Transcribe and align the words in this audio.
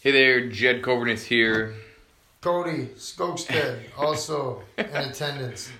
Hey 0.00 0.12
there, 0.12 0.48
Jed 0.48 0.82
Coburnus 0.82 1.24
here. 1.24 1.74
Cody 2.40 2.86
Skokestead 2.96 3.80
also 3.96 4.62
in 4.76 4.84
attendance. 4.86 5.70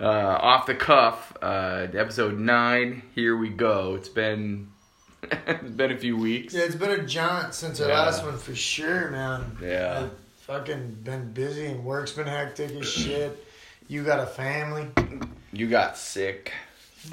Uh, 0.00 0.04
off 0.04 0.66
the 0.66 0.74
cuff, 0.74 1.32
uh, 1.40 1.86
episode 1.94 2.38
nine. 2.38 3.02
Here 3.14 3.36
we 3.36 3.48
go. 3.48 3.94
It's 3.94 4.08
been 4.08 4.68
it's 5.22 5.70
been 5.70 5.92
a 5.92 5.96
few 5.96 6.16
weeks. 6.16 6.54
Yeah, 6.54 6.64
it's 6.64 6.74
been 6.74 6.90
a 6.90 7.04
jaunt 7.06 7.54
since 7.54 7.80
our 7.80 7.88
Yeah. 7.88 8.00
last 8.02 8.24
one 8.24 8.36
for 8.36 8.54
sure, 8.54 9.10
man. 9.10 9.56
Yeah. 9.62 10.02
I've 10.04 10.10
fucking 10.46 10.98
been 11.04 11.32
busy 11.32 11.66
and 11.66 11.84
work's 11.84 12.12
been 12.12 12.26
hectic 12.26 12.72
as 12.72 12.88
shit. 12.88 13.44
You 13.88 14.02
got 14.04 14.18
a 14.20 14.26
family. 14.26 14.88
You 15.52 15.68
got 15.68 15.96
sick. 15.96 16.52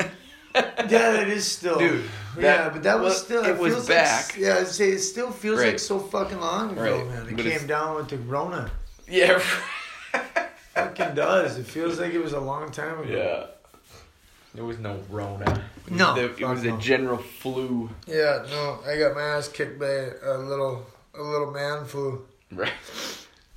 Yeah, 0.55 1.11
that 1.11 1.27
is 1.29 1.49
still. 1.49 1.79
Dude, 1.79 2.03
yeah, 2.39 2.69
but 2.69 2.83
that 2.83 2.99
was 2.99 3.19
still. 3.21 3.43
it 3.43 3.57
was 3.57 3.73
feels 3.73 3.87
back. 3.87 4.33
Like, 4.33 4.37
yeah, 4.37 4.57
I'd 4.59 4.67
say 4.67 4.89
it 4.91 4.99
still 4.99 5.31
feels 5.31 5.59
Right. 5.59 5.69
like 5.69 5.79
so 5.79 5.97
fucking 5.99 6.39
long 6.39 6.71
ago, 6.71 6.81
Right. 6.81 7.07
man. 7.07 7.27
It 7.29 7.35
But 7.37 7.45
came 7.45 7.67
down 7.67 7.95
with 7.95 8.09
the 8.09 8.17
Rona. 8.17 8.71
Yeah. 9.07 9.39
Fucking 10.73 11.15
does. 11.15 11.57
It 11.57 11.65
feels 11.65 11.99
like 11.99 12.13
it 12.13 12.19
was 12.23 12.33
a 12.33 12.39
long 12.39 12.71
time 12.71 12.99
ago. 12.99 13.09
yeah. 13.11 13.45
There 14.55 14.63
was 14.65 14.77
no 14.77 14.99
Rona. 15.09 15.63
No, 15.89 16.13
The- 16.15 16.25
it 16.43 16.47
was 16.47 16.63
a 16.63 16.71
general 16.77 17.17
flu. 17.17 17.89
Yeah, 18.05 18.45
no, 18.49 18.79
I 18.87 18.97
got 18.99 19.15
my 19.15 19.21
ass 19.21 19.47
kicked 19.47 19.79
by 19.79 19.85
a 20.23 20.37
little, 20.37 20.85
a 21.17 21.21
little 21.21 21.51
man 21.51 21.85
flu. 21.85 22.23
Right. 22.51 22.71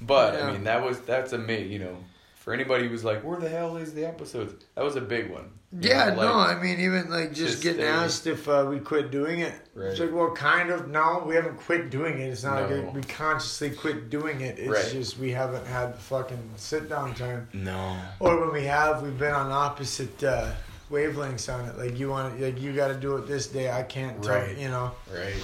But 0.01 0.35
Yeah. 0.35 0.47
I 0.49 0.53
mean, 0.53 0.65
that 0.65 0.83
was 0.83 1.01
that's 1.01 1.33
a 1.35 1.39
me. 1.39 1.63
You 1.63 1.79
know, 1.81 1.97
for 2.47 2.53
anybody 2.55 2.87
who's 2.89 3.03
like, 3.03 3.25
"Where 3.25 3.41
the 3.41 3.49
hell 3.49 3.77
is 3.77 3.93
the 3.93 4.05
episodes?" 4.07 4.65
That 4.77 4.85
was 4.85 4.95
a 4.95 5.01
big 5.01 5.31
one. 5.33 5.51
You 5.73 5.91
Yeah, 5.91 6.11
know, 6.11 6.23
no, 6.29 6.37
like- 6.37 6.57
I 6.57 6.63
mean, 6.63 6.79
even 6.79 7.11
like 7.11 7.33
just, 7.35 7.61
getting 7.61 7.81
stay- 7.81 7.89
asked 7.89 8.29
if 8.29 8.49
uh, 8.49 8.65
we 8.71 8.79
quit 8.79 9.11
doing 9.11 9.41
it. 9.41 9.53
Right. 9.75 9.89
It's 9.91 9.99
like, 9.99 10.13
well, 10.15 10.31
kind 10.31 10.71
of. 10.71 10.87
No, 10.89 11.25
we 11.27 11.35
haven't 11.35 11.57
quit 11.57 11.91
doing 11.91 12.21
it. 12.21 12.27
It's 12.31 12.45
not 12.45 12.71
No. 12.71 12.77
like 12.77 12.95
we 12.95 13.03
consciously 13.03 13.71
quit 13.71 14.09
doing 14.09 14.43
it. 14.43 14.61
It's 14.61 14.69
Right. 14.71 14.93
just 14.93 15.19
we 15.19 15.33
haven't 15.33 15.67
had 15.67 15.95
the 15.95 15.99
fucking 15.99 16.51
sit 16.55 16.89
down 16.89 17.15
time. 17.17 17.49
no. 17.53 17.97
Or 18.21 18.41
when 18.41 18.53
we 18.53 18.65
have, 18.67 19.03
we've 19.03 19.19
been 19.19 19.35
on 19.35 19.51
opposite 19.51 20.23
uh, 20.23 20.53
wavelengths 20.89 21.53
on 21.53 21.69
it. 21.69 21.77
Like 21.77 21.99
you 21.99 22.11
want, 22.11 22.41
like 22.41 22.61
you 22.61 22.73
got 22.73 22.89
to 22.89 22.95
do 22.95 23.17
it 23.17 23.27
this 23.27 23.49
day. 23.49 23.69
I 23.73 23.83
can't. 23.83 24.23
Tell, 24.23 24.37
Right. 24.37 24.57
You 24.57 24.69
know. 24.69 24.93
Right. 25.13 25.35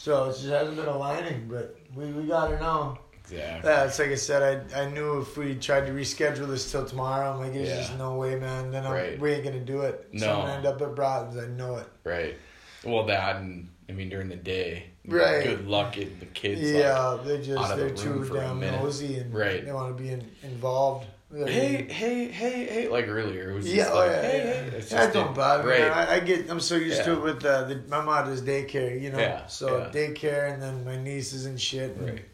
So 0.00 0.24
it 0.24 0.32
just 0.32 0.46
hasn't 0.46 0.76
been 0.76 0.86
aligning, 0.88 1.46
but 1.48 1.76
we 1.94 2.06
we 2.06 2.24
got 2.26 2.48
to 2.48 2.58
know. 2.58 2.98
Exactly. 3.32 3.70
Yeah, 3.70 3.84
it's 3.84 3.98
like 3.98 4.10
I 4.10 4.14
said. 4.14 4.64
I 4.74 4.82
I 4.82 4.90
knew 4.90 5.20
if 5.20 5.36
we 5.36 5.54
tried 5.54 5.86
to 5.86 5.92
reschedule 5.92 6.48
this 6.48 6.70
till 6.70 6.84
tomorrow, 6.84 7.32
I'm 7.32 7.38
like, 7.40 7.52
there's 7.52 7.68
Yeah. 7.68 7.76
just 7.78 7.96
no 7.98 8.16
way, 8.16 8.36
man. 8.36 8.70
Then 8.70 8.86
I'm, 8.86 8.92
Right. 8.92 9.18
we 9.20 9.32
ain't 9.32 9.44
gonna 9.44 9.60
do 9.60 9.82
it. 9.82 10.08
No. 10.12 10.20
So 10.26 10.32
I'm 10.32 10.40
gonna 10.42 10.52
end 10.54 10.66
up 10.66 10.82
at 10.82 10.94
Broughton's. 10.94 11.36
I 11.36 11.46
know 11.46 11.76
it. 11.76 11.86
Right. 12.04 12.36
Well, 12.84 13.04
that 13.06 13.36
and 13.36 13.68
I 13.88 13.92
mean 13.92 14.08
during 14.08 14.28
the 14.28 14.36
day. 14.36 14.86
Right. 15.06 15.42
Good 15.42 15.66
luck 15.66 15.94
getting 15.94 16.18
the 16.18 16.26
kids. 16.26 16.60
like, 16.60 16.72
Yeah, 16.82 17.18
they 17.24 17.36
out 17.36 17.42
just 17.42 17.76
they're 17.76 17.88
the 17.88 17.94
too 17.94 18.30
damn 18.32 18.60
nosy 18.60 19.16
and 19.18 19.34
Right. 19.34 19.64
they 19.64 19.72
want 19.72 19.96
to 19.96 20.02
be 20.02 20.10
in, 20.10 20.30
involved. 20.42 21.06
Hey, 21.32 21.86
hey, 21.88 22.26
hey, 22.26 22.64
hey! 22.64 22.88
Like 22.88 23.06
earlier, 23.06 23.52
it 23.52 23.54
was 23.54 23.72
yeah, 23.72 23.88
oh, 23.92 23.98
like, 23.98 24.10
yeah, 24.10 24.22
hey, 24.22 24.64
yeah. 24.64 24.70
hey. 24.72 24.80
That 24.80 25.12
don't 25.14 25.32
bother 25.32 25.62
me. 25.68 25.76
I, 25.76 26.16
I 26.16 26.18
get. 26.20 26.50
I'm 26.50 26.58
so 26.58 26.74
used 26.74 27.04
to 27.04 27.12
it 27.12 27.22
with 27.22 27.44
uh, 27.44 27.62
the 27.64 27.80
my 27.88 28.00
mom 28.00 28.26
does 28.26 28.42
daycare, 28.42 29.00
you 29.00 29.10
know. 29.12 29.18
Yeah, 29.20 29.46
So 29.46 29.78
yeah. 29.78 29.90
daycare 29.92 30.52
and 30.52 30.60
then 30.60 30.84
my 30.84 30.96
nieces 31.00 31.46
and 31.46 31.60
shit. 31.60 31.94
and- 31.96 32.04
Right. 32.08 32.24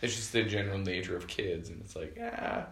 It's 0.00 0.14
just 0.16 0.32
the 0.32 0.44
general 0.44 0.78
nature 0.78 1.16
of 1.16 1.26
kids, 1.26 1.70
and 1.70 1.80
it's 1.82 1.96
like, 1.96 2.18
ah, 2.22 2.66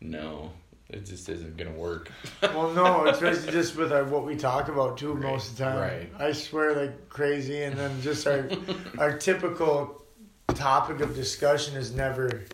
no, 0.00 0.50
it 0.88 1.04
just 1.04 1.28
isn't 1.28 1.56
gonna 1.56 1.70
work. 1.72 2.10
Well, 2.42 2.70
no, 2.72 3.06
especially 3.06 3.52
just 3.52 3.76
with 3.76 3.92
our, 3.92 4.04
what 4.04 4.24
we 4.24 4.34
talk 4.36 4.68
about 4.68 4.98
too 4.98 5.12
Right, 5.12 5.22
most 5.22 5.50
of 5.52 5.56
the 5.58 5.64
time. 5.64 5.78
right. 5.78 6.12
I 6.18 6.32
swear 6.32 6.74
like 6.74 7.08
crazy, 7.08 7.62
and 7.62 7.76
then 7.76 8.00
just 8.02 8.26
our 8.26 8.48
our 8.98 9.16
typical 9.18 10.02
topic 10.48 11.00
of 11.00 11.14
discussion 11.14 11.76
is 11.76 11.92
never 11.94 12.44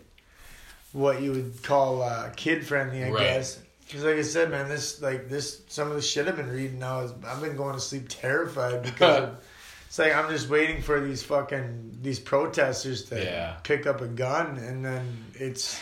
what 0.93 1.21
you 1.21 1.31
would 1.31 1.63
call 1.63 2.01
uh, 2.01 2.29
kid 2.35 2.65
friendly, 2.65 3.03
I 3.03 3.09
Right. 3.11 3.19
guess. 3.19 3.59
Because 3.85 4.03
like 4.03 4.17
I 4.17 4.21
said, 4.21 4.51
man, 4.51 4.67
this 4.67 5.01
like 5.01 5.29
this 5.29 5.61
some 5.67 5.87
of 5.89 5.95
the 5.95 6.01
shit 6.01 6.27
I've 6.27 6.35
been 6.35 6.49
reading 6.51 6.79
now 6.79 6.99
is 7.01 7.13
I've 7.25 7.41
been 7.41 7.55
going 7.55 7.73
to 7.75 7.79
sleep 7.81 8.07
terrified 8.09 8.83
because 8.83 9.17
of, 9.23 9.37
it's 9.87 9.97
like 9.99 10.13
I'm 10.13 10.29
just 10.29 10.49
waiting 10.49 10.81
for 10.81 10.99
these 10.99 11.23
fucking 11.23 11.99
these 12.01 12.19
protesters 12.19 13.05
to 13.05 13.23
Yeah. 13.23 13.55
pick 13.63 13.87
up 13.87 14.01
a 14.01 14.07
gun, 14.07 14.57
and 14.57 14.83
then 14.85 15.25
it's. 15.33 15.79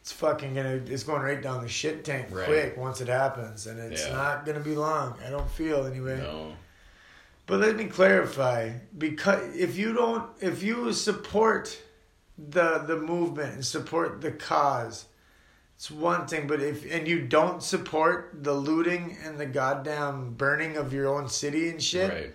It's 0.00 0.12
fucking 0.12 0.54
gonna. 0.54 0.80
It's 0.86 1.02
going 1.02 1.20
right 1.22 1.42
down 1.42 1.62
the 1.62 1.68
shit 1.68 2.04
tank 2.04 2.28
Right. 2.30 2.46
quick 2.46 2.76
once 2.76 3.00
it 3.00 3.08
happens, 3.08 3.66
and 3.66 3.80
it's 3.80 4.06
Yeah. 4.06 4.12
not 4.12 4.46
gonna 4.46 4.60
be 4.60 4.76
long. 4.76 5.16
I 5.26 5.30
don't 5.30 5.50
feel 5.50 5.84
anyway. 5.84 6.18
No. 6.18 6.52
But 7.46 7.58
let 7.58 7.74
me 7.74 7.86
clarify: 7.86 8.70
because 8.96 9.56
if 9.56 9.76
you 9.76 9.92
don't, 9.94 10.30
if 10.40 10.62
you 10.62 10.92
support 10.92 11.76
the 12.38 12.78
the 12.86 12.94
movement 12.96 13.54
and 13.54 13.66
support 13.66 14.20
the 14.20 14.30
cause, 14.30 15.06
it's 15.74 15.90
one 15.90 16.28
thing. 16.28 16.46
But 16.46 16.60
if 16.62 16.88
and 16.88 17.08
you 17.08 17.22
don't 17.22 17.60
support 17.60 18.30
the 18.44 18.52
looting 18.54 19.18
and 19.24 19.38
the 19.38 19.46
goddamn 19.46 20.34
burning 20.34 20.76
of 20.76 20.92
your 20.92 21.08
own 21.08 21.28
city 21.28 21.68
and 21.68 21.82
shit, 21.82 22.12
Right. 22.12 22.34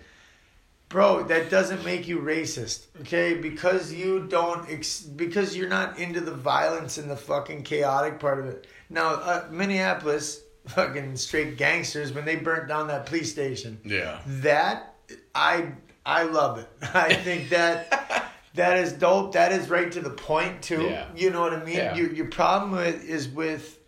Bro, 0.92 1.22
that 1.24 1.50
doesn't 1.50 1.84
make 1.84 2.06
you 2.06 2.20
racist, 2.20 2.86
okay? 3.00 3.34
Because 3.34 3.92
you 3.92 4.26
don't, 4.28 4.68
ex- 4.70 5.00
because 5.00 5.56
you're 5.56 5.68
not 5.68 5.98
into 5.98 6.20
the 6.20 6.30
violence 6.34 6.98
and 6.98 7.10
the 7.10 7.16
fucking 7.16 7.62
chaotic 7.64 8.20
part 8.20 8.38
of 8.38 8.46
it. 8.46 8.66
Now, 8.90 9.14
uh, 9.14 9.48
Minneapolis, 9.50 10.42
fucking 10.68 11.16
straight 11.16 11.56
gangsters, 11.56 12.12
when 12.12 12.24
they 12.26 12.36
burnt 12.36 12.68
down 12.68 12.86
that 12.88 13.06
police 13.06 13.32
station, 13.32 13.80
Yeah. 13.84 14.20
that 14.26 14.94
I 15.34 15.72
I 16.04 16.24
love 16.24 16.58
it. 16.58 16.68
I 16.94 17.14
think 17.14 17.48
that 17.48 18.30
that 18.54 18.76
is 18.78 18.92
dope. 18.92 19.32
That 19.32 19.50
is 19.52 19.70
right 19.70 19.90
to 19.92 20.00
the 20.00 20.10
point 20.10 20.62
too. 20.62 20.82
Yeah. 20.82 21.06
You 21.16 21.30
know 21.30 21.40
what 21.40 21.54
I 21.54 21.64
mean? 21.64 21.76
Yeah. 21.76 21.94
Your 21.94 22.12
your 22.12 22.26
problem 22.28 22.72
with 22.72 23.02
is 23.04 23.28
with 23.28 23.78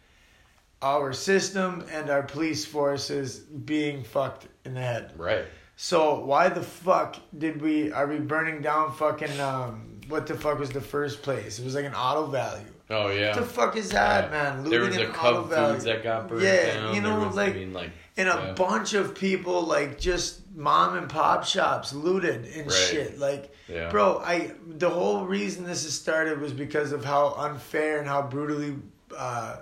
our 0.81 1.12
system 1.12 1.84
and 1.91 2.09
our 2.10 2.22
police 2.22 2.65
forces 2.65 3.38
being 3.41 4.04
fucked 4.04 4.47
in 4.65 4.75
the 4.75 4.81
head. 4.81 5.12
Right. 5.16 5.44
So 5.77 6.21
why 6.25 6.49
the 6.49 6.62
fuck 6.62 7.17
did 7.37 7.61
we 7.61 7.91
are 7.93 8.07
we 8.07 8.19
burning 8.19 8.61
down 8.62 8.93
fucking 8.93 9.41
um 9.41 10.01
what 10.09 10.27
the 10.27 10.35
fuck 10.35 10.59
was 10.59 10.71
the 10.71 10.81
first 10.81 11.23
place? 11.23 11.59
It 11.59 11.65
was 11.65 11.75
like 11.75 11.85
an 11.85 11.95
auto 11.95 12.27
value. 12.27 12.65
Oh 12.91 13.09
yeah. 13.11 13.29
What 13.35 13.41
the 13.41 13.47
fuck 13.51 13.77
is 13.77 13.91
that, 13.91 14.25
Yeah. 14.25 14.31
man? 14.31 14.65
There 14.65 14.81
Looting 14.83 15.01
was 15.01 15.09
a 15.09 15.13
Cub. 15.13 15.49
Foods 15.51 15.84
that 15.84 16.03
got 16.03 16.29
burned 16.29 16.43
Yeah, 16.43 16.75
down. 16.75 16.95
you 16.95 17.01
know, 17.01 17.19
there 17.19 17.27
was, 17.27 17.37
like- 17.37 17.55
I 17.55 17.59
mean, 17.59 17.73
like 17.73 17.91
and 18.17 18.29
a 18.29 18.33
yeah. 18.33 18.53
bunch 18.53 18.95
of 18.95 19.15
people 19.17 19.63
like 19.63 19.99
just 19.99 20.43
mom 20.55 20.97
and 20.97 21.09
pop 21.09 21.45
shops 21.45 21.93
looted 21.93 22.45
and 22.45 22.67
Right. 22.67 22.73
shit. 22.73 23.19
Like, 23.19 23.53
Yeah. 23.67 23.89
bro, 23.91 24.19
I 24.25 24.53
the 24.69 24.91
whole 24.91 25.25
reason 25.25 25.65
this 25.65 25.83
has 25.84 25.95
started 25.95 26.41
was 26.41 26.53
because 26.53 26.93
of 26.93 27.05
how 27.05 27.34
unfair 27.39 27.99
and 27.99 28.07
how 28.07 28.23
brutally 28.23 28.77
uh, 29.17 29.57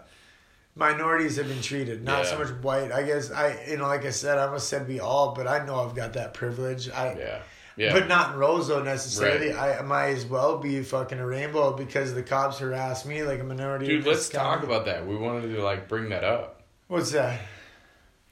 minorities 0.74 1.36
have 1.36 1.48
been 1.48 1.62
treated. 1.62 2.02
Not 2.04 2.26
so 2.26 2.38
much 2.38 2.48
white. 2.62 2.92
I 2.92 3.02
guess 3.02 3.30
I, 3.30 3.64
you 3.68 3.76
know, 3.76 3.86
like 3.86 4.04
I 4.04 4.10
said, 4.10 4.38
I 4.38 4.46
almost 4.46 4.68
said 4.68 4.88
we 4.88 5.00
all, 5.00 5.34
but 5.34 5.46
I 5.46 5.64
know 5.64 5.80
I've 5.80 5.94
got 5.94 6.14
that 6.14 6.34
privilege. 6.34 6.90
I, 6.90 7.14
Yeah. 7.14 7.42
Yeah. 7.74 7.92
but 7.94 8.06
not 8.06 8.34
in 8.34 8.38
Roseau 8.38 8.84
necessarily. 8.84 9.50
Right. 9.50 9.78
I 9.78 9.82
might 9.82 10.08
as 10.08 10.26
well 10.26 10.58
be 10.58 10.82
fucking 10.82 11.18
a 11.18 11.26
rainbow 11.26 11.72
because 11.72 12.12
the 12.12 12.22
cops 12.22 12.58
harass 12.58 13.06
me 13.06 13.22
like 13.22 13.40
a 13.40 13.44
minority. 13.44 13.86
Dude, 13.86 14.06
let's 14.06 14.28
talk 14.28 14.60
county. 14.60 14.66
about 14.66 14.84
that. 14.84 15.06
We 15.06 15.16
wanted 15.16 15.54
to 15.54 15.62
like 15.62 15.88
bring 15.88 16.10
that 16.10 16.22
up. 16.22 16.62
what's 16.88 17.12
that. 17.12 17.40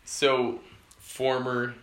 So, 0.05 0.61
former 0.99 1.75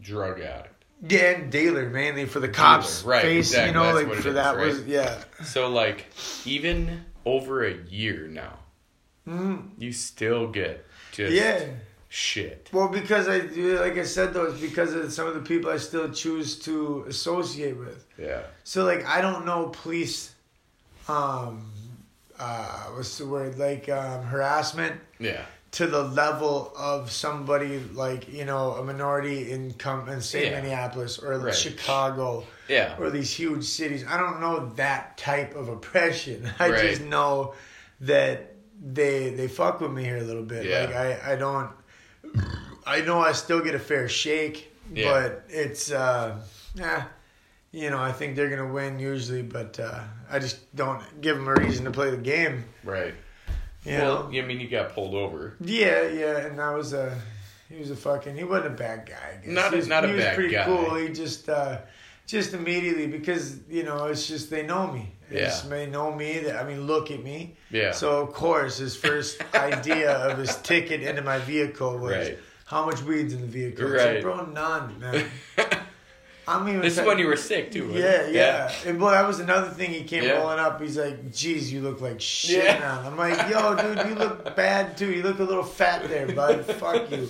drug 0.00 0.40
addict. 0.40 0.84
Yeah, 1.08 1.30
and 1.32 1.52
dealer 1.52 1.88
mainly 1.88 2.26
for 2.26 2.40
the 2.40 2.48
cops 2.48 3.02
right, 3.02 3.22
face, 3.22 3.50
exactly, 3.50 3.68
you 3.68 3.74
know, 3.74 3.94
that's 3.94 4.08
like 4.08 4.18
for 4.22 4.28
is, 4.28 4.34
that 4.34 4.56
right? 4.56 4.66
was 4.66 4.86
yeah. 4.86 5.22
So 5.44 5.68
like 5.68 6.06
even 6.44 7.04
over 7.24 7.64
a 7.64 7.74
year 7.88 8.28
now, 8.28 8.58
Mm, 9.28 9.70
you 9.78 9.92
still 9.92 10.48
get 10.48 10.84
just 11.12 11.32
yeah. 11.32 11.64
shit. 12.08 12.68
Well, 12.72 12.88
because 12.88 13.26
I 13.28 13.38
like 13.38 13.98
I 13.98 14.04
said 14.04 14.32
though, 14.34 14.44
it's 14.46 14.60
because 14.60 14.92
of 14.94 15.12
some 15.12 15.26
of 15.26 15.34
the 15.34 15.40
people 15.40 15.70
I 15.70 15.78
still 15.78 16.10
choose 16.10 16.58
to 16.60 17.04
associate 17.08 17.76
with. 17.76 18.04
Yeah. 18.18 18.42
So 18.64 18.84
like 18.84 19.04
I 19.06 19.20
don't 19.20 19.44
know 19.44 19.68
police, 19.68 20.32
um, 21.08 21.70
uh, 22.38 22.84
what's 22.94 23.18
the 23.18 23.26
word 23.26 23.58
like 23.58 23.88
um, 23.88 24.22
harassment 24.24 25.00
Yeah. 25.18 25.42
to 25.72 25.86
the 25.86 26.02
level 26.02 26.72
of 26.78 27.10
somebody 27.10 27.80
like 27.94 28.32
you 28.32 28.44
know 28.44 28.72
a 28.72 28.84
minority 28.84 29.50
income 29.50 30.08
in 30.08 30.20
say 30.20 30.50
Yeah. 30.50 30.60
Minneapolis 30.60 31.18
or 31.18 31.38
Right. 31.38 31.54
Chicago 31.54 32.44
Yeah. 32.68 32.94
or 32.98 33.10
these 33.10 33.32
huge 33.32 33.64
cities. 33.64 34.04
I 34.08 34.16
don't 34.18 34.40
know 34.40 34.72
that 34.76 35.16
type 35.18 35.54
of 35.56 35.68
oppression. 35.68 36.48
I 36.58 36.70
Right. 36.70 36.80
just 36.90 37.02
know 37.02 37.54
that 38.02 38.52
they 38.80 39.30
they 39.30 39.48
fuck 39.48 39.80
with 39.80 39.92
me 39.92 40.04
here 40.04 40.18
a 40.18 40.22
little 40.22 40.42
bit. 40.42 40.64
Yeah. 40.66 40.80
Like 40.84 40.94
I 40.94 41.32
I 41.32 41.36
don't 41.36 41.70
I 42.86 43.00
know 43.02 43.20
I 43.20 43.32
still 43.32 43.60
get 43.60 43.74
a 43.74 43.78
fair 43.78 44.08
shake, 44.08 44.72
Yeah. 44.92 45.10
but 45.10 45.44
it's 45.48 45.90
uh 45.90 46.36
yeah. 46.74 47.04
You 47.72 47.90
know, 47.90 47.98
I 47.98 48.12
think 48.12 48.36
they're 48.36 48.48
gonna 48.48 48.72
win 48.72 48.98
usually, 48.98 49.42
but 49.42 49.78
uh, 49.78 50.00
I 50.30 50.38
just 50.38 50.74
don't 50.74 51.02
give 51.20 51.36
them 51.36 51.46
a 51.48 51.54
reason 51.54 51.84
to 51.84 51.90
play 51.90 52.10
the 52.10 52.16
game. 52.16 52.64
Right. 52.84 53.12
You 53.84 53.92
well, 53.98 54.30
know? 54.30 54.38
I 54.38 54.42
mean, 54.42 54.60
you 54.60 54.68
got 54.68 54.94
pulled 54.94 55.14
over. 55.14 55.56
Yeah, 55.60 56.02
yeah, 56.08 56.38
and 56.38 56.58
that 56.58 56.70
was 56.74 56.92
a 56.94 57.18
he 57.68 57.76
was 57.76 57.90
a 57.90 57.96
fucking 57.96 58.34
he 58.36 58.44
wasn't 58.44 58.68
a 58.74 58.76
bad 58.76 59.06
guy. 59.06 59.40
I 59.42 59.44
guess. 59.44 59.54
Not 59.54 59.66
a- 59.66 59.70
he 59.70 59.76
was, 59.76 59.88
not 59.88 60.04
a 60.04 60.08
he 60.08 60.14
was 60.14 60.24
bad 60.24 60.34
pretty 60.36 60.54
guy. 60.54 60.64
cool. 60.64 60.94
He 60.94 61.08
just 61.10 61.48
uh, 61.50 61.78
just 62.26 62.54
immediately 62.54 63.08
because 63.08 63.58
you 63.68 63.82
know 63.82 64.06
it's 64.06 64.26
just 64.26 64.48
they 64.48 64.62
know 64.64 64.90
me. 64.90 65.12
Yeah. 65.30 65.44
just 65.46 65.68
may 65.68 65.86
know 65.86 66.12
me. 66.14 66.38
That 66.40 66.56
I 66.56 66.64
mean, 66.68 66.86
look 66.86 67.10
at 67.10 67.22
me. 67.22 67.56
Yeah. 67.70 67.92
So 67.92 68.20
of 68.22 68.32
course, 68.32 68.78
his 68.78 68.94
first 68.96 69.42
idea 69.54 70.12
of 70.12 70.38
his 70.38 70.56
ticket 70.56 71.02
into 71.02 71.22
my 71.22 71.38
vehicle 71.38 71.98
was 71.98 72.12
Right. 72.16 72.38
how 72.66 72.86
much 72.86 73.02
weed's 73.02 73.32
in 73.32 73.40
the 73.40 73.46
vehicle. 73.46 73.88
Like, 73.88 73.98
Right. 73.98 74.22
bro, 74.22 74.44
none, 74.46 74.98
man. 75.00 75.26
I'm 76.48 76.68
even. 76.68 76.80
this 76.80 76.96
is 76.96 77.04
when 77.04 77.18
you 77.18 77.26
were 77.26 77.34
sick 77.36 77.72
too. 77.72 77.86
wasn't 77.88 78.04
Yeah, 78.04 78.20
it? 78.22 78.32
yeah. 78.32 78.72
And 78.86 79.00
boy, 79.00 79.10
that 79.10 79.26
was 79.26 79.40
another 79.40 79.68
thing. 79.68 79.90
He 79.90 80.04
came 80.04 80.22
Yeah. 80.22 80.38
rolling 80.38 80.60
up. 80.60 80.80
He's 80.80 80.96
like, 80.96 81.32
"Geez, 81.32 81.72
you 81.72 81.80
look 81.80 82.00
like 82.00 82.20
shit 82.20 82.62
Yeah. 82.62 82.78
now." 82.78 83.02
I'm 83.04 83.16
like, 83.16 83.36
"Yo, 83.50 83.74
dude, 83.74 84.06
you 84.08 84.14
look 84.14 84.54
bad 84.54 84.96
too. 84.96 85.10
You 85.12 85.24
look 85.24 85.40
a 85.40 85.42
little 85.42 85.64
fat 85.64 86.08
there, 86.08 86.28
bud. 86.28 86.64
Fuck 86.64 87.10
you." 87.10 87.28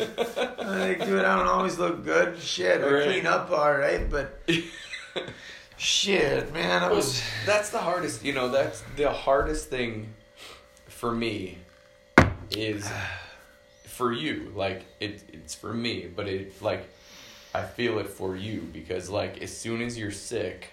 I'm 0.59 0.81
like, 0.81 1.03
dude, 1.07 1.25
I 1.25 1.35
don't 1.39 1.47
always 1.49 1.79
look 1.79 2.05
good. 2.05 2.39
Shit, 2.39 2.85
I 2.85 3.05
clean 3.05 3.27
up 3.27 3.51
all 3.51 3.73
right, 3.73 4.05
but 4.11 4.39
shit, 5.77 6.53
man, 6.53 6.83
I 6.83 6.91
was. 6.93 7.23
that's 7.45 7.71
the 7.71 7.79
hardest. 7.79 8.25
You 8.25 8.33
know, 8.33 8.49
that's 8.49 8.83
the 8.97 9.11
hardest 9.11 9.69
thing 9.71 10.13
for 10.87 11.13
me 11.13 11.59
is 12.51 12.89
for 13.85 14.13
you. 14.13 14.53
Like 14.55 14.85
it, 15.01 15.23
it's 15.33 15.55
for 15.55 15.73
me, 15.73 16.07
but 16.15 16.29
it 16.29 16.61
like 16.63 16.89
I 17.55 17.63
feel 17.63 17.99
it 17.99 18.09
for 18.09 18.37
you 18.37 18.69
because 18.73 19.09
like 19.11 19.43
as 19.43 19.57
soon 19.57 19.83
as 19.83 19.99
you're 19.99 20.11
sick, 20.11 20.71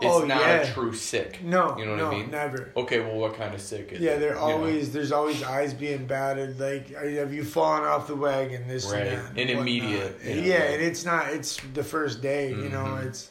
it's 0.00 0.06
Oh, 0.06 0.24
not 0.24 0.40
yeah. 0.40 0.60
a 0.62 0.72
true 0.72 0.92
sick. 0.94 1.42
No, 1.42 1.76
you 1.76 1.84
know 1.84 1.92
what 1.92 1.98
no, 1.98 2.06
I 2.08 2.10
mean. 2.18 2.30
never. 2.30 2.70
Okay, 2.76 3.00
well, 3.00 3.16
what 3.16 3.36
kind 3.36 3.52
of 3.54 3.60
sick 3.60 3.92
is 3.92 4.00
Yeah, 4.00 4.16
they're 4.16 4.28
You 4.30 4.34
know? 4.36 4.40
always 4.40 4.92
there's 4.92 5.10
always 5.12 5.42
eyes 5.42 5.74
being 5.74 6.06
batted. 6.06 6.60
Like, 6.60 6.90
have 6.94 7.32
you 7.34 7.42
fallen 7.44 7.82
off 7.82 8.06
the 8.06 8.14
wagon? 8.14 8.68
This 8.68 8.90
Right. 8.90 9.06
and 9.08 9.36
that, 9.36 9.40
And 9.40 9.50
immediate, 9.50 10.16
you 10.24 10.34
know, 10.36 10.42
yeah, 10.42 10.54
like- 10.58 10.70
and 10.74 10.82
it's 10.82 11.04
not. 11.04 11.28
It's 11.30 11.58
the 11.74 11.82
first 11.84 12.22
day. 12.22 12.50
You 12.50 12.56
mm-hmm. 12.56 12.72
know, 12.72 12.96
it's 12.98 13.30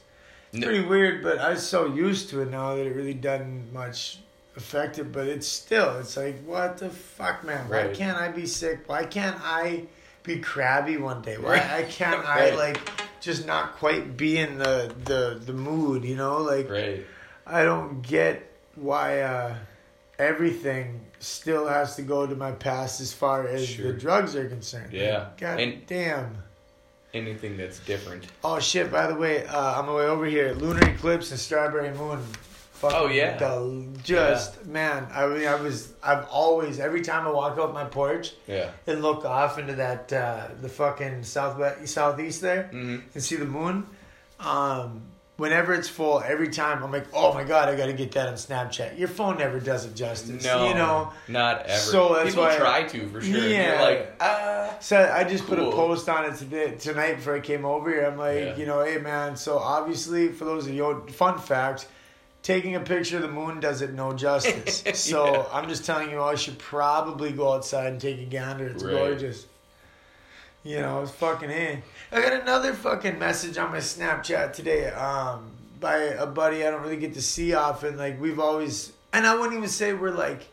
Pretty 0.65 0.85
weird. 0.85 1.23
But 1.23 1.39
I'm 1.39 1.57
so 1.57 1.93
used 1.93 2.29
to 2.29 2.41
it 2.41 2.49
now 2.51 2.75
that 2.75 2.85
it 2.85 2.95
really 2.95 3.13
doesn't 3.13 3.71
much 3.73 4.19
affect 4.55 4.97
it. 4.99 5.11
But 5.11 5.27
it's 5.27 5.47
still. 5.47 5.97
It's 5.99 6.17
like, 6.17 6.43
what 6.45 6.77
the 6.77 6.89
fuck, 6.89 7.43
man? 7.43 7.69
Why 7.69 7.85
Right. 7.87 7.93
can't 7.93 8.17
I 8.17 8.29
be 8.29 8.45
sick? 8.45 8.81
Why 8.87 9.05
can't 9.05 9.37
I 9.43 9.83
be 10.23 10.39
crabby 10.39 10.97
one 10.97 11.21
day? 11.21 11.37
Why 11.37 11.51
Right. 11.53 11.69
I 11.71 11.83
can't 11.83 12.25
I 12.25 12.49
Right. 12.49 12.55
like 12.57 12.79
just 13.21 13.45
not 13.47 13.75
quite 13.77 14.15
be 14.17 14.37
in 14.37 14.57
the 14.57 14.93
the 15.05 15.39
the 15.45 15.53
mood? 15.53 16.03
You 16.05 16.15
know, 16.15 16.37
like. 16.37 16.69
Right. 16.69 17.05
I 17.45 17.63
don't 17.63 18.01
get 18.01 18.51
why 18.75 19.21
uh, 19.21 19.55
everything 20.19 21.01
still 21.19 21.67
has 21.67 21.95
to 21.95 22.01
go 22.01 22.27
to 22.27 22.35
my 22.35 22.51
past 22.51 23.01
as 23.01 23.13
far 23.13 23.47
as 23.47 23.67
Sure. 23.67 23.91
the 23.91 23.97
drugs 23.99 24.35
are 24.35 24.47
concerned. 24.49 24.93
Yeah. 24.93 25.27
God 25.37 25.59
And- 25.59 25.85
damn. 25.87 26.43
Anything 27.17 27.57
that's 27.57 27.79
different. 27.79 28.25
Oh 28.43 28.59
shit! 28.59 28.91
By 28.91 29.07
the 29.07 29.15
way, 29.15 29.45
uh, 29.45 29.79
on 29.79 29.85
my 29.87 29.93
way 29.95 30.05
over 30.05 30.25
here, 30.25 30.53
lunar 30.53 30.87
eclipse 30.89 31.31
and 31.31 31.39
strawberry 31.39 31.91
moon. 31.97 32.19
Oh, 32.83 33.07
yeah. 33.07 33.37
the- 33.37 33.87
just 34.03 34.63
man, 34.67 35.07
I 35.11 35.25
mean, 35.25 35.47
I 35.47 35.55
was, 35.55 35.93
I've 36.03 36.25
always, 36.29 36.79
every 36.79 37.01
time 37.01 37.25
I 37.25 37.31
walk 37.31 37.57
out 37.57 37.73
my 37.73 37.85
porch 37.85 38.33
Yeah. 38.45 38.69
and 38.85 39.01
look 39.01 39.25
off 39.25 39.57
into 39.57 39.73
that, 39.75 40.13
uh, 40.13 40.49
the 40.61 40.69
fucking 40.69 41.23
southwest, 41.23 41.87
southeast 41.87 42.41
there, 42.41 42.69
Mm-hmm. 42.71 42.97
and 43.15 43.23
see 43.23 43.35
the 43.35 43.45
moon. 43.45 43.87
Um, 44.39 45.01
whenever 45.37 45.73
it's 45.73 45.87
full, 45.87 46.19
every 46.19 46.49
time 46.49 46.83
I'm 46.83 46.91
like, 46.91 47.05
oh 47.13 47.33
my 47.33 47.43
god, 47.43 47.69
I 47.69 47.75
got 47.75 47.85
to 47.87 47.93
get 47.93 48.11
that 48.13 48.27
on 48.27 48.33
Snapchat. 48.35 48.97
Your 48.99 49.07
phone 49.07 49.37
never 49.37 49.59
does 49.59 49.85
it 49.85 49.95
justice. 49.95 50.43
No, 50.43 50.67
you 50.67 50.73
know. 50.73 51.13
not 51.27 51.65
ever. 51.67 51.77
So 51.79 52.13
that's 52.15 52.29
People 52.29 52.43
why- 52.43 52.57
try 52.57 52.83
to 52.83 53.07
for 53.09 53.21
sure. 53.21 53.37
Yeah. 53.47 53.73
You're 53.81 53.81
like, 53.99 54.15
ah. 54.19 54.75
So 54.79 55.11
I 55.13 55.23
just 55.23 55.45
put 55.47 55.57
a 55.59 55.63
post 55.71 56.09
on 56.09 56.25
it 56.25 56.35
today 56.35 56.75
tonight 56.75 57.15
before 57.15 57.35
I 57.35 57.39
came 57.39 57.65
over 57.65 57.89
here. 57.89 58.05
I'm 58.05 58.17
like, 58.17 58.37
Yeah. 58.39 58.55
you 58.57 58.65
know, 58.65 58.83
hey 58.83 58.97
man. 58.97 59.35
So 59.37 59.57
obviously, 59.57 60.29
for 60.29 60.45
those 60.45 60.67
of 60.67 60.73
you, 60.73 61.05
fun 61.11 61.39
fact. 61.39 61.87
Taking 62.43 62.75
a 62.75 62.79
picture 62.79 63.17
of 63.17 63.23
the 63.23 63.27
moon 63.27 63.59
does 63.59 63.81
it 63.81 63.93
no 63.93 64.13
justice. 64.13 64.81
So 64.93 65.25
Yeah. 65.25 65.43
I'm 65.51 65.67
just 65.67 65.83
telling 65.85 66.09
you, 66.11 66.21
I 66.21 66.35
should 66.35 66.57
probably 66.59 67.31
go 67.33 67.51
outside 67.53 67.87
and 67.91 67.99
take 67.99 68.19
a 68.19 68.25
gander. 68.25 68.67
It's 68.67 68.83
Right. 68.83 68.93
gorgeous. 68.95 69.45
You 70.67 70.81
know, 70.81 71.01
it's 71.01 71.11
fucking 71.11 71.49
in. 71.49 71.81
I 72.11 72.21
got 72.21 72.33
another 72.33 72.73
fucking 72.73 73.17
message 73.17 73.57
on 73.57 73.71
my 73.71 73.77
Snapchat 73.77 74.51
today 74.51 74.89
um, 74.89 75.49
by 75.79 75.95
a 75.95 76.25
buddy 76.25 76.65
I 76.65 76.71
don't 76.71 76.81
really 76.81 76.97
get 76.97 77.13
to 77.13 77.21
see 77.21 77.53
often. 77.53 77.95
Like, 77.97 78.19
we've 78.19 78.37
always, 78.39 78.91
and 79.13 79.25
I 79.25 79.33
wouldn't 79.35 79.53
even 79.55 79.69
say 79.69 79.93
we're 79.93 80.11
like 80.11 80.45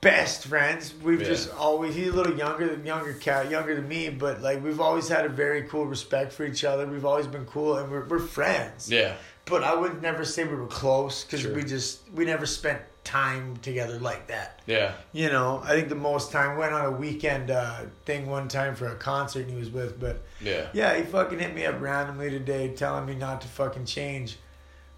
best 0.00 0.46
friends. 0.48 0.92
We've 1.00 1.20
Yeah. 1.20 1.28
just 1.28 1.54
always, 1.54 1.94
he's 1.94 2.08
a 2.08 2.12
little 2.12 2.36
younger 2.36 2.68
than 2.68 2.84
younger 2.84 3.12
cat, 3.12 3.48
younger 3.50 3.76
than 3.76 3.86
me, 3.86 4.08
but 4.10 4.42
like, 4.42 4.64
we've 4.64 4.80
always 4.80 5.08
had 5.08 5.24
a 5.24 5.28
very 5.28 5.62
cool 5.62 5.86
respect 5.86 6.32
for 6.32 6.44
each 6.44 6.64
other. 6.64 6.84
We've 6.84 7.04
always 7.06 7.28
been 7.28 7.46
cool 7.46 7.76
and 7.76 7.90
we're, 7.92 8.04
we're 8.04 8.18
friends. 8.18 8.90
Yeah. 8.90 9.14
But 9.44 9.62
I 9.62 9.76
would 9.76 10.02
never 10.02 10.24
say 10.24 10.42
we 10.42 10.56
were 10.56 10.66
close 10.66 11.22
because 11.22 11.42
Sure. 11.42 11.54
we 11.54 11.62
just, 11.62 12.00
we 12.12 12.24
never 12.24 12.46
spent 12.46 12.80
time 13.08 13.56
together 13.62 13.98
like 13.98 14.26
that. 14.26 14.60
Yeah. 14.66 14.92
You 15.12 15.30
know, 15.30 15.62
I 15.64 15.70
think 15.70 15.88
the 15.88 15.94
most 15.94 16.30
time 16.30 16.58
went 16.58 16.74
on 16.74 16.84
a 16.84 16.90
weekend 16.90 17.50
uh, 17.50 17.80
thing 18.04 18.26
one 18.28 18.48
time 18.48 18.74
for 18.74 18.86
a 18.88 18.94
concert 18.96 19.48
he 19.48 19.54
was 19.56 19.70
with, 19.70 19.98
but 19.98 20.20
Yeah. 20.42 20.66
yeah, 20.74 20.94
he 20.94 21.02
fucking 21.04 21.38
hit 21.38 21.54
me 21.54 21.64
up 21.64 21.80
randomly 21.80 22.28
today, 22.28 22.68
telling 22.74 23.06
me 23.06 23.14
not 23.14 23.40
to 23.40 23.48
fucking 23.48 23.86
change. 23.86 24.36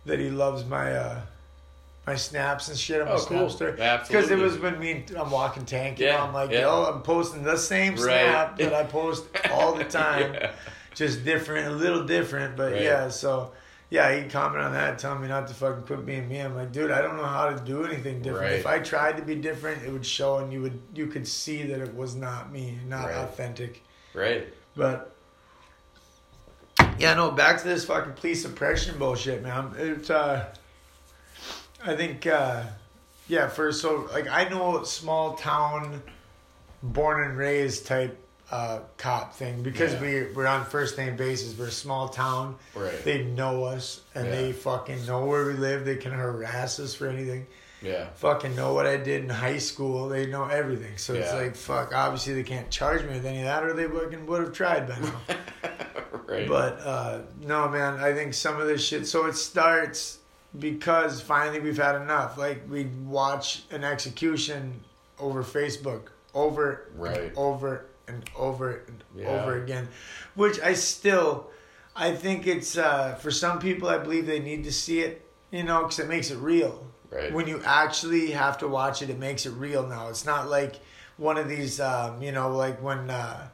That 0.06 0.18
he 0.18 0.28
loves 0.30 0.64
my 0.64 0.92
uh, 0.92 1.20
my 2.06 2.16
snaps 2.16 2.68
and 2.68 2.76
shit 2.76 3.00
on 3.00 3.06
my 3.06 3.12
Oh, 3.14 3.24
cool. 3.26 3.38
Snapster. 3.48 3.78
Absolutely. 3.78 4.06
Because 4.08 4.30
it 4.30 4.38
was 4.38 4.58
when 4.58 4.78
me 4.80 4.90
and 4.92 5.10
I'm 5.16 5.30
walking 5.30 5.64
tank, 5.66 6.00
you 6.00 6.06
know, 6.06 6.12
Yeah, 6.12 6.24
I'm 6.24 6.32
like, 6.34 6.50
yeah. 6.50 6.60
yo, 6.62 6.84
I'm 6.92 7.02
posting 7.02 7.44
the 7.44 7.56
same 7.58 7.92
Right. 7.92 8.00
snap 8.02 8.56
that 8.58 8.74
I 8.74 8.84
post 8.84 9.26
all 9.52 9.74
the 9.74 9.84
time, 10.02 10.34
Yeah. 10.34 10.50
just 10.94 11.24
different, 11.24 11.68
a 11.68 11.70
little 11.70 12.04
different, 12.04 12.56
but 12.56 12.72
Right. 12.72 12.82
yeah. 12.82 13.08
So 13.10 13.52
yeah, 13.90 14.14
he 14.14 14.28
commented 14.28 14.64
on 14.66 14.72
that, 14.72 14.98
telling 15.00 15.20
me 15.20 15.28
not 15.28 15.48
to 15.48 15.54
fucking 15.54 15.82
quit 15.82 16.06
being 16.06 16.28
me. 16.28 16.38
I'm 16.38 16.54
like, 16.54 16.70
dude, 16.70 16.92
I 16.92 17.02
don't 17.02 17.16
know 17.16 17.24
how 17.24 17.50
to 17.50 17.60
do 17.64 17.84
anything 17.84 18.22
different. 18.22 18.44
Right. 18.44 18.52
If 18.60 18.66
I 18.66 18.78
tried 18.78 19.16
to 19.16 19.22
be 19.22 19.34
different, 19.34 19.82
it 19.82 19.90
would 19.92 20.06
show, 20.06 20.38
and 20.38 20.52
you 20.52 20.62
would 20.62 20.80
you 20.94 21.08
could 21.08 21.26
see 21.26 21.64
that 21.64 21.80
it 21.80 21.94
was 21.94 22.14
not 22.14 22.52
me, 22.52 22.78
not 22.86 23.06
Right. 23.06 23.16
authentic. 23.16 23.82
Right. 24.14 24.46
But 24.76 25.12
yeah, 26.98 27.14
no, 27.14 27.30
back 27.32 27.58
to 27.62 27.64
this 27.64 27.84
fucking 27.84 28.12
police 28.14 28.42
suppression 28.42 28.98
bullshit, 28.98 29.42
man. 29.42 29.72
It's 29.76 30.10
uh 30.10 30.44
I 31.84 31.96
think 31.96 32.26
uh 32.26 32.62
yeah, 33.28 33.48
for 33.48 33.72
so 33.72 34.08
like 34.12 34.28
I 34.28 34.48
know 34.48 34.82
small 34.84 35.34
town 35.34 36.02
born 36.82 37.28
and 37.28 37.36
raised 37.36 37.86
type 37.86 38.16
uh 38.50 38.80
cop 38.96 39.34
thing 39.34 39.62
because 39.62 39.92
Yeah. 39.94 40.00
we 40.00 40.32
we're 40.34 40.46
on 40.46 40.64
first 40.64 40.98
name 40.98 41.16
basis. 41.16 41.56
We're 41.58 41.66
a 41.68 41.70
small 41.70 42.08
town. 42.08 42.56
Right. 42.74 43.04
They 43.04 43.22
know 43.24 43.64
us 43.64 44.00
and 44.14 44.26
Yeah. 44.26 44.32
they 44.32 44.52
fucking 44.52 45.06
know 45.06 45.24
where 45.26 45.46
we 45.46 45.52
live. 45.54 45.84
They 45.84 45.96
can 45.96 46.12
harass 46.12 46.80
us 46.80 46.94
for 46.94 47.06
anything 47.06 47.46
Yeah. 47.80 48.08
fucking 48.16 48.56
know 48.56 48.74
what 48.74 48.86
I 48.86 48.96
did 48.96 49.22
in 49.22 49.30
high 49.30 49.58
school. 49.58 50.08
They 50.08 50.26
know 50.26 50.46
everything. 50.46 50.96
So 50.98 51.14
it's 51.14 51.32
like, 51.32 51.54
fuck, 51.54 51.94
obviously 51.94 52.34
they 52.34 52.42
can't 52.42 52.70
charge 52.70 53.02
me 53.04 53.14
with 53.14 53.24
any 53.24 53.38
of 53.38 53.44
that 53.44 53.62
or 53.62 53.72
they 53.72 53.86
fucking 53.86 54.26
would 54.26 54.40
have 54.42 54.52
tried 54.52 54.88
by 54.88 54.98
now. 54.98 55.20
right. 56.26 56.48
but 56.48 56.80
uh, 56.80 57.18
no, 57.40 57.68
man, 57.68 58.00
I 58.00 58.12
think 58.12 58.34
some 58.34 58.60
of 58.60 58.66
this 58.66 58.84
shit. 58.84 59.06
So 59.06 59.26
it 59.26 59.34
starts 59.36 60.18
because 60.58 61.20
finally 61.20 61.60
we've 61.60 61.76
had 61.78 61.94
enough. 61.94 62.36
Like, 62.36 62.62
we 62.68 62.86
watch 63.06 63.62
an 63.70 63.84
execution 63.84 64.80
over 65.20 65.44
Facebook 65.44 66.08
over 66.34 66.88
Right. 66.96 67.32
over 67.36 67.84
and 68.10 68.28
over 68.36 68.84
and 68.86 69.02
Yeah. 69.16 69.28
over 69.28 69.62
again, 69.62 69.88
which 70.34 70.60
I 70.60 70.74
still. 70.74 71.50
I 71.96 72.14
think 72.14 72.46
it's 72.46 72.78
uh, 72.78 73.14
for 73.16 73.30
some 73.30 73.58
people. 73.58 73.88
I 73.88 73.98
believe 73.98 74.26
they 74.26 74.38
need 74.40 74.64
to 74.64 74.72
see 74.72 75.00
it, 75.00 75.26
you 75.50 75.64
know, 75.64 75.82
because 75.82 75.98
it 75.98 76.08
makes 76.08 76.30
it 76.30 76.38
real 76.38 76.86
right. 77.10 77.32
when 77.32 77.48
you 77.48 77.60
actually 77.64 78.30
have 78.30 78.58
to 78.58 78.68
watch 78.68 79.02
it, 79.02 79.10
it 79.10 79.18
makes 79.18 79.44
it 79.44 79.50
real 79.50 79.86
now. 79.86 80.08
It's 80.08 80.24
not 80.24 80.48
like 80.48 80.76
one 81.16 81.36
of 81.36 81.48
these, 81.48 81.80
um, 81.80 82.22
you 82.22 82.32
know, 82.32 82.56
like 82.56 82.80
when 82.82 83.10
uh, 83.10 83.48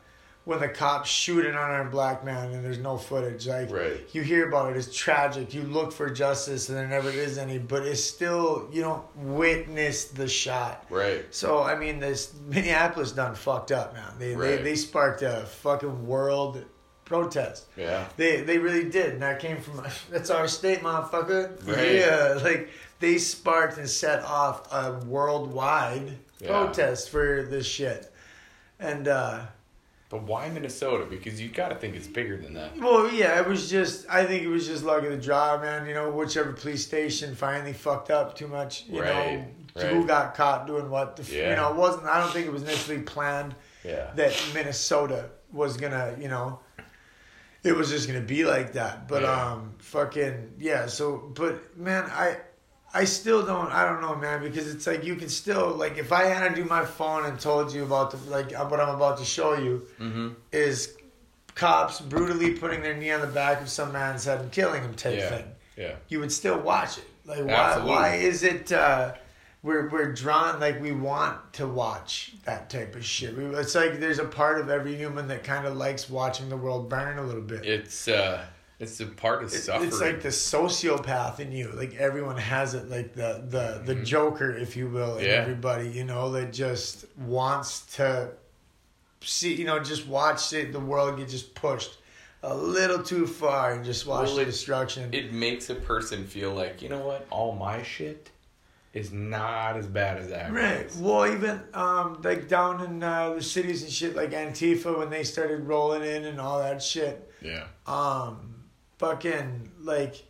when 0.47 0.61
the 0.61 0.69
cops 0.69 1.11
shoot 1.11 1.45
an 1.45 1.51
unarmed 1.57 1.91
black 1.91 2.25
man 2.25 2.53
and 2.53 2.65
there's 2.65 2.79
no 2.79 2.97
footage. 2.97 3.47
Like 3.47 3.71
Right. 3.71 4.01
you 4.13 4.23
hear 4.23 4.49
about 4.49 4.71
it, 4.71 4.77
it's 4.79 4.97
tragic. 4.97 5.53
You 5.53 5.63
look 5.63 5.93
for 5.93 6.09
justice 6.09 6.69
and 6.69 6.79
there 6.79 6.87
never 6.87 7.11
is 7.11 7.37
any, 7.37 7.59
but 7.59 7.83
it's 7.85 8.03
still 8.03 8.69
you 8.73 8.81
don't 8.81 9.05
witness 9.17 10.05
the 10.07 10.29
shot. 10.29 10.87
right. 10.89 11.25
So 11.35 11.63
I 11.63 11.77
mean, 11.77 11.99
this 12.01 12.33
Minneapolis 12.47 13.13
done 13.13 13.35
fucked 13.35 13.73
up, 13.73 13.93
man. 13.93 14.13
They 14.19 14.35
they, 14.35 14.57
they 14.63 14.77
sparked 14.77 15.23
a 15.23 15.45
fucking 15.63 16.07
world 16.07 16.65
protest. 17.05 17.67
Yeah. 17.77 18.07
They 18.17 18.41
they 18.43 18.59
really 18.59 18.89
did, 18.89 19.15
and 19.15 19.23
that 19.23 19.41
came 19.41 19.59
from 19.61 19.83
that's 20.11 20.31
our 20.31 20.49
state, 20.49 20.81
motherfucker. 20.81 21.67
Right. 21.67 21.97
Yeah, 21.97 22.39
like 22.43 22.71
they 23.01 23.19
sparked 23.19 23.79
and 23.79 23.89
set 23.91 24.23
off 24.25 24.73
a 24.73 24.93
worldwide 25.07 26.19
Yeah. 26.41 26.49
protest 26.49 27.11
for 27.11 27.43
this 27.51 27.67
shit, 27.67 28.13
and 28.79 29.09
uh, 29.09 29.41
But 30.09 30.23
why 30.23 30.49
Minnesota? 30.51 31.05
Because 31.05 31.41
you 31.41 31.49
got 31.49 31.71
to 31.71 31.75
think 31.75 31.97
it's 31.97 32.07
bigger 32.07 32.37
than 32.41 32.55
that. 32.55 32.77
well, 32.79 33.11
yeah, 33.13 33.41
it 33.41 33.49
was 33.49 33.69
just 33.69 34.07
I 34.09 34.25
think 34.25 34.45
it 34.45 34.49
was 34.49 34.67
just 34.67 34.85
luck 34.85 35.03
of 35.03 35.11
the 35.11 35.17
draw, 35.17 35.61
man. 35.61 35.87
You 35.89 35.95
know, 35.95 36.11
whichever 36.11 36.53
police 36.53 36.85
station 36.87 37.35
finally 37.35 37.73
fucked 37.73 38.11
up 38.11 38.37
too 38.37 38.47
much. 38.47 38.85
You 38.89 39.03
Right, 39.03 39.39
know, 39.39 39.83
right. 39.83 39.93
who 39.93 40.07
got 40.07 40.35
caught 40.37 40.67
doing 40.69 40.91
what? 40.91 41.17
The, 41.17 41.35
Yeah. 41.35 41.51
You 41.51 41.57
know, 41.57 41.71
it 41.73 41.77
wasn't. 41.77 42.05
I 42.07 42.21
don't 42.21 42.33
think 42.33 42.47
it 42.47 42.53
was 42.53 42.63
initially 42.63 43.01
planned. 43.03 43.55
Yeah. 43.85 44.11
that 44.17 44.33
Minnesota 44.55 45.31
was 45.53 45.77
gonna, 45.77 46.17
you 46.21 46.29
know, 46.29 46.59
it 47.63 47.73
was 47.75 47.89
just 47.91 48.07
gonna 48.09 48.21
be 48.21 48.45
like 48.45 48.73
that. 48.75 49.09
But 49.09 49.23
Yeah. 49.23 49.53
um, 49.53 49.75
fucking 49.79 50.55
yeah. 50.59 50.87
So, 50.87 51.19
but 51.35 51.77
man, 51.77 52.05
I. 52.11 52.37
I 53.01 53.05
still 53.05 53.45
don't. 53.45 53.71
I 53.71 53.85
don't 53.89 54.01
know, 54.01 54.15
man, 54.17 54.43
because 54.43 54.67
it's 54.75 54.87
like 54.87 55.05
you 55.05 55.17
can 55.17 55.29
still 55.29 55.69
like 55.71 55.99
if 55.99 56.11
I 56.13 56.25
had 56.25 56.55
to 56.55 56.63
do 56.63 56.65
my 56.69 56.85
phone 56.85 57.27
and 57.27 57.39
told 57.39 57.73
you 57.75 57.83
about 57.85 58.11
the 58.11 58.19
like 58.31 58.53
what 58.71 58.81
I'm 58.81 58.95
about 58.95 59.19
to 59.19 59.25
show 59.25 59.55
you 59.55 59.87
Mm-hmm. 60.01 60.29
is 60.53 60.97
cops 61.55 62.01
brutally 62.01 62.53
putting 62.55 62.83
their 62.83 62.97
knee 62.97 63.11
on 63.13 63.21
the 63.21 63.27
back 63.27 63.61
of 63.63 63.69
some 63.69 63.93
man's 63.93 64.25
head 64.25 64.41
and 64.41 64.53
killing 64.53 64.83
him 64.83 64.95
type 64.95 65.19
Yeah. 65.19 65.29
thing. 65.29 65.45
Yeah. 65.77 65.95
You 66.09 66.21
would 66.21 66.33
still 66.33 66.59
watch 66.59 66.99
it. 66.99 67.05
Like 67.25 67.45
why? 67.45 67.53
Absolutely. 67.53 67.93
Why 67.93 68.15
is 68.17 68.43
it? 68.43 68.73
Uh, 68.73 69.15
we're 69.63 69.89
we're 69.89 70.13
drawn 70.13 70.61
like 70.61 70.81
we 70.81 70.93
want 70.93 71.53
to 71.55 71.67
watch 71.67 72.35
that 72.45 72.71
type 72.71 72.95
of 72.95 73.05
shit. 73.05 73.37
We, 73.37 73.45
it's 73.57 73.75
like 73.75 73.99
there's 74.01 74.19
a 74.21 74.25
part 74.25 74.61
of 74.61 74.71
every 74.71 74.95
human 74.97 75.27
that 75.29 75.43
kind 75.45 75.67
of 75.67 75.77
likes 75.77 76.09
watching 76.09 76.49
the 76.49 76.57
world 76.57 76.89
burn 76.89 77.19
a 77.19 77.23
little 77.23 77.43
bit. 77.43 77.65
It's 77.67 78.07
uh, 78.07 78.45
it's 78.79 79.01
a 79.01 79.07
part 79.07 79.43
of 79.43 79.53
It- 79.53 79.59
suffering. 79.59 79.89
It's 79.89 80.01
like 80.01 80.21
the 80.23 80.29
sociopath 80.29 81.41
in 81.41 81.53
you. 81.53 81.71
Like 81.73 81.95
everyone 81.97 82.37
has 82.37 82.75
it. 82.75 82.89
Like 82.91 83.15
the 83.15 83.43
the 83.49 83.83
the 83.85 84.01
Mhm. 84.01 84.05
Joker, 84.05 84.51
if 84.57 84.77
you 84.77 84.89
will, 84.89 85.17
in 85.19 85.25
Yeah. 85.27 85.33
everybody. 85.33 85.89
You 85.89 86.05
know 86.05 86.31
that 86.33 86.53
just 86.53 87.07
wants 87.19 87.81
to 87.97 88.31
see. 89.21 89.55
You 89.55 89.65
know, 89.65 89.79
just 89.79 90.07
watch 90.07 90.53
it, 90.53 90.73
the 90.73 90.81
world 90.81 91.17
get 91.19 91.29
just 91.29 91.55
pushed 91.55 91.99
a 92.43 92.55
little 92.55 93.03
too 93.03 93.27
far 93.27 93.73
and 93.73 93.85
just 93.85 94.07
watch 94.07 94.27
Well, 94.29 94.37
the 94.37 94.43
it- 94.43 94.47
destruction. 94.47 95.13
it 95.13 95.33
makes 95.33 95.69
a 95.71 95.75
person 95.75 96.27
feel 96.27 96.53
like 96.55 96.83
you 96.83 96.89
know 96.89 97.01
what, 97.01 97.27
all 97.31 97.53
my 97.55 97.83
shit 97.83 98.31
is 98.93 99.11
not 99.13 99.77
as 99.77 99.87
bad 99.87 100.17
as 100.19 100.29
that. 100.29 100.53
Right. 100.53 100.91
Well, 100.97 101.27
even 101.27 101.61
um, 101.75 102.21
like 102.23 102.49
down 102.49 102.83
in 102.85 103.03
uh, 103.03 103.35
the 103.35 103.43
cities 103.43 103.83
and 103.83 103.91
shit, 103.93 104.15
like 104.17 104.31
Antifa, 104.31 104.97
when 104.99 105.11
they 105.11 105.23
started 105.25 105.61
rolling 105.67 106.03
in 106.03 106.25
and 106.25 106.41
all 106.41 106.61
that 106.61 106.83
shit, 106.83 107.31
Yeah. 107.43 107.65
um, 107.87 108.55
fucking 108.99 109.71
like 109.81 110.25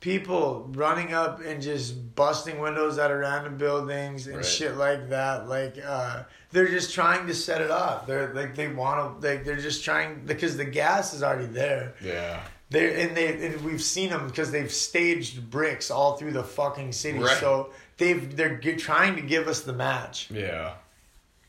people 0.00 0.68
running 0.74 1.14
up 1.14 1.40
and 1.40 1.62
just 1.62 2.14
busting 2.16 2.58
windows 2.58 2.98
out 2.98 3.10
of 3.10 3.18
random 3.20 3.56
buildings 3.56 4.26
and 4.26 4.36
Right. 4.36 4.44
shit 4.44 4.76
like 4.76 5.10
that. 5.10 5.48
Like 5.48 5.76
uh, 5.84 6.24
they're 6.50 6.68
just 6.68 6.92
trying 6.94 7.26
to 7.28 7.34
set 7.34 7.60
it 7.60 7.70
off. 7.70 8.06
They're 8.06 8.34
like 8.34 8.54
they 8.54 8.68
want 8.68 9.20
to. 9.22 9.28
Like 9.28 9.44
they're 9.44 9.56
just 9.56 9.84
trying 9.84 10.24
because 10.26 10.56
the 10.56 10.64
gas 10.64 11.14
is 11.14 11.22
already 11.22 11.46
there. 11.46 11.94
Yeah. 12.02 12.42
They 12.70 13.02
and 13.02 13.16
they 13.16 13.46
and 13.46 13.60
we've 13.64 13.82
seen 13.82 14.10
them 14.10 14.26
because 14.26 14.50
they've 14.50 14.72
staged 14.72 15.50
bricks 15.50 15.90
all 15.90 16.16
through 16.16 16.32
the 16.32 16.42
fucking 16.44 16.92
city. 16.92 17.18
Right. 17.18 17.36
So 17.38 17.70
they've 17.98 18.34
they're 18.36 18.58
trying 18.76 19.14
to 19.16 19.22
give 19.22 19.46
us 19.46 19.60
the 19.60 19.72
match. 19.74 20.30
Yeah. 20.30 20.74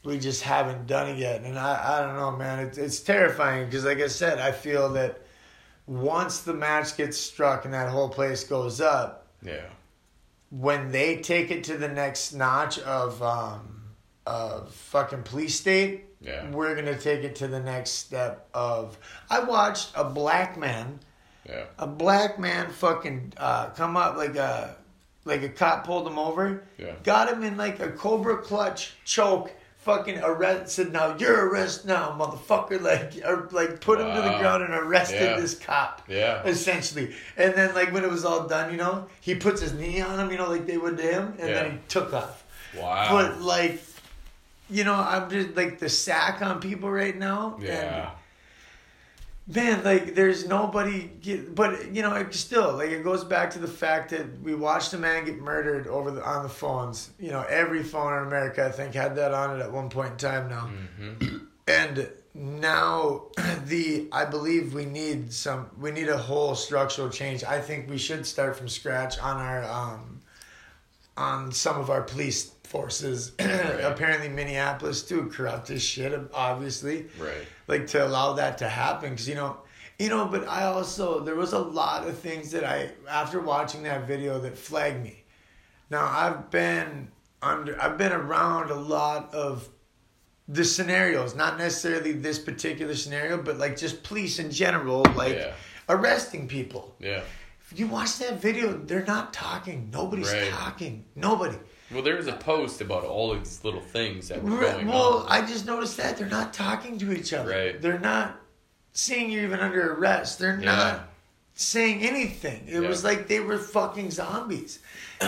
We 0.03 0.19
just 0.19 0.41
haven't 0.43 0.85
done 0.85 1.07
it 1.11 1.17
yet, 1.17 1.43
and 1.43 1.57
I 1.57 1.97
I 1.97 2.01
don't 2.05 2.17
know, 2.17 2.31
man. 2.33 2.59
It's 2.59 2.77
it's 2.77 2.99
terrifying 2.99 3.65
because, 3.65 3.85
like 3.85 3.99
I 4.01 4.07
said, 4.07 4.37
I 4.37 4.51
feel 4.51 4.89
that 4.89 5.21
once 5.87 6.41
the 6.41 6.53
match 6.53 6.95
gets 6.97 7.17
struck 7.17 7.65
and 7.65 7.73
that 7.73 7.89
whole 7.89 8.09
place 8.09 8.43
goes 8.43 8.79
up, 8.81 9.27
Yeah. 9.41 9.65
when 10.49 10.91
they 10.91 11.17
take 11.17 11.51
it 11.51 11.63
to 11.65 11.77
the 11.77 11.87
next 11.89 12.33
notch 12.33 12.79
of 12.79 13.21
um 13.21 13.69
of 14.25 14.73
fucking 14.73 15.23
police 15.23 15.59
state, 15.59 16.05
Yeah. 16.21 16.49
we're 16.51 16.75
gonna 16.75 16.97
take 16.97 17.23
it 17.25 17.35
to 17.37 17.47
the 17.47 17.59
next 17.59 17.91
step 17.91 18.47
of. 18.53 18.97
I 19.29 19.39
watched 19.41 19.91
a 19.95 20.05
black 20.05 20.57
man 20.57 21.01
Yeah. 21.45 21.65
a 21.77 21.87
black 21.87 22.39
man 22.39 22.69
fucking 22.69 23.33
uh, 23.35 23.71
come 23.71 23.97
up 23.97 24.15
like 24.15 24.35
a 24.37 24.77
like 25.25 25.41
a 25.43 25.49
cop 25.49 25.85
pulled 25.85 26.07
him 26.07 26.17
over, 26.19 26.63
Yeah. 26.77 26.93
got 27.03 27.27
him 27.29 27.43
in 27.43 27.57
like 27.57 27.79
a 27.81 27.91
cobra 27.91 28.37
clutch 28.37 28.93
choke, 29.05 29.51
fucking 29.83 30.19
arrest 30.19 30.73
said 30.75 30.91
now 30.93 31.15
you're 31.17 31.49
arrested 31.49 31.87
now, 31.87 32.15
motherfucker, 32.17 32.81
like 32.91 33.13
or 33.25 33.47
like 33.51 33.81
put 33.81 33.99
him 33.99 34.07
to 34.15 34.21
the 34.21 34.37
ground 34.39 34.63
and 34.63 34.73
arrested 34.73 35.21
Yeah. 35.21 35.39
this 35.39 35.57
cop. 35.57 36.01
Yeah. 36.07 36.43
Essentially. 36.45 37.13
And 37.37 37.53
then 37.53 37.73
like 37.75 37.91
when 37.93 38.03
it 38.03 38.09
was 38.09 38.25
all 38.25 38.47
done, 38.47 38.71
you 38.71 38.77
know, 38.77 39.07
he 39.21 39.35
puts 39.35 39.61
his 39.61 39.73
knee 39.73 40.01
on 40.01 40.19
him, 40.19 40.31
you 40.31 40.37
know, 40.37 40.49
like 40.49 40.65
they 40.65 40.77
would 40.77 40.97
to 40.97 41.03
him, 41.03 41.35
and 41.39 41.49
Yeah. 41.49 41.55
then 41.55 41.71
he 41.71 41.77
took 41.87 42.13
off. 42.13 42.43
Wow. 42.77 43.07
But 43.11 43.41
like 43.41 43.81
you 44.69 44.83
know, 44.85 44.95
I'm 44.95 45.29
just 45.29 45.55
like 45.55 45.77
the 45.79 45.89
sack 45.89 46.41
on 46.41 46.59
people 46.59 46.89
right 46.89 47.15
now. 47.17 47.55
and 47.57 47.63
yeah. 47.67 48.09
Man, 49.45 49.83
like 49.83 50.15
there's 50.15 50.47
nobody 50.47 51.09
get, 51.21 51.53
but 51.53 51.93
you 51.93 52.01
know, 52.01 52.13
it 52.15 52.33
still 52.33 52.77
like 52.77 52.91
it 52.91 53.03
goes 53.03 53.25
back 53.25 53.51
to 53.51 53.59
the 53.59 53.67
fact 53.67 54.11
that 54.11 54.41
we 54.41 54.55
watched 54.55 54.93
a 54.93 54.97
man 54.97 55.25
get 55.25 55.37
murdered 55.37 55.85
over 55.87 56.11
the 56.11 56.23
on 56.23 56.43
the 56.43 56.49
phones. 56.49 57.11
You 57.19 57.31
know, 57.31 57.41
every 57.49 57.83
phone 57.83 58.17
in 58.19 58.27
America 58.27 58.65
I 58.65 58.71
think 58.71 58.93
had 58.93 59.17
that 59.17 59.33
on 59.33 59.59
it 59.59 59.61
at 59.61 59.69
one 59.71 59.89
point 59.89 60.11
in 60.11 60.17
time 60.17 60.49
now. 60.49 60.69
Mm-hmm. 60.99 61.37
And 61.65 62.09
now 62.33 63.23
the 63.65 64.07
I 64.11 64.25
believe 64.25 64.73
we 64.73 64.85
need 64.85 65.33
some 65.33 65.69
we 65.79 65.91
need 65.91 66.09
a 66.09 66.17
whole 66.17 66.55
structural 66.55 67.09
change. 67.09 67.43
I 67.43 67.59
think 67.59 67.89
we 67.89 67.97
should 67.97 68.25
start 68.25 68.55
from 68.55 68.69
scratch 68.69 69.19
on 69.19 69.37
our 69.37 69.63
um 69.65 70.21
on 71.15 71.51
some 71.51 71.79
of 71.79 71.89
our 71.89 72.01
police 72.01 72.52
forces. 72.73 73.33
Apparently 73.39 74.27
Minneapolis 74.29 75.03
too 75.03 75.27
corrupt 75.31 75.69
as 75.69 75.81
shit 75.83 76.11
obviously 76.33 77.05
Right. 77.19 77.45
like 77.67 77.85
to 77.87 78.03
allow 78.05 78.33
that 78.33 78.57
to 78.57 78.67
happen 78.67 79.11
because 79.11 79.29
you 79.29 79.35
know 79.35 79.57
you 79.99 80.09
know 80.09 80.25
but 80.25 80.47
i 80.47 80.63
also 80.63 81.19
there 81.19 81.35
was 81.35 81.53
a 81.53 81.59
lot 81.59 82.07
of 82.07 82.17
things 82.17 82.49
that 82.51 82.63
i 82.63 82.89
after 83.07 83.39
watching 83.39 83.83
that 83.83 84.07
video 84.07 84.39
that 84.39 84.57
flagged 84.57 85.03
me 85.03 85.23
now 85.91 86.03
i've 86.21 86.49
been 86.49 87.07
under 87.43 87.79
i've 87.79 87.97
been 87.97 88.11
around 88.11 88.71
a 88.71 88.75
lot 88.95 89.31
of 89.35 89.69
the 90.47 90.63
scenarios 90.65 91.35
not 91.35 91.59
necessarily 91.59 92.11
this 92.11 92.39
particular 92.39 92.95
scenario 92.95 93.37
but 93.41 93.57
like 93.59 93.77
just 93.77 94.01
police 94.03 94.39
in 94.39 94.49
general 94.49 95.05
like 95.15 95.35
Yeah. 95.35 95.53
arresting 95.89 96.47
people 96.47 96.95
Yeah. 96.99 97.21
if 97.71 97.79
you 97.79 97.85
watch 97.87 98.17
that 98.17 98.41
video 98.41 98.73
they're 98.73 99.05
not 99.05 99.31
talking 99.31 99.89
nobody's 99.93 100.33
Right. 100.33 100.49
talking 100.49 101.05
nobody 101.15 101.57
Well, 101.93 102.03
there 102.03 102.15
was 102.15 102.27
a 102.27 102.33
post 102.33 102.81
about 102.81 103.03
all 103.03 103.33
these 103.35 103.63
little 103.63 103.81
things 103.81 104.27
that 104.29 104.41
were 104.43 104.59
going 104.59 104.87
well, 104.87 105.19
on. 105.19 105.25
I 105.29 105.45
just 105.45 105.65
noticed 105.65 105.97
that 105.97 106.17
they're 106.17 106.27
not 106.27 106.53
talking 106.53 106.97
to 106.99 107.11
each 107.13 107.33
other. 107.33 107.49
Right. 107.51 107.81
They're 107.81 107.99
not 107.99 108.39
saying 108.93 109.31
you're 109.31 109.43
even 109.43 109.59
under 109.59 109.93
arrest. 109.93 110.39
They're 110.39 110.59
Yeah. 110.59 110.65
not 110.65 111.09
saying 111.55 112.01
anything. 112.01 112.63
It 112.67 112.81
Yeah. 112.81 112.87
was 112.89 113.03
like 113.03 113.27
they 113.27 113.39
were 113.39 113.57
fucking 113.57 114.11
zombies. 114.11 114.79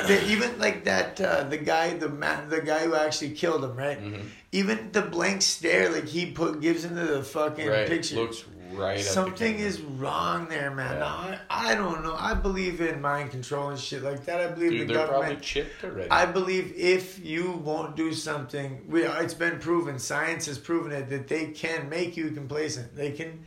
they, 0.08 0.24
even 0.26 0.58
like 0.60 0.84
that 0.86 1.22
uh, 1.22 1.44
the 1.44 1.58
guy 1.58 1.94
the 1.94 2.10
man 2.10 2.50
the 2.50 2.62
guy 2.62 2.80
who 2.80 2.96
actually 2.96 3.32
killed 3.32 3.64
him 3.64 3.76
right. 3.76 4.02
Mhm. 4.02 4.24
Even 4.52 4.90
the 4.92 5.02
blank 5.04 5.42
stare 5.42 5.90
like 5.90 6.08
he 6.08 6.26
put 6.32 6.62
gives 6.62 6.84
into 6.84 7.06
the 7.06 7.24
fucking 7.24 7.68
right. 7.68 7.88
picture. 7.88 8.16
Looks 8.16 8.44
right. 8.74 9.00
Something 9.00 9.60
is 9.60 9.82
wrong 9.82 10.48
there, 10.48 10.72
man. 10.72 10.98
Yeah. 10.98 11.38
I, 11.50 11.72
I 11.72 11.76
don't 11.76 12.04
know. 12.04 12.16
I 12.18 12.34
believe 12.34 12.82
in 12.82 13.02
mind 13.02 13.32
control 13.32 13.70
and 13.70 13.80
shit 13.80 14.04
like 14.04 14.26
that. 14.26 14.40
I 14.42 14.48
believe 14.48 14.72
Dude, 14.72 14.88
the 14.88 14.94
they're 14.94 15.08
probably 15.08 15.22
government 15.22 15.42
chipped 15.44 15.84
already. 15.84 16.10
I 16.12 16.26
believe 16.26 16.74
if 16.76 17.24
you 17.24 17.52
won't 17.52 17.96
do 17.96 18.14
something, 18.14 18.86
we 18.90 19.04
it's 19.04 19.34
been 19.34 19.60
proven. 19.60 20.00
Science 20.00 20.46
has 20.48 20.58
proven 20.58 20.92
it 20.92 21.10
that 21.10 21.28
they 21.28 21.48
can 21.48 21.90
make 21.90 22.18
you 22.18 22.32
complacent. 22.32 22.96
They 22.96 23.12
can, 23.12 23.46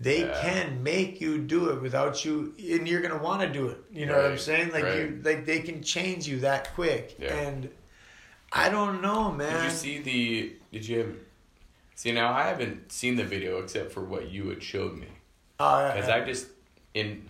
they 0.00 0.20
Yeah. 0.26 0.40
can 0.42 0.82
make 0.82 1.20
you 1.20 1.38
do 1.38 1.70
it 1.70 1.80
without 1.80 2.24
you, 2.24 2.54
and 2.58 2.86
you're 2.88 3.00
gonna 3.00 3.22
want 3.22 3.42
to 3.42 3.48
do 3.48 3.68
it. 3.68 3.78
You 3.90 4.06
know 4.06 4.16
what 4.16 4.26
I'm 4.32 4.38
saying? 4.38 4.72
Like 4.72 4.84
you, 4.84 5.20
like 5.24 5.46
they 5.46 5.60
can 5.60 5.82
change 5.82 6.26
you 6.28 6.40
that 6.40 6.74
quick. 6.74 7.16
Yeah. 7.18 7.34
And 7.34 7.70
I 8.52 8.68
don't 8.68 9.02
know, 9.02 9.32
man. 9.32 9.52
Did 9.52 9.64
you 9.64 9.70
see 9.70 9.98
the? 10.00 10.56
Did 10.72 10.86
you 10.88 10.98
have? 10.98 11.16
See 11.96 12.12
now, 12.12 12.32
I 12.32 12.44
haven't 12.44 12.92
seen 12.92 13.16
the 13.16 13.24
video 13.24 13.58
except 13.58 13.90
for 13.90 14.02
what 14.04 14.30
you 14.30 14.48
had 14.50 14.62
showed 14.62 14.96
me. 14.96 15.08
Uh, 15.58 15.92
Because 15.94 16.08
I 16.10 16.20
just 16.24 16.46
in 16.94 17.28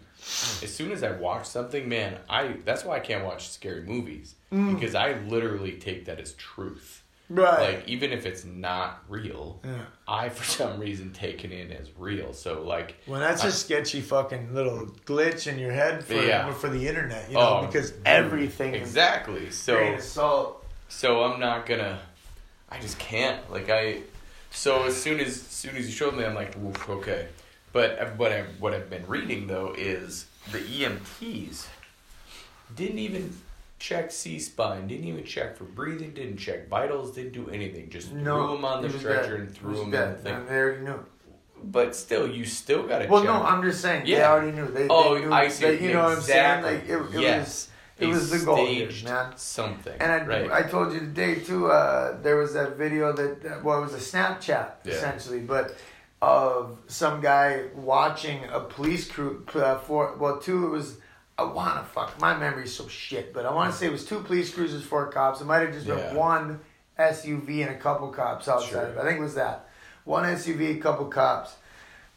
as 0.63 0.75
soon 0.75 0.91
as 0.93 1.03
I 1.05 1.13
watch 1.13 1.47
something, 1.47 1.89
man, 1.89 2.19
I 2.29 2.57
that's 2.65 2.85
why 2.85 2.97
I 2.97 3.01
can't 3.01 3.25
watch 3.25 3.49
scary 3.49 3.83
movies 3.83 4.35
Mm. 4.53 4.75
because 4.75 4.95
I 4.95 5.15
literally 5.29 5.73
take 5.73 6.05
that 6.07 6.21
as 6.21 6.33
truth. 6.35 7.03
right. 7.29 7.75
Like 7.77 7.89
even 7.89 8.13
if 8.13 8.27
it's 8.27 8.45
not 8.45 9.03
real, 9.09 9.61
yeah. 9.65 9.83
I 10.09 10.29
for 10.29 10.45
some 10.45 10.79
reason 10.81 11.13
take 11.13 11.45
it 11.45 11.51
in 11.53 11.71
as 11.73 11.89
real. 11.99 12.33
So 12.33 12.63
like, 12.63 12.97
When 13.07 13.21
that's 13.21 13.43
a 13.45 13.49
I- 13.49 13.51
sketchy 13.51 14.01
fucking 14.01 14.53
little 14.55 14.87
glitch 15.07 15.47
in 15.47 15.59
your 15.61 15.73
head 15.73 16.05
for 16.05 16.15
Yeah. 16.15 16.53
for 16.53 16.69
the 16.69 16.87
internet, 16.89 17.29
you 17.29 17.35
know, 17.35 17.61
Oh, 17.63 17.67
because 17.67 17.93
everything 18.05 18.75
exactly. 18.75 19.51
So 19.51 20.57
so 20.89 21.23
I'm 21.25 21.39
not 21.41 21.67
gonna. 21.67 22.01
I 22.69 22.81
just 22.81 22.99
can't. 22.99 23.49
Like 23.51 23.71
I. 23.71 24.03
So 24.57 24.85
as 24.85 25.01
soon 25.01 25.21
as, 25.21 25.29
as 25.29 25.43
soon 25.43 25.77
as 25.77 25.85
you 25.87 25.93
showed 25.93 26.15
me, 26.17 26.25
I'm 26.25 26.35
like, 26.35 26.57
okay. 26.89 27.29
But 27.75 28.17
what 28.17 28.33
I 28.33 28.45
what 28.59 28.73
I've 28.73 28.89
been 28.89 29.07
reading 29.07 29.47
though 29.47 29.75
is 29.77 30.27
the 30.51 30.59
EMTs 30.61 31.67
didn't 32.75 32.99
even 32.99 33.37
check 33.79 34.11
C 34.11 34.39
spine, 34.39 34.87
didn't 34.87 35.05
even 35.07 35.25
check 35.25 35.59
for 35.59 35.65
breathing, 35.65 36.13
didn't 36.15 36.39
check 36.39 36.69
vitals, 36.71 37.15
didn't 37.15 37.33
do 37.33 37.51
anything. 37.51 37.91
Just 37.91 38.13
No, 38.13 38.47
threw 38.47 38.57
him 38.57 38.65
on 38.65 38.83
the 38.83 38.89
stretcher 38.99 39.33
dead. 39.37 39.41
and 39.41 39.55
threw 39.55 39.83
him 39.83 39.93
in 39.95 40.11
the 40.13 40.15
thing. 40.17 40.35
and 40.35 40.49
They 40.49 40.55
already 40.59 40.85
knew. 40.85 41.05
But 41.63 41.95
still, 41.95 42.27
you 42.27 42.47
still 42.47 42.87
gotta 42.87 43.09
Well, 43.09 43.21
check. 43.21 43.29
no, 43.31 43.43
I'm 43.43 43.63
just 43.63 43.83
saying. 43.83 44.07
They 44.07 44.13
Yeah. 44.13 44.31
already 44.33 44.53
knew. 44.53 44.69
They, 44.69 44.87
Oh, 44.89 45.15
they 45.17 45.21
knew, 45.27 45.33
I 45.33 45.49
see. 45.49 45.67
They, 45.67 45.81
you 45.87 45.93
know 45.93 46.05
what 46.05 46.17
I'm 46.17 46.23
saying? 46.23 46.63
Like 46.63 46.89
it, 46.89 47.15
it 47.15 47.21
Yes. 47.21 47.47
was. 47.47 47.69
It 47.99 48.07
was 48.07 48.31
the 48.31 48.45
goal, 48.45 48.67
here, 48.67 48.91
man. 49.05 49.33
Something. 49.37 49.95
And 50.01 50.13
I, 50.13 50.27
right. 50.27 50.53
I 50.53 50.63
told 50.63 50.93
you 50.93 51.01
today 51.01 51.37
too. 51.37 51.67
Uh, 51.71 52.21
there 52.21 52.37
was 52.37 52.53
that 52.55 52.77
video 52.77 53.13
that 53.13 53.45
uh, 53.45 53.61
well, 53.63 53.79
it 53.79 53.83
was 53.83 53.95
a 53.95 53.99
Snapchat 53.99 54.47
Yeah. 54.85 54.93
essentially, 54.93 55.41
but 55.41 55.77
of 56.23 56.79
some 56.89 57.21
guy 57.21 57.65
watching 57.75 58.45
a 58.51 58.61
police 58.61 59.11
crew 59.11 59.45
uh, 59.55 59.79
for 59.79 60.17
well 60.17 60.39
two 60.39 60.67
it 60.67 60.71
was 60.71 60.97
I 61.39 61.45
wanna 61.45 61.85
fuck 61.85 62.19
my 62.21 62.35
memory's 62.37 62.75
so 62.75 62.89
shit 62.89 63.35
but 63.35 63.45
I 63.45 63.53
want 63.53 63.71
to 63.71 63.79
say 63.79 63.85
it 63.87 63.93
was 63.93 64.07
two 64.07 64.21
police 64.21 64.53
cruisers 64.53 64.83
four 64.83 65.09
cops 65.13 65.43
it 65.43 65.45
might 65.45 65.59
have 65.59 65.73
just 65.75 65.87
Yeah. 65.87 65.97
been 65.97 66.17
one 66.17 66.61
SUV 66.99 67.67
and 67.67 67.77
a 67.77 67.79
couple 67.79 68.09
cops 68.09 68.49
outside 68.49 68.71
Sure. 68.95 68.99
I 69.01 69.05
think 69.05 69.19
it 69.19 69.23
was 69.23 69.35
that 69.35 69.69
one 70.05 70.25
SUV 70.25 70.79
a 70.79 70.81
couple 70.81 71.05
cops 71.07 71.57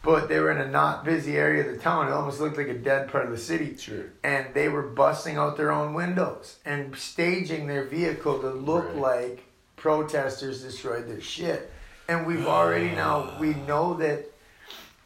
but 0.01 0.29
they 0.29 0.39
were 0.39 0.51
in 0.51 0.59
a 0.59 0.67
not 0.67 1.03
busy 1.03 1.35
area 1.37 1.65
of 1.67 1.75
the 1.75 1.81
town 1.81 2.07
it 2.07 2.11
almost 2.11 2.39
looked 2.39 2.57
like 2.57 2.67
a 2.69 2.73
dead 2.73 3.09
part 3.11 3.25
of 3.25 3.31
the 3.31 3.37
city 3.37 3.75
Sure. 3.77 4.05
and 4.23 4.47
they 4.53 4.69
were 4.69 4.83
busting 4.83 5.35
out 5.37 5.57
their 5.57 5.71
own 5.71 5.93
windows 5.93 6.57
and 6.65 6.95
staging 6.95 7.67
their 7.67 7.83
vehicle 7.83 8.39
to 8.39 8.49
look 8.49 8.85
Right. 8.85 8.95
like 8.95 9.43
protesters 9.75 10.61
destroyed 10.61 11.07
their 11.07 11.21
shit. 11.21 11.71
And 12.07 12.25
we've 12.25 12.47
already 12.47 12.91
now 12.91 13.37
we 13.39 13.53
know 13.53 13.93
that 13.95 14.25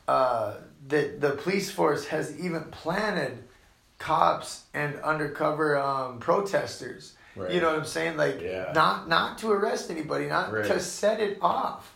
uh, 0.07 0.55
that 0.87 1.21
the 1.21 1.31
police 1.31 1.69
force 1.71 2.05
has 2.07 2.37
even 2.39 2.63
planted 2.65 3.43
cops 3.99 4.63
and 4.73 4.95
undercover 5.01 5.77
um, 5.77 6.19
protesters. 6.19 7.15
Right. 7.35 7.51
You 7.51 7.61
know 7.61 7.67
what 7.71 7.79
I'm 7.79 7.85
saying? 7.85 8.17
Like 8.17 8.41
Yeah. 8.41 8.71
not 8.75 9.07
not 9.09 9.37
to 9.39 9.51
arrest 9.51 9.89
anybody, 9.91 10.27
not 10.27 10.51
Right. 10.53 10.65
to 10.65 10.79
set 10.79 11.19
it 11.19 11.37
off. 11.41 11.92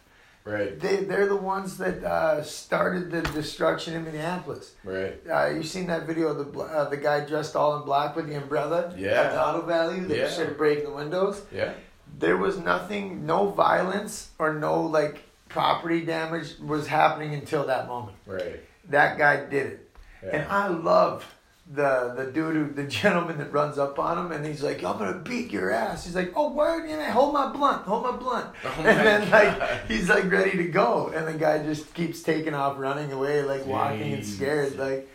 Right. 0.48 0.80
They 0.80 0.98
they're 0.98 1.28
the 1.28 1.36
ones 1.36 1.78
that 1.78 2.04
uh, 2.04 2.42
started 2.44 3.12
the 3.12 3.22
destruction 3.22 3.96
in 3.96 4.06
Minneapolis. 4.06 4.76
Right. 4.84 5.20
Uh, 5.30 5.48
you 5.48 5.64
seen 5.64 5.88
that 5.88 6.08
video 6.08 6.30
of 6.30 6.38
the 6.54 6.60
uh, 6.60 6.88
the 6.90 6.96
guy 6.98 7.26
dressed 7.26 7.56
all 7.56 7.78
in 7.80 7.84
black 7.86 8.16
with 8.16 8.28
the 8.28 8.36
umbrella 8.36 8.94
Yeah. 8.98 9.10
at 9.24 9.32
the 9.34 9.46
auto 9.46 9.62
value 9.66 10.06
that 10.08 10.18
Yeah. 10.18 10.30
started 10.30 10.58
breaking 10.58 10.86
the 10.86 10.92
windows? 10.96 11.42
Yeah. 11.52 11.74
There 12.18 12.38
was 12.38 12.58
nothing, 12.58 13.26
no 13.26 13.50
violence 13.50 14.30
or 14.40 14.54
no 14.54 14.82
like 14.82 15.24
property 15.50 16.06
damage 16.06 16.58
was 16.60 16.88
happening 16.88 17.34
until 17.34 17.66
that 17.68 17.88
moment. 17.88 18.18
Right. 18.26 18.62
That 18.90 19.18
guy 19.18 19.46
did 19.46 19.68
it, 19.68 19.90
Yeah. 20.24 20.30
and 20.38 20.52
I 20.52 20.68
love 20.70 21.26
the 21.74 22.14
the 22.16 22.32
dude, 22.32 22.56
who, 22.56 22.72
the 22.72 22.84
gentleman 22.88 23.38
that 23.40 23.52
runs 23.52 23.78
up 23.78 24.00
on 24.00 24.18
him, 24.18 24.32
and 24.32 24.46
he's 24.46 24.64
like, 24.64 24.84
"I'm 24.84 24.98
gonna 24.98 25.20
beat 25.20 25.52
your 25.52 25.72
ass." 25.72 26.06
He's 26.06 26.16
like, 26.16 26.32
"Oh, 26.36 26.52
word, 26.54 26.88
yeah, 26.88 27.12
hold 27.12 27.34
my 27.34 27.52
blunt, 27.52 27.84
hold 27.84 28.04
my 28.04 28.12
blunt," 28.12 28.48
Oh 28.64 28.74
and 28.78 28.86
my 28.86 29.04
then 29.04 29.30
God. 29.30 29.60
like 29.60 29.88
he's 29.88 30.10
like 30.10 30.32
ready 30.32 30.58
to 30.58 30.68
go, 30.70 31.12
and 31.14 31.28
the 31.28 31.34
guy 31.34 31.64
just 31.64 31.94
keeps 31.94 32.22
taking 32.24 32.54
off, 32.54 32.78
running 32.78 33.12
away, 33.12 33.42
like 33.44 33.66
walking 33.66 34.14
and 34.14 34.26
scared, 34.26 34.78
like. 34.78 35.10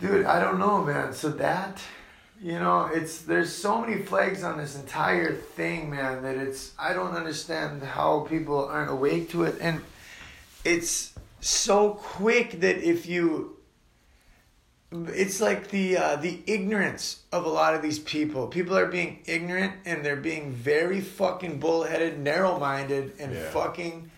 Dude, 0.00 0.24
I 0.24 0.40
don't 0.40 0.58
know, 0.58 0.82
man. 0.82 1.12
So 1.12 1.28
that, 1.32 1.78
you 2.40 2.58
know, 2.58 2.86
it's 2.90 3.20
there's 3.20 3.52
so 3.54 3.82
many 3.82 4.00
flags 4.02 4.42
on 4.42 4.56
this 4.56 4.74
entire 4.74 5.34
thing, 5.34 5.90
man, 5.90 6.22
that 6.22 6.36
it's 6.38 6.72
I 6.78 6.94
don't 6.94 7.14
understand 7.14 7.82
how 7.82 8.20
people 8.20 8.64
aren't 8.64 8.90
awake 8.90 9.28
to 9.32 9.42
it, 9.44 9.56
and 9.60 9.82
it's 10.64 11.12
so 11.40 11.90
quick 11.90 12.60
that 12.60 12.78
if 12.78 13.04
you 13.06 13.58
it's 14.92 15.40
like 15.40 15.68
the 15.70 15.96
uh, 15.96 16.16
the 16.16 16.40
ignorance 16.46 17.20
of 17.32 17.44
a 17.44 17.48
lot 17.48 17.74
of 17.74 17.82
these 17.82 17.98
people. 17.98 18.46
People 18.48 18.76
are 18.76 18.86
being 18.86 19.20
ignorant 19.26 19.74
and 19.84 20.04
they're 20.04 20.16
being 20.16 20.52
very 20.52 21.00
fucking 21.00 21.60
bullheaded, 21.60 22.18
narrow 22.18 22.58
minded, 22.58 23.12
and 23.18 23.34
Yeah. 23.34 23.50
fucking. 23.50 24.10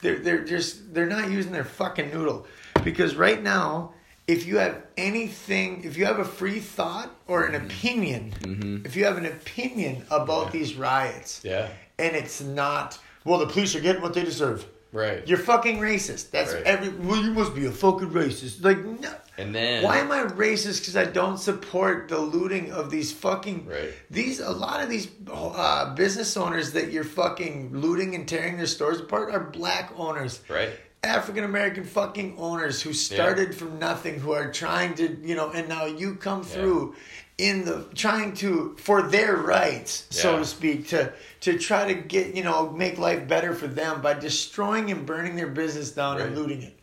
They're 0.00 0.18
they're 0.18 0.44
just 0.44 0.94
they're 0.94 1.06
not 1.06 1.30
using 1.30 1.52
their 1.52 1.64
fucking 1.64 2.10
noodle 2.12 2.46
because 2.84 3.16
right 3.16 3.42
now, 3.42 3.94
if 4.26 4.46
you 4.46 4.58
have 4.58 4.82
anything, 4.96 5.82
if 5.84 5.96
you 5.96 6.04
have 6.04 6.18
a 6.18 6.24
free 6.24 6.60
thought 6.60 7.10
or 7.26 7.44
an 7.46 7.54
opinion, 7.54 8.32
Mhm. 8.42 8.86
if 8.86 8.96
you 8.96 9.04
have 9.06 9.16
an 9.16 9.26
opinion 9.26 10.04
about 10.10 10.46
Yeah. 10.46 10.50
these 10.60 10.74
riots, 10.74 11.40
Yeah. 11.42 11.68
and 11.98 12.14
it's 12.14 12.40
not 12.40 12.98
well, 13.24 13.38
the 13.38 13.46
police 13.46 13.74
are 13.74 13.80
getting 13.80 14.00
what 14.00 14.14
they 14.14 14.24
deserve. 14.24 14.64
Right. 14.92 15.26
You're 15.28 15.38
fucking 15.38 15.78
racist. 15.78 16.30
That's 16.30 16.54
Right. 16.54 16.62
every. 16.64 16.88
Well, 16.88 17.22
you 17.22 17.32
must 17.32 17.54
be 17.54 17.66
a 17.66 17.70
fucking 17.70 18.10
racist. 18.10 18.64
Like, 18.64 18.82
no. 18.84 19.10
and 19.36 19.54
then. 19.54 19.82
Why 19.84 19.98
am 19.98 20.10
I 20.10 20.22
racist? 20.24 20.80
Because 20.80 20.96
I 20.96 21.04
don't 21.04 21.36
support 21.38 22.08
the 22.08 22.18
looting 22.18 22.72
of 22.72 22.90
these 22.90 23.12
fucking. 23.12 23.66
Right. 23.66 23.92
These 24.10 24.40
a 24.40 24.50
lot 24.50 24.82
of 24.82 24.88
these 24.88 25.08
uh, 25.30 25.94
business 25.94 26.36
owners 26.36 26.72
that 26.72 26.90
you're 26.90 27.04
fucking 27.04 27.72
looting 27.76 28.14
and 28.14 28.26
tearing 28.26 28.56
their 28.56 28.66
stores 28.66 28.98
apart 29.00 29.30
are 29.32 29.40
black 29.40 29.92
owners. 29.96 30.40
Right. 30.48 30.70
African 31.04 31.44
American 31.44 31.84
fucking 31.84 32.36
owners 32.38 32.82
who 32.82 32.92
started 32.92 33.54
from 33.54 33.78
nothing, 33.78 34.18
who 34.18 34.32
are 34.32 34.50
trying 34.50 34.94
to, 34.94 35.16
you 35.22 35.36
know, 35.36 35.50
and 35.50 35.68
now 35.68 35.84
you 35.84 36.14
come 36.16 36.40
Yeah. 36.40 36.46
through 36.54 36.96
in 37.38 37.64
the 37.64 37.86
trying 37.94 38.34
to 38.34 38.74
for 38.78 39.02
their 39.02 39.36
rights, 39.36 40.06
so 40.10 40.38
to 40.40 40.44
speak, 40.44 40.88
to 40.88 41.12
to 41.40 41.56
try 41.58 41.92
to 41.92 41.94
get, 41.94 42.34
you 42.34 42.42
know, 42.42 42.70
make 42.70 42.98
life 42.98 43.28
better 43.28 43.54
for 43.54 43.68
them 43.68 44.02
by 44.02 44.14
destroying 44.14 44.90
and 44.90 45.06
burning 45.06 45.36
their 45.36 45.46
business 45.46 45.92
down 45.92 46.20
and 46.20 46.36
looting 46.36 46.62
it. 46.62 46.76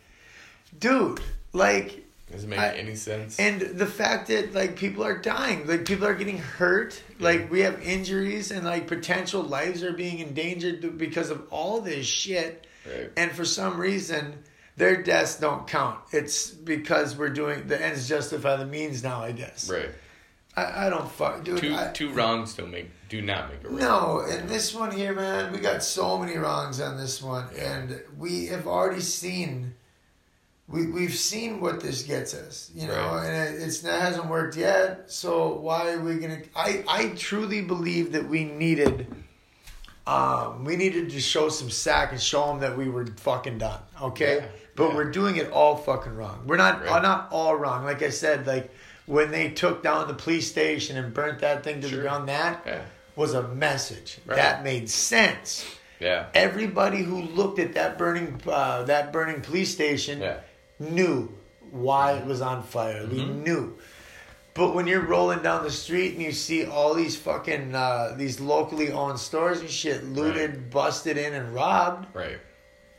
Dude, 0.80 1.20
like 1.52 2.06
Doesn't 2.32 2.50
make 2.50 2.58
I- 2.60 2.76
any 2.76 2.96
sense. 2.96 3.38
and 3.38 3.60
the 3.62 3.86
fact 3.86 4.30
that 4.30 4.54
like 4.54 4.78
people 4.78 5.04
are 5.04 5.18
dying, 5.18 5.68
like 5.68 5.86
people 5.86 6.08
are 6.08 6.14
getting 6.16 6.38
hurt, 6.38 7.02
like 7.20 7.52
we 7.52 7.60
have 7.62 7.82
injuries 7.82 8.52
and 8.52 8.66
like 8.66 8.88
potential 8.88 9.44
lives 9.44 9.84
are 9.84 9.94
being 9.94 10.20
endangered 10.20 10.98
because 10.98 11.30
of 11.32 11.44
all 11.52 11.82
this 11.82 12.06
shit. 12.06 12.66
Right. 12.86 13.12
And 13.18 13.32
for 13.32 13.44
some 13.46 13.78
reason, 13.78 14.44
their 14.78 15.02
deaths 15.02 15.38
don't 15.40 15.68
count. 15.68 16.00
It's 16.14 16.50
because 16.52 17.16
we're 17.18 17.30
doing 17.30 17.68
the 17.68 17.82
ends 17.82 18.08
justify 18.08 18.56
the 18.58 18.66
means 18.66 19.04
now. 19.04 19.22
I 19.22 19.32
guess. 19.34 19.70
right. 19.70 19.90
I, 20.58 20.88
I 20.88 20.90
don't 20.90 21.10
fuck, 21.12 21.44
dude. 21.44 21.58
Two 21.60 21.76
I- 21.76 21.92
two 21.94 22.12
wrongs 22.12 22.54
don't 22.54 22.72
make 22.72 22.90
do 23.10 23.22
not 23.22 23.50
make 23.52 23.64
a 23.64 23.70
right. 23.70 23.80
no, 23.82 24.24
and 24.28 24.50
this 24.50 24.74
one 24.74 24.92
here, 24.92 25.14
man, 25.14 25.52
we 25.52 25.60
got 25.60 25.84
so 25.84 26.18
many 26.18 26.38
wrongs 26.38 26.80
on 26.82 26.98
this 26.98 27.22
one, 27.22 27.46
and 27.58 28.02
we 28.18 28.48
have 28.48 28.66
already 28.68 29.02
seen. 29.02 29.74
We 30.68 30.88
we've 30.88 31.14
seen 31.14 31.62
what 31.62 31.80
this 31.82 32.02
gets 32.04 32.34
us, 32.34 32.72
you 32.74 32.88
know, 32.88 32.94
Right. 33.16 33.26
and 33.28 33.56
it, 33.56 33.62
it's 33.62 33.84
it 33.84 33.92
hasn't 34.02 34.28
worked 34.28 34.58
yet. 34.58 35.12
So 35.12 35.54
why 35.60 35.92
are 35.92 36.00
we 36.00 36.16
gonna? 36.16 36.42
I 36.56 36.84
I 36.88 37.10
truly 37.10 37.62
believe 37.62 38.14
that 38.14 38.28
we 38.28 38.46
needed. 38.46 39.06
Um, 40.08 40.64
we 40.66 40.76
needed 40.76 41.10
to 41.12 41.20
show 41.20 41.50
some 41.50 41.70
sack 41.72 42.12
and 42.12 42.22
show 42.22 42.46
them 42.48 42.60
that 42.60 42.78
we 42.78 42.88
were 42.90 43.08
fucking 43.08 43.58
done, 43.58 43.80
okay? 44.00 44.36
Yeah, 44.38 44.46
But 44.76 44.90
yeah. 44.90 44.96
we're 44.96 45.10
doing 45.12 45.38
it 45.38 45.52
all 45.52 45.76
fucking 45.78 46.16
wrong. 46.16 46.44
We're 46.46 46.58
not 46.58 46.86
Right. 46.86 47.02
not 47.02 47.30
all 47.32 47.56
wrong. 47.56 47.84
Like 47.86 48.04
I 48.04 48.10
said, 48.10 48.46
like 48.46 48.72
when 49.06 49.32
they 49.32 49.50
took 49.50 49.84
down 49.84 50.08
the 50.08 50.14
police 50.14 50.50
station 50.50 50.98
and 50.98 51.14
burnt 51.14 51.40
that 51.40 51.64
thing 51.64 51.82
to 51.82 51.88
Sure. 51.88 51.98
the 51.98 52.04
ground, 52.04 52.30
that 52.30 52.64
Yeah. 52.66 52.82
was 53.16 53.34
a 53.34 53.44
message 53.44 54.18
Right. 54.26 54.36
that 54.36 54.64
made 54.64 54.90
sense. 54.90 55.66
Yeah. 56.00 56.26
Everybody 56.34 57.04
who 57.04 57.22
looked 57.22 57.60
at 57.60 57.74
that 57.76 57.98
burning 57.98 58.42
uh, 58.48 58.84
that 58.84 59.14
burning 59.14 59.42
police 59.42 59.72
station 59.72 60.22
Yeah. 60.22 60.38
knew 60.80 61.30
why 61.72 62.14
it 62.14 62.26
was 62.26 62.42
on 62.42 62.64
fire. 62.64 63.06
We 63.06 63.20
Mhm. 63.20 63.44
knew. 63.44 63.78
But 64.54 64.74
when 64.74 64.88
you're 64.88 65.02
rolling 65.06 65.40
down 65.40 65.64
the 65.64 65.72
street 65.72 66.14
and 66.14 66.22
you 66.22 66.32
see 66.32 66.66
all 66.66 66.94
these 66.94 67.16
fucking 67.18 67.76
uh, 67.76 68.14
these 68.18 68.40
locally 68.40 68.92
owned 68.92 69.20
stores 69.20 69.60
and 69.60 69.70
shit 69.70 70.04
looted, 70.06 70.70
busted 70.70 71.18
in, 71.18 71.34
and 71.34 71.54
robbed, 71.54 72.08
Right. 72.14 72.40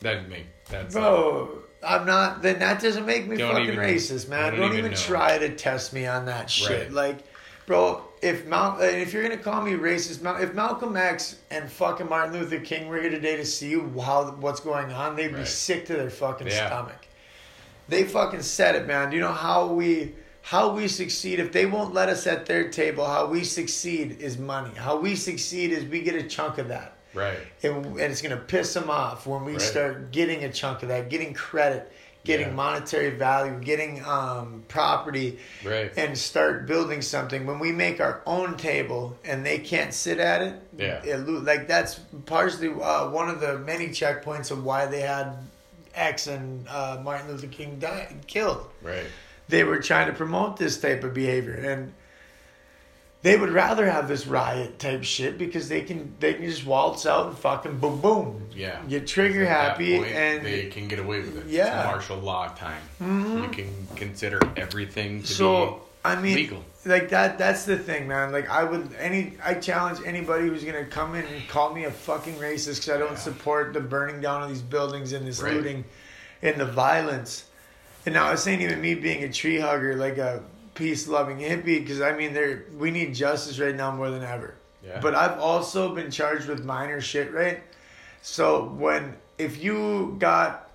That 0.01 0.29
make 0.29 0.47
that's 0.69 0.95
bro, 0.95 1.63
I'm 1.83 2.07
not. 2.07 2.43
Then 2.43 2.59
that 2.61 2.81
doesn't 2.81 3.07
make 3.07 3.27
me 3.27 3.37
Don't 3.37 3.53
fucking 3.53 3.67
even- 3.69 3.79
racist, 3.79 4.29
man. 4.29 4.53
don't 4.53 4.61
Don't, 4.71 4.79
even 4.79 4.91
know. 4.93 4.97
try 4.97 5.39
to 5.39 5.55
test 5.55 5.93
me 5.93 6.07
on 6.07 6.27
that 6.27 6.51
shit. 6.51 6.89
Right. 6.89 6.93
Like, 6.93 7.19
bro, 7.67 8.03
if 8.23 8.47
Mal, 8.47 8.81
if 8.81 9.13
you're 9.13 9.23
gonna 9.23 9.37
call 9.37 9.63
me 9.63 9.73
racist, 9.73 10.23
Mal, 10.23 10.37
if 10.43 10.55
Malcolm 10.55 10.97
X 10.97 11.37
and 11.51 11.71
fucking 11.71 12.09
Martin 12.09 12.33
Luther 12.41 12.59
King 12.61 12.89
were 12.89 13.01
here 13.01 13.11
today 13.11 13.37
to 13.37 13.45
see 13.45 13.75
how 13.75 14.35
what's 14.41 14.61
going 14.61 14.93
on, 14.93 15.17
they'd 15.17 15.35
be 15.35 15.45
sick 15.45 15.87
to 15.87 15.95
their 15.95 16.11
fucking 16.11 16.47
Yeah. 16.49 16.67
stomach. 16.67 17.07
They 17.89 18.05
fucking 18.05 18.43
said 18.43 18.75
it, 18.75 18.87
man. 18.87 19.11
Do 19.11 19.17
you 19.17 19.23
know 19.23 19.33
how 19.33 19.67
we 19.67 20.15
how 20.43 20.73
we 20.73 20.87
succeed 20.89 21.41
if 21.41 21.51
they 21.53 21.67
won't 21.67 21.93
let 21.93 22.09
us 22.09 22.27
at 22.27 22.47
their 22.47 22.69
table? 22.69 23.05
How 23.05 23.27
we 23.27 23.45
succeed 23.45 24.21
is 24.21 24.39
money. 24.39 24.71
How 24.77 24.97
we 24.97 25.15
succeed 25.17 25.73
is 25.73 25.85
we 25.85 26.01
get 26.01 26.15
a 26.15 26.23
chunk 26.23 26.59
of 26.59 26.69
that 26.69 26.96
right. 27.17 27.39
and, 27.63 27.85
and 27.87 28.01
it's 28.01 28.23
going 28.23 28.37
to 28.37 28.43
piss 28.43 28.73
them 28.75 28.91
off 28.91 29.27
when 29.27 29.45
we 29.45 29.53
Right. 29.53 29.61
start 29.61 30.13
getting 30.13 30.45
a 30.45 30.53
chunk 30.53 30.83
of 30.83 30.89
that, 30.91 31.09
getting 31.11 31.35
credit, 31.35 31.91
getting 32.25 32.49
Yeah. 32.49 32.55
monetary 32.55 33.11
value, 33.11 33.59
getting 33.61 34.05
um, 34.05 34.65
property, 34.69 35.39
Right. 35.65 35.93
and 35.97 36.17
start 36.19 36.67
building 36.67 37.01
something. 37.03 37.47
When 37.47 37.59
we 37.59 37.73
make 37.73 38.01
our 38.01 38.21
own 38.27 38.57
table 38.57 39.17
and 39.25 39.45
they 39.47 39.59
can't 39.59 39.95
sit 39.95 40.19
at 40.19 40.43
it, 40.43 40.55
Yeah. 40.77 41.03
it 41.05 41.17
like 41.29 41.67
that's 41.69 42.01
partially 42.27 42.69
uh, 42.69 43.09
one 43.11 43.29
of 43.29 43.41
the 43.41 43.59
many 43.59 43.89
checkpoints 43.89 44.51
of 44.51 44.65
why 44.65 44.87
they 44.87 45.01
had 45.01 45.37
X 45.95 46.27
and 46.27 46.67
uh, 46.69 47.01
Martin 47.03 47.29
Luther 47.29 47.47
King 47.47 47.79
died, 47.79 48.15
killed 48.27 48.69
Right. 48.83 49.07
they 49.49 49.63
were 49.65 49.79
trying 49.81 50.09
to 50.09 50.13
promote 50.13 50.57
this 50.59 50.79
type 50.79 51.05
of 51.05 51.15
behavior 51.15 51.55
and 51.55 51.93
they 53.27 53.37
would 53.37 53.51
rather 53.51 53.91
have 53.91 54.07
this 54.07 54.25
riot 54.29 54.79
type 54.79 55.03
shit 55.03 55.37
because 55.37 55.69
they 55.69 55.81
can 55.81 56.15
they 56.21 56.35
can 56.35 56.45
just 56.45 56.65
waltz 56.65 57.07
out 57.07 57.27
and 57.27 57.37
fucking 57.39 57.77
boom 57.79 58.01
boom 58.01 58.47
Yeah. 58.55 58.81
get 58.89 59.09
trigger 59.09 59.45
happy 59.45 59.99
point, 59.99 60.13
and 60.13 60.47
they 60.47 60.67
can 60.67 60.87
get 60.87 61.01
away 61.01 61.19
with 61.23 61.37
it. 61.39 61.47
Yeah. 61.49 61.81
It's 61.81 61.87
martial 61.87 62.19
law 62.19 62.47
time. 62.49 62.81
Mhm. 63.03 63.43
You 63.43 63.49
can 63.49 63.89
consider 63.97 64.39
everything 64.57 65.23
to 65.23 65.27
so 65.27 65.83
I 66.05 66.15
mean 66.15 66.37
legal. 66.37 66.65
like 66.85 67.09
that 67.09 67.37
that's 67.37 67.65
the 67.65 67.77
thing 67.77 68.07
man 68.07 68.31
like 68.31 68.49
I 68.49 68.63
would 68.63 68.95
any 68.97 69.33
I 69.45 69.55
challenge 69.55 69.99
anybody 70.07 70.47
who's 70.47 70.63
gonna 70.63 70.85
come 70.85 71.17
in 71.17 71.25
and 71.27 71.49
call 71.49 71.75
me 71.75 71.83
a 71.83 71.91
fucking 71.91 72.35
racist 72.37 72.77
because 72.77 72.91
I 72.91 72.99
don't 72.99 73.13
Yeah. 73.19 73.29
support 73.31 73.73
the 73.73 73.81
burning 73.81 74.21
down 74.21 74.45
of 74.45 74.49
these 74.49 74.63
buildings 74.63 75.13
and 75.13 75.27
this 75.27 75.43
Right. 75.43 75.53
looting 75.55 75.85
and 76.43 76.61
the 76.61 76.67
violence. 76.67 77.47
And 78.05 78.15
now 78.15 78.31
it's 78.31 78.47
ain't 78.47 78.63
even 78.63 78.81
me 78.81 78.95
being 78.95 79.25
a 79.25 79.33
tree 79.33 79.59
hugger, 79.59 79.97
like 79.97 80.17
a 80.17 80.43
peace 80.77 81.09
loving 81.09 81.39
hippie, 81.39 81.81
because 81.81 82.01
I 82.01 82.17
mean, 82.17 82.33
there 82.33 82.65
we 82.79 82.91
need 82.93 83.15
justice 83.15 83.59
right 83.59 83.75
now 83.75 83.91
more 83.91 84.11
than 84.11 84.23
ever. 84.23 84.55
Yeah. 84.85 85.01
But 85.01 85.17
I've 85.17 85.41
also 85.41 85.95
been 85.95 86.11
charged 86.11 86.49
with 86.49 86.65
minor 86.65 87.01
shit, 87.01 87.33
right? 87.33 87.61
So 88.23 88.65
when 88.65 89.17
if 89.39 89.63
you 89.63 90.17
got 90.19 90.71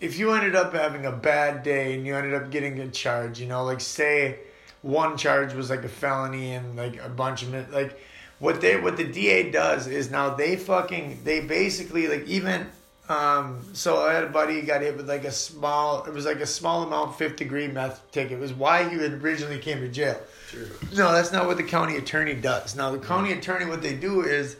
if 0.00 0.18
you 0.18 0.32
ended 0.32 0.54
up 0.54 0.72
having 0.72 1.06
a 1.06 1.12
bad 1.12 1.62
day 1.62 1.94
and 1.94 2.06
you 2.06 2.16
ended 2.16 2.34
up 2.34 2.50
getting 2.50 2.78
a 2.80 2.88
charge, 2.88 3.40
you 3.40 3.46
know, 3.46 3.64
like 3.64 3.80
say 3.80 4.40
one 4.82 5.16
charge 5.16 5.54
was 5.54 5.70
like 5.70 5.84
a 5.84 5.88
felony 5.88 6.52
and 6.52 6.76
like 6.76 7.02
a 7.02 7.08
bunch 7.08 7.42
of 7.42 7.54
it, 7.54 7.70
like 7.70 8.00
what 8.38 8.60
they 8.60 8.80
what 8.80 8.96
the 8.96 9.04
DA 9.04 9.50
does 9.50 9.86
is 9.86 10.10
now 10.10 10.34
they 10.34 10.56
fucking 10.56 11.20
they 11.24 11.40
basically 11.40 12.06
like 12.06 12.26
even 12.26 12.66
um 13.08 13.62
so 13.72 14.06
I 14.06 14.12
had 14.12 14.24
a 14.24 14.28
buddy 14.28 14.60
who 14.60 14.66
got 14.66 14.82
hit 14.82 14.96
with 14.96 15.08
like 15.08 15.24
a 15.24 15.30
small 15.30 16.04
it 16.04 16.12
was 16.12 16.26
like 16.26 16.40
a 16.40 16.46
small 16.46 16.82
amount 16.82 17.16
fifth 17.16 17.36
degree 17.36 17.68
meth 17.68 18.10
ticket. 18.12 18.32
It 18.32 18.40
was 18.40 18.52
why 18.52 18.88
he 18.88 18.96
originally 18.96 19.58
came 19.58 19.80
to 19.80 19.88
jail. 19.88 20.20
Sure. 20.48 20.66
No, 20.94 21.12
that's 21.12 21.32
not 21.32 21.46
what 21.46 21.58
the 21.58 21.62
county 21.62 21.96
attorney 21.96 22.34
does. 22.34 22.74
Now, 22.74 22.90
the 22.90 22.98
county 22.98 23.32
attorney, 23.32 23.66
what 23.66 23.82
they 23.82 23.94
do 23.94 24.22
is 24.22 24.56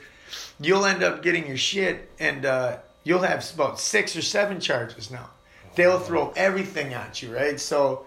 you'll 0.60 0.84
end 0.84 1.02
up 1.02 1.22
getting 1.22 1.46
your 1.46 1.56
shit 1.56 2.10
and 2.18 2.44
uh, 2.44 2.78
you'll 3.04 3.22
have 3.22 3.50
about 3.54 3.80
six 3.80 4.14
or 4.14 4.22
seven 4.22 4.60
charges 4.60 5.10
now. 5.10 5.30
They'll 5.76 6.00
throw 6.00 6.32
everything 6.36 6.92
at 6.92 7.22
you, 7.22 7.34
right? 7.34 7.58
So 7.58 8.06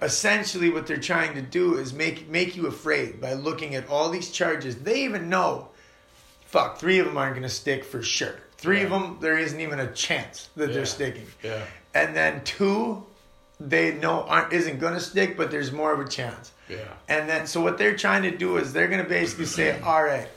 essentially, 0.00 0.70
what 0.70 0.86
they're 0.86 0.96
trying 0.96 1.34
to 1.34 1.42
do 1.42 1.74
is 1.74 1.92
make 1.92 2.28
make 2.28 2.56
you 2.56 2.66
afraid 2.66 3.20
by 3.20 3.34
looking 3.34 3.74
at 3.74 3.88
all 3.88 4.08
these 4.08 4.30
charges. 4.30 4.76
They 4.76 5.04
even 5.04 5.28
know, 5.28 5.68
fuck, 6.46 6.78
three 6.78 6.98
of 6.98 7.06
them 7.06 7.16
aren't 7.16 7.34
going 7.34 7.42
to 7.42 7.48
stick 7.48 7.84
for 7.84 8.02
sure. 8.02 8.36
Three 8.58 8.82
of 8.82 8.90
them, 8.90 9.18
there 9.20 9.38
isn't 9.38 9.60
even 9.60 9.78
a 9.80 9.90
chance 9.92 10.48
that 10.56 10.68
Yeah. 10.68 10.74
they're 10.74 10.86
sticking. 10.86 11.26
Yeah. 11.42 11.62
And 11.94 12.14
then 12.14 12.42
two, 12.44 13.04
they 13.60 13.94
know 13.94 14.22
aren't 14.24 14.52
isn't 14.52 14.78
going 14.78 14.94
to 14.94 15.00
stick, 15.00 15.36
but 15.36 15.50
there's 15.50 15.72
more 15.72 15.92
of 15.92 16.00
a 16.00 16.08
chance. 16.08 16.52
Yeah. 16.68 16.78
And 17.08 17.28
then, 17.28 17.46
so 17.46 17.60
what 17.60 17.78
they're 17.78 17.96
trying 17.96 18.22
to 18.24 18.30
do 18.36 18.56
is 18.58 18.72
they're 18.72 18.88
going 18.88 19.02
to 19.02 19.08
basically 19.08 19.46
say, 19.46 19.80
all 19.84 20.02
right, 20.02 20.28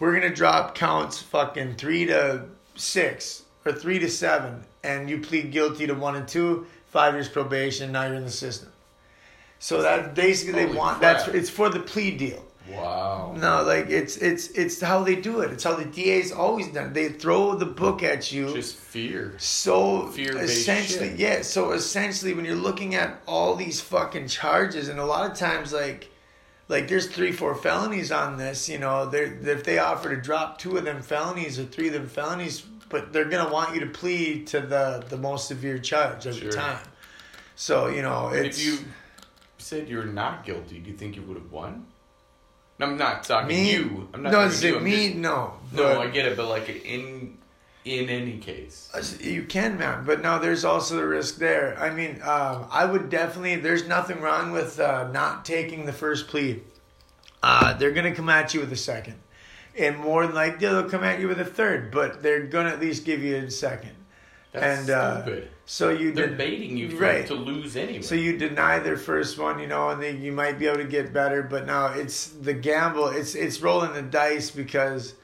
we're 0.00 0.10
going 0.18 0.28
to 0.28 0.34
drop 0.34 0.74
counts 0.74 1.20
fucking 1.22 1.76
three 1.76 2.04
to 2.06 2.44
six 2.74 3.42
or 3.64 3.72
three 3.72 3.98
to 4.00 4.08
seven, 4.10 4.64
and 4.82 5.08
you 5.08 5.20
plead 5.20 5.50
guilty 5.52 5.86
to 5.86 5.94
one 5.94 6.16
and 6.16 6.28
two, 6.28 6.66
five 6.88 7.14
years 7.14 7.28
probation, 7.28 7.92
now 7.92 8.04
you're 8.06 8.14
in 8.16 8.24
the 8.24 8.30
system. 8.30 8.70
So 9.58 9.80
that 9.82 10.14
basically 10.14 10.52
they 10.52 10.66
want 10.66 10.98
crap. 10.98 11.24
that's 11.24 11.28
it's 11.28 11.48
for 11.50 11.70
the 11.70 11.80
plea 11.80 12.10
deal. 12.16 12.44
Wow. 12.68 13.34
No, 13.36 13.62
like 13.62 13.90
it's 13.90 14.16
it's 14.16 14.48
it's 14.48 14.80
how 14.80 15.02
they 15.04 15.16
do 15.16 15.40
it. 15.40 15.50
It's 15.52 15.64
how 15.64 15.74
the 15.74 15.84
DA's 15.84 16.32
always 16.32 16.68
done. 16.68 16.88
it. 16.88 16.94
They 16.94 17.10
throw 17.10 17.54
the 17.54 17.66
book 17.66 18.02
at 18.02 18.32
you 18.32 18.54
Just 18.54 18.76
fear. 18.76 19.34
so 19.38 20.06
Fear-based 20.08 20.50
essentially 20.52 21.10
shit. 21.10 21.18
yeah 21.18 21.42
so 21.42 21.72
essentially 21.72 22.32
when 22.32 22.44
you're 22.46 22.54
looking 22.56 22.94
at 22.94 23.20
all 23.26 23.54
these 23.54 23.80
fucking 23.82 24.28
charges 24.28 24.88
and 24.88 24.98
a 24.98 25.04
lot 25.04 25.30
of 25.30 25.36
times 25.36 25.72
like 25.74 26.08
like 26.68 26.88
there's 26.88 27.06
three 27.08 27.32
four 27.32 27.54
felonies 27.54 28.10
on 28.10 28.38
this 28.38 28.66
you 28.68 28.78
know 28.78 29.04
they're 29.10 29.34
if 29.46 29.64
they 29.64 29.78
offer 29.78 30.14
to 30.14 30.20
drop 30.22 30.56
two 30.58 30.78
of 30.78 30.84
them 30.84 31.02
felonies 31.02 31.58
or 31.58 31.64
three 31.64 31.88
of 31.88 31.92
them 31.92 32.08
felonies 32.08 32.62
but 32.88 33.12
they're 33.12 33.26
gonna 33.28 33.52
want 33.52 33.74
you 33.74 33.80
to 33.80 33.86
plead 33.88 34.46
to 34.46 34.60
the 34.60 35.04
the 35.10 35.16
most 35.18 35.48
severe 35.48 35.78
charge 35.78 36.26
at 36.26 36.34
Sure. 36.36 36.50
the 36.50 36.56
time 36.56 36.78
so 37.56 37.88
you 37.88 38.00
know 38.00 38.28
it's 38.28 38.58
if 38.58 38.64
you 38.64 38.78
said 39.58 39.88
you're 39.88 40.04
not 40.04 40.44
guilty, 40.44 40.78
do 40.78 40.90
you 40.90 40.96
think 40.96 41.16
you 41.16 41.22
would 41.22 41.36
have 41.36 41.50
won? 41.50 41.86
I'm 42.80 42.96
not 42.98 43.24
talking 43.24 43.48
me 43.48 43.72
you. 43.72 44.08
I'm 44.12 44.22
not 44.22 44.32
no 44.32 44.38
talking 44.38 44.52
is 44.52 44.64
you. 44.64 44.74
it 44.74 44.78
I'm 44.78 44.84
me 44.84 45.06
just- 45.08 45.16
no 45.18 45.54
no, 45.72 46.00
I 46.00 46.08
get 46.08 46.26
it, 46.26 46.36
but 46.36 46.48
like 46.48 46.68
in 46.84 47.38
in 47.84 48.08
any 48.08 48.38
case. 48.38 48.90
You 49.20 49.42
can, 49.44 49.76
man, 49.78 50.04
but 50.06 50.22
now 50.22 50.38
there's 50.38 50.64
also 50.64 50.96
the 50.96 51.06
risk 51.06 51.36
there. 51.36 51.76
I 51.78 51.90
mean, 51.90 52.20
um, 52.22 52.66
I 52.70 52.86
would 52.86 53.10
definitely. 53.10 53.56
There's 53.56 53.86
nothing 53.86 54.20
wrong 54.22 54.52
with 54.52 54.80
uh, 54.80 55.10
not 55.12 55.44
taking 55.44 55.84
the 55.84 55.92
first 55.92 56.26
plea. 56.28 56.62
Uh, 57.42 57.74
they're 57.74 57.92
gonna 57.92 58.14
come 58.14 58.28
at 58.30 58.54
you 58.54 58.60
with 58.60 58.72
a 58.72 58.76
second, 58.76 59.16
and 59.76 59.98
more 59.98 60.26
than 60.26 60.34
likely 60.34 60.66
they'll 60.66 60.88
come 60.88 61.04
at 61.04 61.20
you 61.20 61.28
with 61.28 61.38
a 61.40 61.44
third. 61.44 61.90
But 61.90 62.22
they're 62.22 62.44
gonna 62.46 62.70
at 62.70 62.80
least 62.80 63.04
give 63.04 63.22
you 63.22 63.36
a 63.36 63.50
second. 63.50 63.92
That's 64.54 64.80
and 64.82 64.90
uh, 64.90 65.22
stupid. 65.22 65.48
so 65.66 65.90
you 65.90 66.12
They're 66.12 66.28
did- 66.28 66.38
baiting 66.38 66.76
you 66.76 66.96
right. 66.96 67.26
to 67.26 67.34
lose 67.34 67.76
anyway. 67.76 68.02
So 68.02 68.14
you 68.14 68.38
deny 68.38 68.78
their 68.78 68.96
first 68.96 69.36
one, 69.38 69.58
you 69.58 69.66
know, 69.66 69.90
and 69.90 70.00
then 70.00 70.22
you 70.22 70.30
might 70.32 70.58
be 70.60 70.66
able 70.68 70.78
to 70.78 70.84
get 70.84 71.12
better. 71.12 71.42
But 71.42 71.66
now 71.66 71.86
it's 71.92 72.28
the 72.28 72.54
gamble. 72.54 73.08
It's 73.08 73.34
it's 73.34 73.60
rolling 73.60 73.92
the 73.94 74.02
dice 74.02 74.50
because, 74.52 75.14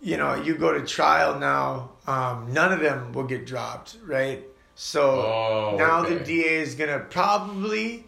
you 0.00 0.16
know, 0.16 0.34
you 0.36 0.54
go 0.54 0.72
to 0.72 0.86
trial 0.86 1.38
now. 1.40 1.90
Um, 2.06 2.52
none 2.52 2.72
of 2.72 2.80
them 2.80 3.12
will 3.12 3.24
get 3.24 3.46
dropped, 3.46 3.96
right? 4.06 4.44
So 4.76 5.02
Oh, 5.10 5.76
now 5.76 6.02
the. 6.02 6.20
DA 6.20 6.60
is 6.62 6.74
gonna 6.76 7.00
probably 7.00 8.06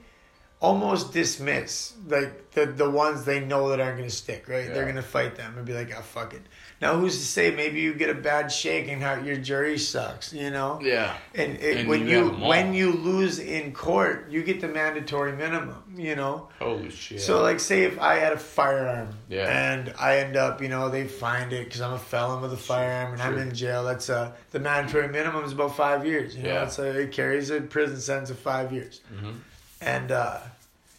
almost 0.61 1.13
dismiss 1.13 1.95
like 2.09 2.51
the 2.53 2.65
the 2.67 2.89
ones 2.89 3.25
they 3.25 3.41
know 3.41 3.69
that 3.71 3.81
aren't 3.81 3.99
gonna 3.99 4.09
stick, 4.09 4.49
right? 4.49 4.73
They're 4.73 4.87
gonna 4.87 5.03
fight 5.03 5.35
them 5.35 5.57
and 5.59 5.67
be 5.67 5.75
like, 5.75 5.93
oh 5.97 6.01
fuck 6.01 6.33
it. 6.33 6.43
Now 6.85 6.99
who's 6.99 7.17
to 7.17 7.25
say 7.25 7.51
maybe 7.51 7.81
you 7.81 7.95
get 7.95 8.11
a 8.11 8.15
bad 8.15 8.53
shake 8.53 8.89
and 8.89 9.01
how 9.01 9.15
your 9.15 9.39
jury 9.39 9.79
sucks, 9.79 10.35
you 10.35 10.51
know? 10.51 10.79
yeah. 10.83 11.17
And, 11.35 11.57
it, 11.57 11.79
And 11.79 11.89
when 11.89 12.01
you 12.03 12.09
you 12.11 12.17
have 12.19 12.27
them 12.33 12.43
all. 12.43 12.49
when 12.51 12.75
you 12.75 12.93
lose 12.93 13.39
in 13.39 13.73
court, 13.73 14.27
you 14.31 14.43
get 14.43 14.61
the 14.61 14.69
mandatory 14.69 15.33
minimum. 15.33 15.83
You 15.97 16.15
know. 16.15 16.49
Holy 16.59 16.91
shit. 16.91 17.23
So 17.23 17.41
like, 17.41 17.59
say 17.59 17.85
if 17.85 17.99
I 17.99 18.17
had 18.17 18.35
a 18.35 18.39
firearm, 18.39 19.09
Yeah. 19.31 19.47
and 19.49 19.95
I 19.99 20.19
end 20.19 20.37
up, 20.37 20.61
you 20.61 20.69
know, 20.69 20.91
they 20.91 21.07
find 21.07 21.55
it 21.55 21.65
because 21.65 21.81
I'm 21.81 21.95
a 21.95 21.99
felon 21.99 22.43
with 22.43 22.53
a 22.53 22.63
firearm 22.73 23.15
and 23.15 23.23
I'm 23.23 23.39
in 23.39 23.55
jail. 23.55 23.83
That's 23.85 24.11
uh 24.11 24.33
the 24.51 24.61
mandatory 24.61 25.09
minimum 25.09 25.43
is 25.47 25.53
about 25.53 25.75
five 25.75 26.05
years. 26.05 26.37
You 26.37 26.43
know, 26.43 26.49
Yeah. 26.53 26.65
it's 26.65 26.79
a, 26.79 27.01
it 27.01 27.13
carries 27.13 27.49
a 27.49 27.63
prison 27.63 27.99
sentence 27.99 28.29
of 28.29 28.39
five 28.39 28.73
years. 28.75 29.01
Mhm. 29.17 29.35
And 29.81 30.13
uh, 30.13 30.37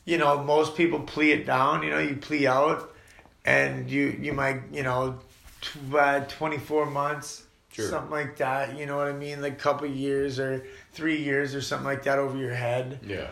you 0.06 0.18
know, 0.18 0.44
most 0.44 0.76
people 0.76 1.00
plea 1.02 1.32
it 1.34 1.46
down. 1.46 1.84
You 1.84 1.92
know, 1.92 2.00
you 2.00 2.16
plea 2.16 2.48
out, 2.48 2.92
and 3.46 3.88
you 3.88 4.18
you 4.26 4.34
might 4.34 4.62
you 4.72 4.82
know, 4.82 5.20
tw- 5.66 5.96
uh, 5.96 6.20
twenty 6.22 6.58
four 6.58 6.86
months, 6.86 7.44
Sure. 7.72 7.90
something 7.90 8.12
like 8.12 8.38
that. 8.38 8.78
You 8.78 8.86
know 8.86 8.96
what 8.98 9.08
I 9.08 9.14
mean? 9.14 9.42
Like 9.42 9.54
a 9.54 9.56
couple 9.58 9.88
years 9.88 10.40
or 10.40 10.66
three 10.94 11.22
years 11.22 11.54
or 11.56 11.62
something 11.62 11.86
like 11.86 12.04
that 12.04 12.20
over 12.20 12.38
your 12.38 12.54
head 12.54 13.00
Yeah. 13.06 13.28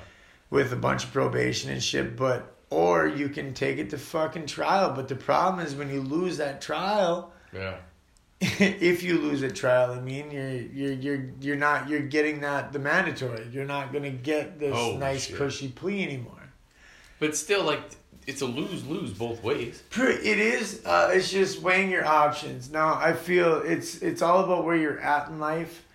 with 0.49 0.73
a 0.73 0.75
bunch 0.75 1.05
of 1.05 1.13
probation 1.13 1.71
and 1.71 1.81
shit. 1.81 2.15
But 2.17 2.49
or 2.69 3.07
you 3.07 3.29
can 3.29 3.53
take 3.53 3.77
it 3.77 3.89
to 3.91 3.97
fucking 3.97 4.47
trial. 4.47 4.91
But 4.95 5.07
the 5.07 5.15
problem 5.15 5.65
is 5.65 5.75
when 5.75 5.89
you 5.89 6.01
lose 6.01 6.37
that 6.37 6.61
trial. 6.61 7.31
Yeah. 7.53 7.75
if 8.41 9.03
you 9.03 9.19
lose 9.19 9.41
a 9.43 9.49
trial, 9.51 9.91
I 9.91 10.01
mean, 10.01 10.29
you're 10.29 10.49
you're 10.51 10.91
you're 10.93 11.25
you're 11.39 11.55
not 11.55 11.87
you're 11.87 12.01
getting 12.01 12.41
that 12.41 12.73
the 12.73 12.79
mandatory. 12.79 13.47
You're 13.51 13.63
not 13.65 13.93
gonna 13.93 14.09
get 14.09 14.59
this 14.59 14.75
Oh, 14.75 14.97
nice 14.97 15.27
shit. 15.27 15.37
cushy 15.37 15.69
plea 15.69 16.03
anymore. 16.03 16.49
But 17.19 17.37
still, 17.37 17.63
like, 17.63 17.81
it's 18.27 18.41
a 18.41 18.45
lose 18.45 18.85
lose 18.85 19.11
both 19.11 19.43
ways. 19.43 19.81
It 19.97 20.37
is. 20.39 20.85
Uh, 20.85 21.11
it's 21.13 21.31
just 21.31 21.61
weighing 21.61 21.89
your 21.91 22.05
options. 22.05 22.71
Now, 22.71 22.95
I 22.95 23.13
feel 23.13 23.61
it's 23.63 24.01
it's 24.01 24.21
all 24.21 24.43
about 24.43 24.65
where 24.65 24.75
you're 24.75 24.99
at 24.99 25.27
in 25.29 25.39
life. 25.39 25.85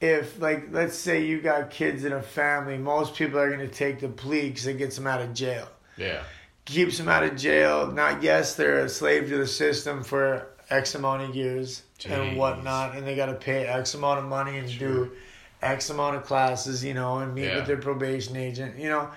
If 0.00 0.40
like, 0.40 0.68
let's 0.72 0.96
say 0.96 1.24
you 1.24 1.40
got 1.40 1.70
kids 1.70 2.04
in 2.04 2.12
a 2.12 2.22
family, 2.22 2.76
most 2.76 3.14
people 3.14 3.38
are 3.38 3.48
going 3.48 3.60
to 3.68 3.72
take 3.72 4.00
the 4.00 4.08
plea 4.08 4.48
because 4.48 4.66
it 4.66 4.78
gets 4.78 4.96
them 4.96 5.06
out 5.06 5.20
of 5.20 5.32
jail. 5.32 5.68
Yeah. 5.96 6.22
Keeps 6.64 6.98
them 6.98 7.08
out 7.08 7.22
of 7.22 7.36
jail. 7.36 7.90
Not 7.90 8.22
yes, 8.22 8.54
they're 8.54 8.80
a 8.84 8.88
slave 8.88 9.28
to 9.28 9.36
the 9.36 9.46
system 9.46 10.02
for 10.02 10.48
X 10.70 10.94
amount 10.94 11.22
of 11.22 11.36
years 11.36 11.82
Jeez. 11.98 12.10
and 12.10 12.36
whatnot, 12.36 12.96
and 12.96 13.06
they 13.06 13.14
got 13.14 13.26
to 13.26 13.34
pay 13.34 13.66
X 13.66 13.94
amount 13.94 14.18
of 14.20 14.24
money 14.26 14.58
and 14.58 14.70
Sure. 14.70 15.04
do 15.06 15.12
X 15.60 15.90
amount 15.90 16.16
of 16.16 16.24
classes, 16.24 16.84
you 16.84 16.94
know, 16.94 17.18
and 17.18 17.34
meet 17.34 17.44
Yeah. 17.44 17.56
with 17.56 17.66
their 17.66 17.76
probation 17.76 18.36
agent, 18.36 18.78
you 18.78 18.88
know. 18.88 19.08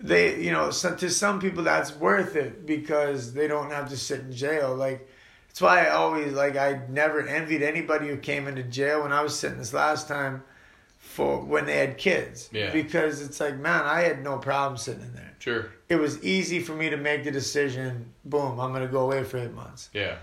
They, 0.00 0.40
you 0.42 0.50
know, 0.52 0.70
so 0.70 0.94
to 0.96 1.08
some 1.10 1.40
people 1.40 1.62
that's 1.62 1.94
worth 1.96 2.36
it 2.36 2.66
because 2.66 3.32
they 3.32 3.46
don't 3.48 3.70
have 3.70 3.88
to 3.90 3.96
sit 3.96 4.20
in 4.20 4.32
jail. 4.32 4.74
Like, 4.74 5.08
that's 5.48 5.60
why 5.60 5.86
I 5.86 5.90
always 5.90 6.32
like 6.32 6.56
I 6.56 6.80
never 6.88 7.26
envied 7.26 7.62
anybody 7.62 8.08
who 8.08 8.16
came 8.16 8.48
into 8.48 8.62
jail 8.64 9.02
when 9.02 9.12
I 9.12 9.22
was 9.22 9.38
sitting 9.38 9.58
this 9.58 9.72
last 9.72 10.08
time 10.08 10.42
for 10.98 11.40
when 11.44 11.64
they 11.66 11.78
had 11.78 11.96
kids. 11.96 12.48
Yeah. 12.52 12.70
Because 12.72 13.22
it's 13.22 13.38
like, 13.40 13.56
man, 13.56 13.82
I 13.84 14.00
had 14.02 14.22
no 14.22 14.38
problem 14.38 14.76
sitting 14.76 15.02
in 15.02 15.14
there. 15.14 15.32
Sure. 15.38 15.66
It 15.88 15.96
was 15.96 16.22
easy 16.24 16.60
for 16.60 16.74
me 16.74 16.90
to 16.90 16.96
make 16.96 17.22
the 17.24 17.30
decision. 17.30 18.12
Boom, 18.24 18.58
I'm 18.58 18.72
gonna 18.72 18.88
go 18.88 19.00
away 19.00 19.22
for 19.24 19.38
eight 19.38 19.52
months 19.52 19.90
Yeah. 19.92 20.16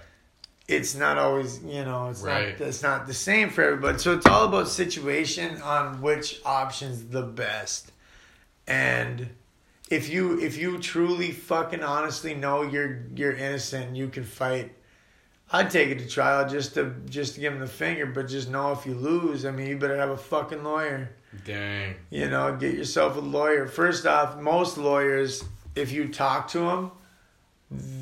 it's 0.67 0.95
not 0.95 1.17
always 1.17 1.61
you 1.63 1.83
know 1.85 2.09
it's 2.09 2.21
Right. 2.23 2.59
not 2.59 2.67
it's 2.67 2.81
not 2.83 3.07
the 3.07 3.13
same 3.13 3.49
for 3.49 3.61
everybody 3.63 3.97
so 3.99 4.13
it's 4.15 4.25
all 4.25 4.45
about 4.45 4.67
situation 4.67 5.61
on 5.61 6.01
which 6.01 6.39
option's 6.45 7.03
the 7.05 7.21
best 7.23 7.91
and 8.67 9.29
if 9.91 10.09
you 10.09 10.39
if 10.39 10.57
you 10.57 10.79
truly 10.79 11.31
fucking 11.31 11.83
honestly 11.83 12.33
know 12.33 12.63
you're 12.63 13.03
you're 13.13 13.33
innocent 13.33 13.87
and 13.89 13.97
you 13.97 14.07
can 14.07 14.23
fight 14.23 14.71
I'd 15.51 15.69
take 15.69 15.89
it 15.89 15.99
to 15.99 16.07
trial 16.07 16.49
just 16.49 16.75
to 16.75 16.95
just 17.09 17.35
to 17.35 17.41
give 17.41 17.51
them 17.53 17.61
the 17.61 17.67
finger 17.67 18.05
but 18.05 18.27
just 18.27 18.49
know 18.49 18.71
if 18.71 18.85
you 18.85 18.95
lose 18.95 19.45
I 19.45 19.51
mean 19.51 19.67
you 19.67 19.77
better 19.77 19.97
have 19.97 20.09
a 20.09 20.17
fucking 20.17 20.63
lawyer. 20.63 21.11
Dang. 21.45 21.95
you 22.09 22.29
know 22.29 22.55
get 22.55 22.73
yourself 22.73 23.17
a 23.17 23.19
lawyer. 23.19 23.67
First 23.67 24.05
off 24.05 24.39
most 24.39 24.77
lawyers 24.77 25.43
if 25.75 25.91
you 25.91 26.07
talk 26.07 26.47
to 26.49 26.59
them 26.59 26.91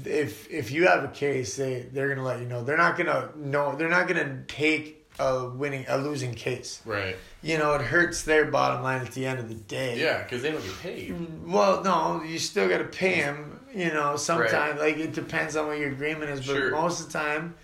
if 0.06 0.50
if 0.52 0.72
you 0.72 0.88
have 0.88 1.04
a 1.04 1.10
case 1.10 1.56
they 1.56 1.88
they're 1.92 2.10
gonna 2.10 2.26
let 2.26 2.40
you 2.40 2.46
know. 2.46 2.64
They're 2.64 2.78
not 2.78 2.98
gonna 2.98 3.30
know 3.36 3.76
they're 3.76 3.90
not 3.90 4.08
gonna 4.08 4.44
take 4.48 4.99
a 5.20 5.46
winning 5.50 5.86
a 5.88 5.98
losing 5.98 6.34
case. 6.34 6.82
Right. 6.86 7.16
You 7.42 7.58
know, 7.58 7.74
it 7.76 7.82
hurts 7.82 8.24
their 8.24 8.46
bottom 8.46 8.82
line 8.84 9.02
at 9.02 9.12
the 9.12 9.26
end 9.26 9.40
of 9.40 9.48
the 9.50 9.56
day. 9.56 10.00
Yeah, 10.00 10.24
because 10.24 10.42
they 10.42 10.52
don't 10.52 10.64
get 10.64 10.80
paid. 10.82 11.46
Well, 11.48 11.84
no, 11.84 12.24
you 12.24 12.40
still 12.40 12.68
got 12.68 12.80
to 12.80 12.86
pay 12.86 13.22
them. 13.22 13.60
You 13.74 13.94
know, 13.94 14.16
sometimes 14.16 14.80
like 14.80 14.98
it 14.98 15.14
depends 15.14 15.56
on 15.56 15.68
what 15.68 15.78
your 15.78 15.90
agreement 15.92 16.32
is, 16.32 16.40
but 16.46 16.56
Sure. 16.56 16.72
most 16.72 17.00
of 17.02 17.08
the 17.12 17.14
time, 17.20 17.56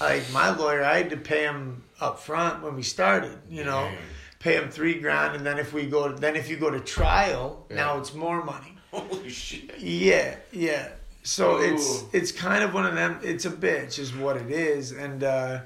like 0.00 0.22
my 0.32 0.50
lawyer, 0.50 0.84
I 0.84 0.98
had 0.98 1.10
to 1.10 1.16
pay 1.16 1.42
him 1.44 1.82
up 2.00 2.18
front 2.20 2.62
when 2.62 2.76
we 2.76 2.82
started. 2.82 3.38
You 3.48 3.64
know, 3.64 3.84
Dang. 3.84 3.96
pay 4.40 4.54
him 4.56 4.68
three 4.70 4.98
grand, 5.00 5.36
and 5.36 5.46
then 5.46 5.58
if 5.58 5.72
we 5.72 5.86
go, 5.86 6.12
then 6.12 6.36
if 6.36 6.48
you 6.50 6.56
go 6.56 6.70
to 6.70 6.80
trial, 6.80 7.66
Yeah. 7.70 7.76
now 7.76 7.98
it's 7.98 8.12
more 8.14 8.44
money. 8.44 8.76
Holy 8.92 9.28
shit. 9.30 9.78
Yeah, 9.78 10.36
yeah. 10.52 10.88
So 11.22 11.56
it's 11.56 12.04
it's 12.12 12.30
kind 12.30 12.62
of 12.62 12.74
one 12.74 12.84
of 12.84 12.94
them. 12.94 13.18
It's 13.22 13.46
a 13.46 13.50
bitch, 13.50 13.98
is 13.98 14.14
what 14.14 14.36
it 14.36 14.50
is, 14.50 14.92
and 14.92 15.24
uh, 15.24 15.60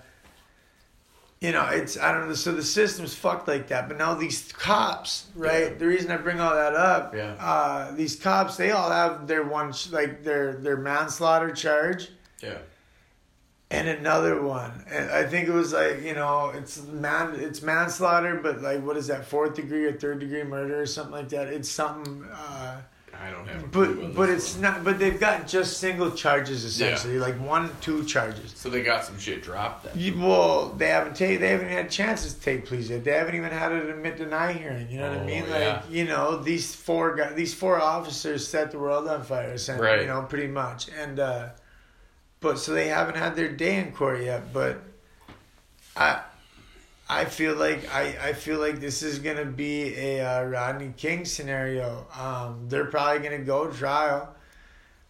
you 1.40 1.52
know, 1.52 1.66
it's 1.66 1.96
I 1.98 2.12
don't 2.12 2.28
know. 2.28 2.34
So 2.34 2.52
the 2.52 2.62
system's 2.62 3.14
fucked 3.14 3.46
like 3.46 3.68
that. 3.68 3.88
But 3.88 3.98
now 3.98 4.14
these 4.14 4.50
cops, 4.52 5.26
right? 5.36 5.70
Yeah. 5.72 5.78
The 5.78 5.86
reason 5.86 6.10
I 6.10 6.16
bring 6.16 6.40
all 6.40 6.54
that 6.54 6.74
up, 6.74 7.14
Yeah. 7.14 7.34
uh, 7.38 7.92
these 7.92 8.16
cops, 8.16 8.56
they 8.56 8.72
all 8.72 8.90
have 8.90 9.26
their 9.28 9.44
one, 9.44 9.72
like 9.92 10.24
their 10.24 10.54
their 10.54 10.76
manslaughter 10.76 11.52
charge 11.52 12.08
Yeah. 12.40 12.58
and 13.70 13.86
another 13.88 14.42
one. 14.42 14.84
And 14.90 15.10
I 15.10 15.24
think 15.24 15.46
it 15.48 15.52
was 15.52 15.72
like 15.72 16.02
you 16.02 16.14
know, 16.14 16.50
it's 16.54 16.82
man, 16.82 17.34
it's 17.36 17.62
manslaughter, 17.62 18.40
but 18.42 18.60
like 18.62 18.82
what 18.84 18.96
is 18.96 19.06
that, 19.06 19.24
fourth 19.24 19.54
degree 19.54 19.84
or 19.84 19.92
third 19.92 20.18
degree 20.18 20.42
murder 20.42 20.80
or 20.80 20.86
something 20.86 21.12
like 21.12 21.28
that? 21.28 21.46
It's 21.48 21.68
something. 21.70 22.24
Uh, 22.32 22.80
I 23.20 23.30
don't 23.30 23.48
have 23.48 23.64
a 23.64 23.66
but 23.66 24.14
but 24.14 24.28
it's 24.30 24.54
one. 24.54 24.62
not. 24.62 24.84
But 24.84 24.98
they've 24.98 25.18
got 25.18 25.46
just 25.48 25.78
single 25.78 26.10
charges 26.12 26.64
essentially, 26.64 27.18
like 27.18 27.34
one, 27.40 27.70
two 27.80 28.04
charges. 28.04 28.52
So 28.54 28.70
they 28.70 28.82
got 28.82 29.04
some 29.04 29.18
shit 29.18 29.42
dropped 29.42 29.84
then. 29.84 29.92
You, 29.96 30.20
well, 30.20 30.68
they 30.68 30.86
haven't 30.88 31.16
taken. 31.16 31.40
They 31.40 31.48
haven't 31.50 31.68
had 31.68 31.90
chances 31.90 32.34
to 32.34 32.40
take 32.40 32.66
pleas 32.66 32.90
yet. 32.90 33.02
They 33.04 33.10
haven't 33.12 33.34
even 33.34 33.50
had 33.50 33.72
an 33.72 33.90
admit 33.90 34.18
deny 34.18 34.52
hearing. 34.52 34.88
You 34.90 34.98
know 35.00 35.08
what 35.10 35.18
I 35.18 35.22
Oh, 35.22 35.26
mean? 35.26 35.44
yeah. 35.48 35.72
Like 35.82 35.90
you 35.90 36.04
know, 36.04 36.36
these 36.42 36.74
four 36.74 37.16
guys, 37.16 37.34
these 37.34 37.54
four 37.54 37.80
officers 37.80 38.46
set 38.46 38.70
the 38.70 38.78
world 38.78 39.08
on 39.08 39.24
fire. 39.24 39.52
Essentially, 39.52 39.86
Right. 39.88 40.00
You 40.02 40.06
know, 40.06 40.22
pretty 40.22 40.46
much. 40.48 40.88
And 40.90 41.18
uh, 41.18 41.48
but 42.40 42.58
so 42.60 42.72
they 42.72 42.88
haven't 42.88 43.16
had 43.16 43.34
their 43.34 43.50
day 43.50 43.76
in 43.78 43.92
court 43.92 44.22
yet. 44.22 44.52
But 44.52 44.80
I. 45.96 46.20
I 47.08 47.24
feel 47.24 47.54
like 47.54 47.88
I, 47.94 48.16
I 48.20 48.32
feel 48.34 48.58
like 48.58 48.80
this 48.80 49.02
is 49.02 49.18
gonna 49.18 49.46
be 49.46 49.94
a 49.96 50.20
uh, 50.20 50.44
Rodney 50.44 50.92
King 50.96 51.24
scenario. 51.24 52.06
Um, 52.18 52.66
they're 52.68 52.84
probably 52.84 53.22
gonna 53.22 53.38
go 53.44 53.70
trial 53.70 54.34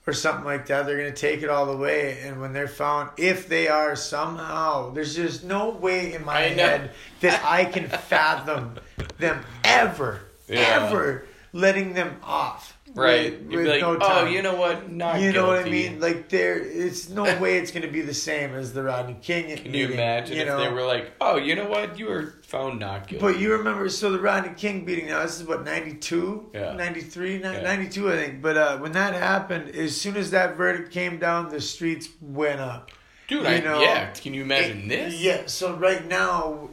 or 0.07 0.13
something 0.13 0.45
like 0.45 0.67
that. 0.69 0.87
They're 0.87 0.97
gonna 0.97 1.11
take 1.13 1.43
it 1.43 1.51
all 1.51 1.67
the 1.67 1.77
way, 1.77 2.21
and 2.23 2.41
when 2.41 2.53
they're 2.53 2.69
found, 2.69 3.11
if 3.17 3.49
they 3.49 3.67
are 3.69 3.97
somehow, 3.97 4.91
there's 4.91 5.17
just 5.17 5.43
no 5.45 5.71
way 5.71 6.15
in 6.15 6.25
my 6.25 6.41
head 6.43 6.93
that 7.21 7.43
I 7.45 7.65
can 7.65 7.89
fathom 7.89 8.77
them 9.19 9.45
ever, 9.65 10.21
Yeah. 10.49 10.87
ever 10.89 11.27
letting 11.53 11.95
them 11.95 12.17
off. 12.23 12.78
Right. 12.99 13.33
with- 13.41 13.51
You'd 13.51 13.57
with 13.61 13.67
like, 13.69 13.81
no 13.81 13.97
oh, 13.97 13.99
time. 13.99 14.33
you 14.33 14.43
know 14.43 14.57
what? 14.57 14.91
Not 14.91 15.21
You 15.21 15.33
know 15.33 15.47
what 15.47 15.65
I 15.67 15.69
mean? 15.71 16.01
Like 16.01 16.29
there, 16.29 16.59
it's 16.59 17.09
no 17.09 17.23
way 17.41 17.59
it's 17.59 17.71
gonna 17.71 17.89
be 17.89 18.01
the 18.03 18.15
same 18.15 18.55
as 18.55 18.73
the 18.73 18.83
Rodney 18.83 19.17
King. 19.23 19.57
Can 19.57 19.73
you 19.75 19.89
imagine 19.89 20.37
you 20.37 20.43
if 20.43 20.59
they 20.59 20.69
were 20.73 20.83
like, 20.85 21.13
oh, 21.21 21.37
you 21.37 21.55
know 21.55 21.69
what? 21.69 21.99
You 21.99 22.07
were 22.07 22.35
found 22.43 22.81
not 22.81 23.07
guilty. 23.09 23.25
But 23.25 23.39
you 23.41 23.53
remember, 23.53 23.89
so 23.89 24.11
the 24.11 24.19
Rodney 24.19 24.55
King 24.57 24.85
beating 24.85 25.07
now, 25.09 25.23
this 25.23 25.41
is 25.41 25.47
what, 25.47 25.65
92? 25.65 26.51
Yeah. 26.55 26.73
93? 26.75 27.39
Ni- 27.39 27.43
Yeah. 27.43 27.61
92, 27.63 28.11
I 28.13 28.17
think. 28.17 28.43
But 28.43 28.57
uh, 28.57 28.79
when 28.79 28.93
that 28.93 29.15
happened, 29.15 29.75
as 29.75 29.99
soon 30.01 30.17
as 30.17 30.31
that 30.33 30.57
verdict 30.57 30.91
came 30.93 31.19
down, 31.19 31.51
the 31.51 31.61
streets 31.61 32.09
went 32.21 32.61
up. 32.61 32.91
Dude, 33.29 33.43
you 33.43 33.47
I, 33.49 33.61
know, 33.61 33.81
yeah. 33.83 34.11
Can 34.13 34.33
you 34.33 34.43
imagine 34.43 34.85
It- 34.85 35.11
this? 35.11 35.21
Yeah, 35.21 35.43
so 35.47 35.75
right 35.77 36.07
now, 36.09 36.71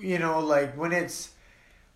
you 0.00 0.18
know, 0.18 0.40
like 0.40 0.74
when 0.76 0.92
it's, 0.92 1.28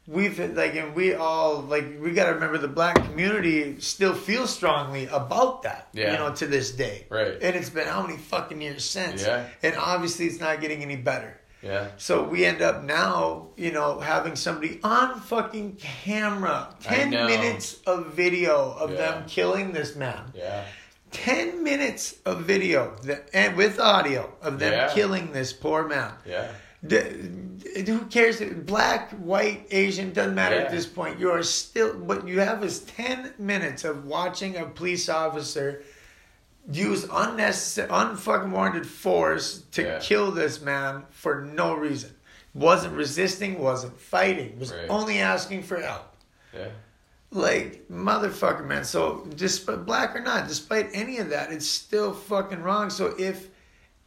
we've, 0.07 0.38
like, 0.57 0.75
and 0.77 0.95
we 0.95 1.14
all, 1.14 1.61
like, 1.62 1.85
we 2.01 2.12
got 2.12 2.27
to 2.27 2.35
remember 2.35 2.59
the 2.59 2.69
black 2.69 2.95
community 3.05 3.81
still 3.81 4.14
feels 4.14 4.55
strongly 4.55 5.07
about 5.07 5.62
that, 5.62 5.88
Yeah. 5.92 6.12
you 6.12 6.19
know, 6.19 6.33
to 6.35 6.47
this 6.47 6.71
day. 6.73 7.07
Right. 7.11 7.37
And 7.42 7.57
it's 7.57 7.71
been 7.71 7.87
how 7.87 8.03
many 8.03 8.16
fucking 8.16 8.61
years 8.61 8.85
since? 8.85 9.23
Yeah. 9.27 9.45
And 9.62 9.75
obviously 9.77 10.27
it's 10.27 10.40
not 10.40 10.61
getting 10.61 10.83
any 10.83 10.97
better. 10.97 11.40
Yeah. 11.62 11.88
So 11.97 12.23
we 12.23 12.45
end 12.45 12.62
up 12.62 12.85
now, 12.85 13.49
you 13.57 13.73
know, 13.73 13.99
having 13.99 14.37
somebody 14.37 14.79
on 14.85 15.19
fucking 15.21 15.77
camera, 15.77 16.69
10 16.83 17.11
minutes 17.11 17.79
of 17.87 18.12
video 18.14 18.73
of 18.79 18.90
Yeah. 18.90 18.97
them 18.99 19.25
killing 19.27 19.73
this 19.73 19.97
man. 19.97 20.31
Yeah. 20.35 20.62
10 21.12 21.64
minutes 21.64 22.16
of 22.27 22.42
video 22.42 22.95
that, 23.05 23.29
and 23.33 23.57
with 23.57 23.81
audio 23.81 24.33
of 24.42 24.59
them 24.59 24.73
Yeah. 24.73 24.92
killing 24.92 25.33
this 25.33 25.53
poor 25.53 25.88
man. 25.88 26.12
Yeah. 26.27 26.49
The- 26.83 27.83
who 27.87 28.01
cares? 28.07 28.41
Black, 28.41 29.11
white, 29.12 29.67
Asian, 29.71 30.12
doesn't 30.12 30.35
matter 30.35 30.57
Yeah. 30.57 30.62
at 30.62 30.71
this 30.71 30.87
point. 30.87 31.19
You 31.19 31.31
are 31.33 31.43
still, 31.43 31.93
what 31.99 32.27
you 32.29 32.41
have 32.41 32.62
is 32.65 32.81
10 32.81 33.35
minutes 33.39 33.85
of 33.85 34.07
watching 34.07 34.57
a 34.57 34.67
police 34.67 35.09
officer 35.09 35.83
use 36.71 37.07
unnecessary, 37.12 37.89
unfucking 37.89 38.51
warranted 38.51 38.87
force 38.87 39.62
to 39.73 39.83
Yeah. 39.83 39.99
kill 40.01 40.31
this 40.33 40.61
man 40.61 41.05
for 41.11 41.43
no 41.43 41.75
reason. 41.75 42.11
Wasn't 42.55 42.95
resisting, 42.95 43.59
wasn't 43.59 44.01
fighting, 44.01 44.59
was 44.59 44.73
Right. 44.73 44.87
only 44.89 45.19
asking 45.21 45.62
for 45.65 45.81
help. 45.81 46.15
Yeah. 46.55 46.69
Like, 47.31 47.85
motherfucker, 47.91 48.65
man. 48.65 48.85
So, 48.85 49.27
despite 49.37 49.85
black 49.85 50.17
or 50.17 50.21
not, 50.21 50.49
despite 50.49 50.89
any 50.93 51.19
of 51.19 51.29
that, 51.31 51.53
it's 51.53 51.67
still 51.69 52.12
fucking 52.15 52.62
wrong. 52.62 52.89
So, 52.91 53.15
if 53.19 53.49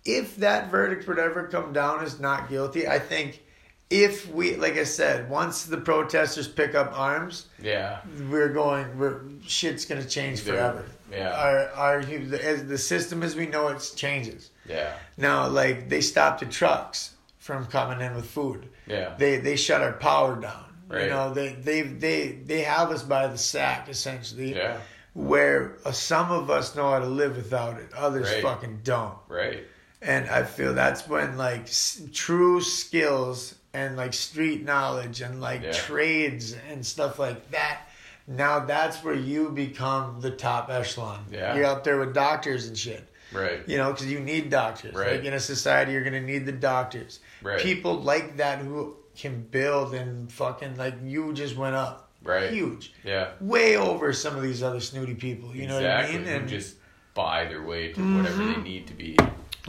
if 0.06 0.38
that 0.38 0.70
verdict 0.72 1.08
would 1.08 1.20
ever 1.20 1.48
come 1.48 1.74
down 1.74 2.04
as 2.04 2.20
not 2.20 2.50
guilty, 2.50 2.88
I 2.88 3.00
think 3.00 3.42
if 3.90 4.32
we, 4.32 4.56
like 4.56 4.78
I 4.78 4.84
said, 4.84 5.30
once 5.30 5.66
the 5.66 5.78
protesters 5.78 6.48
pick 6.48 6.76
up 6.76 6.92
arms, 6.98 7.48
Yeah. 7.62 8.00
we're 8.30 8.50
going, 8.54 8.98
we're 9.00 9.22
shit's 9.46 9.86
gonna 9.86 10.06
change 10.06 10.40
Dude, 10.44 10.54
forever. 10.56 10.86
yeah. 11.12 11.32
Our 11.32 11.70
our 11.72 12.04
the, 12.04 12.44
as 12.46 12.66
the 12.68 12.78
system 12.78 13.24
as 13.24 13.36
we 13.36 13.48
know 13.48 13.68
it 13.70 13.94
changes. 13.96 14.52
Yeah. 14.68 14.94
Now, 15.18 15.48
like 15.48 15.90
they 15.90 16.02
stopped 16.02 16.42
the 16.42 16.46
trucks 16.46 17.16
from 17.40 17.66
coming 17.66 18.00
in 18.06 18.16
with 18.16 18.26
food. 18.30 18.70
Yeah. 18.86 19.16
They 19.18 19.38
they 19.38 19.56
shut 19.56 19.82
our 19.82 19.94
power 19.94 20.40
down. 20.40 20.66
Right. 20.88 21.04
You 21.06 21.10
know, 21.10 21.34
they 21.34 21.54
they 21.54 21.82
they 21.82 22.28
they 22.46 22.62
have 22.62 22.92
us 22.92 23.02
by 23.04 23.28
the 23.28 23.38
sack 23.40 23.90
essentially. 23.90 24.56
Yeah. 24.56 24.78
Where 25.14 25.78
uh, 25.86 25.92
some 25.92 26.30
of 26.32 26.52
us 26.52 26.76
know 26.76 26.92
how 26.92 27.00
to 27.00 27.08
live 27.08 27.36
without 27.36 27.80
it, 27.80 27.92
others 27.96 28.30
Right. 28.32 28.44
fucking 28.44 28.82
don't. 28.84 29.18
Right. 29.28 29.66
And 30.02 30.30
I 30.30 30.44
feel 30.44 30.74
that's 30.74 31.08
when 31.08 31.38
like 31.38 31.64
s- 31.64 32.02
true 32.14 32.62
skills 32.62 33.56
and 33.74 33.98
like 33.98 34.14
street 34.14 34.64
knowledge 34.64 35.22
and 35.22 35.42
like 35.42 35.62
Yeah. 35.64 35.72
trades 35.74 36.56
and 36.70 36.86
stuff 36.86 37.20
like 37.20 37.52
that. 37.52 37.82
Now 38.28 38.60
that's 38.60 39.04
where 39.04 39.14
you 39.16 39.50
become 39.50 40.22
the 40.22 40.32
top 40.32 40.70
echelon. 40.70 41.26
Yeah. 41.32 41.56
You're 41.56 41.66
up 41.66 41.84
there 41.84 41.98
with 42.00 42.14
doctors 42.14 42.68
and 42.68 42.78
shit. 42.78 43.04
Right. 43.34 43.62
You 43.68 43.78
know, 43.78 43.92
because 43.92 44.08
you 44.12 44.20
need 44.20 44.50
doctors. 44.50 44.96
Right. 44.96 45.18
Like 45.18 45.26
in 45.26 45.34
a 45.34 45.40
society, 45.40 45.92
you're 45.92 46.04
gonna 46.04 46.22
need 46.22 46.46
the 46.46 46.52
doctors. 46.52 47.20
Right. 47.44 47.60
People 47.60 48.00
like 48.02 48.38
that 48.38 48.60
who 48.60 48.96
can 49.18 49.42
build 49.52 49.94
and 49.94 50.32
fucking 50.32 50.78
like 50.78 50.96
you 51.04 51.34
just 51.34 51.58
went 51.58 51.76
up. 51.76 52.10
Right. 52.24 52.52
Huge. 52.52 52.94
Yeah. 53.04 53.32
Way 53.42 53.76
over 53.78 54.14
some 54.14 54.36
of 54.36 54.42
these 54.44 54.64
other 54.64 54.80
snooty 54.80 55.14
people. 55.16 55.56
You 55.56 55.68
know 55.68 55.78
exactly. 55.78 56.18
what 56.20 56.22
I 56.22 56.24
mean? 56.26 56.34
Who 56.34 56.40
And 56.42 56.50
just 56.50 56.76
buy 57.14 57.46
their 57.46 57.64
way 57.64 57.92
to 57.94 58.18
whatever 58.18 58.42
Mm-hmm. 58.44 58.64
they 58.64 58.70
need 58.70 58.88
to 58.88 58.94
be. 58.94 59.18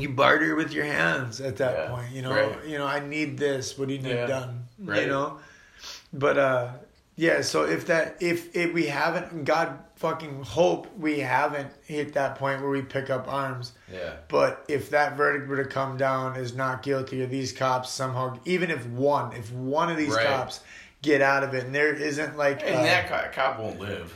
You 0.00 0.08
barter 0.10 0.54
with 0.56 0.72
your 0.72 0.84
hands 0.84 1.40
at 1.40 1.56
that 1.58 1.74
Yeah. 1.76 1.88
point. 1.94 2.10
You 2.12 2.22
know, 2.22 2.30
Right. 2.34 2.64
you 2.66 2.78
know, 2.78 2.86
I 2.86 3.00
need 3.00 3.38
this. 3.38 3.78
What 3.78 3.88
do 3.88 3.94
you 3.94 4.00
need 4.02 4.14
Yeah. 4.14 4.26
done? 4.26 4.64
Right. 4.78 5.02
You 5.02 5.08
know, 5.08 5.38
but 6.12 6.38
uh, 6.38 6.68
yeah. 7.16 7.42
So 7.42 7.64
if 7.64 7.86
that, 7.86 8.16
if 8.20 8.54
if 8.56 8.72
we 8.72 8.86
haven't, 8.86 9.44
God 9.44 9.78
fucking 9.96 10.42
hope 10.44 10.86
we 10.98 11.20
haven't 11.20 11.70
hit 11.84 12.14
that 12.14 12.36
point 12.36 12.62
where 12.62 12.70
we 12.70 12.80
pick 12.80 13.10
up 13.10 13.28
arms. 13.28 13.72
Yeah. 13.92 14.12
But 14.28 14.64
if 14.66 14.88
that 14.90 15.16
verdict 15.16 15.46
were 15.48 15.62
to 15.62 15.68
come 15.68 15.98
down 15.98 16.36
as 16.36 16.54
not 16.54 16.82
guilty, 16.82 17.22
or 17.22 17.26
these 17.26 17.52
cops 17.52 17.90
somehow, 17.90 18.38
even 18.46 18.70
if 18.70 18.86
one, 18.86 19.34
if 19.34 19.52
one 19.52 19.90
of 19.90 19.98
these 19.98 20.14
Right. 20.14 20.24
cops 20.26 20.60
get 21.02 21.20
out 21.20 21.42
of 21.44 21.52
it, 21.54 21.64
and 21.64 21.74
there 21.74 21.92
isn't 21.92 22.36
like 22.38 22.62
And 22.64 22.76
uh, 22.76 22.82
that 22.82 23.32
cop 23.34 23.58
won't 23.58 23.78
live. 23.78 24.14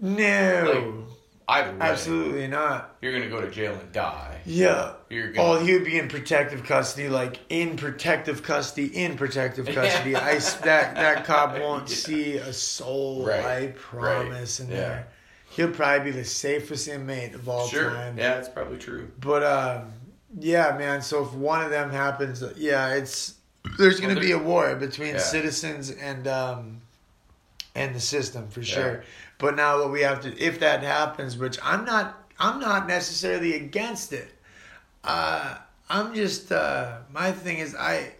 no, 0.00 1.06
Either 1.48 1.72
way. 1.72 1.78
absolutely 1.80 2.46
not. 2.46 2.96
You're 3.02 3.12
gonna 3.12 3.28
go 3.28 3.40
to 3.40 3.50
jail 3.50 3.74
and 3.74 3.92
die. 3.92 4.40
Yeah. 4.46 4.92
You're 5.10 5.28
Oh, 5.30 5.32
gonna. 5.32 5.48
Oh, 5.48 5.64
he 5.64 5.72
would 5.74 5.84
be 5.84 5.98
in 5.98 6.08
protective 6.08 6.64
custody, 6.64 7.08
like 7.08 7.40
in 7.48 7.76
protective 7.76 8.42
custody, 8.42 8.86
in 8.96 9.16
protective 9.16 9.66
custody. 9.66 10.14
I 10.16 10.38
that 10.38 10.94
that 10.94 11.24
cop 11.24 11.58
won't 11.60 11.88
Yeah. 11.90 11.96
see 11.96 12.36
a 12.36 12.52
soul. 12.52 13.26
Right. 13.26 13.44
I 13.44 13.66
promise. 13.76 14.60
In 14.60 14.68
Yeah. 14.70 14.76
there, 14.76 15.08
he'll 15.50 15.70
probably 15.72 16.12
be 16.12 16.18
the 16.18 16.24
safest 16.24 16.88
inmate 16.88 17.34
of 17.34 17.48
all 17.48 17.66
sure. 17.66 17.90
time. 17.90 18.16
Yeah, 18.18 18.38
it's 18.38 18.48
probably 18.48 18.78
true. 18.78 19.10
But 19.20 19.42
um, 19.42 19.92
yeah, 20.38 20.76
man. 20.78 21.02
So 21.02 21.24
if 21.24 21.32
one 21.34 21.62
of 21.62 21.70
them 21.70 21.90
happens, 21.90 22.42
yeah, 22.56 22.94
it's 22.94 23.34
there's 23.78 24.00
going 24.00 24.14
to 24.14 24.20
Well, 24.20 24.24
be 24.28 24.32
a 24.32 24.38
war 24.38 24.74
between 24.76 25.14
Yeah. 25.14 25.18
citizens 25.20 25.90
and 25.90 26.26
um, 26.28 26.80
and 27.74 27.94
the 27.94 28.00
system 28.00 28.48
for 28.48 28.60
Yeah. 28.60 28.74
sure. 28.74 29.04
But 29.42 29.56
now 29.56 29.80
what 29.80 29.90
we 29.90 30.02
have 30.02 30.20
to, 30.22 30.38
if 30.38 30.60
that 30.60 30.84
happens, 30.84 31.36
which 31.36 31.58
I'm 31.64 31.84
not, 31.84 32.30
I'm 32.38 32.60
not 32.60 32.86
necessarily 32.86 33.54
against 33.56 34.12
it. 34.12 34.30
Uh, 35.02 35.56
I'm 35.90 36.14
just 36.14 36.52
uh, 36.52 36.98
my 37.12 37.32
thing 37.32 37.58
is 37.58 37.74
I. 37.74 38.12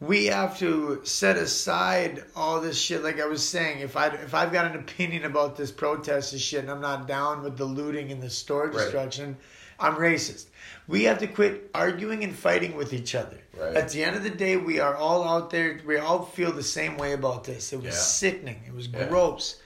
we 0.00 0.26
have 0.26 0.58
to 0.58 1.00
set 1.04 1.36
aside 1.36 2.24
all 2.34 2.60
this 2.60 2.76
shit. 2.76 3.04
Like 3.04 3.20
I 3.20 3.26
was 3.26 3.48
saying, 3.48 3.78
if 3.78 3.96
I 3.96 4.08
if 4.08 4.34
I've 4.34 4.52
got 4.52 4.66
an 4.66 4.76
opinion 4.76 5.24
about 5.24 5.56
this 5.56 5.70
protest 5.70 6.32
and 6.32 6.40
shit, 6.42 6.62
and 6.62 6.70
I'm 6.70 6.80
not 6.80 7.06
down 7.06 7.44
with 7.44 7.56
the 7.56 7.64
looting 7.64 8.10
and 8.10 8.20
the 8.20 8.28
store 8.28 8.66
Right. 8.66 8.72
destruction, 8.72 9.36
I'm 9.78 9.94
racist. 9.94 10.46
We 10.88 11.04
have 11.04 11.18
to 11.20 11.28
quit 11.28 11.70
arguing 11.74 12.24
and 12.24 12.34
fighting 12.34 12.74
with 12.76 12.92
each 12.92 13.14
other. 13.14 13.38
Right. 13.56 13.76
At 13.76 13.90
the 13.90 14.02
end 14.02 14.16
of 14.16 14.24
the 14.24 14.30
day, 14.30 14.56
we 14.56 14.80
are 14.80 14.96
all 14.96 15.22
out 15.22 15.50
there. 15.50 15.78
We 15.86 15.98
all 15.98 16.24
feel 16.24 16.50
the 16.50 16.64
same 16.64 16.96
way 16.98 17.12
about 17.12 17.44
this. 17.44 17.72
It 17.72 17.76
was 17.76 17.94
Yeah. 17.94 18.00
sickening. 18.22 18.64
It 18.66 18.74
was 18.74 18.88
Yeah. 18.88 19.06
gross. 19.06 19.60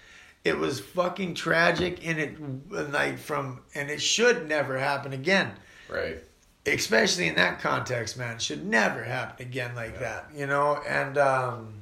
It 0.44 0.58
was 0.58 0.78
fucking 0.78 1.34
tragic, 1.34 2.06
and 2.06 2.18
it 2.18 2.90
like 2.92 3.18
from 3.18 3.62
and 3.74 3.90
it 3.90 4.00
should 4.02 4.46
never 4.48 4.78
happen 4.78 5.12
again 5.14 5.52
Right. 5.88 6.18
especially 6.66 7.28
in 7.28 7.34
that 7.36 7.60
context, 7.60 8.16
man, 8.18 8.36
it 8.36 8.42
should 8.42 8.64
never 8.66 9.02
happen 9.02 9.46
again 9.46 9.74
like 9.74 9.98
that, 10.00 10.26
you 10.34 10.46
know? 10.46 10.80
And 10.86 11.16
um 11.18 11.74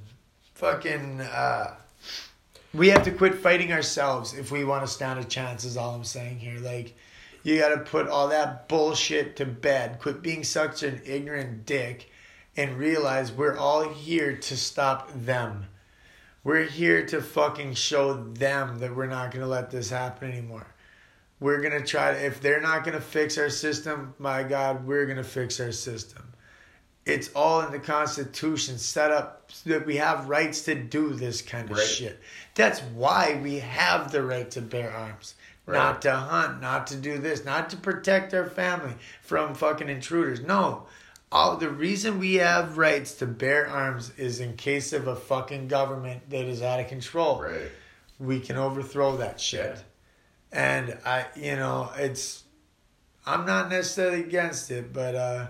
fucking 0.55 1.21
uh 1.21 1.75
we 2.75 2.89
have 2.89 3.03
to 3.05 3.11
quit 3.11 3.35
fighting 3.35 3.73
ourselves 3.73 4.33
if 4.33 4.51
we 4.51 4.65
want 4.65 4.87
to 4.87 4.91
stand 4.91 5.21
a 5.21 5.25
chance 5.25 5.65
is 5.65 5.77
all 5.77 5.95
I'm 5.95 6.05
saying 6.05 6.39
here. 6.39 6.59
Like 6.59 6.97
you 7.43 7.59
got 7.59 7.71
to 7.71 7.79
put 7.79 8.07
all 8.09 8.29
that 8.29 8.69
bullshit 8.69 9.35
to 9.37 9.45
bed. 9.45 9.99
Quit 10.01 10.23
being 10.23 10.45
such 10.45 10.83
an 10.85 11.03
ignorant 11.05 11.67
dick 11.67 12.09
and 12.57 12.79
realize 12.79 13.33
we're 13.33 13.57
all 13.57 13.89
here 13.89 14.37
to 14.37 14.57
stop 14.57 15.11
them. 15.15 15.67
We're 16.45 16.65
here 16.65 17.07
to 17.07 17.21
fucking 17.23 17.75
show 17.75 18.15
them 18.15 18.79
that 18.81 18.95
we're 18.95 19.07
not 19.07 19.31
going 19.31 19.43
to 19.43 19.49
let 19.49 19.71
this 19.71 19.91
happen 19.91 20.31
anymore. 20.33 20.67
We're 21.41 21.61
gonna 21.61 21.85
try 21.85 22.13
to 22.13 22.25
if 22.25 22.41
they're 22.41 22.61
not 22.61 22.85
gonna 22.85 23.01
fix 23.01 23.37
our 23.37 23.51
system 23.51 24.15
my 24.21 24.45
god 24.45 24.87
we're 24.87 25.07
gonna 25.07 25.25
fix 25.25 25.59
our 25.59 25.73
system. 25.73 26.23
It's 27.05 27.31
all 27.35 27.63
in 27.63 27.73
the 27.73 27.81
constitution 27.81 28.79
set 28.79 29.11
up 29.11 29.51
so 29.53 29.71
that 29.71 29.85
we 29.85 29.97
have 29.97 30.29
rights 30.29 30.63
to 30.67 30.77
do 30.77 31.15
this 31.15 31.43
kind 31.43 31.69
of 31.69 31.79
Right. 31.79 31.85
shit. 31.85 32.21
That's 32.55 32.79
why 32.95 33.41
we 33.43 33.59
have 33.59 34.13
the 34.13 34.23
right 34.23 34.49
to 34.53 34.61
bear 34.61 34.93
arms. 34.93 35.35
Right. 35.67 35.79
not 35.79 36.03
to 36.03 36.13
hunt 36.13 36.61
not 36.61 36.87
to 36.89 36.97
do 36.97 37.19
this 37.19 37.45
not 37.45 37.71
to 37.71 37.77
protect 37.77 38.33
our 38.35 38.47
family 38.49 38.95
from 39.21 39.57
fucking 39.57 39.89
intruders. 39.89 40.43
No 40.43 40.87
all 41.33 41.57
the 41.57 41.71
reason 41.71 42.19
we 42.19 42.35
have 42.35 42.77
rights 42.79 43.15
to 43.15 43.27
bear 43.27 43.67
arms 43.67 44.13
is 44.19 44.39
in 44.39 44.55
case 44.57 44.93
of 44.93 45.09
a 45.09 45.17
fucking 45.17 45.67
government 45.69 46.29
that 46.31 46.45
is 46.45 46.61
out 46.63 46.79
of 46.79 46.89
control 46.89 47.41
Right. 47.43 47.71
we 48.19 48.39
can 48.39 48.57
overthrow 48.57 49.17
that 49.17 49.41
shit. 49.41 49.77
Yeah. 49.77 49.79
And 50.53 50.99
I, 51.07 51.27
you 51.35 51.57
know, 51.57 51.91
it's, 51.97 52.45
I'm 53.25 53.47
not 53.47 53.71
necessarily 53.71 54.21
against 54.21 54.71
it, 54.71 54.93
but 54.93 55.15
uh, 55.15 55.47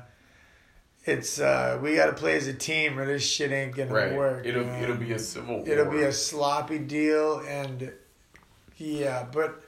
it's 1.05 1.41
uh, 1.41 1.81
we 1.83 1.97
got 1.97 2.07
to 2.07 2.13
play 2.13 2.37
as 2.37 2.47
a 2.47 2.55
team, 2.55 2.97
or 2.99 3.05
this 3.05 3.29
shit 3.29 3.51
ain't 3.51 3.75
gonna 3.75 3.93
Right. 3.93 4.15
work. 4.15 4.47
It'll 4.47 4.65
man. 4.65 4.85
it'll 4.85 4.97
be 4.97 5.11
a 5.13 5.19
civil 5.19 5.57
war. 5.57 5.69
it'll 5.69 5.91
be 5.91 6.03
a 6.03 6.13
sloppy 6.13 6.79
deal, 6.79 7.41
and 7.41 7.93
yeah, 8.77 9.27
but. 9.33 9.62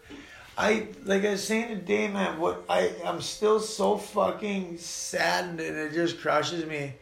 I 0.56 0.86
like 1.04 1.24
I 1.24 1.30
was 1.30 1.44
saying 1.44 1.68
today, 1.68 2.06
man. 2.08 2.38
What 2.38 2.64
I 2.68 2.92
I'm 3.04 3.20
still 3.20 3.58
so 3.58 3.96
fucking 3.96 4.78
saddened, 4.78 5.60
and 5.60 5.76
it 5.76 5.92
just 5.92 6.20
crushes 6.20 6.64
me. 6.64 6.94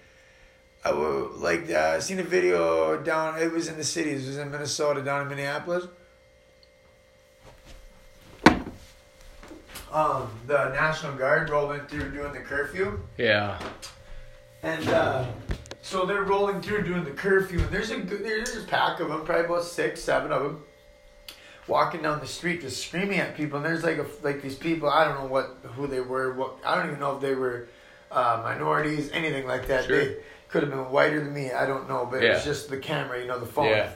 I 0.85 0.91
like 0.91 1.71
uh, 1.71 2.01
seen 2.01 2.19
a 2.19 2.25
video 2.25 3.01
down. 3.03 3.39
It 3.39 3.53
was 3.53 3.69
in 3.69 3.77
the 3.77 3.85
cities. 3.85 4.25
It 4.25 4.29
was 4.29 4.39
in 4.39 4.51
Minnesota, 4.51 5.03
down 5.03 5.23
in 5.23 5.29
Minneapolis. 5.29 5.87
Um, 9.93 10.31
the 10.47 10.71
National 10.71 11.13
Guard 11.13 11.51
rolling 11.51 11.83
through 11.83 12.13
doing 12.13 12.33
the 12.33 12.41
curfew, 12.41 12.99
yeah. 13.19 13.59
and 14.63 14.89
uh, 14.89 15.27
so 15.83 16.07
they're 16.07 16.23
rolling 16.23 16.63
through 16.63 16.85
doing 16.85 17.05
the 17.05 17.11
curfew, 17.11 17.61
and 17.61 17.69
there's 17.69 17.91
a 17.91 18.01
there's 18.01 18.57
a 18.57 18.67
pack 18.67 19.01
of 19.01 19.09
them, 19.09 19.23
probably 19.27 19.45
about 19.45 19.65
six, 19.65 20.01
seven 20.01 20.33
of 20.33 20.43
them, 20.43 20.65
walking 21.73 22.03
down 22.03 22.21
the 22.21 22.27
street 22.27 22.61
just 22.61 22.85
screaming 22.87 23.19
at 23.19 23.35
people. 23.37 23.57
And 23.57 23.65
there's 23.67 23.83
like 23.83 23.99
a 23.99 24.07
like 24.23 24.43
these 24.43 24.55
people. 24.55 24.89
I 24.91 25.05
don't 25.07 25.19
know 25.21 25.27
what 25.27 25.57
who 25.75 25.87
they 25.87 26.01
were. 26.01 26.35
What 26.35 26.57
I 26.65 26.77
don't 26.77 26.87
even 26.89 27.01
know 27.01 27.17
if 27.17 27.23
they 27.23 27.35
were 27.35 27.69
uh, 28.11 28.41
minorities, 28.45 29.11
anything 29.13 29.47
like 29.47 29.67
that. 29.69 29.87
Sure. 29.87 30.05
They 30.05 30.17
could 30.51 30.63
have 30.63 30.71
been 30.71 30.91
whiter 30.91 31.19
than 31.25 31.33
me. 31.33 31.51
I 31.51 31.65
don't 31.67 31.89
know, 31.89 32.07
but 32.11 32.23
Yeah. 32.23 32.39
just 32.45 32.69
the 32.69 32.77
camera, 32.77 33.19
you 33.21 33.27
know, 33.27 33.39
the 33.41 33.47
phone. 33.47 33.71
Yeah. 33.71 33.91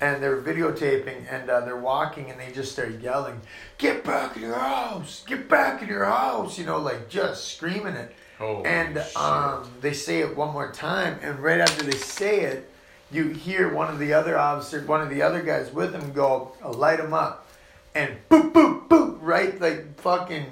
And 0.00 0.22
they're 0.22 0.40
videotaping, 0.40 1.26
and 1.28 1.50
uh, 1.50 1.60
they're 1.66 1.76
walking, 1.76 2.30
and 2.30 2.38
they 2.40 2.52
just 2.52 2.70
start 2.72 3.00
yelling, 3.00 3.40
"Get 3.78 4.04
back 4.04 4.36
in 4.36 4.42
your 4.42 4.54
house! 4.54 5.24
Get 5.26 5.48
back 5.48 5.82
in 5.82 5.88
your 5.88 6.04
house!" 6.04 6.56
You 6.58 6.64
know, 6.66 6.78
like 6.78 7.08
just 7.08 7.48
screaming 7.54 7.94
it. 7.94 8.14
Oh. 8.40 8.62
And 8.62 8.98
um, 9.16 9.68
they 9.80 9.92
say 9.92 10.20
it 10.20 10.36
one 10.36 10.52
more 10.52 10.70
time, 10.70 11.18
and 11.20 11.40
right 11.40 11.60
after 11.60 11.82
they 11.84 11.98
say 11.98 12.40
it, 12.42 12.70
you 13.10 13.28
hear 13.28 13.72
one 13.72 13.88
of 13.88 13.98
the 13.98 14.12
other 14.12 14.38
officers, 14.38 14.86
one 14.86 15.00
of 15.00 15.10
the 15.10 15.22
other 15.22 15.42
guys 15.42 15.72
with 15.72 15.94
him, 15.94 16.12
go, 16.12 16.52
"I'll 16.62 16.74
light 16.74 17.00
him 17.00 17.14
up," 17.14 17.46
and 17.94 18.16
boop, 18.30 18.52
boop, 18.52 18.88
boop, 18.88 19.18
right, 19.20 19.58
like 19.60 19.98
fucking 20.00 20.46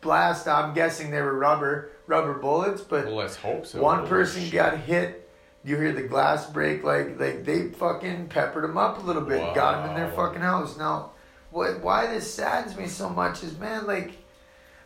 blast. 0.00 0.46
I'm 0.46 0.74
guessing 0.74 1.10
they 1.10 1.20
were 1.20 1.34
rubber, 1.36 1.90
rubber 2.06 2.34
bullets, 2.34 2.82
but 2.82 3.06
well, 3.06 3.16
let's 3.16 3.36
hope 3.36 3.66
so. 3.66 3.80
one 3.82 3.98
Holy 3.98 4.08
person 4.08 4.42
shit. 4.44 4.52
got 4.52 4.78
hit. 4.78 5.28
You 5.64 5.76
hear 5.76 5.92
the 5.92 6.02
glass 6.02 6.48
break, 6.50 6.84
like 6.84 7.18
like 7.18 7.44
they 7.44 7.68
fucking 7.70 8.28
peppered 8.28 8.64
him 8.64 8.76
up 8.76 9.02
a 9.02 9.06
little 9.06 9.22
bit, 9.22 9.54
got 9.54 9.82
him 9.82 9.90
in 9.90 9.96
their 9.96 10.10
fucking 10.12 10.42
house. 10.42 10.76
Now, 10.76 11.12
what? 11.50 11.80
Why 11.80 12.06
this 12.06 12.32
saddens 12.32 12.76
me 12.76 12.86
so 12.86 13.08
much 13.08 13.42
is, 13.42 13.58
man, 13.58 13.86
like 13.86 14.12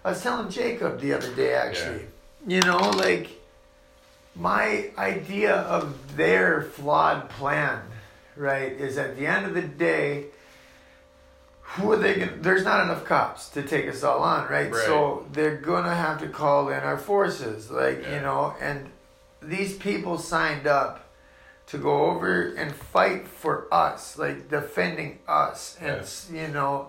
I 0.04 0.10
was 0.10 0.22
telling 0.22 0.48
Jacob 0.50 1.00
the 1.00 1.14
other 1.14 1.34
day, 1.34 1.54
actually. 1.54 2.06
You 2.46 2.60
know, 2.60 2.78
like 2.90 3.37
my 4.38 4.90
idea 4.96 5.52
of 5.54 6.16
their 6.16 6.62
flawed 6.62 7.28
plan, 7.28 7.82
right, 8.36 8.72
is 8.72 8.96
at 8.96 9.16
the 9.16 9.26
end 9.26 9.46
of 9.46 9.54
the 9.54 9.62
day, 9.62 10.26
who 11.62 11.92
are 11.92 11.96
they 11.96 12.14
gonna? 12.14 12.36
There's 12.40 12.64
not 12.64 12.82
enough 12.84 13.04
cops 13.04 13.50
to 13.50 13.62
take 13.62 13.86
us 13.88 14.02
all 14.02 14.22
on, 14.22 14.48
right? 14.48 14.70
Right. 14.72 14.84
So 14.86 15.26
they're 15.32 15.56
gonna 15.56 15.94
have 15.94 16.20
to 16.20 16.28
call 16.28 16.68
in 16.68 16.80
our 16.82 16.96
forces, 16.98 17.70
like 17.70 17.98
you 18.04 18.20
know, 18.20 18.54
and 18.60 18.90
these 19.42 19.76
people 19.76 20.18
signed 20.18 20.66
up 20.66 21.04
to 21.66 21.76
go 21.78 22.06
over 22.06 22.54
and 22.54 22.74
fight 22.74 23.28
for 23.28 23.66
us, 23.72 24.16
like 24.16 24.48
defending 24.48 25.18
us, 25.28 25.76
and 25.80 25.96
Yes. 25.98 26.30
you 26.32 26.48
know. 26.48 26.88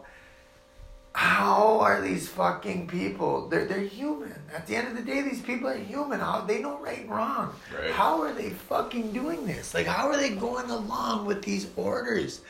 How 1.13 1.79
are 1.79 2.01
these 2.01 2.27
fucking 2.27 2.87
people? 2.87 3.49
They're 3.49 3.65
they're 3.65 3.79
human. 3.79 4.35
At 4.53 4.67
the 4.67 4.75
end 4.75 4.87
of 4.87 4.95
the 4.95 5.01
day, 5.01 5.21
these 5.21 5.41
people 5.41 5.67
are 5.67 5.77
human. 5.77 6.19
How 6.19 6.41
they 6.41 6.61
know 6.61 6.77
right 6.79 6.99
and 6.99 7.09
wrong. 7.09 7.53
Right. 7.75 7.91
How 7.91 8.21
are 8.21 8.31
they 8.31 8.51
fucking 8.51 9.11
doing 9.11 9.45
this? 9.45 9.73
Like, 9.73 9.87
how 9.87 10.07
are 10.07 10.17
they 10.17 10.29
going 10.29 10.69
along 10.69 11.25
with 11.25 11.41
these 11.41 11.67
orders? 11.75 12.41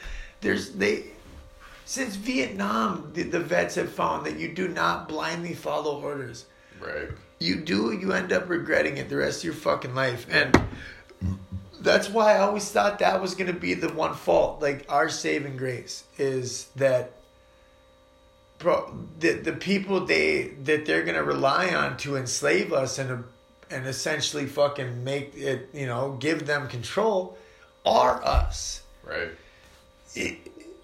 There's 0.41 0.71
they 0.71 1.05
since 1.85 2.15
Vietnam, 2.15 3.09
the, 3.13 3.23
the 3.23 3.39
vets 3.39 3.75
have 3.75 3.91
found 3.91 4.25
that 4.25 4.37
you 4.37 4.53
do 4.53 4.67
not 4.67 5.09
blindly 5.09 5.55
follow 5.55 5.99
orders. 5.99 6.45
Right. 6.79 7.09
You 7.39 7.61
do, 7.61 7.97
you 7.99 8.13
end 8.13 8.31
up 8.31 8.47
regretting 8.47 8.97
it 8.97 9.09
the 9.09 9.17
rest 9.17 9.39
of 9.39 9.45
your 9.45 9.53
fucking 9.53 9.95
life, 9.95 10.27
and 10.29 10.61
that's 11.81 12.09
why 12.09 12.35
I 12.35 12.39
always 12.39 12.69
thought 12.69 12.99
that 12.99 13.21
was 13.21 13.33
gonna 13.33 13.53
be 13.53 13.73
the 13.73 13.91
one 13.93 14.13
fault. 14.13 14.61
Like 14.61 14.85
our 14.89 15.09
saving 15.09 15.57
grace 15.57 16.03
is 16.17 16.65
that. 16.75 17.13
Bro, 18.59 18.93
the 19.19 19.33
the 19.33 19.53
people 19.53 20.05
they 20.05 20.49
that 20.63 20.85
they're 20.85 21.03
gonna 21.03 21.23
rely 21.23 21.73
on 21.73 21.97
to 21.97 22.17
enslave 22.17 22.73
us 22.73 22.99
and 22.99 23.23
and 23.71 23.87
essentially 23.87 24.45
fucking 24.45 25.03
make 25.03 25.33
it 25.35 25.69
you 25.73 25.85
know 25.85 26.17
give 26.19 26.45
them 26.45 26.67
control 26.67 27.37
are 27.85 28.23
us 28.23 28.81
Right. 29.03 29.29
it, 30.15 30.37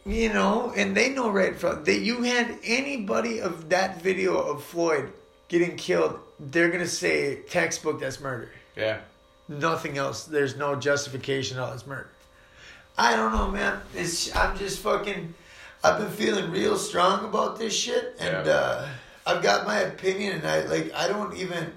you 0.05 0.31
know, 0.31 0.71
and 0.75 0.95
they 0.95 1.09
know 1.09 1.29
right 1.29 1.55
from 1.55 1.83
that 1.83 1.99
you 1.99 2.21
had 2.23 2.57
anybody 2.63 3.41
of 3.41 3.69
that 3.69 4.01
video 4.01 4.37
of 4.37 4.63
Floyd 4.63 5.11
getting 5.47 5.75
killed, 5.75 6.19
they're 6.39 6.69
gonna 6.69 6.87
say 6.87 7.41
textbook 7.49 7.99
that's 7.99 8.19
murder. 8.21 8.49
Yeah. 8.77 8.99
Nothing 9.47 9.97
else. 9.97 10.23
There's 10.23 10.55
no 10.55 10.75
justification. 10.75 11.59
All 11.59 11.73
it's 11.73 11.85
murder. 11.85 12.09
I 12.97 13.15
don't 13.15 13.31
know, 13.33 13.49
man. 13.51 13.81
It's 13.93 14.33
I'm 14.35 14.57
just 14.57 14.79
fucking. 14.79 15.33
I've 15.85 15.99
been 15.99 16.09
feeling 16.09 16.49
real 16.51 16.77
strong 16.77 17.25
about 17.25 17.59
this 17.59 17.73
shit, 17.73 18.15
and 18.19 18.45
Yeah. 18.47 18.53
uh, 18.53 18.87
I've 19.27 19.43
got 19.43 19.67
my 19.67 19.79
opinion, 19.81 20.33
and 20.33 20.47
I 20.47 20.61
like 20.65 20.91
I 20.93 21.07
don't 21.07 21.35
even. 21.37 21.73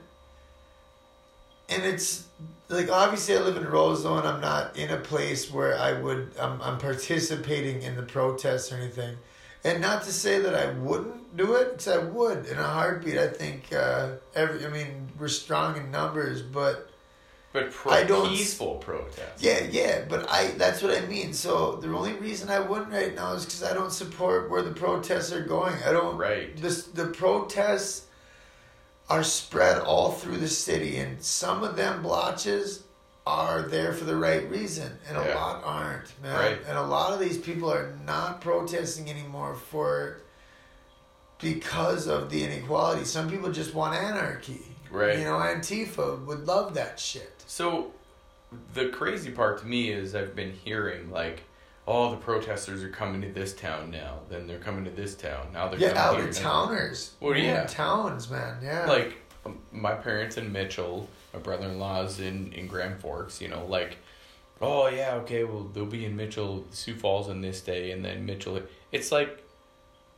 And 1.68 1.84
it's 1.84 2.24
like 2.68 2.90
obviously 2.90 3.36
I 3.36 3.40
live 3.40 3.56
in 3.58 3.66
Roseville, 3.68 4.18
and 4.18 4.26
I'm 4.26 4.40
not 4.40 4.76
in 4.76 4.90
a 4.90 4.96
place 4.96 5.50
where 5.50 5.78
I 5.78 5.92
would 5.92 6.32
I'm 6.40 6.60
I'm 6.62 6.78
participating 6.78 7.82
in 7.82 7.96
the 7.96 8.02
protests 8.02 8.72
or 8.72 8.76
anything, 8.76 9.16
and 9.64 9.80
not 9.82 10.02
to 10.04 10.12
say 10.12 10.38
that 10.38 10.54
I 10.54 10.72
wouldn't 10.72 11.36
do 11.36 11.56
it, 11.56 11.72
because 11.72 11.88
I 11.88 11.98
would 11.98 12.46
in 12.46 12.58
a 12.58 12.62
heartbeat. 12.78 13.18
I 13.18 13.28
think 13.28 13.72
uh, 13.74 14.12
every 14.34 14.64
I 14.64 14.70
mean 14.70 15.08
we're 15.18 15.28
strong 15.28 15.76
in 15.76 15.90
numbers, 15.90 16.40
but. 16.42 16.87
But 17.52 17.72
pro- 17.72 17.92
I 17.92 18.04
don't- 18.04 18.28
peaceful 18.28 18.74
protest. 18.76 19.42
Yeah, 19.42 19.60
yeah, 19.70 20.04
but 20.08 20.28
I 20.30 20.48
that's 20.58 20.82
what 20.82 20.94
I 20.96 21.00
mean. 21.06 21.32
So 21.32 21.76
the 21.76 21.88
only 21.88 22.12
reason 22.12 22.50
I 22.50 22.60
wouldn't 22.60 22.92
right 22.92 23.14
now 23.14 23.32
is 23.32 23.44
because 23.46 23.62
I 23.62 23.72
don't 23.72 23.90
support 23.92 24.50
where 24.50 24.62
the 24.62 24.72
protests 24.72 25.32
are 25.32 25.40
going. 25.42 25.74
I 25.86 25.92
don't. 25.92 26.16
Right. 26.18 26.54
This 26.60 26.82
the 26.84 27.06
protests 27.06 28.06
are 29.08 29.22
spread 29.24 29.78
all 29.78 30.12
through 30.12 30.36
the 30.36 30.48
city, 30.48 30.98
and 30.98 31.22
some 31.22 31.64
of 31.64 31.76
them 31.76 32.02
blotches 32.02 32.82
are 33.26 33.62
there 33.62 33.92
for 33.94 34.04
the 34.04 34.16
right 34.16 34.48
reason, 34.50 34.98
and 35.08 35.16
a 35.16 35.22
Yeah. 35.24 35.34
lot 35.34 35.62
aren't, 35.64 36.22
man. 36.22 36.34
Right. 36.36 36.58
And 36.68 36.76
a 36.76 36.82
lot 36.82 37.12
of 37.14 37.18
these 37.20 37.38
people 37.38 37.72
are 37.72 37.92
not 38.04 38.40
protesting 38.42 39.08
anymore 39.10 39.54
for 39.54 40.20
because 41.40 42.06
of 42.06 42.30
the 42.30 42.44
inequality. 42.44 43.04
Some 43.04 43.30
people 43.30 43.50
just 43.52 43.74
want 43.74 43.94
anarchy. 43.96 44.60
Right. 44.90 45.18
You 45.18 45.24
know, 45.24 45.38
Antifa 45.38 46.24
would 46.26 46.46
love 46.46 46.74
that 46.74 46.98
shit. 46.98 47.37
So, 47.48 47.92
the 48.74 48.88
crazy 48.90 49.30
part 49.30 49.58
to 49.60 49.66
me 49.66 49.90
is 49.90 50.14
I've 50.14 50.36
been 50.36 50.52
hearing 50.52 51.10
like, 51.10 51.42
oh, 51.86 52.10
the 52.10 52.16
protesters 52.18 52.82
are 52.84 52.90
coming 52.90 53.22
to 53.22 53.28
this 53.32 53.54
town 53.54 53.90
now. 53.90 54.18
Then 54.28 54.46
they're 54.46 54.58
coming 54.58 54.84
to 54.84 54.90
this 54.90 55.14
town. 55.14 55.48
Now 55.54 55.68
they're 55.68 55.80
Yeah, 55.80 55.88
out 55.98 56.16
coming 56.16 56.26
now. 56.26 56.32
towners. 56.38 57.14
Well, 57.20 57.34
yeah. 57.34 57.64
towns, 57.66 58.30
man. 58.30 58.58
Yeah. 58.62 58.86
Like 58.86 59.16
my 59.72 59.94
parents 59.94 60.36
in 60.36 60.52
Mitchell, 60.52 61.08
my 61.32 61.40
brother-in-law's 61.40 62.20
in 62.20 62.52
in 62.52 62.66
Grand 62.66 63.00
Forks. 63.00 63.40
You 63.40 63.48
know, 63.48 63.64
like, 63.64 63.96
oh 64.60 64.88
yeah, 64.88 65.14
okay, 65.22 65.44
well 65.44 65.64
they'll 65.72 65.86
be 65.86 66.04
in 66.04 66.14
Mitchell, 66.16 66.66
Sioux 66.70 66.94
Falls 66.94 67.30
on 67.30 67.40
this 67.40 67.62
day, 67.62 67.90
and 67.92 68.04
then 68.04 68.26
Mitchell. 68.26 68.60
It's 68.92 69.10
like, 69.10 69.42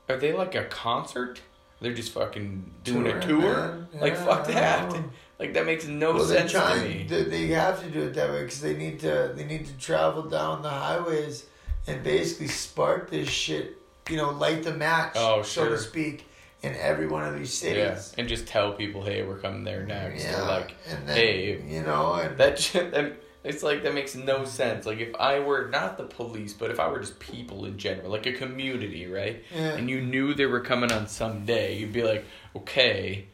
are 0.09 0.17
they 0.17 0.33
like 0.33 0.57
a 0.57 0.65
concert? 0.65 1.41
They're 1.81 1.95
just 1.95 2.13
fucking 2.13 2.71
doing 2.85 3.07
a 3.07 3.21
tour. 3.21 3.87
man. 3.93 4.01
Like 4.01 4.17
fuck 4.17 4.47
that. 4.49 4.93
Like 5.41 5.55
that 5.55 5.67
makes 5.67 5.87
no 5.87 6.13
well, 6.13 6.25
sense 6.25 6.53
to 6.53 6.59
trying. 6.59 6.83
me. 6.99 7.07
They, 7.09 7.23
they 7.25 7.47
have 7.49 7.83
to 7.83 7.91
do 7.91 8.03
it 8.03 8.15
that 8.15 8.31
way 8.31 8.43
because 8.43 8.61
they 8.61 8.77
need 8.77 9.01
to. 9.01 9.33
They 9.35 9.45
need 9.45 9.67
to 9.67 9.73
travel 9.79 10.23
down 10.23 10.63
the 10.63 10.69
highways 10.71 11.47
and 11.87 12.03
basically 12.05 12.47
spark 12.49 13.11
this 13.11 13.29
shit. 13.29 13.77
You 14.11 14.17
know, 14.19 14.31
light 14.31 14.63
the 14.65 14.75
match, 14.75 15.13
Oh, 15.17 15.37
sure. 15.43 15.45
so 15.67 15.69
to 15.71 15.79
speak, 15.79 16.27
in 16.63 16.75
every 16.75 17.07
one 17.07 17.25
of 17.25 17.39
these 17.39 17.53
cities. 17.55 18.13
Yeah, 18.13 18.21
and 18.21 18.29
just 18.29 18.47
tell 18.47 18.73
people, 18.75 19.03
hey, 19.03 19.23
we're 19.23 19.39
coming 19.39 19.65
there 19.65 19.85
next. 19.87 20.27
Or 20.27 20.43
like, 20.45 20.75
and 20.89 21.09
then, 21.09 21.17
hey, 21.17 21.63
you 21.67 21.83
know, 21.83 22.15
and 22.15 22.37
that 22.39 22.59
shit. 22.67 22.93
That, 22.93 23.15
it's 23.43 23.63
like 23.63 23.83
that 23.85 23.95
makes 23.95 24.15
no 24.15 24.45
sense. 24.45 24.85
Like 24.85 24.99
if 24.99 25.15
I 25.15 25.39
were 25.39 25.69
not 25.69 25.97
the 25.97 26.05
police, 26.05 26.53
but 26.53 26.71
if 26.71 26.79
I 26.79 26.89
were 26.89 26.99
just 27.01 27.19
people 27.19 27.65
in 27.65 27.79
general, 27.79 28.11
like 28.11 28.27
a 28.27 28.35
community, 28.35 29.07
right? 29.07 29.43
yeah, 29.55 29.77
And 29.77 29.89
you 29.89 30.03
knew 30.03 30.35
they 30.35 30.45
were 30.45 30.61
coming 30.61 30.93
on 30.93 31.07
some 31.09 31.47
day, 31.47 31.79
you'd 31.79 31.93
be 31.95 32.03
like, 32.03 32.27
okay, 32.55 33.25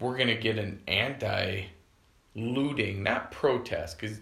we're 0.00 0.16
gonna 0.16 0.34
get 0.36 0.58
an 0.58 0.80
anti 0.88 1.66
looting, 2.34 3.02
not 3.02 3.30
protest, 3.32 3.98
because 3.98 4.18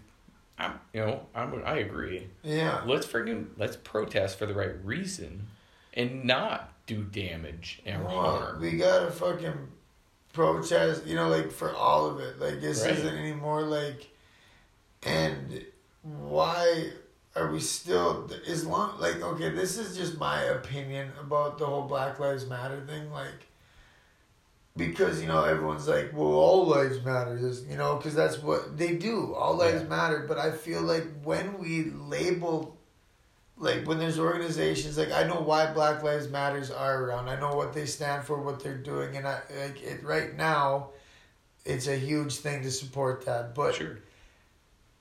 I'm, 0.58 0.80
you 0.92 1.00
know, 1.00 1.26
I'm, 1.34 1.62
I 1.64 1.76
agree. 1.78 2.26
yeah. 2.42 2.82
Let's 2.84 3.06
freaking 3.06 3.46
let's 3.56 3.76
protest 3.76 4.38
for 4.38 4.46
the 4.46 4.54
right 4.54 4.74
reason, 4.84 5.46
and 5.94 6.24
not 6.24 6.72
do 6.86 7.02
damage 7.04 7.80
and 7.86 8.04
Well, 8.04 8.14
harm. 8.14 8.60
we 8.60 8.72
gotta 8.72 9.10
fucking 9.10 9.68
protest, 10.32 11.06
you 11.06 11.14
know, 11.14 11.28
like 11.28 11.50
for 11.52 11.74
all 11.74 12.06
of 12.06 12.18
it. 12.20 12.40
Like 12.40 12.60
this 12.60 12.82
Right. 12.82 12.92
isn't 12.92 13.16
anymore 13.16 13.62
like 13.62 14.08
and 15.04 15.64
why 16.02 16.90
are 17.36 17.50
we 17.52 17.60
still 17.60 18.28
as 18.48 18.66
long 18.66 18.98
like 18.98 19.22
okay, 19.22 19.50
this 19.50 19.78
is 19.78 19.96
just 19.96 20.18
my 20.18 20.42
opinion 20.44 21.12
about 21.20 21.58
the 21.58 21.66
whole 21.66 21.82
Black 21.82 22.18
Lives 22.18 22.46
Matter 22.46 22.80
thing, 22.86 23.10
like 23.12 23.46
because 24.78 25.20
you 25.20 25.26
know 25.28 25.42
everyone's 25.44 25.86
like, 25.88 26.12
well, 26.14 26.28
all 26.28 26.66
lives 26.66 27.04
matter, 27.04 27.36
this, 27.38 27.64
you 27.68 27.76
know, 27.76 27.96
because 27.96 28.14
that's 28.14 28.38
what 28.42 28.78
they 28.78 28.94
do. 28.94 29.34
All 29.34 29.54
lives 29.56 29.82
Yeah. 29.82 29.88
matter, 29.88 30.24
but 30.26 30.38
I 30.38 30.52
feel 30.52 30.80
like 30.80 31.04
when 31.22 31.58
we 31.58 31.90
label 31.90 32.76
like 33.60 33.84
when 33.88 33.98
there's 33.98 34.20
organizations 34.20 34.96
like 34.96 35.10
I 35.10 35.24
know 35.24 35.40
why 35.40 35.72
Black 35.72 36.04
Lives 36.04 36.28
Matters 36.28 36.70
are 36.70 37.02
around. 37.02 37.28
I 37.28 37.38
know 37.40 37.56
what 37.56 37.72
they 37.72 37.86
stand 37.86 38.22
for, 38.24 38.40
what 38.40 38.62
they're 38.62 38.78
doing, 38.78 39.16
and 39.16 39.26
I 39.26 39.40
like 39.64 39.82
it 39.82 40.04
right 40.04 40.34
now. 40.36 40.90
It's 41.64 41.88
a 41.88 41.96
huge 41.96 42.36
thing 42.36 42.62
to 42.62 42.70
support 42.70 43.26
that, 43.26 43.56
but 43.56 43.74
Sure. 43.74 43.98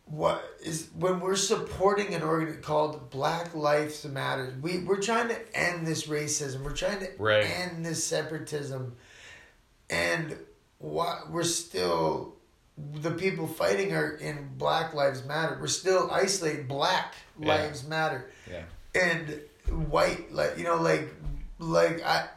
what 0.05 0.43
is 0.63 0.88
when 0.97 1.19
we're 1.19 1.36
supporting 1.36 2.15
an 2.15 2.23
organ 2.23 2.59
called 2.63 3.11
Black 3.11 3.53
Lives 3.53 4.03
Matter, 4.05 4.55
we 4.59 4.80
we're 4.80 5.01
trying 5.01 5.28
to 5.30 5.38
end 5.57 5.86
this 5.86 6.07
racism. 6.07 6.63
We're 6.63 6.71
trying 6.71 6.99
to 7.01 7.09
Right. 7.19 7.45
end 7.45 7.86
this 7.86 8.03
separatism, 8.03 8.95
and 9.90 10.38
what 10.80 11.30
we're 11.32 11.44
still 11.44 12.34
the 12.96 13.12
people 13.12 13.48
fighting 13.48 13.94
are 13.94 14.12
in 14.12 14.50
Black 14.58 14.94
Lives 14.94 15.26
Matter. 15.26 15.58
We're 15.60 15.68
still 15.68 16.10
isolated. 16.12 16.68
Black 16.68 17.16
Yeah. 17.40 17.48
Lives 17.56 17.84
Matter 17.88 18.30
Yeah. 18.50 18.64
and 18.94 19.42
white 19.90 20.32
like 20.34 20.58
you 20.58 20.64
know 20.64 20.78
like 20.78 21.10
like 21.60 22.04
I 22.06 22.28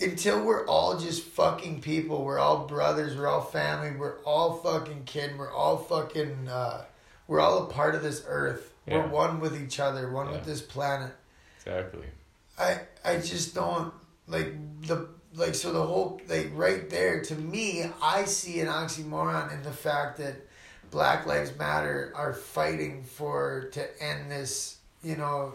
until 0.00 0.44
we're 0.44 0.66
all 0.66 0.98
just 0.98 1.22
fucking 1.22 1.80
people, 1.80 2.24
we're 2.24 2.38
all 2.38 2.66
brothers, 2.66 3.16
we're 3.16 3.28
all 3.28 3.40
family, 3.40 3.96
we're 3.96 4.18
all 4.24 4.54
fucking 4.56 5.04
kin, 5.04 5.38
we're 5.38 5.52
all 5.52 5.78
fucking 5.78 6.48
uh 6.48 6.84
we're 7.28 7.40
all 7.40 7.58
a 7.62 7.66
part 7.66 7.94
of 7.94 8.02
this 8.02 8.24
earth. 8.26 8.72
Yeah. 8.86 8.98
We're 8.98 9.08
one 9.08 9.40
with 9.40 9.60
each 9.62 9.78
other, 9.80 10.10
one 10.10 10.26
Yeah. 10.26 10.32
with 10.32 10.44
this 10.44 10.60
planet. 10.60 11.12
Exactly. 11.58 12.06
I 12.58 12.80
I 13.04 13.16
just 13.18 13.54
don't 13.54 13.94
like 14.26 14.52
the 14.82 15.08
like 15.34 15.54
so 15.54 15.72
the 15.72 15.82
whole 15.82 16.20
like 16.28 16.50
right 16.54 16.88
there 16.90 17.22
to 17.22 17.34
me 17.34 17.84
I 18.02 18.24
see 18.24 18.60
an 18.60 18.66
oxymoron 18.68 19.52
in 19.54 19.62
the 19.62 19.70
fact 19.72 20.18
that 20.18 20.36
Black 20.90 21.26
Lives 21.26 21.56
Matter 21.58 22.12
are 22.14 22.34
fighting 22.34 23.02
for 23.02 23.68
to 23.72 24.02
end 24.02 24.30
this 24.30 24.78
you 25.02 25.16
know 25.16 25.54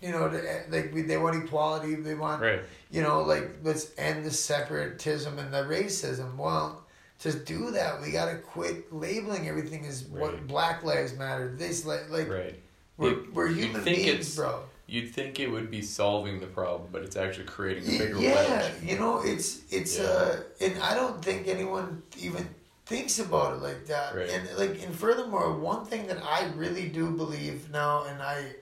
you 0.00 0.10
know 0.10 0.28
to, 0.28 0.60
like 0.70 0.92
we, 0.94 1.02
they 1.02 1.18
want 1.18 1.42
equality 1.44 1.94
they 1.96 2.14
want 2.14 2.40
Right. 2.40 2.60
you 2.90 3.02
know 3.02 3.22
like 3.22 3.50
let's 3.62 3.90
end 3.98 4.24
the 4.24 4.30
separatism 4.30 5.38
and 5.38 5.52
the 5.52 5.64
racism 5.64 6.36
well 6.36 6.84
to 7.20 7.32
do 7.32 7.72
that 7.72 8.00
we 8.00 8.10
gotta 8.12 8.36
quit 8.38 8.92
labeling 8.92 9.48
everything 9.48 9.84
as 9.86 10.04
what 10.04 10.46
Black 10.46 10.84
Lives 10.84 11.16
Matter 11.18 11.52
this 11.56 11.84
like 11.84 12.08
like 12.10 12.28
Right. 12.30 12.54
we're, 12.96 13.10
You- 13.10 13.28
we're 13.34 13.48
human 13.48 13.84
beings 13.84 14.34
bro 14.36 14.62
You'd 14.90 15.14
think 15.14 15.38
it 15.38 15.50
would 15.50 15.70
be 15.70 15.82
solving 15.82 16.40
the 16.40 16.46
problem, 16.46 16.88
but 16.90 17.02
it's 17.02 17.14
actually 17.14 17.44
creating 17.44 17.84
a 17.94 17.98
bigger 17.98 18.18
yeah, 18.18 18.34
wedge. 18.34 18.72
you 18.82 18.98
know, 18.98 19.20
it's 19.22 19.60
it's 19.70 19.98
Yeah. 19.98 20.04
uh, 20.06 20.36
and 20.62 20.78
I 20.82 20.94
don't 20.94 21.22
think 21.22 21.46
anyone 21.46 22.02
even 22.18 22.48
thinks 22.86 23.18
about 23.18 23.52
it 23.56 23.62
like 23.62 23.86
that. 23.88 24.14
Right. 24.14 24.30
And 24.30 24.48
like, 24.56 24.82
and 24.82 24.94
furthermore, 24.96 25.52
one 25.58 25.84
thing 25.84 26.06
that 26.06 26.24
I 26.24 26.46
really 26.56 26.88
do 26.88 27.10
believe 27.10 27.70
now, 27.70 28.04
and 28.04 28.22
I, 28.22 28.54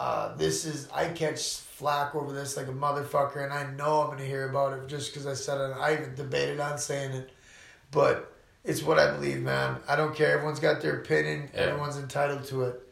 uh, 0.00 0.34
this 0.36 0.64
is 0.64 0.88
I 0.94 1.08
catch 1.08 1.56
flack 1.58 2.14
over 2.14 2.32
this 2.32 2.56
like 2.56 2.68
a 2.68 2.72
motherfucker, 2.72 3.44
and 3.44 3.52
I 3.52 3.70
know 3.72 4.00
I'm 4.00 4.08
gonna 4.08 4.24
hear 4.24 4.48
about 4.48 4.78
it 4.78 4.88
just 4.88 5.12
because 5.12 5.26
I 5.26 5.34
said 5.34 5.60
it. 5.60 5.74
I 5.78 5.92
even 5.92 6.14
debated 6.14 6.58
on 6.58 6.78
saying 6.78 7.12
it, 7.12 7.30
but 7.90 8.32
it's 8.64 8.82
what 8.82 8.98
I 8.98 9.10
believe, 9.12 9.42
man. 9.42 9.76
I 9.86 9.94
don't 9.94 10.16
care. 10.16 10.32
Everyone's 10.32 10.58
got 10.58 10.80
their 10.80 11.00
opinion. 11.00 11.50
Yeah. 11.52 11.60
Everyone's 11.60 11.98
entitled 11.98 12.44
to 12.46 12.62
it. 12.64 12.87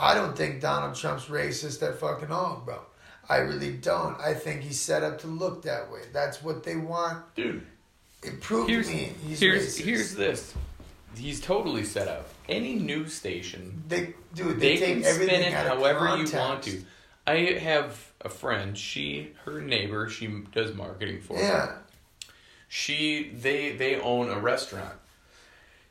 I 0.00 0.14
don't 0.14 0.36
think 0.36 0.60
Donald 0.60 0.94
Trump's 0.94 1.26
racist 1.26 1.86
at 1.86 1.98
fucking 1.98 2.30
all, 2.30 2.62
bro. 2.64 2.80
I 3.28 3.36
really 3.38 3.72
don't. 3.72 4.18
I 4.18 4.34
think 4.34 4.62
he's 4.62 4.80
set 4.80 5.04
up 5.04 5.20
to 5.20 5.26
look 5.26 5.62
that 5.62 5.92
way. 5.92 6.00
That's 6.12 6.42
what 6.42 6.64
they 6.64 6.74
want. 6.76 7.22
Dude, 7.36 7.64
It 8.22 8.40
proved 8.40 8.70
here's 8.70 8.88
me 8.88 9.12
he's 9.26 9.38
here's 9.40 9.66
racist. 9.78 9.84
here's 9.84 10.14
this. 10.14 10.54
He's 11.16 11.40
totally 11.40 11.84
set 11.84 12.08
up. 12.08 12.28
Any 12.48 12.74
news 12.76 13.12
station, 13.12 13.82
they 13.88 14.14
dude. 14.34 14.58
They, 14.58 14.76
they, 14.76 14.76
take 14.78 14.94
can 15.02 15.04
everything 15.04 15.42
spin 15.42 15.52
it 15.52 15.52
however 15.52 16.06
context. 16.06 16.32
you 16.32 16.38
want 16.38 16.62
to. 16.64 16.82
I 17.26 17.58
have 17.60 18.10
a 18.22 18.28
friend. 18.28 18.76
She, 18.76 19.32
her 19.44 19.60
neighbor, 19.60 20.08
she 20.08 20.26
does 20.52 20.74
marketing 20.74 21.20
for. 21.20 21.36
her. 21.36 21.42
Yeah, 21.42 21.72
she 22.68 23.30
they 23.34 23.72
they 23.72 24.00
own 24.00 24.30
a 24.30 24.38
restaurant 24.38 24.94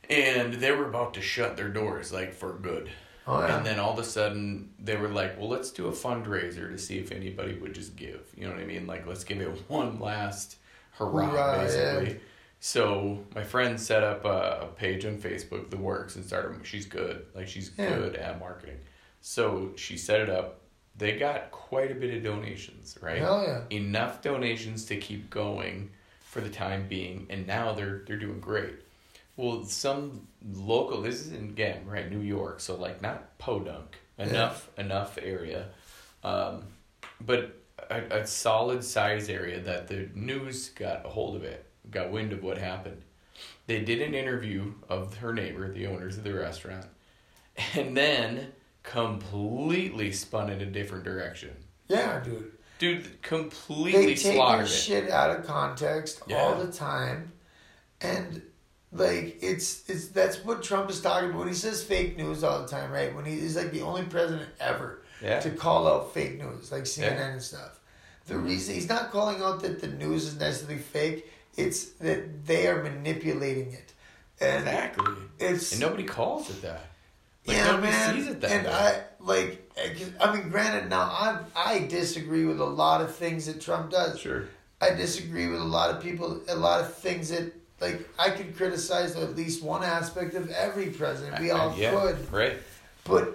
and 0.08 0.54
they 0.54 0.72
were 0.72 0.88
about 0.88 1.14
to 1.14 1.22
shut 1.22 1.56
their 1.56 1.68
doors 1.68 2.12
like 2.12 2.32
for 2.34 2.52
good 2.54 2.90
oh 3.30 3.40
yeah. 3.40 3.56
and 3.56 3.64
then 3.66 3.78
all 3.78 3.92
of 3.92 3.98
a 3.98 4.04
sudden 4.04 4.70
they 4.78 4.96
were 4.96 5.08
like 5.08 5.38
well 5.38 5.48
let's 5.48 5.70
do 5.70 5.86
a 5.86 5.92
fundraiser 5.92 6.70
to 6.70 6.78
see 6.78 6.98
if 6.98 7.12
anybody 7.12 7.54
would 7.54 7.74
just 7.74 7.96
give 7.96 8.20
you 8.36 8.44
know 8.46 8.52
what 8.52 8.60
i 8.60 8.64
mean 8.64 8.86
like 8.86 9.06
let's 9.06 9.24
give 9.24 9.40
it 9.40 9.48
one 9.68 9.98
last 10.00 10.56
hurrah, 10.92 11.26
Hurrah, 11.30 11.58
basically 11.62 12.12
yeah. 12.14 12.18
so 12.60 13.24
my 13.34 13.42
friend 13.44 13.78
set 13.80 14.02
up 14.02 14.24
a, 14.24 14.60
a 14.62 14.66
page 14.76 15.04
on 15.06 15.16
facebook 15.18 15.70
the 15.70 15.76
works 15.76 16.16
and 16.16 16.24
started 16.24 16.60
she's 16.66 16.86
good 16.86 17.26
like 17.34 17.48
she's 17.48 17.70
Yeah. 17.78 17.88
good 17.96 18.16
at 18.16 18.38
marketing 18.38 18.78
so 19.20 19.72
she 19.76 19.96
set 19.96 20.20
it 20.20 20.30
up 20.30 20.60
they 20.96 21.16
got 21.18 21.50
quite 21.50 21.90
a 21.90 21.94
bit 21.94 22.14
of 22.14 22.22
donations 22.22 22.98
right 23.00 23.18
Hell 23.18 23.42
yeah. 23.42 23.62
enough 23.70 24.20
donations 24.22 24.84
to 24.86 24.96
keep 24.96 25.30
going 25.30 25.90
for 26.20 26.40
the 26.40 26.48
time 26.48 26.86
being, 26.88 27.26
and 27.28 27.44
now 27.46 27.72
they're 27.72 28.02
they're 28.06 28.16
doing 28.18 28.38
great. 28.38 28.74
Well, 29.36 29.64
some 29.64 30.26
local 30.52 31.02
this 31.02 31.20
is 31.20 31.32
in 31.32 31.50
again 31.50 31.86
right 31.86 32.10
New 32.10 32.20
York, 32.20 32.60
so 32.60 32.76
like 32.76 33.00
not 33.00 33.38
podunk 33.38 33.98
enough 34.18 34.68
enough 34.76 35.18
area, 35.22 35.68
um, 36.22 36.64
but 37.20 37.56
a, 37.90 38.20
a 38.20 38.26
solid 38.26 38.84
size 38.84 39.28
area 39.28 39.60
that 39.60 39.88
the 39.88 40.08
news 40.14 40.68
got 40.70 41.06
a 41.06 41.08
hold 41.08 41.36
of 41.36 41.44
it, 41.44 41.64
got 41.90 42.10
wind 42.10 42.32
of 42.32 42.42
what 42.42 42.58
happened. 42.58 43.00
They 43.66 43.80
did 43.80 44.02
an 44.02 44.14
interview 44.14 44.74
of 44.88 45.16
her 45.18 45.32
neighbor, 45.32 45.72
the 45.72 45.86
owners 45.86 46.18
of 46.18 46.24
the 46.24 46.34
restaurant, 46.34 46.86
and 47.74 47.96
then 47.96 48.52
completely 48.82 50.12
spun 50.12 50.50
in 50.50 50.60
a 50.60 50.66
different 50.66 51.04
direction. 51.04 51.50
Yeah, 51.88 52.20
dude. 52.22 52.52
Dude, 52.78 53.20
completely 53.22 54.06
They 54.06 54.14
take 54.14 54.34
slaughtered 54.36 54.68
shit 54.68 55.10
out 55.10 55.38
of 55.38 55.46
context 55.46 56.22
Yeah. 56.26 56.38
all 56.38 56.54
the 56.56 56.72
time, 56.72 57.32
and 58.00 58.42
Like 58.92 59.38
it's 59.42 59.88
it's 59.88 60.08
that's 60.08 60.44
what 60.44 60.62
Trump 60.62 60.90
is 60.90 61.00
talking 61.00 61.30
about 61.30 61.38
when 61.40 61.48
he 61.48 61.54
says 61.54 61.82
fake 61.82 62.16
news 62.16 62.42
all 62.42 62.60
the 62.62 62.66
time, 62.68 62.90
right? 62.90 63.14
When 63.14 63.24
he 63.24 63.38
is 63.38 63.54
like 63.56 63.70
the 63.70 63.82
only 63.82 64.02
president 64.02 64.48
ever 64.58 65.02
Yeah. 65.22 65.38
to 65.40 65.50
call 65.50 65.86
out 65.86 66.12
fake 66.12 66.38
news, 66.38 66.72
like 66.72 66.84
CNN 66.84 67.12
Yeah. 67.18 67.26
and 67.32 67.42
stuff. 67.42 67.78
The 68.26 68.36
reason 68.36 68.74
he's 68.74 68.88
not 68.88 69.10
calling 69.12 69.42
out 69.42 69.60
that 69.62 69.80
the 69.80 69.86
news 69.88 70.26
is 70.26 70.38
necessarily 70.38 70.78
fake, 70.78 71.30
it's 71.56 71.84
that 72.00 72.46
they 72.46 72.66
are 72.66 72.82
manipulating 72.82 73.72
it. 73.72 73.92
And 74.40 74.64
Exactly. 74.66 75.14
it's 75.38 75.72
And 75.72 75.80
nobody 75.80 76.04
calls 76.04 76.50
it 76.50 76.62
that. 76.62 76.86
Like, 77.46 77.56
yeah, 77.56 77.66
nobody 77.66 77.92
man. 77.92 78.14
sees 78.16 78.26
it 78.28 78.40
that 78.40 78.50
and 78.50 78.66
way. 78.66 78.72
I 78.72 79.02
like, 79.20 79.70
I 80.20 80.34
mean, 80.36 80.48
granted, 80.50 80.90
now 80.90 81.02
I 81.02 81.38
I 81.54 81.78
disagree 81.86 82.44
with 82.44 82.60
a 82.60 82.64
lot 82.64 83.00
of 83.02 83.14
things 83.14 83.46
that 83.46 83.60
Trump 83.60 83.90
does. 83.92 84.18
Sure. 84.18 84.48
I 84.80 84.90
disagree 84.94 85.46
with 85.48 85.60
a 85.60 85.64
lot 85.64 85.90
of 85.94 86.02
people, 86.02 86.40
a 86.48 86.56
lot 86.56 86.80
of 86.80 86.94
things 86.96 87.28
that 87.30 87.52
like 87.80 88.08
I 88.18 88.30
could 88.30 88.56
criticize 88.56 89.16
at 89.16 89.36
least 89.36 89.62
one 89.62 89.82
aspect 89.82 90.34
of 90.34 90.50
every 90.50 90.86
president. 90.86 91.40
We 91.40 91.50
uh, 91.50 91.56
all 91.58 91.76
yeah, 91.76 91.90
could, 91.92 92.32
Right. 92.32 92.58
but 93.04 93.34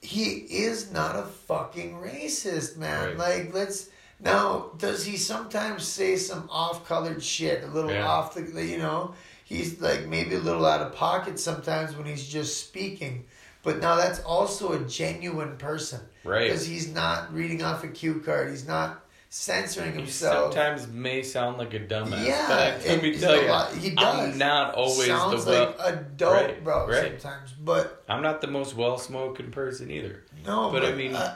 he 0.00 0.30
is 0.32 0.90
not 0.90 1.16
a 1.16 1.22
fucking 1.22 1.94
racist, 1.94 2.76
man. 2.76 3.16
Right. 3.16 3.18
Like, 3.18 3.54
let's 3.54 3.88
now. 4.18 4.70
Does 4.78 5.04
he 5.04 5.16
sometimes 5.16 5.84
say 5.86 6.16
some 6.16 6.48
off-colored 6.50 7.22
shit, 7.22 7.62
a 7.64 7.66
little 7.68 7.90
Yeah. 7.90 8.06
off 8.08 8.34
the, 8.34 8.64
you 8.64 8.78
know? 8.78 9.14
He's 9.44 9.80
like 9.80 10.06
maybe 10.06 10.34
a 10.36 10.40
little 10.40 10.64
out 10.64 10.80
of 10.80 10.94
pocket 10.94 11.38
sometimes 11.38 11.94
when 11.94 12.06
he's 12.06 12.26
just 12.26 12.64
speaking. 12.66 13.26
But 13.62 13.80
now 13.80 13.94
that's 13.96 14.18
also 14.20 14.72
a 14.72 14.80
genuine 14.80 15.56
person, 15.56 16.00
Right. 16.24 16.48
Because 16.48 16.66
he's 16.66 16.88
not 16.88 17.32
reading 17.32 17.62
off 17.62 17.84
a 17.84 17.88
cue 17.88 18.20
card. 18.24 18.50
He's 18.50 18.66
not 18.66 19.04
censoring 19.34 19.92
He 19.92 19.98
himself. 20.00 20.52
sometimes 20.52 20.86
may 20.88 21.22
sound 21.22 21.56
like 21.56 21.72
a 21.72 21.80
dumbass. 21.80 22.26
Yeah, 22.26 22.46
but 22.48 22.58
let 22.58 22.86
and 22.86 23.02
me 23.02 23.18
tell 23.18 23.40
you, 23.40 23.48
lot- 23.48 23.72
he 23.72 23.90
does. 23.90 24.04
I'm 24.32 24.36
not 24.36 24.74
always 24.74 25.06
Sounds 25.06 25.46
the 25.46 25.50
well. 25.52 25.74
like 25.78 25.94
a 25.94 25.96
dope, 25.96 26.32
Right, 26.34 26.62
bro. 26.64 26.86
right. 26.86 27.20
Sometimes, 27.20 27.52
but 27.52 28.04
I'm 28.10 28.22
not 28.22 28.42
the 28.42 28.46
most 28.48 28.76
well 28.76 28.98
spoken 28.98 29.50
person 29.50 29.90
either. 29.90 30.22
no. 30.44 30.70
But 30.70 30.82
But, 30.82 30.92
I 30.92 30.94
mean, 30.94 31.14
uh, 31.14 31.34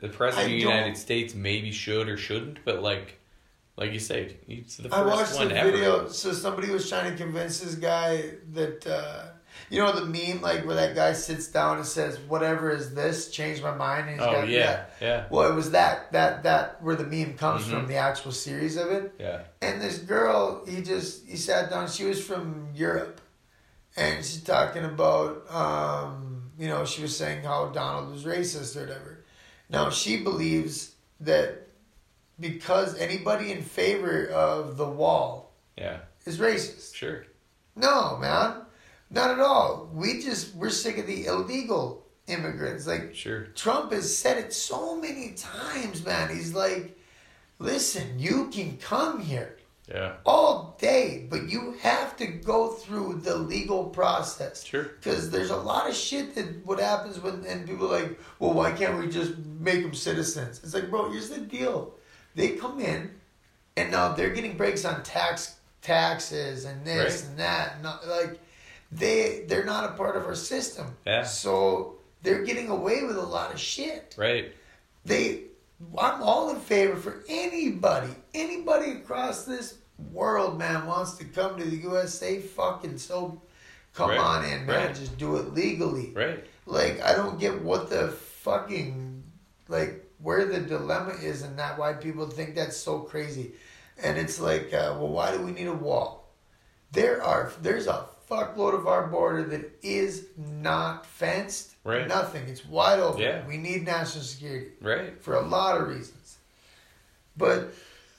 The 0.00 0.08
president 0.08 0.46
of 0.46 0.50
the 0.60 0.66
United 0.66 0.96
States 0.96 1.32
maybe 1.34 1.70
should 1.70 2.08
or 2.08 2.16
shouldn't, 2.16 2.64
but 2.64 2.82
like, 2.82 3.18
like 3.76 3.92
you 3.92 4.00
said, 4.00 4.36
he's 4.46 4.76
the 4.78 4.88
I 4.92 4.98
first 5.04 5.16
watched 5.16 5.34
one 5.36 5.48
the 5.48 5.56
ever. 5.56 6.08
So 6.10 6.32
somebody 6.32 6.70
was 6.70 6.88
trying 6.88 7.10
to 7.12 7.16
convince 7.16 7.60
this 7.60 7.76
guy 7.76 8.24
that 8.52 8.84
uh, 8.84 9.26
you 9.70 9.78
know 9.78 9.92
the 9.92 10.04
meme 10.06 10.40
like 10.42 10.64
where 10.66 10.76
that 10.76 10.94
guy 10.94 11.12
sits 11.12 11.48
down 11.48 11.76
and 11.78 11.86
says, 11.86 12.18
"Whatever 12.20 12.70
is 12.70 12.94
this? 12.94 13.30
Change 13.30 13.62
my 13.62 13.74
mind." 13.74 14.08
And 14.08 14.18
he's 14.18 14.26
Oh 14.28 14.32
got 14.32 14.48
yeah, 14.48 14.66
that. 14.66 14.90
yeah, 15.00 15.24
Well, 15.30 15.50
it 15.50 15.54
was 15.54 15.70
that 15.72 16.10
that 16.12 16.42
that 16.44 16.82
where 16.82 16.96
the 16.96 17.04
meme 17.04 17.34
comes 17.36 17.64
Mhm. 17.66 17.70
from, 17.70 17.86
the 17.86 17.96
actual 17.96 18.32
series 18.32 18.76
of 18.76 18.90
it. 18.90 19.14
yeah. 19.18 19.42
And 19.60 19.80
this 19.82 19.98
girl, 19.98 20.64
he 20.66 20.82
just 20.82 21.26
he 21.26 21.36
sat 21.36 21.70
down. 21.70 21.88
She 21.88 22.04
was 22.04 22.22
from 22.24 22.68
Europe, 22.74 23.20
and 23.96 24.24
she's 24.24 24.42
talking 24.42 24.84
about, 24.84 25.44
um, 25.52 26.50
you 26.58 26.68
know, 26.68 26.84
she 26.84 27.02
was 27.02 27.16
saying 27.16 27.44
how 27.44 27.66
Donald 27.66 28.10
was 28.12 28.24
racist 28.24 28.76
or 28.76 28.80
whatever. 28.86 29.24
Now 29.70 29.90
she 29.90 30.22
believes 30.22 30.92
that 31.20 31.66
because 32.40 32.96
anybody 32.98 33.50
in 33.52 33.62
favor 33.62 34.26
of 34.28 34.76
the 34.76 34.88
wall 34.88 35.52
Yeah, 35.76 35.98
is 36.24 36.38
racist. 36.38 36.94
sure. 36.94 37.24
No, 37.76 38.16
man, 38.16 38.62
not 39.10 39.30
at 39.30 39.40
all. 39.40 39.88
We 39.92 40.20
just 40.22 40.54
we're 40.54 40.70
sick 40.70 40.98
of 40.98 41.06
the 41.06 41.26
illegal 41.26 42.04
immigrants. 42.26 42.86
Like 42.86 43.14
Sure. 43.14 43.44
Trump 43.54 43.92
has 43.92 44.16
said 44.16 44.38
it 44.38 44.52
so 44.52 44.96
many 44.96 45.32
times, 45.32 46.04
man. 46.04 46.28
He's 46.34 46.52
like, 46.54 46.98
listen, 47.58 48.18
you 48.18 48.48
can 48.52 48.76
come 48.76 49.20
here 49.20 49.56
Yeah. 49.88 50.16
all 50.26 50.76
day, 50.78 51.26
but 51.30 51.48
you 51.48 51.76
have 51.80 52.16
to 52.18 52.26
go 52.26 52.68
through 52.72 53.20
the 53.24 53.36
legal 53.36 53.84
process. 53.86 54.62
Sure. 54.62 54.84
Because 54.84 55.30
there's 55.30 55.50
a 55.50 55.56
lot 55.56 55.88
of 55.88 55.94
shit 55.96 56.34
that 56.34 56.66
what 56.66 56.78
happens 56.78 57.18
when 57.20 57.44
and 57.46 57.66
people 57.66 57.86
are 57.94 58.00
like, 58.02 58.18
well, 58.38 58.52
why 58.52 58.72
can't 58.72 58.98
we 58.98 59.08
just 59.08 59.32
make 59.38 59.82
them 59.82 59.94
citizens? 59.94 60.60
It's 60.62 60.74
like, 60.74 60.90
bro, 60.90 61.10
here's 61.10 61.30
the 61.30 61.40
deal: 61.40 61.94
they 62.34 62.50
come 62.50 62.78
in, 62.80 63.10
and 63.78 63.90
now 63.90 64.12
they're 64.12 64.34
getting 64.34 64.56
breaks 64.58 64.84
on 64.84 65.02
tax 65.02 65.56
taxes 65.80 66.64
and 66.66 66.84
this 66.84 67.22
Right. 67.22 67.30
and 67.30 67.38
that, 67.38 67.72
and 67.74 67.82
not, 67.82 68.06
like 68.06 68.38
they 68.90 69.44
they're 69.48 69.64
not 69.64 69.84
a 69.90 69.92
part 69.94 70.16
of 70.16 70.24
our 70.26 70.34
system. 70.34 70.86
Yeah. 71.06 71.24
So 71.24 71.96
they're 72.22 72.42
getting 72.44 72.68
away 72.68 73.04
with 73.04 73.16
a 73.16 73.22
lot 73.22 73.52
of 73.52 73.60
shit 73.60 74.14
Right. 74.18 74.52
they 75.04 75.42
I'm 75.96 76.22
all 76.22 76.50
in 76.50 76.56
favor 76.60 76.96
for 76.96 77.22
anybody, 77.28 78.08
anybody 78.34 78.92
across 78.92 79.44
this 79.44 79.78
world, 80.12 80.58
man, 80.58 80.86
wants 80.86 81.12
to 81.18 81.24
come 81.24 81.56
to 81.56 81.64
the 81.64 81.76
USA, 81.76 82.40
fucking 82.40 82.98
so 82.98 83.40
come 83.94 84.10
Right, 84.10 84.18
on 84.18 84.44
in, 84.44 84.66
man. 84.66 84.86
right. 84.88 84.94
Just 84.94 85.16
do 85.18 85.36
it 85.36 85.54
legally. 85.54 86.12
Right. 86.14 86.44
Like 86.66 87.00
I 87.02 87.14
don't 87.14 87.38
get 87.38 87.62
what 87.62 87.90
the 87.90 88.08
fucking 88.08 89.22
like 89.68 90.04
where 90.20 90.46
the 90.46 90.60
dilemma 90.60 91.12
is 91.22 91.42
and 91.42 91.56
that 91.58 91.78
why 91.78 91.92
people 91.92 92.26
think 92.26 92.54
that's 92.56 92.76
so 92.76 93.00
crazy. 93.00 93.52
And 94.02 94.16
it's 94.18 94.40
like, 94.40 94.72
uh, 94.72 94.94
well, 94.98 95.08
why 95.08 95.30
do 95.32 95.40
we 95.42 95.52
need 95.52 95.66
a 95.68 95.72
wall? 95.72 96.28
There 96.92 97.22
are 97.22 97.52
there's 97.62 97.86
a 97.86 98.06
fuckload 98.30 98.74
of 98.74 98.86
our 98.86 99.06
border 99.06 99.44
that 99.44 99.70
is 99.82 100.26
not 100.36 101.06
fenced. 101.06 101.74
Right. 101.84 102.06
Nothing. 102.06 102.46
It's 102.48 102.64
wide 102.66 102.98
open. 103.00 103.20
Yeah. 103.22 103.46
We 103.46 103.56
need 103.56 103.84
national 103.86 104.24
security 104.24 104.68
Right. 104.80 105.22
for 105.22 105.34
a 105.34 105.40
lot 105.40 105.80
of 105.80 105.88
reasons. 105.88 106.36
But 107.36 107.72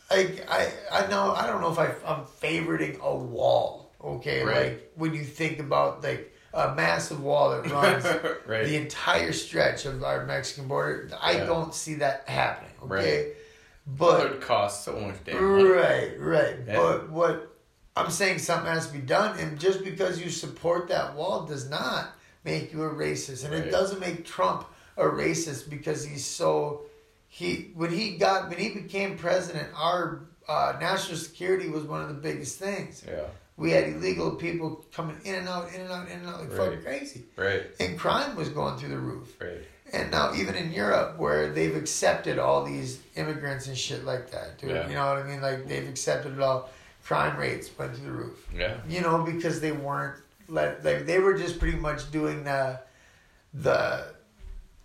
I 0.09 0.39
I 0.49 0.71
I 0.91 1.07
know 1.07 1.33
I 1.33 1.45
don't 1.47 1.61
know 1.61 1.71
if 1.71 1.79
I 1.79 1.87
I'm 2.05 2.25
favoriting 2.25 2.99
a 3.01 3.15
wall. 3.15 3.91
Okay, 4.03 4.43
Right. 4.43 4.55
like 4.71 4.91
when 4.95 5.13
you 5.13 5.23
think 5.23 5.59
about 5.59 6.03
like 6.03 6.33
a 6.53 6.73
massive 6.73 7.21
wall 7.21 7.51
that 7.51 7.69
runs 7.71 8.05
right. 8.47 8.65
the 8.65 8.75
entire 8.77 9.33
stretch 9.33 9.85
of 9.85 10.03
our 10.03 10.25
Mexican 10.25 10.67
border, 10.67 11.09
I 11.21 11.33
Yeah. 11.33 11.45
don't 11.45 11.75
see 11.75 11.95
that 11.95 12.23
happening. 12.27 12.71
Okay, 12.83 12.93
Right. 12.95 13.03
it 13.05 13.37
but 13.85 14.31
would 14.31 14.41
cost 14.41 14.83
so 14.85 14.93
much 14.99 15.15
damn 15.25 15.43
money. 15.43 15.63
right, 15.65 16.19
right. 16.19 16.55
Yeah. 16.65 16.75
But 16.77 17.09
what 17.09 17.55
I'm 18.05 18.11
saying, 18.11 18.39
something 18.39 18.71
has 18.71 18.87
to 18.87 18.93
be 18.93 18.99
done, 18.99 19.37
and 19.39 19.59
just 19.59 19.83
because 19.83 20.21
you 20.21 20.29
support 20.29 20.87
that 20.89 21.15
wall 21.15 21.45
does 21.45 21.69
not 21.69 22.09
make 22.43 22.71
you 22.73 22.83
a 22.83 22.89
racist, 22.89 23.43
and 23.43 23.53
Right. 23.53 23.65
it 23.65 23.71
doesn't 23.71 23.99
make 23.99 24.25
Trump 24.25 24.65
a 24.97 25.03
racist 25.03 25.69
because 25.69 26.05
he's 26.05 26.25
so 26.25 26.81
he 27.27 27.71
when 27.75 27.91
he 27.91 28.17
got 28.17 28.49
when 28.49 28.57
he 28.57 28.69
became 28.69 29.17
president, 29.17 29.69
our 29.75 30.21
uh, 30.47 30.73
national 30.81 31.17
security 31.17 31.69
was 31.69 31.83
one 31.83 32.01
of 32.01 32.07
the 32.07 32.15
biggest 32.15 32.57
things. 32.57 33.03
Yeah. 33.07 33.25
We 33.55 33.71
had 33.71 33.89
illegal 33.89 34.31
people 34.31 34.85
coming 34.93 35.17
in 35.25 35.35
and 35.35 35.47
out, 35.49 35.71
in 35.73 35.81
and 35.81 35.91
out, 35.91 36.07
in 36.07 36.19
and 36.19 36.27
out, 36.27 36.39
like 36.39 36.51
fucking 36.51 36.81
crazy, 36.81 37.25
Right. 37.35 37.63
and 37.79 37.99
crime 37.99 38.35
was 38.35 38.49
going 38.49 38.77
through 38.79 38.89
the 38.89 38.97
roof. 38.97 39.35
Right. 39.39 39.61
And 39.91 40.09
now 40.11 40.33
even 40.35 40.55
in 40.55 40.71
Europe 40.71 41.17
where 41.19 41.51
they've 41.51 41.75
accepted 41.75 42.39
all 42.39 42.63
these 42.63 42.99
immigrants 43.15 43.67
and 43.67 43.77
shit 43.77 44.05
like 44.05 44.31
that, 44.31 44.57
dude. 44.57 44.71
Yeah. 44.71 44.87
You 44.87 44.95
know 44.95 45.07
what 45.13 45.17
I 45.17 45.23
mean? 45.23 45.41
Like 45.41 45.67
they've 45.67 45.87
accepted 45.87 46.33
it 46.33 46.39
all. 46.41 46.69
Crime 47.09 47.37
rates 47.37 47.71
went 47.75 47.95
through 47.95 48.05
the 48.05 48.11
roof. 48.11 48.47
Yeah. 48.55 48.77
You 48.87 49.01
know, 49.01 49.23
because 49.23 49.59
they 49.59 49.71
weren't 49.71 50.21
let 50.47 50.85
like 50.85 51.07
they 51.07 51.17
were 51.17 51.35
just 51.35 51.57
pretty 51.57 51.79
much 51.79 52.11
doing 52.11 52.43
the 52.43 52.79
the 53.55 54.13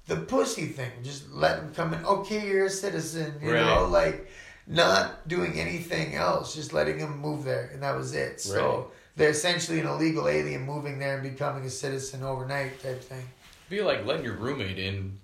the 0.07 0.16
pussy 0.16 0.64
thing. 0.68 0.91
Just 1.03 1.31
let 1.31 1.59
them 1.61 1.75
come 1.75 1.93
in. 1.93 2.03
Okay, 2.03 2.49
you're 2.49 2.64
a 2.64 2.70
citizen, 2.70 3.35
you 3.43 3.53
know, 3.53 3.87
like 3.91 4.31
not 4.66 5.29
doing 5.29 5.61
anything 5.61 6.14
else, 6.14 6.55
just 6.55 6.72
letting 6.72 6.97
them 6.97 7.18
move 7.18 7.45
there 7.45 7.68
and 7.75 7.83
that 7.83 7.95
was 7.95 8.14
it. 8.14 8.41
So 8.41 8.55
Right. 8.79 8.87
they're 9.16 9.29
essentially 9.31 9.81
an 9.81 9.87
illegal 9.87 10.27
alien 10.27 10.62
moving 10.62 10.99
there 10.99 11.18
and 11.18 11.22
becoming 11.31 11.66
a 11.66 11.70
citizen 11.70 12.22
overnight 12.22 12.83
type 12.83 13.03
thing. 13.03 13.29
Be 13.68 13.83
like 13.83 14.07
letting 14.07 14.25
your 14.25 14.37
roommate 14.37 14.79
in. 14.79 15.18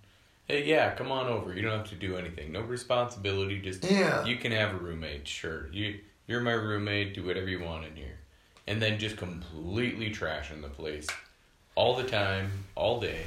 Hey, 0.48 0.64
yeah, 0.66 0.94
come 0.96 1.11
on 1.11 1.28
over. 1.28 1.55
You 1.55 1.62
don't 1.62 1.78
have 1.78 1.88
to 1.88 1.94
do 1.94 2.18
anything. 2.18 2.53
No 2.53 2.61
responsibility. 2.61 3.59
Just 3.62 3.84
Yeah. 3.90 4.22
you 4.26 4.36
can 4.36 4.53
have 4.53 4.74
a 4.74 4.76
roommate. 4.76 5.26
Sure, 5.26 5.66
you 5.72 6.01
you're 6.31 6.41
my 6.41 6.53
roommate. 6.53 7.14
Do 7.14 7.24
whatever 7.24 7.49
you 7.49 7.61
want 7.61 7.85
in 7.85 7.97
here, 7.97 8.18
and 8.68 8.81
then 8.81 8.99
just 8.99 9.16
completely 9.16 10.11
trashing 10.11 10.62
the 10.62 10.68
place 10.68 11.09
all 11.74 11.97
the 11.97 12.05
time, 12.05 12.53
all 12.76 13.01
day. 13.01 13.22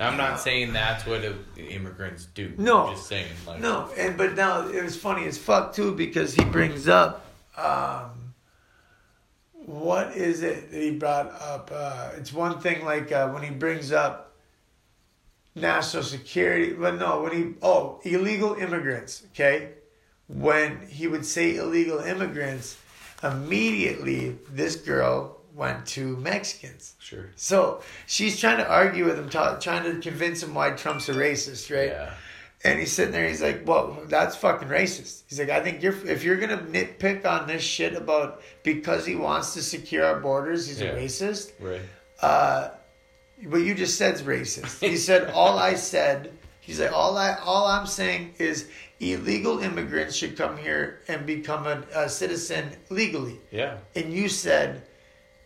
Now, 0.00 0.08
I'm 0.08 0.16
not 0.16 0.40
saying 0.40 0.72
that's 0.72 1.06
what 1.06 1.22
immigrants 1.56 2.26
do. 2.34 2.52
No. 2.58 2.88
I'm 2.88 2.94
just 2.96 3.06
saying 3.06 3.28
like 3.46 3.60
No, 3.60 3.88
and 3.96 4.18
but 4.18 4.34
now 4.34 4.68
it 4.68 4.82
was 4.82 4.96
funny 4.96 5.26
as 5.26 5.38
fuck 5.38 5.72
too 5.74 5.94
because 5.94 6.34
he 6.34 6.44
brings 6.44 6.88
up 6.88 7.24
um, 7.56 8.34
what 9.52 10.16
is 10.16 10.42
it 10.42 10.72
that 10.72 10.82
he 10.82 10.90
brought 10.90 11.28
up? 11.28 11.70
Uh, 11.72 12.10
it's 12.16 12.32
one 12.32 12.58
thing 12.58 12.84
like 12.84 13.12
uh, 13.12 13.28
when 13.28 13.44
he 13.44 13.50
brings 13.50 13.92
up 13.92 14.34
national 15.54 16.02
security. 16.02 16.72
But 16.72 16.96
no, 16.96 17.22
when 17.22 17.32
he 17.32 17.54
oh 17.62 18.00
illegal 18.02 18.54
immigrants. 18.54 19.22
Okay, 19.32 19.74
when 20.32 20.86
he 20.88 21.06
would 21.06 21.26
say 21.26 21.56
illegal 21.56 21.98
immigrants, 22.00 22.76
immediately 23.22 24.38
this 24.50 24.76
girl 24.76 25.38
went 25.54 25.84
to 25.86 26.16
Mexicans. 26.16 26.94
Sure. 26.98 27.26
So 27.36 27.82
she's 28.06 28.40
trying 28.40 28.56
to 28.58 28.68
argue 28.68 29.04
with 29.04 29.18
him, 29.18 29.28
ta- 29.28 29.58
trying 29.58 29.84
to 29.84 30.00
convince 30.00 30.42
him 30.42 30.54
why 30.54 30.70
Trump's 30.70 31.08
a 31.08 31.14
racist, 31.14 31.74
right? 31.74 31.88
Yeah. 31.90 32.10
And 32.64 32.78
he's 32.78 32.92
sitting 32.92 33.12
there. 33.12 33.28
He's 33.28 33.42
like, 33.42 33.66
"Well, 33.66 33.98
that's 34.06 34.36
fucking 34.36 34.68
racist." 34.68 35.24
He's 35.28 35.38
like, 35.40 35.50
"I 35.50 35.60
think 35.60 35.82
you're 35.82 35.96
if 36.06 36.22
you're 36.22 36.36
gonna 36.36 36.58
nitpick 36.58 37.26
on 37.26 37.48
this 37.48 37.62
shit 37.62 37.94
about 37.94 38.40
because 38.62 39.04
he 39.04 39.16
wants 39.16 39.52
to 39.54 39.62
secure 39.62 40.04
our 40.06 40.20
borders, 40.20 40.68
he's 40.68 40.80
Yeah. 40.80 40.90
a 40.90 40.96
racist." 40.96 41.50
Right. 41.60 41.80
Uh, 42.20 42.68
what 43.48 43.62
you 43.62 43.74
just 43.74 43.98
said's 43.98 44.22
racist. 44.22 44.78
He 44.80 44.96
said, 44.96 45.30
"All 45.30 45.58
I 45.58 45.74
said." 45.74 46.32
He's 46.60 46.78
like, 46.78 46.92
"All 46.92 47.18
I 47.18 47.34
all 47.44 47.66
I'm 47.66 47.88
saying 47.88 48.34
is 48.38 48.68
illegal 49.02 49.58
immigrants 49.60 50.14
should 50.16 50.36
come 50.36 50.56
here 50.56 51.00
and 51.08 51.26
become 51.26 51.66
a, 51.66 51.82
a 51.94 52.08
citizen 52.08 52.70
legally." 52.90 53.40
Yeah. 53.50 53.78
And 53.96 54.12
you 54.12 54.28
said 54.28 54.82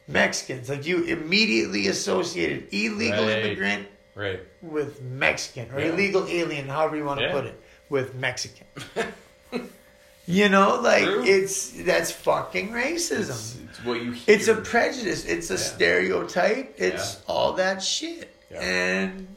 Mexicans, 0.09 0.69
like 0.69 0.87
you 0.87 1.03
immediately 1.05 1.89
associated 1.89 2.69
illegal 2.73 3.25
Right. 3.27 3.39
immigrant 3.45 3.89
Right. 4.15 4.41
with 4.63 5.03
Mexican 5.03 5.71
or 5.75 5.81
Yeah. 5.81 5.87
illegal 5.93 6.27
alien, 6.29 6.69
however 6.69 6.97
you 6.97 7.05
want 7.05 7.21
to 7.21 7.27
Yeah. 7.27 7.33
put 7.33 7.47
it, 7.47 7.61
with 7.91 8.15
Mexican. 8.15 8.67
you 10.27 10.49
know, 10.49 10.81
like 10.81 11.05
True. 11.05 11.25
it's 11.25 11.71
that's 11.71 12.11
fucking 12.11 12.71
racism. 12.71 13.31
It's, 13.31 13.57
it's 13.71 13.85
what 13.85 14.01
you 14.03 14.13
hear. 14.13 14.35
It's 14.37 14.49
a 14.49 14.55
prejudice. 14.57 15.25
It's 15.25 15.51
a 15.51 15.55
Yeah. 15.55 15.59
stereotype. 15.61 16.75
It's 16.79 17.19
all 17.27 17.53
that 17.55 17.83
shit. 17.83 18.31
And, 18.55 19.29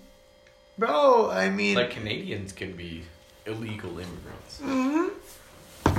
bro, 0.78 1.30
I 1.30 1.49
mean, 1.49 1.76
like 1.76 1.91
Canadians 1.91 2.51
can 2.53 2.72
be 2.74 3.03
illegal 3.49 3.91
immigrants. 3.99 4.59
mhm. 4.63 5.09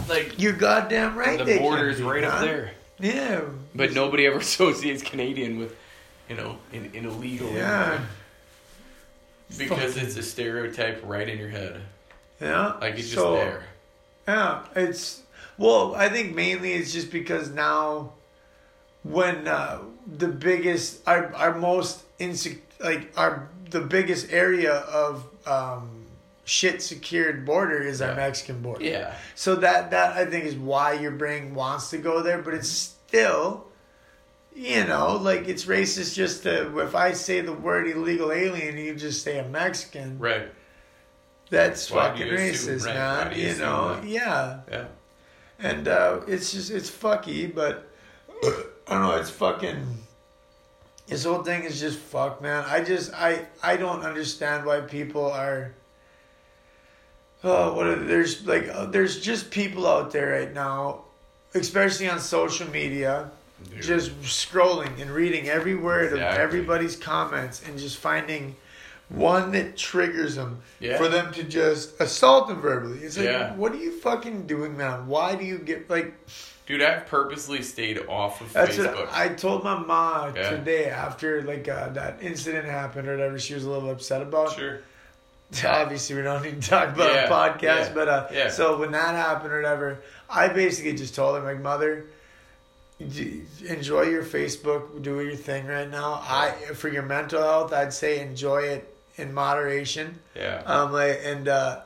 Like 0.09 0.41
you're 0.41 0.53
goddamn 0.53 1.17
right. 1.17 1.39
the 1.39 1.45
they 1.45 1.55
can 1.55 1.63
border's 1.63 1.99
be, 1.99 2.05
right 2.05 2.25
up 2.25 2.41
there. 2.41 2.73
Yeah. 2.99 3.43
But 3.75 3.93
nobody 3.93 4.27
ever 4.27 4.39
associates 4.49 5.03
Canadian 5.03 5.59
with, 5.59 5.77
you 6.29 6.37
know, 6.37 6.59
an, 6.73 6.91
an 6.95 7.05
illegal 7.07 7.51
Yeah. 7.53 7.87
immigrant. 7.89 8.11
Because 9.59 9.97
it's 9.97 10.17
a 10.17 10.23
stereotype 10.23 11.03
right 11.05 11.29
in 11.29 11.39
your 11.39 11.49
head. 11.49 11.81
Yeah. 12.41 12.75
Like 12.81 12.95
it's 12.99 13.11
just 13.11 13.17
there. 13.25 13.65
Yeah, 14.29 14.63
it's 14.77 15.23
well. 15.59 15.95
I 15.97 16.09
think 16.09 16.35
mainly 16.37 16.73
it's 16.75 16.93
just 16.93 17.11
because 17.11 17.51
now, 17.51 18.13
when 19.03 19.49
uh, 19.49 19.81
the 20.07 20.29
biggest, 20.29 21.01
our 21.09 21.35
our 21.35 21.55
most 21.59 22.05
insec 22.19 22.59
like 22.79 23.13
our 23.17 23.49
the 23.71 23.81
biggest 23.81 24.33
area 24.33 24.73
of 24.75 25.25
um, 25.47 26.00
shit 26.51 26.83
secured 26.83 27.47
border 27.47 27.81
is 27.81 28.03
our 28.03 28.11
Yeah. 28.11 28.17
Mexican 28.17 28.61
border. 28.61 28.85
Yeah. 28.85 29.15
So 29.37 29.55
that 29.57 29.91
that 29.93 30.17
I 30.17 30.25
think 30.27 30.45
is 30.47 30.57
why 30.57 30.95
your 30.95 31.13
brain 31.13 31.55
wants 31.55 31.91
to 31.91 31.99
go 31.99 32.23
there, 32.23 32.43
but 32.43 32.55
it's 32.55 32.69
still, 32.69 33.67
you 34.55 34.85
know, 34.85 35.17
like 35.17 35.47
it's 35.49 35.65
racist 35.67 36.15
just 36.15 36.43
to 36.43 36.77
if 36.81 36.95
I 36.97 37.13
say 37.13 37.41
the 37.41 37.53
word 37.53 37.87
illegal 37.89 38.33
alien, 38.33 38.77
you 38.77 38.95
just 38.97 39.23
say 39.23 39.39
a 39.39 39.47
Mexican. 39.49 40.19
Right. 40.19 40.49
That's 41.51 41.91
Why 41.91 42.11
fucking 42.11 42.33
assume, 42.33 42.77
racist, 42.79 42.87
right? 42.87 42.95
Man. 43.31 43.39
you 43.39 43.49
You, 43.49 43.59
know, 43.59 43.95
that? 43.97 44.05
yeah. 44.05 44.61
Yeah. 44.71 44.85
And 45.59 45.89
uh, 45.89 46.21
it's 46.27 46.53
just 46.53 46.71
it's 46.71 46.91
fucky, 46.91 47.53
but 47.55 47.89
I 48.45 48.65
don't 48.89 49.03
know. 49.03 49.17
It's 49.17 49.31
fucking. 49.31 49.85
This 51.07 51.25
whole 51.25 51.43
thing 51.43 51.65
is 51.65 51.81
just 51.81 51.99
fuck, 51.99 52.41
man. 52.41 52.65
I 52.67 52.83
just 52.83 53.13
I 53.15 53.47
I 53.63 53.77
don't 53.77 54.03
understand 54.03 54.65
why 54.65 54.81
people 54.81 55.27
are. 55.31 55.75
Oh, 57.43 57.75
what 57.75 57.87
are, 57.87 57.97
there's 57.97 58.47
like 58.47 58.69
uh, 58.69 58.87
there's 58.87 59.21
just 59.21 59.51
people 59.51 59.87
out 59.87 60.11
there 60.13 60.33
right 60.39 60.53
now, 60.53 61.03
especially 61.55 62.09
on 62.09 62.21
social 62.21 62.69
media, 62.71 63.31
Dude. 63.71 63.83
just 63.83 64.21
scrolling 64.23 65.01
and 65.01 65.11
reading 65.11 65.49
every 65.49 65.75
word 65.75 66.13
of 66.13 66.19
everybody's 66.21 66.97
comments 66.97 67.63
and 67.67 67.79
just 67.79 67.97
finding 67.97 68.57
one 69.09 69.53
that 69.53 69.77
triggers 69.77 70.37
them 70.37 70.61
Yeah. 70.81 70.97
for 70.99 71.09
them 71.09 71.33
to 71.33 71.43
just 71.43 71.99
assault 72.01 72.47
them 72.49 72.61
verbally. 72.61 72.99
It's 73.01 73.17
like, 73.17 73.27
Yeah. 73.27 73.55
what 73.55 73.73
are 73.73 73.77
you 73.77 73.91
fucking 73.99 74.47
doing, 74.47 74.77
man? 74.77 75.07
Why 75.07 75.35
do 75.35 75.45
you 75.45 75.59
get 75.59 75.89
like? 75.91 76.13
Dude, 76.67 76.83
I've 76.83 77.07
purposely 77.07 77.63
stayed 77.63 77.99
off 78.07 78.41
of 78.41 78.53
That's 78.53 78.77
Facebook. 78.77 78.95
what 78.95 79.13
I 79.13 79.29
told 79.31 79.65
my 79.65 79.77
mom 79.79 80.37
Yeah. 80.37 80.51
today 80.51 80.91
after 80.91 81.43
like 81.43 81.67
uh, 81.69 81.89
that 81.89 82.19
incident 82.23 82.67
happened 82.67 83.09
or 83.09 83.17
whatever. 83.17 83.39
She 83.41 83.55
was 83.55 83.65
a 83.65 83.71
little 83.71 83.91
upset 83.91 84.21
about. 84.23 84.53
sure. 84.53 84.83
Obviously, 85.67 86.17
we 86.17 86.23
don't 86.23 86.43
need 86.43 86.63
to 86.63 86.69
talk 86.69 86.95
about 86.95 87.13
Yeah, 87.13 87.25
a 87.25 87.29
podcast, 87.29 87.63
yeah, 87.89 87.93
but 87.95 88.09
uh, 88.09 88.29
yeah. 88.33 88.49
so 88.51 88.79
when 88.79 88.93
that 88.93 89.15
happened 89.15 89.53
or 89.53 89.57
whatever, 89.57 89.99
I 90.29 90.49
basically 90.49 90.95
just 90.95 91.15
told 91.15 91.37
her, 91.37 91.43
like, 91.45 91.61
mother, 91.61 92.07
enjoy 93.01 94.03
your 94.03 94.23
Facebook, 94.23 95.03
do 95.03 95.21
your 95.21 95.35
thing 95.37 95.67
right 95.67 95.91
now. 95.91 96.21
I 96.23 96.51
for 96.75 96.89
your 96.89 97.03
mental 97.03 97.43
health, 97.43 97.73
I'd 97.73 97.93
say 97.93 98.21
enjoy 98.21 98.63
it 98.63 98.95
in 99.17 99.33
moderation. 99.33 100.19
Yeah. 100.37 100.63
Um, 100.67 100.93
like, 100.93 101.21
and 101.25 101.49
uh, 101.49 101.81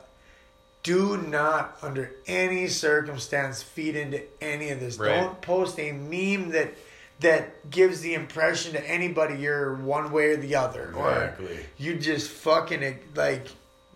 do 0.83 1.17
not, 1.17 1.77
under 1.81 2.11
any 2.27 2.67
circumstance, 2.67 3.63
feed 3.63 3.95
into 3.95 4.21
any 4.41 4.69
of 4.69 4.79
this. 4.79 4.97
Right. 4.99 5.21
Don't 5.21 5.41
post 5.41 5.79
a 5.79 5.91
meme 5.91 6.51
that 6.51 6.73
that 7.21 7.69
gives 7.69 8.01
the 8.01 8.13
impression 8.13 8.73
to 8.73 8.89
anybody 8.89 9.35
you're 9.37 9.75
one 9.75 10.11
way 10.11 10.31
or 10.31 10.37
the 10.37 10.55
other, 10.55 10.89
Exactly. 10.89 11.45
or 11.55 11.59
you 11.77 11.95
just 11.97 12.29
fucking 12.29 12.83
it 12.83 13.15
like 13.15 13.47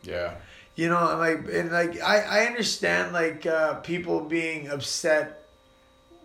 Yeah. 0.03 0.35
you 0.75 0.87
know, 0.87 0.97
I'm 0.97 1.19
like, 1.19 1.53
and 1.53 1.71
like, 1.71 1.99
I, 2.01 2.21
I 2.21 2.45
understand 2.45 3.11
like 3.13 3.45
uh, 3.45 3.75
people 3.81 4.21
being 4.21 4.69
upset 4.69 5.35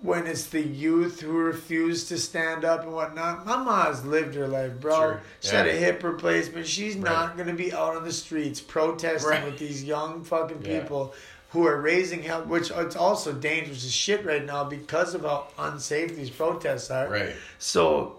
when 0.03 0.27
it's 0.27 0.45
the 0.47 0.61
youth 0.61 1.21
who 1.21 1.33
refuse 1.33 2.09
to 2.09 2.19
stand 2.19 2.63
up 2.65 2.83
and 2.83 2.93
whatnot. 2.93 3.47
My 3.47 3.57
mom's 3.57 4.05
lived 4.05 4.35
her 4.35 4.47
life, 4.47 4.79
bro. 4.79 4.95
Sure, 4.95 5.23
She 5.41 5.49
had 5.57 5.67
a 5.67 5.73
hip 5.73 6.05
replacement. 6.05 6.67
She's 6.67 6.95
not 6.95 7.37
gonna 7.39 7.55
be 7.55 7.73
out 7.73 7.97
on 7.97 8.05
the 8.05 8.13
streets 8.13 8.61
protesting 8.61 9.31
Right. 9.31 9.45
with 9.45 9.59
these 9.59 9.83
young 9.83 10.23
fucking 10.23 10.63
Yeah. 10.63 10.81
Who 11.55 11.67
are 11.67 11.81
raising 11.81 12.23
hell. 12.23 12.43
Which 12.43 12.71
it's 12.71 12.97
also 12.97 13.33
dangerous 13.33 13.85
as 13.85 13.93
shit 13.93 14.27
right 14.27 14.45
now 14.45 14.65
because 14.65 15.15
of 15.15 15.23
how 15.23 15.47
unsafe 15.59 16.15
these 16.15 16.29
protests 16.29 16.91
are. 16.91 17.09
Right. 17.09 17.33
So, 17.59 18.17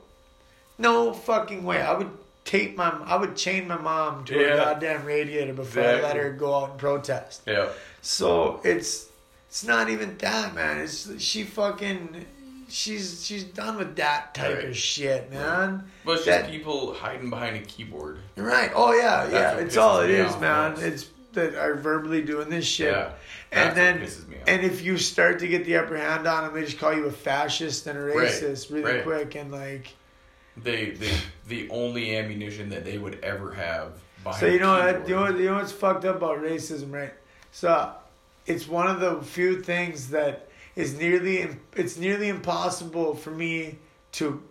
no 0.79 1.13
fucking 1.13 1.63
way. 1.63 1.81
I 1.81 1.93
would 1.93 2.09
tape 2.45 2.75
my, 2.77 2.89
I 3.05 3.17
would 3.17 3.35
chain 3.35 3.67
my 3.67 3.77
mom 3.77 4.25
to 4.25 4.33
Yeah. 4.39 4.53
a 4.53 4.55
goddamn 4.57 5.05
radiator 5.05 5.53
before 5.53 5.83
I 5.83 6.01
let 6.01 6.15
her 6.15 6.31
go 6.31 6.55
out 6.55 6.69
and 6.71 6.79
protest. 6.79 7.41
Yeah. 7.45 7.69
So 8.01 8.61
it's, 8.63 9.07
it's 9.49 9.63
not 9.65 9.89
even 9.89 10.17
that, 10.19 10.55
man. 10.55 10.79
It's 10.79 11.21
she 11.21 11.43
fucking, 11.43 12.25
she's 12.69 13.25
she's 13.25 13.43
done 13.43 13.77
with 13.77 13.95
that 13.97 14.33
type 14.33 14.57
Right. 14.57 14.65
of 14.69 14.77
shit, 14.77 15.31
man. 15.31 15.83
But 16.05 16.17
it's 16.17 16.25
That- 16.25 16.41
just 16.41 16.51
people 16.51 16.93
hiding 16.93 17.29
behind 17.29 17.55
a 17.57 17.61
keyboard. 17.61 18.19
Right? 18.37 18.71
Oh 18.75 18.93
yeah, 18.93 19.27
yeah. 19.29 19.57
It's 19.57 19.75
all 19.77 19.99
it 20.01 20.09
is, 20.09 20.31
off 20.33 20.41
man. 20.41 20.75
It's 20.77 21.05
that 21.35 21.55
are 21.55 21.75
verbally 21.75 22.21
doing 22.21 22.49
this 22.49 22.65
shit. 22.65 22.91
Yeah. 22.91 23.11
And 23.51 23.75
then, 23.77 23.99
what 23.99 24.09
pisses 24.09 24.27
me 24.27 24.35
off. 24.37 24.43
and 24.47 24.63
if 24.63 24.83
you 24.83 24.97
start 24.97 25.39
to 25.39 25.47
get 25.47 25.65
the 25.65 25.77
upper 25.77 25.95
hand 25.97 26.27
on 26.27 26.43
them, 26.45 26.53
they 26.53 26.65
just 26.65 26.79
call 26.79 26.93
you 26.93 27.05
a 27.05 27.11
fascist 27.11 27.87
and 27.87 27.97
a 27.97 28.01
Right, 28.01 28.27
racist 28.27 28.71
really 28.71 28.95
right. 28.95 29.03
quick, 29.03 29.35
and 29.35 29.51
like, 29.51 29.93
They, 30.57 30.91
they, 30.91 31.15
the 31.47 31.69
only 31.69 32.17
ammunition 32.17 32.69
that 32.69 32.83
they 32.83 32.97
would 32.97 33.23
ever 33.23 33.53
have. 33.53 33.93
So 34.39 34.47
you 34.47 34.59
know, 34.59 34.71
what, 34.79 35.07
you 35.07 35.15
know, 35.15 35.29
you 35.29 35.45
know 35.45 35.55
what's 35.55 35.71
fucked 35.71 36.03
up 36.05 36.15
about 36.17 36.39
racism, 36.39 36.91
right? 36.91 37.13
So 37.51 37.91
it's 38.47 38.67
one 38.67 38.87
of 38.87 38.99
the 38.99 39.21
few 39.21 39.61
things 39.61 40.09
that 40.09 40.49
is 40.75 40.97
nearly 40.97 41.47
it's 41.75 41.97
nearly 41.97 42.27
impossible 42.29 43.15
for 43.15 43.29
me 43.31 43.77
to 44.13 44.41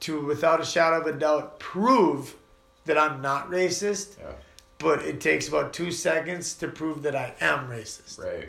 to 0.00 0.20
without 0.24 0.60
a 0.60 0.64
shadow 0.66 1.00
of 1.00 1.06
a 1.06 1.18
doubt 1.18 1.58
prove 1.58 2.36
that 2.84 2.96
I'm 2.98 3.20
not 3.22 3.50
racist, 3.50 4.18
Yeah. 4.18 4.32
But 4.80 5.02
it 5.02 5.20
takes 5.20 5.46
about 5.46 5.72
two 5.72 5.92
seconds 5.92 6.54
to 6.54 6.66
prove 6.68 7.02
that 7.02 7.14
I 7.14 7.34
am 7.40 7.68
racist. 7.68 8.18
Right. 8.18 8.48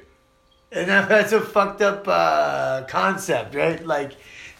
And 0.71 0.89
that- 0.89 1.09
that's 1.09 1.34
a 1.34 1.41
fucked 1.41 1.82
up 1.82 2.07
uh, 2.07 2.84
concept, 2.88 3.53
right? 3.53 3.86
Like, 3.86 4.13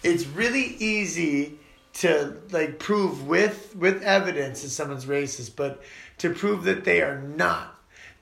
it's 0.04 0.26
really 0.26 0.76
easy 0.78 1.58
to 1.94 2.34
like 2.50 2.78
prove 2.78 3.26
with 3.26 3.74
with 3.76 4.02
evidence 4.02 4.62
that 4.62 4.70
someone's 4.70 5.04
racist, 5.04 5.56
but 5.56 5.82
to 6.18 6.30
prove 6.32 6.64
that 6.64 6.84
they 6.84 7.02
are 7.02 7.20
not. 7.20 7.68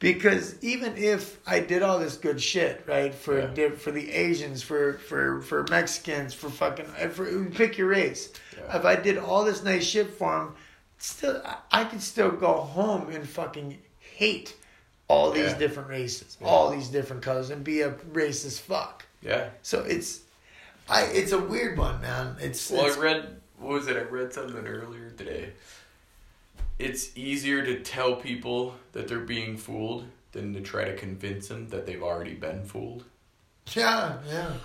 Because 0.00 0.56
even 0.62 0.96
if 0.96 1.38
I 1.46 1.60
did 1.60 1.82
all 1.82 1.98
this 1.98 2.16
good 2.16 2.40
shit, 2.40 2.82
right, 2.88 3.14
for 3.14 3.52
Yeah. 3.54 3.68
for 3.70 3.90
the 3.92 4.10
Asians, 4.12 4.62
for 4.62 4.94
for 4.94 5.40
for 5.42 5.64
Mexicans, 5.70 6.32
for 6.34 6.48
fucking 6.50 6.86
for, 7.12 7.44
pick 7.50 7.76
your 7.78 7.88
race, 7.88 8.32
Yeah. 8.56 8.76
if 8.78 8.84
I 8.84 8.96
did 8.96 9.18
all 9.18 9.44
this 9.44 9.62
nice 9.62 9.84
shit 9.84 10.10
for 10.14 10.32
them, 10.38 10.54
still 11.02 11.42
I- 11.72 11.84
could 11.84 12.02
still 12.02 12.30
go 12.30 12.52
home 12.54 13.10
and 13.10 13.28
fucking 13.28 13.78
hate 13.98 14.54
all 15.08 15.30
these 15.32 15.50
Yeah. 15.52 15.58
different 15.58 15.88
races, 15.88 16.36
Yeah. 16.40 16.46
all 16.46 16.70
these 16.70 16.88
different 16.88 17.22
colors, 17.22 17.50
and 17.50 17.64
be 17.64 17.80
a 17.80 17.90
racist 17.92 18.60
fuck. 18.60 19.04
Yeah. 19.22 19.50
So 19.62 19.82
it's, 19.82 20.20
I 20.88 21.02
it's 21.04 21.32
a 21.32 21.38
weird 21.38 21.76
one, 21.78 22.00
man. 22.00 22.36
It's, 22.40 22.70
Well, 22.70 22.86
it's 22.86 22.96
I 22.96 23.00
read 23.00 23.40
what 23.58 23.72
was 23.74 23.88
it? 23.88 23.96
I 23.96 24.02
read 24.02 24.32
something 24.32 24.66
earlier 24.66 25.10
today. 25.10 25.52
It's 26.78 27.14
easier 27.16 27.62
to 27.64 27.80
tell 27.80 28.16
people 28.16 28.74
that 28.92 29.06
they're 29.06 29.18
being 29.20 29.56
fooled 29.58 30.06
than 30.32 30.54
to 30.54 30.60
try 30.62 30.84
to 30.84 30.96
convince 30.96 31.48
them 31.48 31.68
that 31.68 31.84
they've 31.86 32.02
already 32.02 32.34
been 32.34 32.64
fooled. 32.64 33.04
yeah, 33.74 34.16
yeah. 34.26 34.52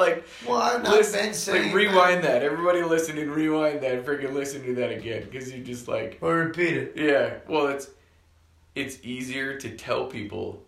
like, 0.00 0.26
Well, 0.46 0.56
I've 0.58 0.82
not 0.82 0.92
listen, 0.92 1.24
been 1.26 1.34
saying 1.34 1.66
like 1.66 1.74
rewind 1.74 2.24
that. 2.24 2.42
Everybody 2.42 2.82
listen 2.82 3.16
and 3.18 3.30
rewind 3.30 3.80
that. 3.82 4.04
Freaking 4.04 4.32
listen 4.32 4.64
to 4.64 4.74
that 4.76 4.90
again, 4.90 5.22
because 5.30 5.52
you 5.52 5.62
just 5.62 5.86
like, 5.86 6.18
Or 6.20 6.34
repeat 6.36 6.76
it. 6.76 6.92
yeah. 6.96 7.34
Well, 7.46 7.68
it's 7.68 7.88
it's 8.74 8.98
easier 9.04 9.58
to 9.58 9.76
tell 9.76 10.06
people 10.06 10.62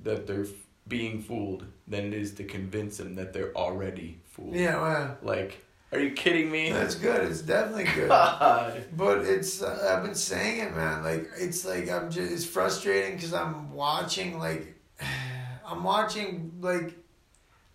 that 0.00 0.26
they're 0.26 0.42
f- 0.44 0.50
being 0.86 1.20
fooled 1.20 1.66
than 1.86 2.06
it 2.06 2.14
is 2.14 2.32
to 2.34 2.44
convince 2.44 2.96
them 2.98 3.14
that 3.16 3.32
they're 3.32 3.54
already 3.56 4.20
fooled. 4.26 4.54
Yeah, 4.54 4.80
well, 4.80 5.18
Like, 5.22 5.64
are 5.92 5.98
you 5.98 6.12
kidding 6.12 6.50
me? 6.50 6.70
that's 6.70 6.94
good. 6.94 7.28
It's 7.30 7.40
definitely 7.42 7.84
good. 7.94 8.08
God. 8.08 8.84
But 8.96 9.18
it's 9.26 9.62
uh, 9.62 9.94
I've 9.96 10.04
been 10.04 10.14
saying 10.14 10.60
it, 10.60 10.74
man. 10.76 11.02
Like 11.02 11.28
it's 11.38 11.64
like 11.64 11.90
I'm 11.90 12.10
just 12.10 12.30
it's 12.32 12.44
frustrating 12.44 13.16
because 13.16 13.32
I'm 13.34 13.72
watching 13.72 14.38
like 14.38 14.74
I'm 15.66 15.82
watching 15.84 16.52
like. 16.60 16.94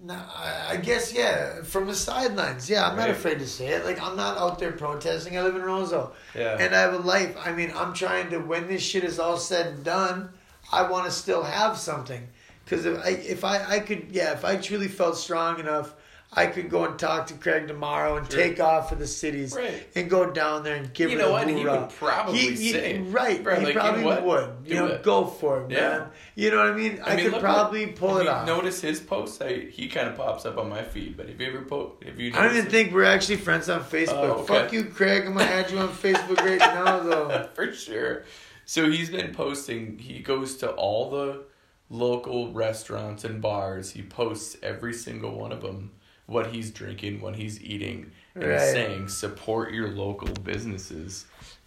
No, 0.05 0.19
I 0.35 0.75
guess 0.83 1.13
yeah, 1.13 1.61
from 1.63 1.87
the 1.87 1.95
sidelines. 1.95 2.69
Yeah, 2.69 2.85
I'm 2.89 2.97
not 2.97 3.09
afraid 3.09 3.39
to 3.39 3.47
say 3.47 3.67
it. 3.67 3.85
Like 3.85 4.01
I'm 4.01 4.17
not 4.17 4.37
out 4.37 4.59
there 4.59 4.73
protesting. 4.73 5.37
I 5.37 5.43
live 5.43 5.55
in 5.55 5.61
Roseau, 5.61 6.11
Yeah. 6.35 6.57
and 6.59 6.75
I 6.75 6.81
have 6.81 6.93
a 6.93 6.97
life. 6.97 7.37
I 7.39 7.53
mean, 7.53 7.71
I'm 7.73 7.93
trying 7.93 8.29
to 8.31 8.39
when 8.39 8.67
this 8.67 8.81
shit 8.81 9.05
is 9.05 9.17
all 9.17 9.37
said 9.37 9.67
and 9.67 9.83
done, 9.85 10.29
I 10.73 10.89
want 10.89 11.05
to 11.05 11.11
still 11.11 11.41
have 11.43 11.77
something. 11.77 12.27
Because 12.65 12.85
if 12.85 12.97
I 12.99 13.09
if 13.09 13.43
I 13.45 13.63
I 13.75 13.79
could 13.79 14.07
yeah 14.11 14.33
if 14.33 14.43
I 14.43 14.57
truly 14.57 14.89
felt 14.89 15.15
strong 15.17 15.57
enough, 15.61 15.93
I 16.36 16.47
could 16.47 16.69
go 16.69 16.86
and 16.86 16.97
talk 16.97 17.27
to 17.27 17.34
Craig 17.36 17.67
tomorrow 17.67 18.17
and 18.17 18.29
Sure. 18.31 18.41
take 18.41 18.59
off 18.59 18.89
for 18.89 18.95
the 18.95 19.07
cities 19.07 19.55
Right. 19.55 19.88
and 19.95 20.09
go 20.09 20.29
down 20.31 20.63
there 20.63 20.75
and 20.75 20.93
give 20.93 21.11
You 21.11 21.17
it 21.17 21.21
know 21.21 21.29
a 21.29 21.31
what? 21.34 21.47
He 21.47 21.63
would 21.65 21.89
probably 21.91 22.38
He- 22.39 22.51
he- 22.55 22.71
say 22.71 22.93
it. 22.95 23.01
right. 23.11 23.39
He 23.39 23.43
like, 23.45 23.59
you 23.59 23.73
know 23.73 23.79
probably 23.79 24.03
would. 24.27 24.49
You 24.65 24.69
Do 24.69 24.75
know, 24.75 24.86
it. 24.88 25.03
go 25.03 25.25
for 25.25 25.61
it, 25.63 25.71
Yeah. 25.71 25.79
man. 25.79 26.07
You 26.36 26.51
know 26.51 26.57
what 26.57 26.67
I 26.67 26.73
mean? 26.73 27.01
I, 27.05 27.15
mean, 27.15 27.29
could 27.31 27.39
probably 27.39 27.88
pull 27.88 28.17
it 28.17 28.27
off. 28.27 28.47
Notice 28.47 28.81
his 28.81 28.99
posts. 28.99 29.41
I, 29.41 29.59
he 29.69 29.88
kind 29.88 30.07
of 30.09 30.15
pops 30.15 30.45
up 30.45 30.57
on 30.57 30.69
my 30.69 30.81
feed. 30.84 31.15
But 31.17 31.29
if 31.29 31.39
you 31.39 31.47
ever 31.47 31.61
post, 31.61 31.93
if 32.01 32.19
you 32.19 32.29
I 32.34 32.38
don't 32.38 32.45
even 32.45 32.57
notice 32.57 32.71
think 32.71 32.93
we're 32.93 33.03
actually 33.03 33.38
friends 33.38 33.69
on 33.69 33.84
Facebook. 33.84 34.13
Oh, 34.13 34.31
okay. 34.43 34.53
Fuck 34.53 34.73
you, 34.73 34.86
Craig. 34.86 35.25
I'm 35.27 35.34
gonna 35.34 35.45
add 35.45 35.69
you 35.71 35.77
on 35.77 35.89
Facebook 35.89 36.38
right 36.39 36.59
now, 36.59 36.99
though. 36.99 37.47
for 37.53 37.71
sure. 37.73 38.23
So 38.65 38.89
he's 38.89 39.09
been 39.09 39.34
posting. 39.34 39.99
He 39.99 40.19
goes 40.19 40.55
to 40.57 40.71
all 40.71 41.09
the 41.09 41.43
local 41.89 42.51
restaurants 42.53 43.23
and 43.23 43.41
bars. 43.41 43.91
He 43.91 44.01
posts 44.01 44.57
every 44.63 44.93
single 44.93 45.38
one 45.38 45.51
of 45.51 45.61
them 45.61 45.91
what 46.26 46.47
he's 46.47 46.71
drinking, 46.71 47.21
what 47.21 47.36
he's 47.36 47.61
eating, 47.61 48.11
and 48.36 48.51
Right. 48.51 48.59
saying 48.59 49.07
support 49.09 49.74
your 49.74 49.89
local 49.89 50.34
businesses 50.36 51.26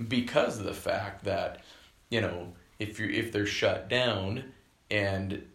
because 0.09 0.59
of 0.59 0.65
the 0.65 0.75
fact 0.75 1.25
that 1.25 1.63
you 2.11 2.21
know 2.21 2.55
if 2.79 2.99
you 2.99 3.09
if 3.09 3.33
they're 3.33 3.47
shut 3.47 3.89
down 3.89 4.53
and 4.91 5.47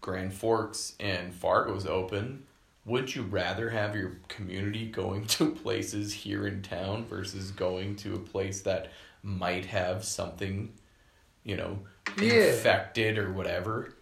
Grand 0.00 0.34
Forks 0.34 0.94
and 1.00 1.32
Fargo's 1.34 1.86
open. 1.86 2.44
Would 2.84 3.14
you 3.14 3.22
rather 3.22 3.70
have 3.70 3.94
your 3.94 4.16
community 4.26 4.86
going 4.86 5.26
to 5.26 5.52
places 5.62 6.12
here 6.12 6.48
in 6.48 6.62
town 6.62 7.04
versus 7.04 7.52
going 7.52 7.94
to 7.96 8.14
a 8.16 8.18
place 8.18 8.62
that 8.62 8.90
might 9.22 9.66
have 9.66 10.04
something, 10.04 10.72
you 11.44 11.56
know, 11.56 11.78
Yeah. 12.20 12.32
infected 12.32 13.18
or 13.18 13.32
whatever, 13.32 13.94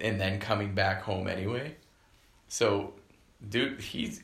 and 0.00 0.20
then 0.20 0.38
coming 0.38 0.74
back 0.74 1.02
home 1.02 1.26
anyway? 1.26 1.74
So, 2.46 2.94
dude, 3.48 3.80
he's 3.80 4.22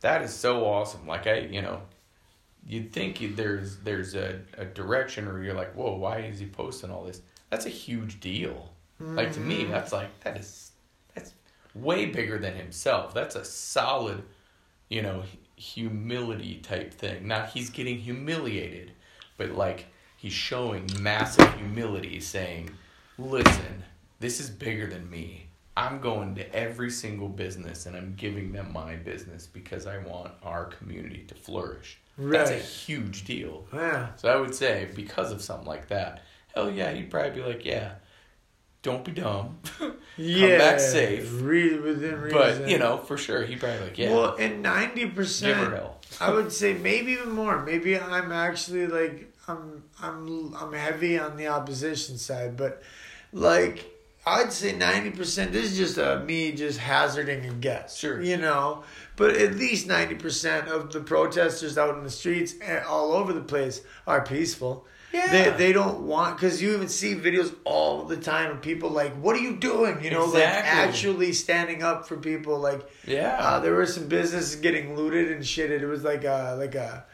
that 0.00 0.22
is 0.22 0.32
so 0.32 0.64
awesome. 0.64 1.06
Like 1.06 1.26
I, 1.26 1.40
you 1.40 1.62
know, 1.62 1.82
you'd 2.66 2.92
think 2.92 3.36
there's 3.36 3.78
there's 3.78 4.14
a, 4.14 4.40
a 4.56 4.64
direction 4.64 5.26
where 5.26 5.42
you're 5.42 5.54
like, 5.54 5.74
whoa, 5.74 5.96
why 5.96 6.18
is 6.18 6.38
he 6.38 6.46
posting 6.46 6.90
all 6.90 7.04
this? 7.04 7.22
That's 7.50 7.66
a 7.66 7.70
huge 7.70 8.20
deal. 8.20 8.70
Like 8.98 9.32
to 9.32 9.40
me, 9.40 9.64
that's 9.64 9.92
like 9.92 10.20
that 10.20 10.38
is 10.38 10.72
that's 11.14 11.34
way 11.74 12.06
bigger 12.06 12.38
than 12.38 12.54
himself. 12.54 13.12
That's 13.12 13.36
a 13.36 13.44
solid, 13.44 14.22
you 14.88 15.02
know, 15.02 15.22
humility 15.56 16.56
type 16.62 16.94
thing. 16.94 17.28
Not 17.28 17.50
he's 17.50 17.68
getting 17.68 17.98
humiliated, 17.98 18.92
but 19.36 19.50
like 19.50 19.86
he's 20.16 20.32
showing 20.32 20.88
massive 20.98 21.52
humility, 21.54 22.20
saying, 22.20 22.70
"Listen, 23.18 23.84
this 24.18 24.40
is 24.40 24.48
bigger 24.48 24.86
than 24.86 25.10
me. 25.10 25.45
I'm 25.76 26.00
going 26.00 26.34
to 26.36 26.54
every 26.54 26.90
single 26.90 27.28
business 27.28 27.86
and 27.86 27.94
I'm 27.96 28.14
giving 28.16 28.52
them 28.52 28.72
my 28.72 28.96
business 28.96 29.46
because 29.46 29.86
I 29.86 29.98
want 29.98 30.32
our 30.42 30.64
community 30.66 31.24
to 31.28 31.34
flourish." 31.34 31.98
Right. 32.18 32.38
That's 32.38 32.50
a 32.50 32.56
huge 32.58 33.24
deal. 33.24 33.66
Yeah. 33.74 34.08
So 34.16 34.28
I 34.30 34.36
would 34.36 34.54
say 34.54 34.88
because 34.94 35.32
of 35.32 35.42
something 35.42 35.66
like 35.66 35.88
that, 35.88 36.22
hell 36.54 36.70
yeah, 36.70 36.92
he'd 36.92 37.10
probably 37.10 37.30
be 37.32 37.42
like, 37.42 37.64
yeah, 37.66 37.96
don't 38.80 39.04
be 39.04 39.12
dumb, 39.12 39.58
Yeah. 40.16 40.48
Come 40.48 40.58
back 40.58 40.80
safe. 40.80 41.28
Read 41.42 41.82
within 41.82 42.20
reason. 42.20 42.38
but 42.38 42.68
you 42.70 42.78
know 42.78 42.96
for 42.98 43.18
sure 43.18 43.42
he'd 43.44 43.60
probably 43.60 43.78
be 43.80 43.84
like, 43.84 43.98
yeah, 43.98 44.12
Well, 44.14 44.36
and 44.36 44.62
ninety 44.62 45.06
percent. 45.10 45.74
I 46.20 46.30
would 46.30 46.52
say 46.52 46.72
maybe 46.72 47.12
even 47.12 47.32
more. 47.32 47.62
Maybe 47.64 47.98
I'm 47.98 48.32
actually 48.32 48.86
like 48.86 49.30
I'm 49.48 49.82
I'm 50.00 50.54
I'm 50.54 50.72
heavy 50.72 51.18
on 51.18 51.36
the 51.36 51.48
opposition 51.48 52.16
side, 52.16 52.56
but 52.56 52.82
like 53.32 53.84
I'd 54.26 54.52
say 54.52 54.72
ninety 54.72 55.10
percent. 55.10 55.52
This 55.52 55.70
is 55.72 55.76
just 55.76 55.98
a 55.98 56.18
me 56.26 56.52
just 56.52 56.78
hazarding 56.78 57.46
a 57.46 57.52
guess. 57.52 57.96
Sure. 57.96 58.20
you 58.20 58.36
know, 58.36 58.82
but 59.14 59.36
at 59.36 59.54
least 59.54 59.86
ninety 59.86 60.16
percent 60.16 60.66
of 60.68 60.92
the 60.92 61.00
protesters 61.00 61.78
out 61.78 61.96
in 61.96 62.02
the 62.02 62.10
streets 62.10 62.54
and 62.60 62.84
all 62.86 63.12
over 63.12 63.32
the 63.32 63.40
place 63.40 63.82
are 64.06 64.24
peaceful. 64.24 64.86
Yeah. 65.12 65.30
They, 65.30 65.50
they 65.56 65.72
don't 65.72 66.00
want 66.02 66.36
because 66.36 66.60
you 66.60 66.74
even 66.74 66.88
see 66.88 67.14
videos 67.14 67.54
all 67.64 68.02
the 68.04 68.16
time 68.16 68.50
of 68.50 68.60
people 68.60 68.90
like, 68.90 69.14
"What 69.14 69.36
are 69.36 69.40
you 69.40 69.56
doing?" 69.56 70.02
You 70.02 70.10
know, 70.10 70.24
like 70.26 70.42
actually 70.42 71.32
standing 71.32 71.82
up 71.84 72.08
for 72.08 72.16
people. 72.16 72.58
Like, 72.58 72.82
Yeah. 73.06 73.36
uh, 73.40 73.60
there 73.60 73.72
were 73.74 73.86
some 73.86 74.08
businesses 74.08 74.56
getting 74.56 74.96
looted 74.96 75.30
and 75.30 75.46
shit. 75.46 75.70
It 75.70 75.86
was 75.86 76.02
like 76.02 76.24
a 76.24 76.56
like 76.58 76.74
a 76.74 77.04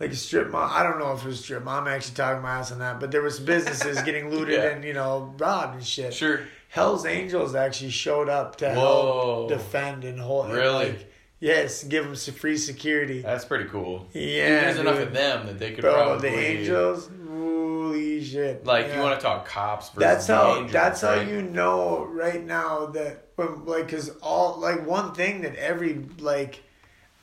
like 0.00 0.10
a 0.10 0.16
strip 0.16 0.50
mall. 0.50 0.68
I 0.70 0.82
don't 0.82 0.98
know 0.98 1.12
if 1.12 1.24
it 1.24 1.28
was 1.28 1.40
strip 1.44 1.62
mall. 1.64 1.80
I'm 1.80 1.88
actually 1.88 2.16
talking 2.16 2.42
my 2.42 2.58
ass 2.58 2.72
on 2.72 2.78
that, 2.80 3.00
but 3.00 3.10
there 3.10 3.22
was 3.22 3.38
businesses 3.40 4.02
getting 4.02 4.30
looted 4.30 4.54
Yeah. 4.62 4.70
and 4.70 4.84
you 4.84 4.92
know 4.92 5.34
robbed 5.38 5.74
and 5.76 5.84
shit. 5.84 6.12
Sure. 6.14 6.40
Hell's 6.68 7.06
Angels 7.06 7.54
actually 7.54 7.90
showed 7.90 8.28
up 8.28 8.56
to 8.56 8.66
Whoa. 8.74 8.74
help 8.74 9.48
defend 9.48 10.02
and 10.04 10.18
hold. 10.18 10.50
Really? 10.52 10.86
like, 10.90 11.12
yes, 11.38 11.84
give 11.84 12.04
them 12.04 12.16
some 12.16 12.34
free 12.34 12.56
security. 12.56 13.22
That's 13.22 13.44
pretty 13.44 13.66
cool. 13.66 14.08
Yeah, 14.12 14.20
Dude, 14.22 14.64
there's 14.64 14.78
enough 14.80 14.98
of 14.98 15.12
them 15.12 15.46
that 15.46 15.58
they 15.60 15.70
could 15.70 15.82
Bro, 15.82 15.94
probably 15.94 16.30
the 16.30 16.36
Angels, 16.36 17.08
holy 17.28 18.24
shit! 18.24 18.64
Like 18.66 18.88
Yeah. 18.88 18.96
you 18.96 19.02
want 19.02 19.20
to 19.20 19.24
talk 19.24 19.46
cops 19.46 19.90
versus 19.90 20.00
That's 20.00 20.26
the 20.26 20.34
how. 20.34 20.54
Angels, 20.56 20.72
that's 20.72 21.00
how 21.02 21.14
you 21.20 21.42
know 21.42 22.04
right 22.10 22.44
now 22.44 22.86
that 22.86 23.28
when 23.36 23.64
like 23.66 23.86
because 23.86 24.10
all 24.22 24.58
like 24.58 24.84
one 24.86 25.14
thing 25.14 25.42
that 25.42 25.54
every 25.56 26.04
like 26.18 26.62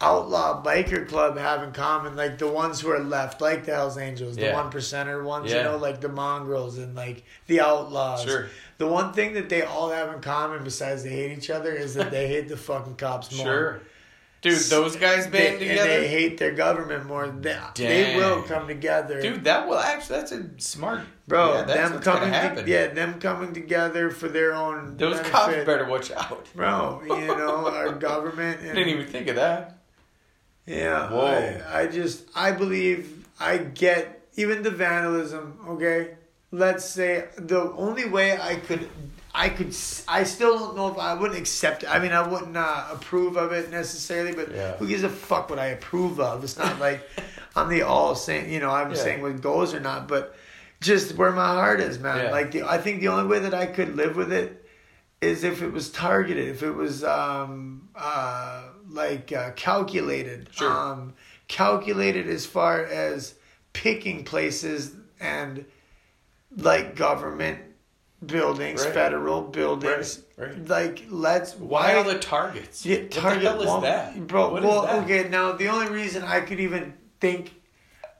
outlaw 0.01 0.63
biker 0.63 1.07
club 1.07 1.37
have 1.37 1.63
in 1.63 1.71
common, 1.71 2.15
like 2.15 2.37
the 2.37 2.47
ones 2.47 2.81
who 2.81 2.89
are 2.91 2.99
left, 2.99 3.39
like 3.41 3.65
the 3.65 3.73
Hell's 3.73 3.97
Angels, 3.97 4.35
the 4.35 4.43
Yeah. 4.47 4.53
one 4.61 4.71
percenter 4.71 5.23
ones, 5.23 5.51
you 5.51 5.61
know, 5.61 5.77
like 5.77 6.01
the 6.01 6.09
Mongols 6.09 6.77
and 6.77 6.95
like 6.95 7.23
the 7.47 7.61
outlaws. 7.61 8.23
Sure. 8.23 8.47
The 8.77 8.87
one 8.87 9.13
thing 9.13 9.33
that 9.33 9.47
they 9.49 9.61
all 9.61 9.89
have 9.91 10.13
in 10.13 10.21
common, 10.21 10.63
besides 10.63 11.03
they 11.03 11.09
hate 11.11 11.37
each 11.37 11.49
other, 11.49 11.71
is 11.71 11.93
that 11.93 12.09
they 12.11 12.27
hate 12.27 12.49
the 12.49 12.57
fucking 12.57 12.95
cops 12.95 13.31
more. 13.35 13.45
Sure. 13.45 13.81
Dude, 14.41 14.57
those 14.57 14.95
guys 14.95 15.27
They, 15.27 15.37
band 15.37 15.61
and 15.61 15.69
together. 15.69 15.87
they 15.87 16.07
hate 16.07 16.39
their 16.39 16.51
government 16.53 17.05
more. 17.05 17.27
They, 17.27 17.55
they 17.75 18.15
will 18.17 18.41
come 18.41 18.67
together. 18.67 19.21
Dude, 19.21 19.43
that 19.43 19.67
will 19.67 19.77
actually 19.77 20.17
that's 20.17 20.31
a 20.31 20.49
smart 20.57 21.01
Bro, 21.27 21.53
yeah, 21.53 21.61
that's 21.61 21.91
them 21.91 22.01
coming, 22.01 22.29
happen. 22.29 22.65
to, 22.65 22.71
yeah, 22.71 22.87
them 22.87 23.19
coming 23.19 23.53
together 23.53 24.09
for 24.09 24.27
their 24.29 24.53
own. 24.55 24.97
Those 24.97 25.17
benefit. 25.17 25.31
cops 25.31 25.53
better 25.65 25.85
watch 25.87 26.09
out. 26.09 26.47
Bro, 26.55 27.03
you 27.05 27.27
know 27.27 27.67
our 27.69 27.91
government. 28.09 28.61
I 28.63 28.65
And, 28.65 28.75
didn't 28.77 28.91
even 28.93 29.05
think 29.05 29.27
of 29.27 29.35
that. 29.35 29.77
Yeah, 30.65 31.09
Whoa. 31.09 31.61
I, 31.71 31.81
I 31.81 31.87
just 31.87 32.25
I 32.35 32.51
believe 32.51 33.27
I 33.39 33.57
get 33.57 34.27
even 34.35 34.63
the 34.63 34.71
vandalism. 34.71 35.59
Okay, 35.67 36.15
let's 36.51 36.85
say 36.85 37.27
the 37.37 37.71
only 37.73 38.07
way 38.07 38.39
I 38.39 38.55
could. 38.55 38.87
I 39.33 39.47
could. 39.47 39.73
I 40.09 40.23
still 40.25 40.59
don't 40.59 40.75
know 40.75 40.89
if 40.89 40.97
I 40.97 41.13
wouldn't 41.13 41.39
accept 41.39 41.83
it. 41.83 41.89
I 41.89 41.99
mean, 41.99 42.11
I 42.11 42.27
wouldn't 42.27 42.55
uh, 42.57 42.85
approve 42.91 43.37
of 43.37 43.53
it 43.53 43.71
necessarily. 43.71 44.33
But 44.33 44.51
Yeah. 44.51 44.75
who 44.77 44.87
gives 44.87 45.03
a 45.03 45.09
fuck 45.09 45.49
what 45.49 45.57
I 45.57 45.67
approve 45.67 46.19
of? 46.19 46.43
It's 46.43 46.57
not 46.57 46.79
like 46.79 47.01
I'm 47.55 47.69
the 47.69 47.83
all 47.83 48.13
saying. 48.15 48.51
You 48.51 48.59
know, 48.59 48.69
I'm 48.71 48.91
Yeah. 48.91 48.97
saying 48.97 49.21
what 49.21 49.39
goes 49.41 49.73
or 49.73 49.79
not. 49.79 50.07
But 50.09 50.35
just 50.81 51.15
where 51.15 51.31
my 51.31 51.47
heart 51.47 51.79
is, 51.79 51.97
man. 51.97 52.25
Yeah. 52.25 52.31
Like 52.31 52.51
the, 52.51 52.63
I 52.63 52.77
think 52.77 52.99
the 52.99 53.07
only 53.07 53.27
way 53.27 53.39
that 53.39 53.53
I 53.53 53.67
could 53.67 53.95
live 53.95 54.15
with 54.17 54.33
it 54.33 54.65
is 55.21 55.43
if 55.45 55.61
it 55.61 55.71
was 55.71 55.89
targeted, 55.91 56.49
if 56.49 56.61
it 56.61 56.71
was 56.71 57.03
um, 57.03 57.87
uh, 57.95 58.63
like 58.91 59.31
uh, 59.31 59.51
calculated, 59.51 60.49
Sure. 60.51 60.71
um, 60.71 61.13
calculated 61.47 62.27
as 62.27 62.45
far 62.45 62.83
as 62.85 63.35
picking 63.73 64.23
places 64.23 64.95
and 65.19 65.65
like 66.57 66.95
government 66.95 67.59
buildings, 68.25 68.83
Right. 68.83 68.93
federal 68.93 69.41
buildings. 69.41 70.21
Right, 70.37 70.49
right. 70.49 70.67
Like 70.67 71.05
let's 71.09 71.55
Why 71.55 71.95
are 71.95 72.03
the 72.03 72.19
targets? 72.19 72.85
yeah, 72.85 72.97
what 72.99 73.11
target 73.11 73.43
the 73.43 73.49
hell 73.49 73.77
is 73.77 73.83
that? 73.83 74.27
bro? 74.27 74.51
What 74.51 74.63
is 74.63 74.69
well, 74.69 74.81
that? 74.83 75.03
okay. 75.03 75.29
Now 75.29 75.53
the 75.53 75.67
only 75.69 75.89
reason 75.89 76.23
I 76.23 76.41
could 76.41 76.59
even 76.59 76.93
think, 77.19 77.53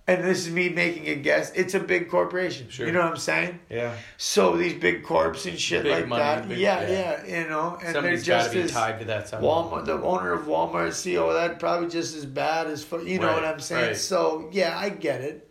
and 0.08 0.24
this 0.24 0.46
is 0.48 0.52
me 0.54 0.70
making 0.70 1.08
a 1.08 1.16
guess, 1.16 1.52
it's 1.54 1.74
a 1.74 1.80
big 1.80 2.10
corporation. 2.10 2.68
Sure. 2.70 2.86
You 2.88 2.92
know 2.92 3.00
what 3.02 3.12
I'm 3.12 3.18
saying? 3.18 3.60
Yeah. 3.70 3.96
So 4.18 4.58
these 4.58 4.74
big 4.74 5.04
corps 5.04 5.28
and 5.46 5.60
shit 5.60 5.84
Big 5.84 5.92
like 5.92 6.08
money, 6.08 6.22
that, 6.24 6.50
big- 6.50 6.58
yeah, 6.58 6.82
yeah. 6.82 7.24
yeah, 7.28 7.44
you 7.44 7.50
know, 7.50 7.78
and 7.84 7.94
Somebody's 7.94 8.26
they're 8.26 8.40
just 8.40 8.54
be 8.54 8.62
as 8.62 8.72
tied 8.72 9.00
to 9.00 9.06
that 9.06 9.28
somehow. 9.30 9.48
Walmart, 9.48 9.86
the 9.86 9.94
owner 10.02 10.34
of 10.34 10.46
Walmart, 10.46 10.90
CEO, 10.90 11.32
that 11.34 11.60
probably 11.60 11.88
just 11.90 12.16
as 12.16 12.26
bad 12.26 12.68
as 12.68 12.84
fu- 12.84 13.04
you 13.06 13.20
know 13.20 13.28
Right, 13.28 13.36
what 13.36 13.46
I'm 13.46 13.60
saying. 13.60 13.88
right. 13.90 13.98
So 13.98 14.50
yeah, 14.52 14.78
I 14.78 14.90
get 14.90 15.22
it, 15.22 15.48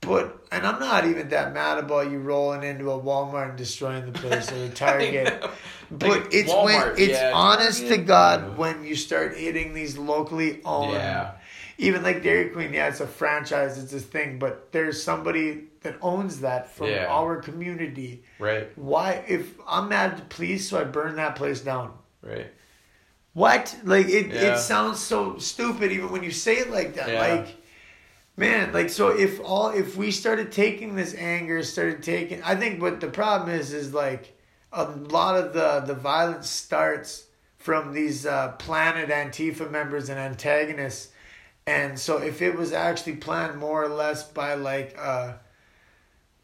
But 0.00 0.46
and 0.50 0.66
I'm 0.66 0.80
not 0.80 1.04
even 1.06 1.28
that 1.28 1.52
mad 1.52 1.78
about 1.78 2.10
you 2.10 2.18
rolling 2.18 2.62
into 2.62 2.90
a 2.90 2.98
Walmart 2.98 3.50
and 3.50 3.58
destroying 3.58 4.10
the 4.10 4.18
place 4.18 4.50
or 4.50 4.64
a 4.64 4.68
Target. 4.70 5.44
But 5.90 6.08
Like, 6.08 6.28
it's 6.34 6.50
Walmart, 6.50 6.64
when 6.94 7.02
it's 7.02 7.12
yeah, 7.12 7.32
honest 7.34 7.86
to 7.88 7.98
God 7.98 8.56
when 8.56 8.82
you 8.84 8.96
start 8.96 9.36
hitting 9.36 9.74
these 9.74 9.98
locally 9.98 10.60
owned 10.64 10.92
Yeah. 10.92 11.32
Even 11.80 12.02
like 12.02 12.22
Dairy 12.22 12.50
Queen, 12.50 12.72
yeah, 12.74 12.88
it's 12.88 13.00
a 13.00 13.06
franchise, 13.06 13.82
it's 13.82 13.92
a 13.92 14.00
thing, 14.00 14.38
but 14.38 14.70
there's 14.70 15.02
somebody 15.02 15.64
that 15.82 15.96
owns 16.02 16.40
that 16.40 16.70
from 16.70 16.88
Yeah. 16.88 17.06
our 17.08 17.40
community. 17.40 18.22
Right. 18.38 18.70
Why 18.76 19.24
if 19.26 19.54
I'm 19.66 19.88
mad 19.88 20.12
at 20.12 20.16
the 20.18 20.24
police, 20.34 20.68
so 20.68 20.78
I 20.78 20.84
burn 20.84 21.16
that 21.16 21.36
place 21.36 21.60
down. 21.60 21.92
Right. 22.22 22.52
What? 23.32 23.74
Like 23.84 24.08
it, 24.08 24.26
Yeah. 24.26 24.54
it 24.54 24.58
sounds 24.58 24.98
so 25.00 25.38
stupid 25.38 25.90
even 25.92 26.10
when 26.10 26.22
you 26.22 26.30
say 26.32 26.58
it 26.58 26.70
like 26.70 26.94
that. 26.96 27.08
Yeah. 27.08 27.20
Like 27.20 27.56
man, 28.36 28.72
like 28.72 28.90
so 28.90 29.08
if 29.08 29.40
all 29.42 29.70
if 29.70 29.96
we 29.96 30.10
started 30.10 30.52
taking 30.52 30.96
this 30.96 31.14
anger, 31.14 31.62
started 31.62 32.02
taking 32.02 32.42
I 32.42 32.56
think 32.56 32.82
what 32.82 33.00
the 33.00 33.08
problem 33.08 33.48
is 33.50 33.72
is 33.72 33.94
like 33.94 34.36
a 34.72 34.84
lot 34.84 35.36
of 35.36 35.54
the 35.54 35.80
the 35.86 35.94
violence 35.94 36.50
starts 36.50 37.24
from 37.56 37.92
these 37.92 38.24
uh, 38.26 38.52
planet 38.58 39.08
Antifa 39.10 39.70
members 39.70 40.08
and 40.10 40.18
antagonists. 40.18 41.08
And 41.66 41.98
so 41.98 42.18
if 42.18 42.42
it 42.42 42.56
was 42.56 42.72
actually 42.72 43.16
planned 43.16 43.58
more 43.58 43.84
or 43.84 43.88
less 43.88 44.24
by 44.24 44.54
like 44.54 44.96
uh 44.98 45.34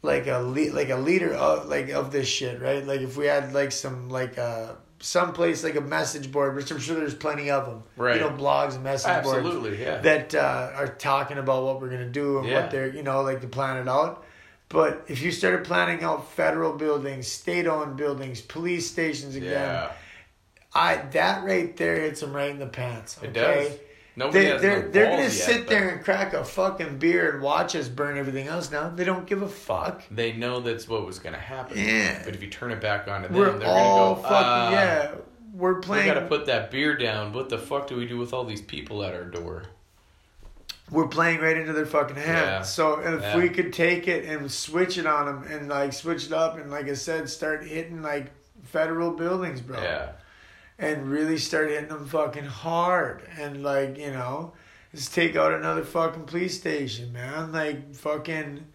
like 0.03 0.27
a 0.27 0.37
le- 0.39 0.71
like 0.73 0.89
a 0.89 0.95
leader 0.95 1.33
of 1.33 1.67
like 1.67 1.89
of 1.89 2.11
this 2.11 2.27
shit, 2.27 2.61
right? 2.61 2.85
Like 2.85 3.01
if 3.01 3.17
we 3.17 3.25
had 3.25 3.53
like 3.53 3.71
some 3.71 4.09
like 4.09 4.37
uh 4.37 4.73
some 4.99 5.33
place 5.33 5.63
like 5.63 5.75
a 5.75 5.81
message 5.81 6.31
board, 6.31 6.55
which 6.55 6.71
I'm 6.71 6.79
sure 6.79 6.95
there's 6.95 7.13
plenty 7.13 7.51
of 7.51 7.65
them, 7.65 7.83
Right. 7.97 8.15
You 8.15 8.21
know, 8.21 8.29
blogs 8.31 8.75
and 8.75 8.83
message 8.83 9.23
boards 9.23 9.45
Absolutely. 9.45 9.81
Yeah. 9.81 9.97
that 10.01 10.33
uh, 10.33 10.71
are 10.75 10.87
talking 10.87 11.37
about 11.37 11.63
what 11.63 11.81
we're 11.81 11.89
gonna 11.89 12.09
do 12.09 12.39
and 12.39 12.47
Yeah. 12.47 12.61
what 12.61 12.71
they're 12.71 12.87
you 12.87 13.03
know 13.03 13.21
like 13.21 13.41
to 13.41 13.47
plan 13.47 13.77
it 13.77 13.87
out. 13.89 14.23
But 14.69 15.05
if 15.07 15.21
you 15.21 15.31
started 15.31 15.63
planning 15.65 16.03
out 16.03 16.29
federal 16.31 16.73
buildings, 16.73 17.27
state-owned 17.29 17.95
buildings, 17.95 18.41
police 18.41 18.89
stations 18.91 19.35
again, 19.35 19.51
yeah. 19.51 19.91
I 20.73 20.97
that 21.11 21.43
right 21.43 21.75
there 21.77 21.95
hits 22.01 22.21
them 22.21 22.33
right 22.35 22.49
in 22.51 22.59
the 22.59 22.67
pants. 22.67 23.17
It 23.21 23.33
does. 23.33 23.71
Nobody 24.17 24.39
They, 24.39 24.45
has 24.49 24.61
they're 24.63 24.81
no 24.83 24.89
they're 24.89 25.05
gonna 25.11 25.21
yet, 25.23 25.31
sit 25.31 25.57
but 25.61 25.69
there 25.69 25.89
and 25.89 26.03
crack 26.03 26.33
a 26.33 26.43
fucking 26.43 26.97
beer 26.97 27.31
and 27.33 27.41
watch 27.41 27.75
us 27.75 27.87
burn 27.87 28.17
everything 28.17 28.47
else 28.47 28.67
down. 28.67 28.95
They 28.95 29.03
don't 29.03 29.27
give 29.27 29.43
a 29.43 29.47
fuck. 29.47 30.01
They 30.09 30.33
know 30.33 30.59
that's 30.59 30.87
what 30.89 31.05
was 31.05 31.19
gonna 31.19 31.37
happen. 31.37 31.77
Yeah. 31.77 32.23
But 32.25 32.33
if 32.33 32.41
you 32.41 32.49
turn 32.49 32.71
it 32.71 32.81
back 32.81 33.07
on 33.07 33.21
to 33.21 33.27
them, 33.27 33.37
We're 33.37 33.57
they're 33.57 33.67
all 33.67 34.15
gonna 34.15 34.23
go. 34.23 34.29
fucking 34.29 34.35
"Ah, 34.35 34.71
yeah. 34.71 35.11
We're 35.53 35.75
playing. 35.81 36.07
We 36.07 36.13
gotta 36.15 36.25
put 36.25 36.47
that 36.47 36.71
beer 36.71 36.97
down. 36.97 37.31
What 37.31 37.49
the 37.49 37.59
fuck 37.59 37.87
do 37.87 37.95
we 37.95 38.07
do 38.07 38.17
with 38.17 38.33
all 38.33 38.43
these 38.43 38.61
people 38.61 39.03
at 39.03 39.13
our 39.13 39.23
door? 39.23 39.63
we're 40.89 41.07
playing 41.09 41.41
right 41.41 41.57
into 41.57 41.73
their 41.73 41.85
fucking 41.85 42.15
hands. 42.15 42.25
Yeah. 42.27 42.61
So 42.61 42.99
if 43.01 43.21
Yeah. 43.21 43.35
we 43.37 43.49
could 43.49 43.73
take 43.73 44.07
it 44.07 44.23
and 44.23 44.49
switch 44.49 44.97
it 44.97 45.05
on 45.05 45.25
them 45.25 45.43
and 45.51 45.67
like 45.67 45.91
switch 45.91 46.25
it 46.27 46.31
up 46.31 46.57
and 46.57 46.71
like 46.71 46.87
I 46.87 46.93
said, 46.93 47.29
start 47.29 47.65
hitting 47.65 48.01
like 48.01 48.31
federal 48.63 49.11
buildings, 49.11 49.59
bro. 49.59 49.81
Yeah. 49.81 50.11
And 50.79 51.09
really 51.09 51.37
start 51.39 51.69
hitting 51.69 51.89
them 51.89 52.05
fucking 52.05 52.45
hard 52.45 53.23
and 53.39 53.63
like 53.63 53.97
you 53.97 54.11
know, 54.11 54.53
just 54.93 55.13
take 55.13 55.35
out 55.35 55.51
another 55.53 55.83
fucking 55.83 56.25
police 56.25 56.57
station, 56.59 57.11
man. 57.13 57.51
Like 57.51 57.95
fucking. 57.95 58.65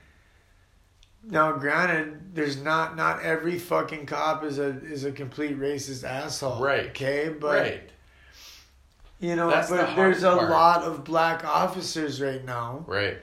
Now, 1.25 1.53
granted, 1.53 2.35
there's 2.35 2.61
not 2.61 2.97
not 2.97 3.23
every 3.23 3.57
fucking 3.59 4.07
cop 4.07 4.43
is 4.43 4.59
a 4.59 4.71
is 4.85 5.05
a 5.05 5.13
complete 5.13 5.57
racist 5.59 6.03
asshole, 6.03 6.61
Right. 6.61 6.87
Okay, 6.89 7.29
but 7.29 7.61
right. 7.61 7.91
you 9.21 9.37
know, 9.37 9.49
That's 9.49 9.69
the 9.69 9.77
but 9.77 9.89
hard 9.91 9.99
there's 9.99 10.25
a 10.25 10.33
part. 10.37 10.51
lot 10.51 10.83
of 10.83 11.05
black 11.05 11.45
officers 11.45 12.21
right 12.21 12.45
now 12.45 12.85
Right. 12.89 13.19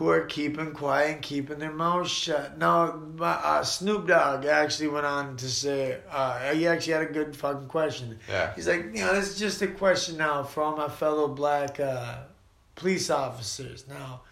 Who 0.00 0.08
are 0.08 0.22
keeping 0.24 0.72
quiet 0.72 1.12
and 1.12 1.20
keeping 1.22 1.58
their 1.58 1.70
mouths 1.70 2.10
shut. 2.10 2.56
Now, 2.56 2.98
uh, 3.20 3.62
Snoop 3.62 4.06
Dogg 4.06 4.46
actually 4.46 4.88
went 4.88 5.04
on 5.04 5.36
to 5.36 5.46
say, 5.46 5.98
uh, 6.10 6.54
he 6.54 6.66
actually 6.66 6.94
had 6.94 7.02
a 7.02 7.12
good 7.12 7.36
fucking 7.36 7.68
question. 7.68 8.18
Yeah. 8.26 8.54
He's 8.54 8.66
like, 8.66 8.84
you 8.94 9.04
know, 9.04 9.12
this 9.14 9.32
is 9.32 9.38
just 9.38 9.60
a 9.60 9.66
question 9.66 10.16
now 10.16 10.42
for 10.42 10.62
all 10.62 10.74
my 10.74 10.88
fellow 10.88 11.28
black 11.28 11.78
uh, 11.78 12.20
police 12.76 13.10
officers 13.10 13.84
now 13.88 14.22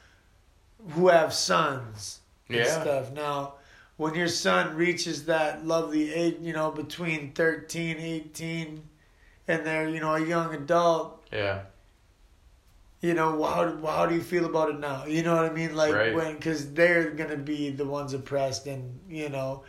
who 0.93 1.09
have 1.09 1.35
sons 1.35 2.21
and 2.49 2.57
Yeah. 2.61 2.81
stuff. 2.81 3.13
Now, 3.13 3.57
when 3.99 4.15
your 4.15 4.29
son 4.29 4.75
reaches 4.75 5.27
that 5.27 5.67
lovely 5.67 6.15
age, 6.15 6.37
you 6.41 6.55
know, 6.55 6.71
between 6.71 7.33
13, 7.33 7.99
18, 7.99 8.85
and 9.47 9.67
they're, 9.67 9.87
you 9.87 10.01
know, 10.01 10.15
a 10.15 10.27
young 10.27 10.55
adult, 10.55 11.27
Yeah. 11.31 11.65
You 13.01 13.15
know 13.15 13.43
how, 13.45 13.77
how 13.87 14.07
do 14.07 14.15
you 14.15 14.23
feel 14.23 14.45
about 14.45 14.71
it 14.71 14.79
now 14.81 15.05
you 15.07 15.23
know 15.23 15.35
what 15.37 15.45
i 15.45 15.51
mean 15.53 15.75
like 15.77 15.95
Right. 15.95 16.15
when 16.15 16.35
because 16.35 16.73
they're 16.73 17.11
gonna 17.11 17.37
be 17.37 17.71
the 17.71 17.85
ones 17.85 18.13
oppressed 18.13 18.67
and 18.67 18.99
you 19.09 19.29
know 19.29 19.63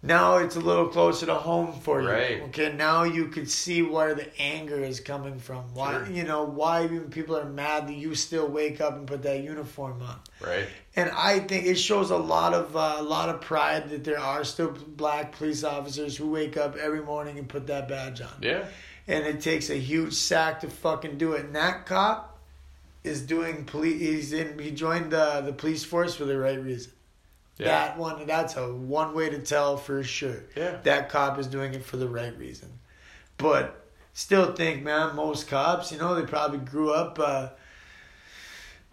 now 0.00 0.36
it's 0.36 0.54
a 0.54 0.60
little 0.60 0.86
closer 0.86 1.26
to 1.26 1.34
home 1.34 1.72
for 1.80 2.00
you 2.00 2.08
Right. 2.08 2.42
okay 2.44 2.72
now 2.72 3.02
you 3.02 3.26
could 3.28 3.50
see 3.50 3.82
where 3.82 4.14
the 4.14 4.28
anger 4.40 4.76
is 4.82 5.00
coming 5.00 5.38
from 5.40 5.64
why 5.74 5.92
Sure. 6.04 6.06
you 6.14 6.22
know 6.24 6.44
why 6.44 6.84
even 6.84 7.10
people 7.10 7.36
are 7.36 7.44
mad 7.44 7.88
that 7.88 7.96
you 7.96 8.14
still 8.14 8.46
wake 8.46 8.80
up 8.80 8.94
and 8.94 9.06
put 9.06 9.22
that 9.24 9.42
uniform 9.42 10.00
on 10.02 10.16
Right. 10.40 10.68
and 10.94 11.10
I 11.10 11.40
think 11.40 11.66
it 11.66 11.74
shows 11.76 12.10
a 12.10 12.16
lot 12.16 12.54
of 12.54 12.76
uh, 12.76 12.96
a 12.98 13.02
lot 13.02 13.28
of 13.28 13.40
pride 13.40 13.90
that 13.90 14.04
there 14.04 14.20
are 14.20 14.44
still 14.44 14.70
black 14.70 15.32
police 15.32 15.64
officers 15.64 16.16
who 16.16 16.30
wake 16.30 16.56
up 16.56 16.76
every 16.76 17.02
morning 17.02 17.38
and 17.38 17.48
put 17.48 17.66
that 17.66 17.88
badge 17.88 18.20
on 18.20 18.30
Yeah. 18.40 18.64
and 19.08 19.26
it 19.26 19.40
takes 19.40 19.68
a 19.68 19.76
huge 19.76 20.14
sack 20.14 20.60
to 20.60 20.70
fucking 20.70 21.18
do 21.18 21.32
it. 21.32 21.44
And 21.46 21.56
that 21.56 21.86
cop 21.86 22.27
is 23.04 23.22
doing 23.22 23.64
police. 23.64 24.00
He's 24.00 24.32
in. 24.32 24.58
He 24.58 24.70
joined 24.70 25.12
the 25.12 25.42
the 25.44 25.52
police 25.52 25.84
force 25.84 26.14
for 26.14 26.24
the 26.24 26.38
right 26.38 26.62
reason. 26.62 26.92
Yeah. 27.58 27.66
That 27.66 27.98
one. 27.98 28.26
That's 28.26 28.56
a 28.56 28.72
one 28.72 29.14
way 29.14 29.30
to 29.30 29.38
tell 29.38 29.76
for 29.76 30.02
sure. 30.02 30.44
Yeah. 30.56 30.78
That 30.82 31.08
cop 31.08 31.38
is 31.38 31.46
doing 31.46 31.74
it 31.74 31.84
for 31.84 31.96
the 31.96 32.08
right 32.08 32.36
reason. 32.38 32.78
But 33.36 33.86
still 34.12 34.52
think, 34.52 34.82
man, 34.82 35.14
most 35.14 35.48
cops, 35.48 35.92
you 35.92 35.98
know, 35.98 36.14
they 36.14 36.26
probably 36.26 36.58
grew 36.58 36.92
up. 36.92 37.18
Uh, 37.18 37.48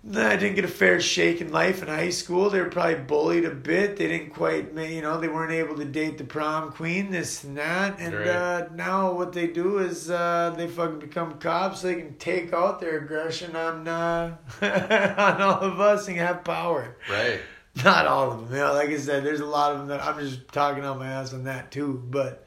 I 0.07 0.35
didn't 0.35 0.53
get 0.55 0.65
a 0.65 0.67
fair 0.67 1.01
shake 1.01 1.41
in 1.41 1.51
life 1.51 1.81
in 1.81 1.87
high 1.87 2.11
school. 2.11 2.51
They 2.51 2.61
were 2.61 2.69
probably 2.69 2.95
bullied 2.95 3.43
a 3.45 3.49
bit. 3.55 3.97
They 3.97 4.07
didn't 4.07 4.35
quite, 4.35 4.71
you 4.75 5.01
know, 5.01 5.19
they 5.19 5.27
weren't 5.27 5.51
able 5.51 5.75
to 5.77 5.85
date 5.85 6.19
the 6.19 6.23
prom 6.23 6.71
queen, 6.71 7.09
this 7.09 7.43
and 7.43 7.57
that. 7.57 7.99
And 7.99 8.13
Right. 8.13 8.27
uh, 8.27 8.67
now 8.75 9.13
what 9.13 9.33
they 9.33 9.47
do 9.47 9.79
is 9.79 10.11
uh, 10.11 10.53
they 10.55 10.67
fucking 10.67 10.99
become 10.99 11.39
cops. 11.39 11.81
They 11.81 11.95
can 11.95 12.15
take 12.17 12.53
out 12.53 12.79
their 12.79 12.99
aggression 12.99 13.55
on 13.55 13.87
uh, 13.87 14.37
on 14.61 15.41
all 15.41 15.61
of 15.61 15.79
us 15.79 16.07
and 16.07 16.17
have 16.17 16.43
power. 16.43 16.97
Right. 17.09 17.39
Not 17.83 18.05
all 18.05 18.31
of 18.31 18.41
them, 18.49 18.57
you 18.57 18.63
know. 18.63 18.73
Like 18.73 18.89
I 18.89 18.97
said, 18.97 19.23
there's 19.25 19.41
a 19.41 19.45
lot 19.45 19.71
of 19.73 19.79
them 19.79 19.87
that 19.87 20.03
I'm 20.03 20.19
just 20.19 20.47
talking 20.49 20.85
on 20.85 20.99
my 20.99 21.07
ass 21.07 21.33
on 21.33 21.45
that 21.45 21.71
too. 21.71 22.01
But 22.09 22.44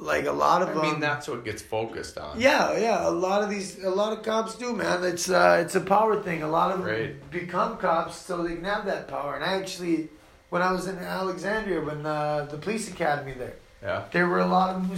like 0.00 0.26
a 0.26 0.32
lot 0.32 0.62
of 0.62 0.68
I 0.76 0.82
mean, 0.82 1.00
that's 1.00 1.26
what 1.28 1.44
gets 1.44 1.60
focused 1.62 2.18
on. 2.18 2.40
yeah, 2.40 2.76
yeah. 2.78 3.08
A 3.08 3.10
lot 3.10 3.42
of 3.42 3.50
these, 3.50 3.82
a 3.82 3.90
lot 3.90 4.12
of 4.16 4.22
cops 4.24 4.54
do, 4.54 4.72
man. 4.72 5.02
It's 5.04 5.28
uh, 5.28 5.58
it's 5.64 5.74
a 5.74 5.80
power 5.80 6.22
thing. 6.22 6.42
A 6.42 6.48
lot 6.48 6.70
of 6.72 6.78
them 6.78 6.88
Right. 6.88 7.30
become 7.30 7.76
cops 7.78 8.16
so 8.16 8.42
they 8.44 8.54
can 8.54 8.64
have 8.64 8.84
that 8.86 9.08
power. 9.08 9.34
And 9.34 9.44
I 9.44 9.54
actually, 9.54 10.08
when 10.50 10.62
I 10.62 10.70
was 10.72 10.86
in 10.86 10.96
Alexandria, 10.98 11.80
when 11.80 12.06
uh, 12.06 12.46
the 12.50 12.58
police 12.58 12.88
academy 12.88 13.32
there, 13.32 13.56
Yeah. 13.82 14.04
there 14.12 14.26
were 14.28 14.40
a 14.40 14.46
lot 14.46 14.70
of 14.70 14.76
them 14.82 14.86
who 14.90 14.96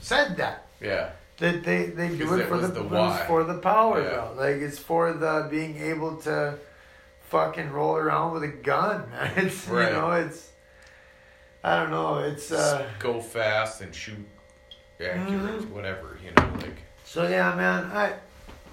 said 0.00 0.36
that 0.36 0.66
Yeah. 0.80 1.10
that 1.38 1.64
they 1.64 1.86
they 1.86 2.08
do 2.08 2.34
it 2.34 2.46
for 2.48 2.58
the, 2.58 2.68
the 2.68 2.82
it 2.84 3.26
for 3.26 3.44
the 3.44 3.58
power, 3.58 4.02
Yeah. 4.02 4.14
bro. 4.14 4.34
Like 4.44 4.56
it's 4.66 4.78
for 4.78 5.12
the 5.12 5.46
being 5.50 5.76
able 5.92 6.16
to 6.28 6.54
fucking 7.30 7.70
roll 7.72 7.96
around 7.96 8.32
with 8.34 8.42
a 8.44 8.54
gun. 8.72 9.04
It's 9.36 9.66
Right. 9.68 9.88
you 9.88 9.94
know 9.98 10.10
it's. 10.12 10.40
I 11.64 11.76
don't 11.80 11.90
know. 11.90 12.18
It's 12.18 12.52
uh. 12.52 12.86
Go 12.98 13.20
fast 13.20 13.80
and 13.80 13.94
shoot 13.94 14.18
accurate, 15.00 15.26
Mhm. 15.62 15.70
whatever, 15.70 16.18
you 16.22 16.30
know, 16.36 16.50
like. 16.58 16.78
So 17.04 17.26
yeah, 17.28 17.54
man, 17.54 17.90
I 17.92 18.14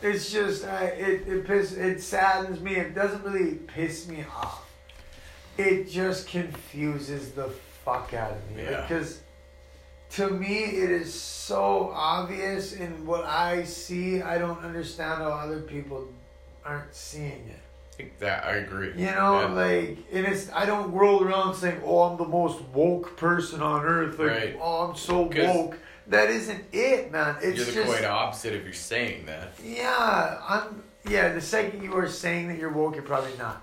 it's 0.01 0.31
just 0.31 0.65
I 0.65 0.85
it 0.85 1.27
it 1.27 1.45
piss 1.47 1.73
it 1.73 2.01
saddens 2.01 2.59
me. 2.59 2.75
It 2.75 2.93
doesn't 2.95 3.23
really 3.23 3.55
piss 3.55 4.07
me 4.07 4.25
off. 4.35 4.69
It 5.57 5.89
just 5.89 6.27
confuses 6.27 7.31
the 7.31 7.49
fuck 7.83 8.13
out 8.13 8.31
of 8.33 8.51
me 8.55 8.63
Yeah. 8.63 8.81
because 8.81 9.21
to 10.11 10.29
me 10.29 10.63
it 10.63 10.91
is 10.91 11.13
so 11.13 11.91
obvious 11.93 12.73
in 12.73 13.05
what 13.05 13.25
I 13.25 13.63
see. 13.63 14.21
I 14.21 14.37
don't 14.37 14.59
understand 14.63 15.21
how 15.21 15.29
other 15.29 15.61
people 15.61 16.07
aren't 16.65 16.93
seeing 16.93 17.47
it. 17.49 17.59
I 17.95 17.97
think 17.97 18.19
that 18.19 18.43
I 18.43 18.55
agree. 18.57 18.89
You 18.97 19.05
know, 19.05 19.39
Yeah. 19.39 19.45
like, 19.53 19.97
and 20.11 20.25
it's 20.27 20.51
I 20.51 20.65
don't 20.65 20.91
roll 20.91 21.23
around 21.23 21.55
saying, 21.55 21.81
"Oh, 21.85 22.01
I'm 22.01 22.17
the 22.17 22.25
most 22.27 22.61
woke 22.73 23.15
person 23.15 23.61
on 23.61 23.85
earth." 23.85 24.19
Like, 24.19 24.29
Right. 24.31 24.59
"Oh, 24.61 24.89
I'm 24.89 24.95
so 24.97 25.21
woke." 25.33 25.77
That 26.07 26.29
isn't 26.29 26.65
it, 26.73 27.09
man. 27.13 27.37
It's 27.41 27.55
You're 27.57 27.65
the 27.67 27.71
just 27.71 27.87
quite 27.87 28.03
opposite 28.03 28.53
if 28.53 28.63
you're 28.65 28.73
saying 28.73 29.27
that. 29.27 29.53
yeah, 29.63 30.39
I'm. 30.47 30.83
Yeah, 31.07 31.33
the 31.33 31.41
second 31.41 31.83
you 31.83 31.95
are 31.95 32.07
saying 32.09 32.47
that 32.49 32.57
you're 32.57 32.71
woke, 32.71 32.95
you're 32.95 33.03
probably 33.03 33.37
not. 33.37 33.61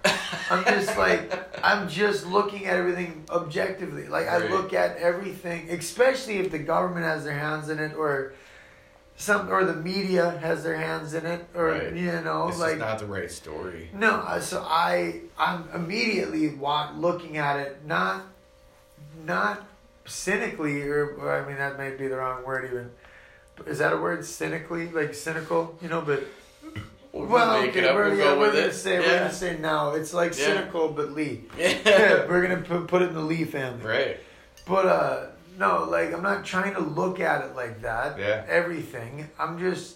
I'm 0.48 0.64
just 0.64 0.96
like, 1.06 1.30
I'm 1.62 1.88
just 1.88 2.24
looking 2.26 2.64
at 2.66 2.76
everything 2.76 3.24
objectively. 3.28 4.06
Like 4.06 4.28
I 4.28 4.38
look 4.48 4.72
at 4.72 4.96
everything, 4.96 5.68
especially 5.70 6.38
if 6.38 6.50
the 6.52 6.58
government 6.60 7.04
has 7.04 7.24
their 7.24 7.36
hands 7.38 7.68
in 7.68 7.78
it, 7.80 7.94
or 7.96 8.32
some 9.22 9.48
or 9.52 9.64
the 9.64 9.74
media 9.74 10.30
has 10.40 10.64
their 10.64 10.76
hands 10.76 11.14
in 11.14 11.24
it, 11.24 11.44
or 11.54 11.66
Right. 11.68 11.92
you 11.94 12.10
know, 12.22 12.48
This 12.48 12.58
like 12.58 12.78
not 12.78 12.98
the 12.98 13.06
right 13.06 13.30
story. 13.30 13.88
no. 13.94 14.38
So 14.40 14.64
I 14.66 15.20
I'm 15.38 15.68
immediately 15.74 16.48
wa- 16.48 16.90
looking 16.96 17.36
at 17.38 17.56
it, 17.60 17.84
not 17.86 18.22
not 19.24 19.64
cynically, 20.06 20.82
or, 20.82 21.14
or 21.20 21.32
I 21.40 21.46
mean 21.46 21.56
that 21.58 21.78
might 21.78 21.96
be 21.98 22.08
the 22.08 22.16
wrong 22.16 22.44
word 22.44 22.64
even. 22.64 22.90
Is 23.66 23.78
that 23.78 23.92
a 23.92 23.96
word? 23.96 24.24
Cynically, 24.24 24.88
like 24.88 25.14
cynical, 25.14 25.76
you 25.80 25.88
know, 25.88 26.00
but. 26.00 26.24
We'll 27.12 27.26
Well, 27.26 27.60
make 27.60 27.70
okay, 27.70 27.80
it 27.80 27.84
up. 27.84 27.94
we're, 27.94 28.08
We'll 28.08 28.16
yeah, 28.18 28.24
go 28.24 28.38
we're 28.38 28.46
with 28.46 28.54
gonna 28.54 28.66
it. 28.68 28.72
say 28.74 28.98
we're 28.98 29.18
gonna 29.18 29.30
say 29.32 29.58
now. 29.58 29.90
It's 29.92 30.14
like 30.14 30.30
Yeah. 30.30 30.46
cynical, 30.46 30.88
but 30.88 31.12
Lee. 31.12 31.44
Yeah. 31.58 32.24
we're 32.28 32.40
gonna 32.40 32.62
put, 32.62 32.88
put 32.88 33.02
it 33.02 33.10
in 33.10 33.14
the 33.14 33.20
Lee 33.20 33.44
family. 33.44 33.84
right. 33.84 34.16
But 34.66 34.86
uh 34.86 35.26
no, 35.64 35.72
like 35.96 36.08
I'm 36.14 36.22
not 36.30 36.44
trying 36.52 36.74
to 36.74 36.84
look 37.00 37.16
at 37.30 37.38
it 37.46 37.52
like 37.62 37.76
that. 37.88 38.18
Yeah. 38.18 38.44
Everything. 38.60 39.12
I'm 39.42 39.54
just 39.66 39.88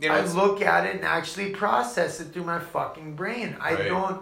You 0.00 0.08
know, 0.08 0.16
I 0.16 0.20
look 0.42 0.58
at 0.74 0.82
it 0.88 0.94
and 0.98 1.04
actually 1.18 1.48
process 1.64 2.12
it 2.22 2.28
through 2.32 2.44
my 2.54 2.60
fucking 2.74 3.10
brain. 3.20 3.48
I 3.60 3.74
Right. 3.74 3.88
don't 3.94 4.20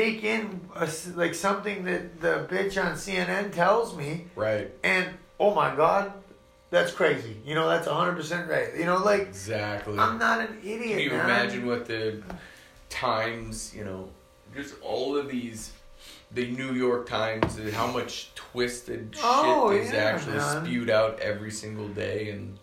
take 0.00 0.18
in 0.34 0.40
a 0.84 0.86
like 1.22 1.34
something 1.46 1.78
that 1.88 2.02
the 2.24 2.34
bitch 2.52 2.74
on 2.84 2.92
CNN 3.04 3.46
tells 3.62 3.88
me 4.00 4.10
right. 4.36 4.68
and 4.92 5.04
oh 5.44 5.52
my 5.62 5.70
god, 5.82 6.04
that's 6.74 6.92
crazy. 7.00 7.34
You 7.48 7.54
know, 7.56 7.66
that's 7.72 7.88
100% 7.88 8.48
right. 8.54 8.70
You 8.80 8.84
know, 8.90 8.98
like 9.12 9.22
Exactly. 9.22 9.96
I'm 10.04 10.16
not 10.26 10.36
an 10.46 10.52
idiot, 10.62 10.96
Can 10.98 11.06
you 11.08 11.10
man. 11.16 11.24
imagine 11.30 11.62
what 11.70 11.82
the 11.92 12.22
Times, 12.90 13.74
you 13.76 13.84
know, 13.84 14.08
just 14.58 14.74
all 14.82 15.10
of 15.20 15.28
these, 15.28 15.72
the 16.30 16.50
New 16.50 16.72
York 16.74 17.08
Times, 17.08 17.56
and 17.56 17.72
how 17.72 17.86
much 17.86 18.34
twisted 18.34 19.10
shit 19.14 19.24
Oh, 19.24 19.70
is 19.70 19.90
yeah, 19.92 19.98
actually 20.00 20.36
man. 20.36 20.64
spewed 20.64 20.90
out 20.90 21.18
every 21.20 21.50
single 21.50 21.88
day, 21.88 22.30
and 22.30 22.58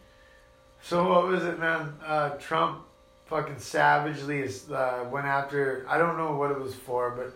So 0.82 1.10
what 1.10 1.28
was 1.28 1.44
it, 1.44 1.60
man? 1.60 1.94
Uh, 2.06 2.30
Trump 2.32 2.84
fucking 3.26 3.58
savagely 3.58 4.40
is, 4.40 4.70
uh, 4.72 5.04
went 5.12 5.26
after. 5.26 5.86
I 5.90 5.98
don't 5.98 6.16
know 6.18 6.36
what 6.36 6.52
it 6.52 6.60
was 6.60 6.76
for, 6.76 7.10
but 7.12 7.36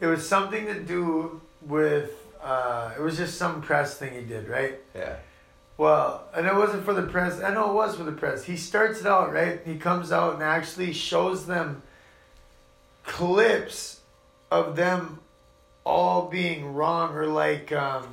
it 0.00 0.06
was 0.06 0.26
something 0.28 0.66
to 0.66 0.80
do 0.80 1.40
with. 1.62 2.10
Uh, 2.42 2.92
it 2.98 3.02
was 3.02 3.16
just 3.18 3.36
some 3.38 3.60
press 3.62 3.96
thing 3.98 4.14
he 4.14 4.22
did, 4.22 4.48
right? 4.48 4.80
yeah, 4.94 5.16
Well, 5.76 6.24
and 6.34 6.46
it 6.46 6.54
wasn't 6.54 6.84
for 6.86 6.94
the 6.94 7.02
press. 7.02 7.38
I 7.42 7.52
know 7.52 7.70
it 7.70 7.74
was 7.74 7.96
for 7.96 8.04
the 8.04 8.12
press. 8.12 8.44
He 8.44 8.56
starts 8.56 9.00
it 9.00 9.06
out 9.06 9.32
right. 9.32 9.60
He 9.64 9.76
comes 9.76 10.10
out 10.10 10.34
and 10.34 10.42
actually 10.42 10.92
shows 10.94 11.44
them 11.46 11.82
clips 13.04 14.00
of 14.50 14.76
them 14.76 15.20
all 15.84 16.28
being 16.28 16.74
wrong 16.74 17.14
or 17.14 17.26
like 17.26 17.72
um, 17.72 18.04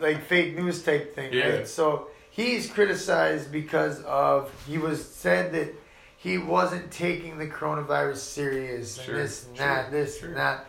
like 0.00 0.24
fake 0.26 0.56
news 0.56 0.82
type 0.82 1.14
thing, 1.14 1.32
Yeah. 1.32 1.48
right? 1.48 1.68
So 1.68 2.08
he's 2.30 2.70
criticized 2.70 3.50
because 3.50 4.02
of 4.02 4.52
he 4.66 4.78
was 4.78 5.04
said 5.04 5.52
that 5.52 5.74
he 6.16 6.38
wasn't 6.38 6.90
taking 6.90 7.38
the 7.38 7.46
coronavirus 7.46 8.16
serious 8.18 8.96
and 8.98 9.06
Sure, 9.06 9.16
this 9.16 9.46
and 9.46 9.56
sure, 9.56 9.66
that, 9.66 9.90
this 9.90 10.18
sure. 10.20 10.28
and 10.28 10.36
that. 10.36 10.66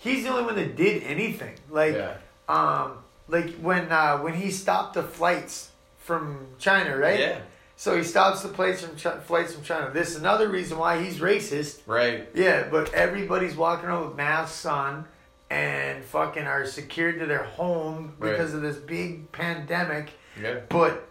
He's 0.00 0.24
the 0.24 0.30
only 0.30 0.44
one 0.44 0.56
that 0.56 0.76
did 0.76 1.02
anything. 1.04 1.54
Like 1.70 1.94
yeah, 1.94 2.16
um 2.48 2.98
like 3.28 3.54
when 3.56 3.90
uh 3.90 4.18
when 4.18 4.34
he 4.34 4.50
stopped 4.50 4.94
the 4.94 5.02
flights 5.02 5.70
from 5.98 6.46
China, 6.58 6.96
right? 6.96 7.18
yeah, 7.18 7.38
So 7.76 7.96
he 7.96 8.04
stops 8.04 8.42
the 8.42 8.48
flights 8.50 8.82
from 8.82 8.96
flights 9.22 9.54
from 9.54 9.64
China. 9.64 9.90
This 9.92 10.10
is 10.10 10.16
another 10.16 10.48
reason 10.48 10.76
why 10.78 11.02
he's 11.02 11.18
racist. 11.20 11.80
right, 11.86 12.28
Yeah, 12.34 12.68
but 12.70 12.92
everybody's 12.92 13.56
walking 13.56 13.88
around 13.88 14.08
with 14.08 14.16
masks 14.16 14.66
on 14.66 15.06
and 15.54 16.04
fucking 16.04 16.46
are 16.46 16.66
secured 16.66 17.20
to 17.20 17.26
their 17.26 17.44
home 17.44 18.14
Right. 18.18 18.32
because 18.32 18.54
of 18.54 18.62
this 18.62 18.76
big 18.76 19.30
pandemic. 19.32 20.10
yeah, 20.40 20.60
But 20.68 21.06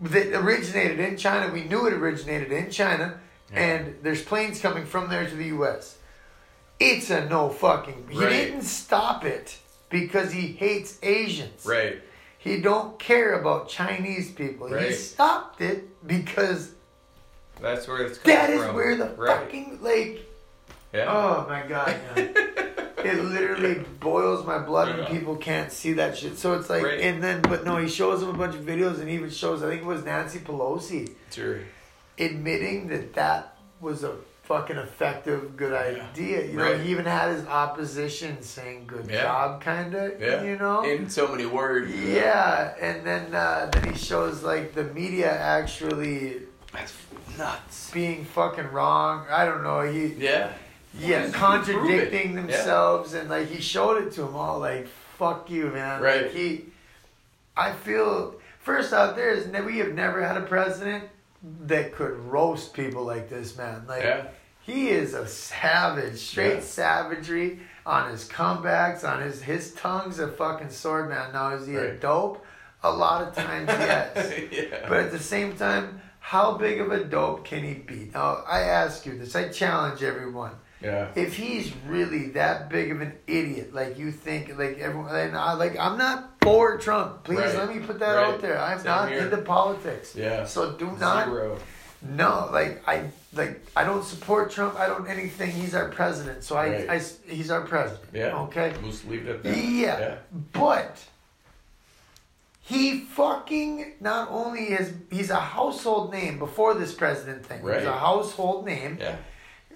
that 0.00 0.34
originated 0.34 1.00
in 1.00 1.16
China. 1.16 1.50
We 1.52 1.64
knew 1.64 1.86
it 1.86 1.94
originated 1.94 2.52
in 2.52 2.70
China, 2.70 3.18
Yeah. 3.52 3.60
and 3.60 3.98
there's 4.02 4.22
planes 4.22 4.60
coming 4.60 4.84
from 4.84 5.08
there 5.08 5.26
to 5.26 5.34
the 5.34 5.46
U.S. 5.46 5.96
It's 6.78 7.08
a 7.10 7.24
no 7.28 7.48
fucking. 7.48 8.08
He 8.10 8.18
Right. 8.18 8.28
didn't 8.30 8.62
stop 8.62 9.24
it 9.24 9.56
because 9.88 10.32
he 10.32 10.48
hates 10.48 10.98
Asians. 11.02 11.64
right, 11.64 12.02
He 12.36 12.60
don't 12.60 12.98
care 12.98 13.40
about 13.40 13.70
Chinese 13.70 14.30
people. 14.32 14.68
Right. 14.68 14.88
He 14.88 14.92
stopped 14.94 15.62
it 15.62 15.88
because 16.06 16.72
that's 17.60 17.88
where 17.88 18.02
it's 18.04 18.18
coming 18.18 18.36
from. 18.38 18.46
that 18.46 18.50
is 18.50 18.62
from. 18.66 18.74
where 18.76 18.96
the 18.96 19.08
right. 19.16 19.40
fucking 19.40 19.78
like. 19.80 20.28
yeah, 20.92 21.06
Oh 21.08 21.46
my 21.48 21.62
god. 21.66 21.94
it 23.04 23.22
literally 23.24 23.84
boils 24.00 24.44
my 24.46 24.58
blood 24.58 24.88
when 24.88 24.98
Yeah. 25.04 25.08
people 25.10 25.36
can't 25.36 25.70
see 25.72 25.92
that 25.94 26.16
shit. 26.16 26.38
So 26.38 26.54
it's 26.54 26.68
like, 26.70 26.82
Right. 26.84 27.00
and 27.00 27.22
then, 27.22 27.40
but 27.42 27.64
no, 27.64 27.76
he 27.76 27.88
shows 27.88 28.20
them 28.20 28.30
a 28.30 28.32
bunch 28.32 28.54
of 28.54 28.62
videos 28.62 29.00
and 29.00 29.08
even 29.10 29.30
shows, 29.30 29.62
I 29.62 29.68
think 29.70 29.82
it 29.82 29.86
was 29.86 30.04
Nancy 30.04 30.38
Pelosi 30.40 31.10
sure, 31.30 31.60
admitting 32.18 32.88
that 32.88 33.12
that 33.14 33.56
was 33.80 34.04
a 34.04 34.12
fucking 34.44 34.76
effective, 34.76 35.56
good 35.56 35.72
Yeah. 35.72 36.04
idea. 36.10 36.44
You 36.44 36.52
know, 36.58 36.64
Right. 36.64 36.80
he 36.80 36.90
even 36.90 37.06
had 37.06 37.30
his 37.34 37.46
opposition 37.46 38.42
saying 38.42 38.84
"good 38.86 39.06
Yeah. 39.10 39.22
job," 39.22 39.62
kind 39.62 39.94
of. 39.94 40.20
yeah, 40.20 40.42
You 40.42 40.56
know. 40.58 40.82
in 40.82 41.08
so 41.08 41.28
many 41.28 41.46
words. 41.46 41.90
yeah, 41.94 42.74
and 42.80 43.06
then 43.06 43.34
uh, 43.34 43.70
then 43.72 43.92
he 43.92 43.96
shows 43.98 44.42
like 44.42 44.74
the 44.74 44.84
media 44.84 45.30
actually 45.30 46.42
that's 46.72 46.92
nuts. 47.38 47.90
being 47.90 48.24
fucking 48.24 48.70
wrong. 48.70 49.24
I 49.30 49.46
don't 49.46 49.62
know. 49.62 49.80
He 49.80 50.06
Yeah, 50.18 50.50
yeah 50.98 51.28
contradicting 51.30 52.34
themselves 52.34 53.14
and 53.14 53.28
like 53.28 53.48
he 53.48 53.60
showed 53.60 54.02
it 54.06 54.12
to 54.12 54.22
them 54.22 54.36
all 54.36 54.58
like 54.58 54.86
fuck 55.18 55.50
you 55.50 55.66
man. 55.68 56.00
Right. 56.02 56.22
Like 56.22 56.32
he, 56.32 56.64
I 57.56 57.72
feel 57.72 58.34
first 58.60 58.92
out 58.92 59.16
there 59.16 59.30
is 59.30 59.50
that 59.50 59.64
we 59.64 59.78
have 59.78 59.92
never 59.94 60.24
had 60.26 60.36
a 60.36 60.42
president 60.42 61.04
that 61.66 61.92
could 61.94 62.18
roast 62.26 62.74
people 62.74 63.04
like 63.04 63.28
this 63.28 63.56
man. 63.56 63.84
Like 63.86 64.02
yeah, 64.02 64.26
he 64.60 64.88
is 64.88 65.14
a 65.14 65.26
savage, 65.26 66.18
straight 66.18 66.54
Yeah. 66.54 66.60
savagery 66.60 67.60
on 67.86 68.10
his 68.10 68.28
comebacks, 68.28 69.06
on 69.08 69.22
his 69.22 69.42
his 69.42 69.72
tongue's 69.74 70.18
a 70.18 70.28
fucking 70.28 70.70
sword 70.70 71.08
man. 71.10 71.32
Now 71.32 71.54
is 71.54 71.66
he 71.66 71.76
a 71.76 71.94
dope? 71.94 72.44
A 72.82 72.90
lot 72.90 73.22
of 73.26 73.34
times, 73.34 73.68
yes. 73.68 74.32
yeah, 74.52 74.86
But 74.88 74.98
at 74.98 75.10
the 75.10 75.18
same 75.18 75.56
time, 75.56 76.02
how 76.20 76.58
big 76.58 76.80
of 76.80 76.92
a 76.92 77.02
dope 77.04 77.44
can 77.44 77.62
he 77.64 77.74
be? 77.74 78.10
Now 78.12 78.42
I 78.46 78.60
ask 78.60 79.06
you 79.06 79.16
this. 79.16 79.34
I 79.34 79.48
challenge 79.48 80.02
everyone. 80.02 80.52
Yeah, 80.84 81.08
If 81.16 81.34
he's 81.36 81.72
really 81.86 82.28
that 82.30 82.68
big 82.68 82.90
of 82.92 83.00
an 83.00 83.14
idiot, 83.26 83.72
like 83.74 83.98
you 83.98 84.12
think, 84.12 84.48
like 84.58 84.78
everyone, 84.78 85.14
and 85.14 85.36
I, 85.36 85.54
like 85.54 85.78
I'm 85.78 85.96
not 85.98 86.32
for 86.42 86.76
Trump. 86.78 87.24
Please 87.24 87.38
Right. 87.38 87.54
let 87.58 87.74
me 87.74 87.80
put 87.80 87.98
that 88.00 88.14
Right. 88.14 88.26
out 88.34 88.40
there. 88.42 88.58
I'm 88.60 88.78
Same 88.78 88.86
not 88.86 89.08
here. 89.08 89.20
into 89.20 89.38
politics. 89.38 90.14
yeah. 90.14 90.44
So 90.44 90.72
do 90.72 90.90
not 91.00 91.26
Zero. 91.26 91.58
no, 92.02 92.48
like 92.52 92.82
I 92.86 93.10
like 93.32 93.60
I 93.74 93.82
don't 93.84 94.04
support 94.04 94.50
Trump. 94.50 94.78
I 94.78 94.86
don't 94.86 95.08
anything. 95.08 95.50
He's 95.50 95.74
our 95.74 95.88
president, 95.88 96.44
so 96.44 96.56
I, 96.56 96.68
Right. 96.68 96.90
I 96.90 96.98
he's 97.26 97.50
our 97.50 97.62
president. 97.62 98.10
Yeah. 98.12 98.42
Okay. 98.44 98.72
We'll 98.82 98.92
leave 99.08 99.26
it 99.26 99.36
at 99.36 99.42
that. 99.42 99.56
Yeah. 99.56 99.98
Yeah. 99.98 100.14
But 100.52 100.98
he 102.60 103.00
fucking 103.00 103.94
not 104.00 104.28
only 104.30 104.64
is 104.72 104.92
he's 105.10 105.30
a 105.30 105.36
household 105.40 106.12
name 106.12 106.38
before 106.38 106.74
this 106.74 106.94
president 106.94 107.44
thing. 107.44 107.62
Right. 107.62 107.78
He's 107.80 107.88
a 107.88 107.92
household 107.98 108.64
name. 108.66 108.98
Yeah. 109.00 109.16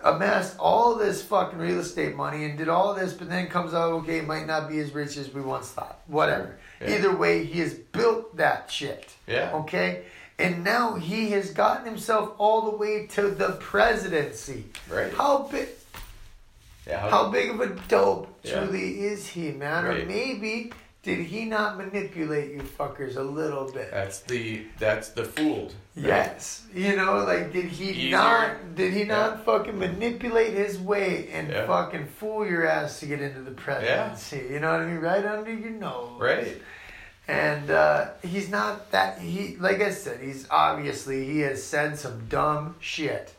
Amassed 0.03 0.57
all 0.59 0.95
this 0.95 1.23
fucking 1.23 1.59
real 1.59 1.81
estate 1.81 2.15
money 2.15 2.45
and 2.45 2.57
did 2.57 2.69
all 2.69 2.95
this, 2.95 3.13
but 3.13 3.29
then 3.29 3.49
comes 3.49 3.75
out 3.75 3.93
okay, 3.95 4.21
might 4.21 4.47
not 4.47 4.69
be 4.69 4.79
as 4.79 4.93
rich 4.93 5.17
as 5.17 5.33
we 5.35 5.41
once 5.41 5.71
thought. 5.71 6.01
Whatever. 6.07 6.57
Yeah. 6.81 6.95
Either 6.97 7.17
way, 7.17 7.45
he 7.45 7.61
has 7.61 7.75
built 7.75 8.37
that 8.37 8.71
shit. 8.71 9.11
Yeah. 9.27 9.51
Okay? 9.55 10.05
And 10.39 10.63
now 10.63 10.95
he 10.95 11.31
has 11.33 11.51
gotten 11.51 11.85
himself 11.85 12.33
all 12.39 12.71
the 12.71 12.77
way 12.77 13.07
to 13.09 13.31
the 13.31 13.53
presidency. 13.61 14.67
Right. 14.89 15.13
How 15.13 15.49
big 15.51 15.69
Yeah. 16.87 17.11
how 17.11 17.29
big 17.31 17.51
of 17.51 17.61
a 17.61 17.67
dope 17.89 18.29
Yeah. 18.45 18.61
truly 18.61 19.01
is 19.07 19.27
he, 19.27 19.51
man? 19.51 19.85
Or 19.85 20.05
maybe 20.07 20.73
did 21.09 21.21
he 21.21 21.47
not 21.47 21.79
manipulate 21.79 22.53
you 22.53 22.61
fuckers 22.61 23.17
a 23.17 23.23
little 23.23 23.71
bit? 23.73 23.91
That's 23.91 24.21
the 24.21 24.67
that's 24.79 25.09
the 25.09 25.25
fooled. 25.25 25.75
right? 25.97 26.05
Yes. 26.13 26.65
You 26.75 26.97
know, 26.97 27.25
like 27.25 27.51
did 27.51 27.65
he 27.65 28.11
not 28.11 28.75
did 28.75 28.93
he 28.93 29.05
not 29.05 29.31
Yeah. 29.39 29.45
fucking 29.45 29.79
manipulate 29.79 30.53
his 30.53 30.79
way 30.79 31.29
and 31.33 31.49
Yeah. 31.51 31.67
fucking 31.67 32.07
fool 32.19 32.47
your 32.47 32.67
ass 32.67 33.01
to 33.01 33.07
get 33.07 33.23
into 33.23 33.41
the 33.41 33.53
presidency? 33.53 34.43
You 34.53 34.61
know 34.61 34.71
what 34.73 34.83
I 34.83 34.87
mean? 34.87 35.01
Right 35.01 35.25
under 35.25 35.53
your 35.53 35.71
nose. 35.71 36.21
Right. 36.21 36.61
And 37.27 37.71
uh, 37.71 38.09
he's 38.23 38.51
not 38.51 38.91
that 38.91 39.19
he 39.19 39.57
like 39.57 39.81
I 39.81 39.91
said, 39.93 40.21
he's 40.21 40.47
obviously 40.51 41.25
he 41.25 41.41
has 41.41 41.63
said 41.65 41.99
some 41.99 42.27
dumb 42.29 42.75
shit. 42.81 43.35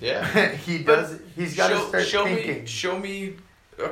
Yeah. 0.00 0.22
he 0.66 0.78
But 0.82 0.96
does 0.96 1.18
he's 1.34 1.56
got 1.56 1.68
to 1.68 1.76
show, 1.76 1.88
start 1.88 2.04
show 2.06 2.24
thinking. 2.26 2.60
me 2.62 2.66
show 2.66 2.98
me 2.98 3.36
uh, 3.82 3.88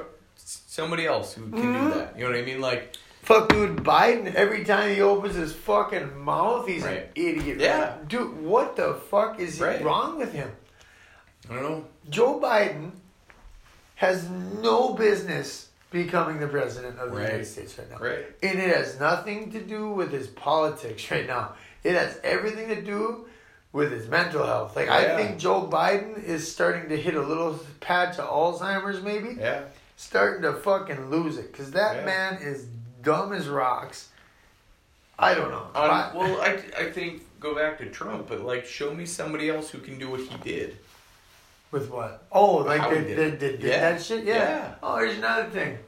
somebody 0.73 1.05
else 1.07 1.35
who 1.35 1.51
can 1.51 1.61
Mhm. 1.75 1.83
do 1.93 1.95
that. 1.99 2.17
You 2.17 2.25
know 2.25 2.31
what 2.31 2.39
I 2.39 2.43
mean? 2.45 2.61
Like 2.61 2.95
Fuck, 3.23 3.51
dude, 3.51 3.77
Biden, 3.85 4.35
every 4.35 4.65
time 4.65 4.93
he 4.93 5.01
opens 5.01 5.37
his 5.37 5.53
fucking 5.55 6.19
mouth, 6.25 6.67
he's 6.67 6.85
an 6.85 7.05
idiot. 7.15 7.59
Yeah. 7.61 7.95
Dude, 8.09 8.43
what 8.43 8.75
the 8.75 8.95
fuck 8.95 9.39
is 9.39 9.61
Right. 9.61 9.81
wrong 9.85 10.19
with 10.19 10.33
him? 10.33 10.51
I 11.49 11.55
don't 11.55 11.63
know. 11.63 11.85
Joe 12.11 12.41
Biden 12.41 12.91
has 13.95 14.29
no 14.29 14.95
business 14.95 15.69
becoming 15.93 16.41
the 16.41 16.49
president 16.49 16.99
of 16.99 17.11
the 17.13 17.17
Right. 17.19 17.27
United 17.27 17.45
States 17.45 17.79
right 17.79 17.89
now. 17.93 17.99
Right. 18.05 18.25
And 18.43 18.59
it 18.59 18.75
has 18.75 18.99
nothing 18.99 19.53
to 19.53 19.61
do 19.61 19.91
with 19.91 20.11
his 20.11 20.27
politics 20.27 21.09
right 21.13 21.27
now. 21.27 21.53
It 21.85 21.95
has 21.95 22.19
everything 22.25 22.67
to 22.71 22.83
do 22.83 23.27
with 23.73 23.93
his 23.93 24.09
mental 24.09 24.45
health. 24.45 24.75
Like 24.75 24.87
Yeah. 24.87 24.97
I 24.97 25.17
think 25.17 25.39
Joe 25.39 25.69
Biden 25.71 26.25
is 26.25 26.51
starting 26.51 26.89
to 26.89 26.97
hit 26.97 27.15
a 27.15 27.23
little 27.23 27.61
patch 27.79 28.19
of 28.19 28.29
Alzheimer's, 28.29 29.01
maybe 29.01 29.37
Yeah. 29.39 29.61
Starting 29.97 30.43
to 30.43 30.53
fucking 30.53 31.11
lose 31.11 31.39
it 31.39 31.53
because 31.53 31.71
that 31.73 31.97
Yeah. 31.97 32.05
man 32.05 32.35
is 32.43 32.67
dumb 33.03 33.33
as 33.33 33.49
rocks. 33.49 34.09
I 35.19 35.35
don't 35.35 35.51
know. 35.51 35.67
Um, 35.75 36.15
well, 36.17 36.41
I, 36.41 36.59
I 36.79 36.91
think 36.91 37.23
go 37.39 37.55
back 37.55 37.79
to 37.79 37.87
Trump, 37.91 38.29
but 38.29 38.41
like 38.41 38.65
show 38.67 38.93
me 38.95 39.07
somebody 39.07 39.49
else 39.51 39.71
who 39.71 39.79
can 39.79 39.99
do 39.99 40.11
what 40.11 40.21
he 40.21 40.37
did. 40.39 40.79
With 41.71 41.91
what? 41.91 42.25
Oh, 42.31 42.57
like 42.57 42.91
they 42.91 43.03
did, 43.03 43.17
did 43.17 43.39
did, 43.39 43.61
did 43.61 43.71
Yeah. 43.71 43.93
that 43.93 44.03
shit? 44.03 44.25
Yeah. 44.25 44.35
Yeah. 44.35 44.75
Oh, 44.83 44.99
here's 44.99 45.17
another 45.19 45.49
thing. 45.51 45.79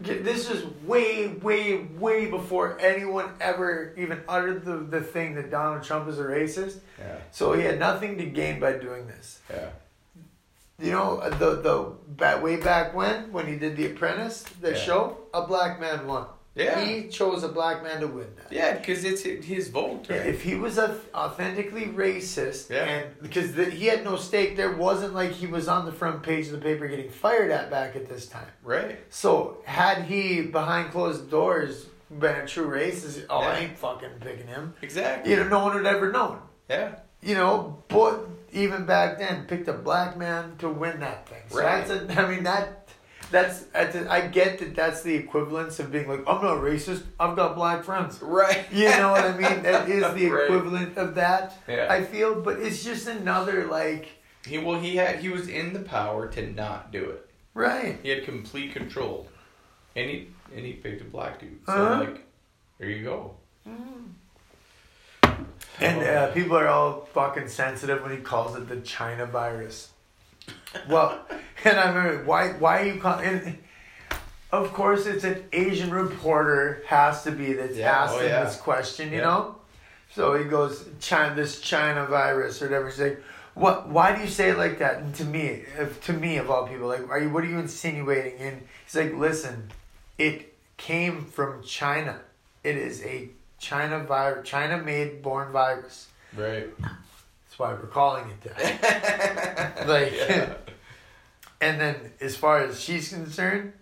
This 0.00 0.50
is 0.50 0.64
way, 0.84 1.28
way, 1.28 1.76
way 1.98 2.26
before 2.26 2.76
anyone 2.80 3.30
ever 3.40 3.94
even 3.96 4.20
uttered 4.28 4.64
the, 4.64 4.78
the 4.78 5.00
thing 5.00 5.34
that 5.36 5.50
Donald 5.50 5.84
Trump 5.84 6.08
is 6.08 6.18
a 6.18 6.24
racist. 6.24 6.78
Yeah. 6.98 7.18
So 7.30 7.52
he 7.52 7.62
had 7.62 7.78
nothing 7.78 8.18
to 8.18 8.24
gain 8.24 8.58
by 8.58 8.72
doing 8.72 9.06
this. 9.06 9.40
Yeah. 9.48 9.68
You 10.82 10.92
know, 10.92 11.18
uh, 11.18 11.30
the 11.30 11.50
the 11.62 11.92
back, 12.08 12.42
way 12.42 12.56
back 12.56 12.94
when, 12.94 13.32
when 13.32 13.46
he 13.46 13.56
did 13.56 13.76
The 13.76 13.86
Apprentice, 13.86 14.42
the 14.60 14.70
Yeah. 14.72 14.76
show, 14.76 15.16
a 15.32 15.46
black 15.46 15.80
man 15.80 16.06
won. 16.06 16.26
Yeah. 16.54 16.84
He 16.84 17.08
chose 17.08 17.42
a 17.44 17.48
black 17.48 17.82
man 17.82 18.00
to 18.00 18.06
win 18.08 18.26
that. 18.36 18.52
Yeah, 18.52 18.74
because 18.76 19.04
it's 19.04 19.22
his 19.22 19.68
vote. 19.68 20.06
Right? 20.10 20.26
If 20.26 20.42
he 20.42 20.54
was 20.54 20.76
a, 20.76 20.98
authentically 21.14 21.86
racist, 21.86 22.68
Yeah. 22.68 22.84
and 22.84 23.06
because 23.22 23.54
the, 23.54 23.64
he 23.64 23.86
had 23.86 24.04
no 24.04 24.16
stake, 24.16 24.56
there 24.56 24.72
wasn't 24.72 25.14
like 25.14 25.30
he 25.30 25.46
was 25.46 25.66
on 25.66 25.86
the 25.86 25.92
front 25.92 26.22
page 26.22 26.46
of 26.48 26.52
the 26.52 26.58
paper 26.58 26.86
getting 26.88 27.08
fired 27.10 27.50
at 27.50 27.70
back 27.70 27.96
at 27.96 28.06
this 28.08 28.26
time. 28.26 28.48
right. 28.62 28.98
So 29.08 29.58
had 29.64 30.02
he 30.04 30.42
behind 30.42 30.90
closed 30.90 31.30
doors 31.30 31.86
been 32.10 32.36
a 32.36 32.46
true 32.46 32.68
racist, 32.68 33.24
oh, 33.30 33.38
I 33.38 33.58
ain't 33.60 33.78
fucking 33.78 34.10
picking 34.20 34.46
him. 34.48 34.74
Exactly. 34.82 35.30
You 35.32 35.38
know, 35.38 35.48
no 35.48 35.64
one 35.64 35.74
would 35.76 35.86
ever 35.86 36.12
known. 36.12 36.38
Yeah. 36.68 36.96
You 37.22 37.34
know, 37.36 37.82
but 37.88 38.28
even 38.52 38.84
back 38.86 39.18
then, 39.18 39.46
picked 39.46 39.68
a 39.68 39.72
black 39.72 40.16
man 40.16 40.56
to 40.58 40.68
win 40.68 41.00
that 41.00 41.26
thing. 41.28 41.42
So 41.48 41.58
Right. 41.58 41.86
that's 41.86 41.90
a, 42.16 42.20
I 42.22 42.28
mean 42.28 42.44
that. 42.44 42.78
That's 43.30 43.64
I 43.74 44.20
get 44.26 44.58
that 44.58 44.74
that's 44.76 45.02
the 45.02 45.14
equivalence 45.14 45.78
of 45.80 45.90
being 45.90 46.06
like 46.06 46.20
I'm 46.26 46.42
not 46.42 46.58
racist. 46.58 47.04
I've 47.18 47.34
got 47.34 47.54
black 47.54 47.82
friends. 47.82 48.20
Right. 48.20 48.66
You 48.70 48.90
know 48.90 49.10
what 49.12 49.24
I 49.24 49.32
mean? 49.32 49.62
That 49.62 49.88
is 49.88 50.02
the 50.14 50.28
Right. 50.28 50.44
equivalent 50.44 50.98
of 50.98 51.14
that. 51.14 51.56
Yeah. 51.66 51.86
I 51.88 52.04
feel, 52.04 52.42
but 52.42 52.58
it's 52.60 52.84
just 52.84 53.06
another 53.06 53.66
like 53.68 54.08
He 54.44 54.58
well 54.58 54.78
he 54.78 54.96
had 54.96 55.20
he 55.20 55.30
was 55.30 55.48
in 55.48 55.72
the 55.72 55.80
power 55.80 56.28
to 56.28 56.46
not 56.52 56.92
do 56.92 57.02
it. 57.08 57.30
right. 57.54 57.98
He 58.02 58.10
had 58.10 58.24
complete 58.24 58.74
control, 58.74 59.28
and 59.96 60.10
he 60.10 60.28
and 60.54 60.66
he 60.66 60.74
picked 60.74 61.00
a 61.00 61.04
black 61.04 61.40
dude. 61.40 61.60
So 61.64 61.72
Uh-huh. 61.72 62.00
like, 62.00 62.26
there 62.78 62.90
you 62.90 63.02
go. 63.02 63.36
And 65.80 66.02
uh, 66.02 66.30
people 66.32 66.56
are 66.56 66.68
all 66.68 67.08
fucking 67.14 67.48
sensitive 67.48 68.02
when 68.02 68.12
he 68.12 68.18
calls 68.18 68.56
it 68.56 68.68
the 68.68 68.76
China 68.80 69.26
virus. 69.26 69.90
Well, 70.88 71.18
and 71.64 71.78
I 71.78 71.88
remember 71.92 72.24
why 72.24 72.48
why 72.52 72.82
are 72.82 72.86
you 72.86 73.00
calling? 73.00 73.26
And 73.26 73.58
of 74.52 74.72
course, 74.74 75.06
it's 75.06 75.24
an 75.24 75.44
Asian 75.52 75.90
reporter 75.90 76.82
has 76.86 77.24
to 77.24 77.30
be 77.32 77.54
that's 77.54 77.76
Yeah, 77.76 77.90
asking 78.04 78.22
oh, 78.22 78.26
yeah. 78.26 78.44
this 78.44 78.56
question, 78.56 79.10
you 79.10 79.18
Yeah. 79.18 79.24
know. 79.24 79.56
So 80.14 80.34
he 80.36 80.44
goes 80.44 80.84
China, 81.00 81.34
this 81.34 81.60
China 81.60 82.04
virus 82.04 82.60
or 82.60 82.66
whatever. 82.66 82.90
He's 82.90 83.00
like, 83.00 83.22
what? 83.54 83.88
Why 83.88 84.14
do 84.14 84.20
you 84.20 84.28
say 84.28 84.50
it 84.50 84.58
like 84.58 84.78
that? 84.80 84.98
And 84.98 85.14
to 85.16 85.24
me, 85.24 85.62
if, 85.78 86.04
to 86.04 86.12
me 86.12 86.36
of 86.36 86.50
all 86.50 86.68
people, 86.68 86.86
like, 86.86 87.08
are 87.08 87.18
you? 87.18 87.30
What 87.30 87.44
are 87.44 87.48
you 87.48 87.58
insinuating? 87.58 88.38
And 88.38 88.62
he's 88.84 88.94
like, 88.94 89.14
listen, 89.14 89.70
it 90.18 90.54
came 90.76 91.24
from 91.24 91.62
China. 91.62 92.20
It 92.62 92.76
is 92.76 93.02
a 93.04 93.30
China 93.62 94.00
virus, 94.00 94.46
China 94.46 94.76
made 94.82 95.22
born 95.22 95.52
virus. 95.52 96.08
Right. 96.36 96.68
That's 96.80 97.58
why 97.58 97.72
we're 97.74 97.86
calling 97.86 98.24
it 98.28 98.40
that. 98.56 99.86
like, 99.88 100.12
Yeah. 100.12 100.54
and 101.60 101.80
then 101.80 101.96
as 102.20 102.36
far 102.36 102.58
as 102.58 102.80
she's 102.80 103.08
concerned, 103.10 103.72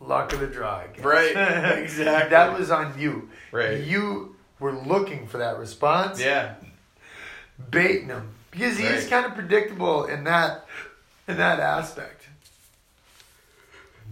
luck 0.00 0.32
of 0.32 0.40
the 0.40 0.46
draw. 0.46 0.84
Right, 1.02 1.32
exactly. 1.82 2.30
that 2.30 2.58
was 2.58 2.70
on 2.70 2.98
you. 2.98 3.28
Right. 3.52 3.84
You 3.84 4.36
were 4.58 4.72
looking 4.72 5.26
for 5.26 5.36
that 5.36 5.58
response, 5.58 6.18
Yeah. 6.18 6.54
baiting 7.70 8.08
him 8.08 8.30
because 8.50 8.78
he's 8.78 8.88
Right. 9.02 9.10
kind 9.10 9.26
of 9.26 9.34
predictable 9.34 10.06
in 10.06 10.24
that 10.24 10.64
in 11.28 11.36
that 11.36 11.60
aspect. 11.60 12.24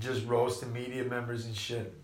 Just 0.01 0.27
roasting 0.27 0.75
media 0.75 1.03
members 1.05 1.47
and 1.47 1.57
shit. 1.57 1.95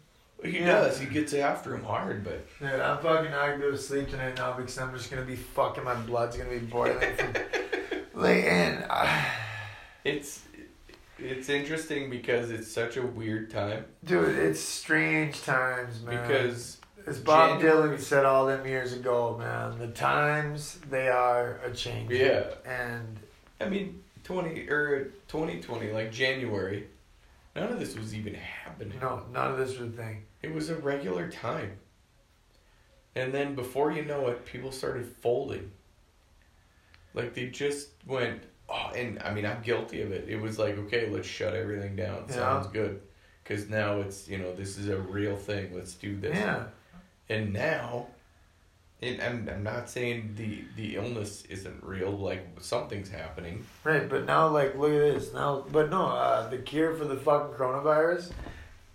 He 0.42 0.58
Yeah. 0.58 0.66
does. 0.66 0.98
He 0.98 1.06
gets 1.06 1.32
after 1.34 1.74
him 1.74 1.84
hard, 1.84 2.24
but 2.24 2.46
Dude, 2.58 2.68
I'm 2.80 2.98
fucking 2.98 3.30
not 3.30 3.46
gonna 3.46 3.58
go 3.58 3.70
to 3.70 3.78
sleep 3.78 4.08
tonight 4.10 4.36
now 4.36 4.52
because 4.54 4.76
I'm 4.78 4.92
just 4.94 5.10
gonna 5.10 5.22
be 5.24 5.36
fucking. 5.36 5.84
My 5.84 5.94
blood's 5.94 6.36
gonna 6.36 6.50
be 6.50 6.58
boiling. 6.58 7.14
From, 7.16 7.32
like, 8.14 8.44
and 8.44 8.84
uh, 8.90 9.24
it's 10.04 10.40
it's 11.18 11.48
interesting 11.48 12.10
because 12.10 12.50
it's 12.50 12.66
such 12.70 12.96
a 12.96 13.02
weird 13.02 13.50
time 13.50 13.84
dude, 14.04 14.36
it's 14.36 14.58
strange 14.60 15.40
times, 15.42 16.02
man. 16.02 16.20
because 16.26 16.78
as 17.06 17.18
Bob 17.20 17.60
January- 17.60 17.96
Dylan 17.96 18.00
said 18.00 18.24
all 18.24 18.46
them 18.46 18.66
years 18.66 18.92
ago, 18.92 19.36
man, 19.38 19.78
the 19.78 19.88
times 19.88 20.78
they 20.90 21.08
are 21.08 21.60
a 21.64 21.70
change. 21.72 22.10
Yeah. 22.10 22.44
and 22.64 23.18
I 23.60 23.68
mean 23.68 24.02
twenty 24.24 24.68
or 24.68 25.12
twenty 25.28 25.60
twenty 25.60 25.92
like 25.92 26.10
January, 26.10 26.88
none 27.54 27.70
of 27.72 27.78
this 27.78 27.96
was 27.96 28.14
even 28.14 28.34
happening. 28.34 28.98
no, 29.00 29.22
none 29.32 29.52
of 29.52 29.58
this 29.58 29.78
was 29.78 29.88
a 29.90 29.92
thing. 29.92 30.24
It 30.42 30.52
was 30.52 30.70
a 30.70 30.76
regular 30.76 31.30
time. 31.30 31.78
And 33.14 33.32
then 33.32 33.54
before 33.54 33.92
you 33.92 34.04
know 34.04 34.28
it, 34.28 34.44
people 34.46 34.72
started 34.72 35.06
folding. 35.06 35.70
Like 37.14 37.34
they 37.34 37.48
just 37.48 37.90
went, 38.06 38.42
oh, 38.68 38.90
and 38.96 39.20
I 39.22 39.32
mean, 39.34 39.44
I'm 39.44 39.62
guilty 39.62 40.02
of 40.02 40.12
it. 40.12 40.28
It 40.28 40.40
was 40.40 40.58
like, 40.58 40.78
okay, 40.78 41.08
let's 41.10 41.28
shut 41.28 41.54
everything 41.54 41.94
down. 41.96 42.24
Yeah. 42.28 42.34
Sounds 42.34 42.66
good. 42.68 43.02
Because 43.44 43.68
now 43.68 44.00
it's, 44.00 44.28
you 44.28 44.38
know, 44.38 44.54
this 44.54 44.78
is 44.78 44.88
a 44.88 44.96
real 44.96 45.36
thing. 45.36 45.74
Let's 45.74 45.94
do 45.94 46.16
this. 46.16 46.34
Yeah, 46.36 46.64
And 47.28 47.52
now, 47.52 48.06
and 49.02 49.20
I'm, 49.20 49.48
I'm 49.52 49.62
not 49.64 49.90
saying 49.90 50.34
the, 50.36 50.62
the 50.76 50.94
illness 50.96 51.44
isn't 51.50 51.82
real, 51.82 52.12
like 52.12 52.46
something's 52.60 53.10
happening. 53.10 53.66
right. 53.84 54.08
But 54.08 54.26
now, 54.26 54.48
like, 54.48 54.76
look 54.78 54.92
at 54.92 55.18
this 55.20 55.34
now. 55.34 55.66
But 55.70 55.90
no, 55.90 56.06
uh, 56.06 56.48
the 56.48 56.58
cure 56.58 56.94
for 56.94 57.04
the 57.04 57.16
fucking 57.16 57.56
coronavirus, 57.56 58.30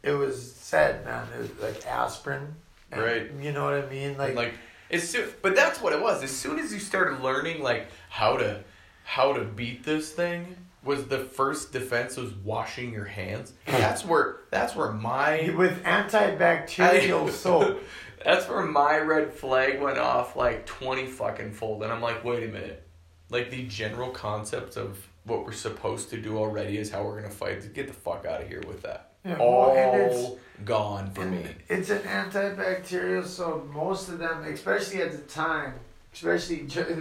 it 0.04 0.12
was 0.12 0.54
said, 0.56 1.04
man. 1.06 1.28
It 1.38 1.42
was 1.42 1.60
like 1.62 1.86
aspirin. 1.88 2.56
and- 2.92 3.02
Right. 3.02 3.30
You 3.42 3.52
know 3.52 3.66
what 3.66 3.74
I 3.74 3.86
mean? 3.90 4.18
Like, 4.18 4.30
And 4.30 4.38
like 4.38 4.54
as 4.92 5.08
soon, 5.10 5.28
but 5.42 5.56
that's 5.56 5.82
what 5.82 5.94
it 5.94 6.02
was. 6.02 6.24
As 6.24 6.32
soon 6.32 6.60
as 6.60 6.74
you 6.74 6.80
started 6.80 7.22
learning 7.22 7.62
like 7.62 7.88
how 8.10 8.38
to 8.38 8.64
how 9.04 9.34
to 9.34 9.44
beat 9.44 9.84
this 9.84 10.12
thing, 10.12 10.56
was 10.84 11.06
the 11.08 11.20
first 11.20 11.72
defense 11.74 12.16
was 12.18 12.34
washing 12.34 12.94
your 12.94 13.06
hands. 13.06 13.52
That's 13.66 14.06
where 14.06 14.38
that's 14.52 14.76
where 14.76 14.92
my 14.92 15.54
with 15.58 15.84
antibacterial 15.84 17.28
I- 17.28 17.32
soap. 17.44 17.84
that's 18.24 18.48
where 18.48 18.64
my 18.64 18.98
red 19.00 19.34
flag 19.34 19.82
went 19.82 19.98
off 19.98 20.36
like 20.36 20.66
twenty 20.66 21.06
fucking 21.06 21.52
fold, 21.54 21.84
and 21.84 21.92
I'm 21.92 22.02
like, 22.02 22.24
wait 22.24 22.44
a 22.44 22.48
minute, 22.52 22.88
like 23.30 23.50
the 23.52 23.64
general 23.68 24.10
concept 24.12 24.78
of 24.78 25.06
what 25.26 25.44
we're 25.44 25.52
supposed 25.52 26.10
to 26.12 26.18
do 26.18 26.38
already 26.38 26.78
is 26.78 26.90
how 26.90 27.04
we're 27.04 27.18
gonna 27.22 27.30
fight. 27.34 27.74
Get 27.74 27.88
the 27.88 27.94
fuck 27.94 28.26
out 28.26 28.42
of 28.42 28.48
here 28.48 28.64
with 28.68 28.82
that. 28.84 29.07
Yeah, 29.28 29.38
All 29.38 29.74
well, 29.74 29.94
and 29.94 30.02
it's- 30.12 30.32
gone 30.66 31.12
for 31.12 31.24
me. 31.26 31.46
It's 31.70 31.90
an 31.92 32.00
antibacterial, 32.00 33.26
so 33.26 33.68
most 33.72 34.10
of 34.10 34.18
them, 34.20 34.44
especially 34.46 35.02
at 35.02 35.12
the 35.12 35.20
time, 35.20 35.74
especially 36.14 36.58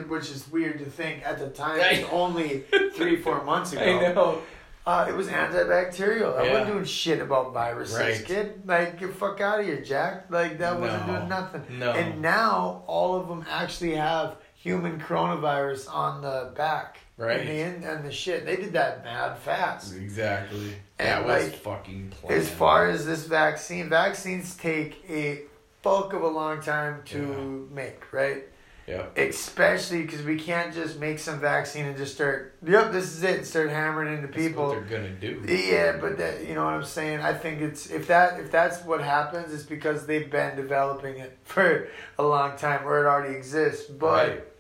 which 0.09 0.31
is 0.31 0.47
weird 0.51 0.79
to 0.81 0.85
think 0.85 1.25
at 1.25 1.39
the 1.39 1.49
time, 1.49 1.81
I- 1.81 1.89
it's 1.91 2.09
only 2.13 2.65
three 2.95 3.17
four 3.17 3.43
months 3.45 3.73
ago. 3.73 3.81
I 3.83 4.13
know. 4.13 4.39
Uh, 4.87 5.07
it 5.09 5.15
was 5.17 5.27
antibacterial. 5.29 6.37
I 6.39 6.45
Yeah. 6.45 6.53
wasn't 6.53 6.71
doing 6.73 6.85
shit 6.85 7.21
about 7.21 7.53
viruses, 7.53 7.99
Right. 7.99 8.25
kid. 8.25 8.63
Like, 8.67 9.01
get 9.01 9.13
fuck 9.15 9.41
out 9.41 9.59
of 9.61 9.67
here, 9.67 9.81
Jack. 9.81 10.27
Like, 10.31 10.59
that 10.59 10.79
wasn't 10.79 11.07
doing 11.07 11.29
nothing. 11.29 11.63
No. 11.79 11.91
And 11.93 12.23
now 12.23 12.85
all 12.87 13.17
of 13.17 13.27
them 13.27 13.45
actually 13.51 13.97
have 13.97 14.37
human 14.55 15.01
coronavirus 15.01 15.93
on 15.93 16.23
the 16.23 16.53
back. 16.55 16.99
Right. 17.17 17.41
And 17.41 17.49
the, 17.49 17.61
in- 17.61 17.85
and 17.85 18.05
the 18.05 18.13
shit. 18.13 18.45
They 18.45 18.57
did 18.57 18.75
that 18.75 19.03
mad 19.05 19.39
fast. 19.39 19.95
Exactly. 19.97 20.75
And, 20.99 21.09
that 21.09 21.27
was 21.27 21.45
like, 21.45 21.55
fucking 21.57 22.11
planned. 22.11 22.41
As 22.41 22.51
far 22.51 22.89
as 22.91 23.07
this 23.07 23.25
vaccine, 23.27 23.89
vaccines 23.89 24.55
take 24.57 25.03
a 25.09 25.43
fuck 25.83 26.13
of 26.13 26.23
a 26.23 26.29
long 26.29 26.61
time 26.61 27.03
to 27.07 27.69
make, 27.73 28.13
right? 28.13 28.45
yeah. 28.87 29.07
Especially 29.17 30.03
because 30.03 30.23
we 30.23 30.39
can't 30.39 30.73
just 30.73 30.99
make 31.01 31.19
some 31.19 31.41
vaccine 31.41 31.87
and 31.87 31.97
just 31.97 32.15
start, 32.15 32.55
yep, 32.65 32.93
this 32.93 33.05
is 33.17 33.23
it, 33.25 33.39
and 33.39 33.47
start 33.47 33.69
hammering 33.71 34.15
into 34.15 34.27
That's 34.29 34.37
what 34.37 34.47
people. 34.47 34.71
they're 34.71 34.81
gonna 34.83 35.11
do. 35.11 35.43
Yeah, 35.49 35.97
but 36.01 36.19
that, 36.19 36.47
you 36.47 36.55
know 36.55 36.65
what 36.65 36.75
I'm 36.75 36.85
saying. 36.85 37.21
I 37.21 37.33
think 37.35 37.61
it's 37.63 37.91
if 37.91 38.07
that 38.09 38.39
if 38.39 38.53
that's 38.53 38.85
what 38.85 39.01
happens, 39.03 39.53
it's 39.53 39.65
because 39.65 40.07
they've 40.07 40.31
been 40.31 40.55
developing 40.55 41.17
it 41.19 41.37
for 41.45 41.89
a 42.19 42.23
long 42.23 42.57
time, 42.57 42.87
or 42.87 43.01
it 43.05 43.07
already 43.09 43.35
exists. 43.35 43.91
But 43.91 44.55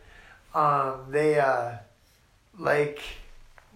um, 0.54 1.06
they 1.10 1.38
uh, 1.38 1.74
like 2.58 3.00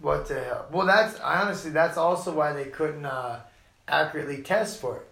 what 0.01 0.27
the 0.29 0.43
hell? 0.43 0.67
Well, 0.71 0.87
that's 0.87 1.19
honestly 1.21 1.71
that's 1.71 1.97
also 1.97 2.33
why 2.33 2.53
they 2.53 2.65
couldn't 2.65 3.05
uh, 3.05 3.41
accurately 3.87 4.43
test 4.43 4.81
for 4.81 4.97
it, 4.97 5.09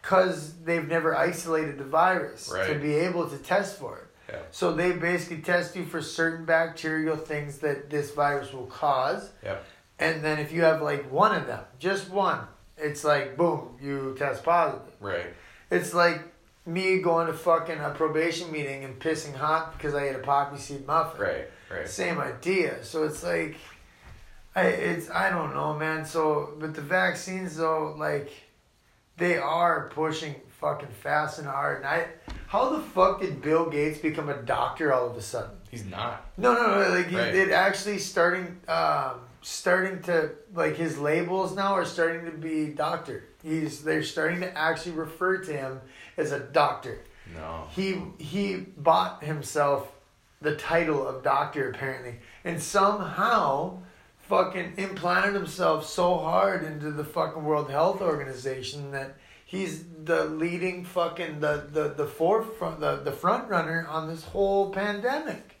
because 0.00 0.54
they've 0.64 0.86
never 0.86 1.16
isolated 1.16 1.78
the 1.78 1.84
virus 1.84 2.48
to 2.48 2.78
be 2.80 2.94
able 2.94 3.28
to 3.28 3.38
test 3.38 3.78
for 3.78 3.98
it. 3.98 4.06
Yeah. 4.28 4.38
So 4.50 4.72
they 4.72 4.92
basically 4.92 5.42
test 5.42 5.76
you 5.76 5.84
for 5.84 6.00
certain 6.00 6.44
bacterial 6.44 7.16
things 7.16 7.58
that 7.58 7.90
this 7.90 8.12
virus 8.12 8.52
will 8.52 8.66
cause. 8.66 9.30
Yep. 9.44 9.64
And 9.98 10.24
then 10.24 10.38
if 10.38 10.52
you 10.52 10.62
have 10.62 10.82
like 10.82 11.10
one 11.10 11.34
of 11.34 11.46
them, 11.46 11.64
just 11.78 12.10
one, 12.10 12.40
it's 12.76 13.04
like 13.04 13.36
boom, 13.36 13.76
you 13.80 14.16
test 14.18 14.42
positive. 14.42 14.92
Right. 15.00 15.26
It's 15.70 15.94
like 15.94 16.22
me 16.64 17.00
going 17.00 17.26
to 17.26 17.32
fucking 17.32 17.78
a 17.78 17.90
probation 17.90 18.50
meeting 18.50 18.84
and 18.84 18.98
pissing 18.98 19.34
hot 19.34 19.76
because 19.76 19.94
I 19.94 20.08
ate 20.08 20.16
a 20.16 20.20
poppy 20.20 20.58
seed 20.58 20.86
muffin. 20.86 21.20
Right. 21.20 21.50
Right. 21.72 21.88
Same 21.88 22.18
idea. 22.18 22.84
So 22.84 23.04
it's 23.04 23.22
like, 23.22 23.56
I 24.54 24.64
it's 24.66 25.10
I 25.10 25.30
don't 25.30 25.54
know, 25.54 25.74
man. 25.74 26.04
So 26.04 26.54
but 26.58 26.74
the 26.74 26.82
vaccines 26.82 27.56
though, 27.56 27.94
like, 27.98 28.30
they 29.16 29.38
are 29.38 29.88
pushing 29.94 30.34
fucking 30.60 30.88
fast 30.88 31.38
and 31.38 31.48
hard. 31.48 31.78
And 31.78 31.86
I, 31.86 32.06
how 32.46 32.70
the 32.70 32.80
fuck 32.80 33.20
did 33.20 33.42
Bill 33.42 33.68
Gates 33.68 33.98
become 33.98 34.28
a 34.28 34.36
doctor 34.42 34.92
all 34.92 35.10
of 35.10 35.16
a 35.16 35.22
sudden? 35.22 35.56
He's 35.70 35.84
not. 35.84 36.30
No, 36.36 36.52
no, 36.54 36.82
no. 36.82 36.94
Like 36.94 37.08
he 37.08 37.16
Right. 37.16 37.34
it 37.34 37.50
actually 37.50 37.98
starting, 37.98 38.60
um, 38.68 39.20
starting 39.40 40.02
to 40.02 40.30
like 40.54 40.76
his 40.76 40.98
labels 40.98 41.56
now 41.56 41.72
are 41.74 41.84
starting 41.84 42.26
to 42.26 42.30
be 42.30 42.66
doctor. 42.68 43.24
He's 43.42 43.82
they're 43.82 44.02
starting 44.02 44.40
to 44.40 44.56
actually 44.56 44.92
refer 44.92 45.38
to 45.38 45.52
him 45.52 45.80
as 46.16 46.30
a 46.30 46.38
doctor. 46.38 47.00
No. 47.34 47.66
He 47.70 48.00
he 48.18 48.56
bought 48.56 49.24
himself 49.24 49.90
the 50.42 50.56
title 50.56 51.06
of 51.06 51.22
doctor 51.22 51.70
apparently, 51.70 52.16
and 52.44 52.60
somehow 52.62 53.78
fucking 54.28 54.74
implanted 54.76 55.34
himself 55.34 55.86
so 55.86 56.18
hard 56.18 56.64
into 56.64 56.90
the 56.90 57.04
fucking 57.04 57.44
World 57.44 57.70
Health 57.70 58.00
Organization 58.00 58.90
that 58.92 59.16
he's 59.44 59.84
the 60.04 60.24
leading 60.24 60.84
fucking 60.84 61.40
the 61.40 61.66
the 61.70 61.88
the 61.96 62.06
forefront 62.06 62.80
the 62.80 62.96
the 62.96 63.12
front 63.12 63.48
runner 63.48 63.86
on 63.88 64.08
this 64.08 64.24
whole 64.24 64.70
pandemic, 64.70 65.56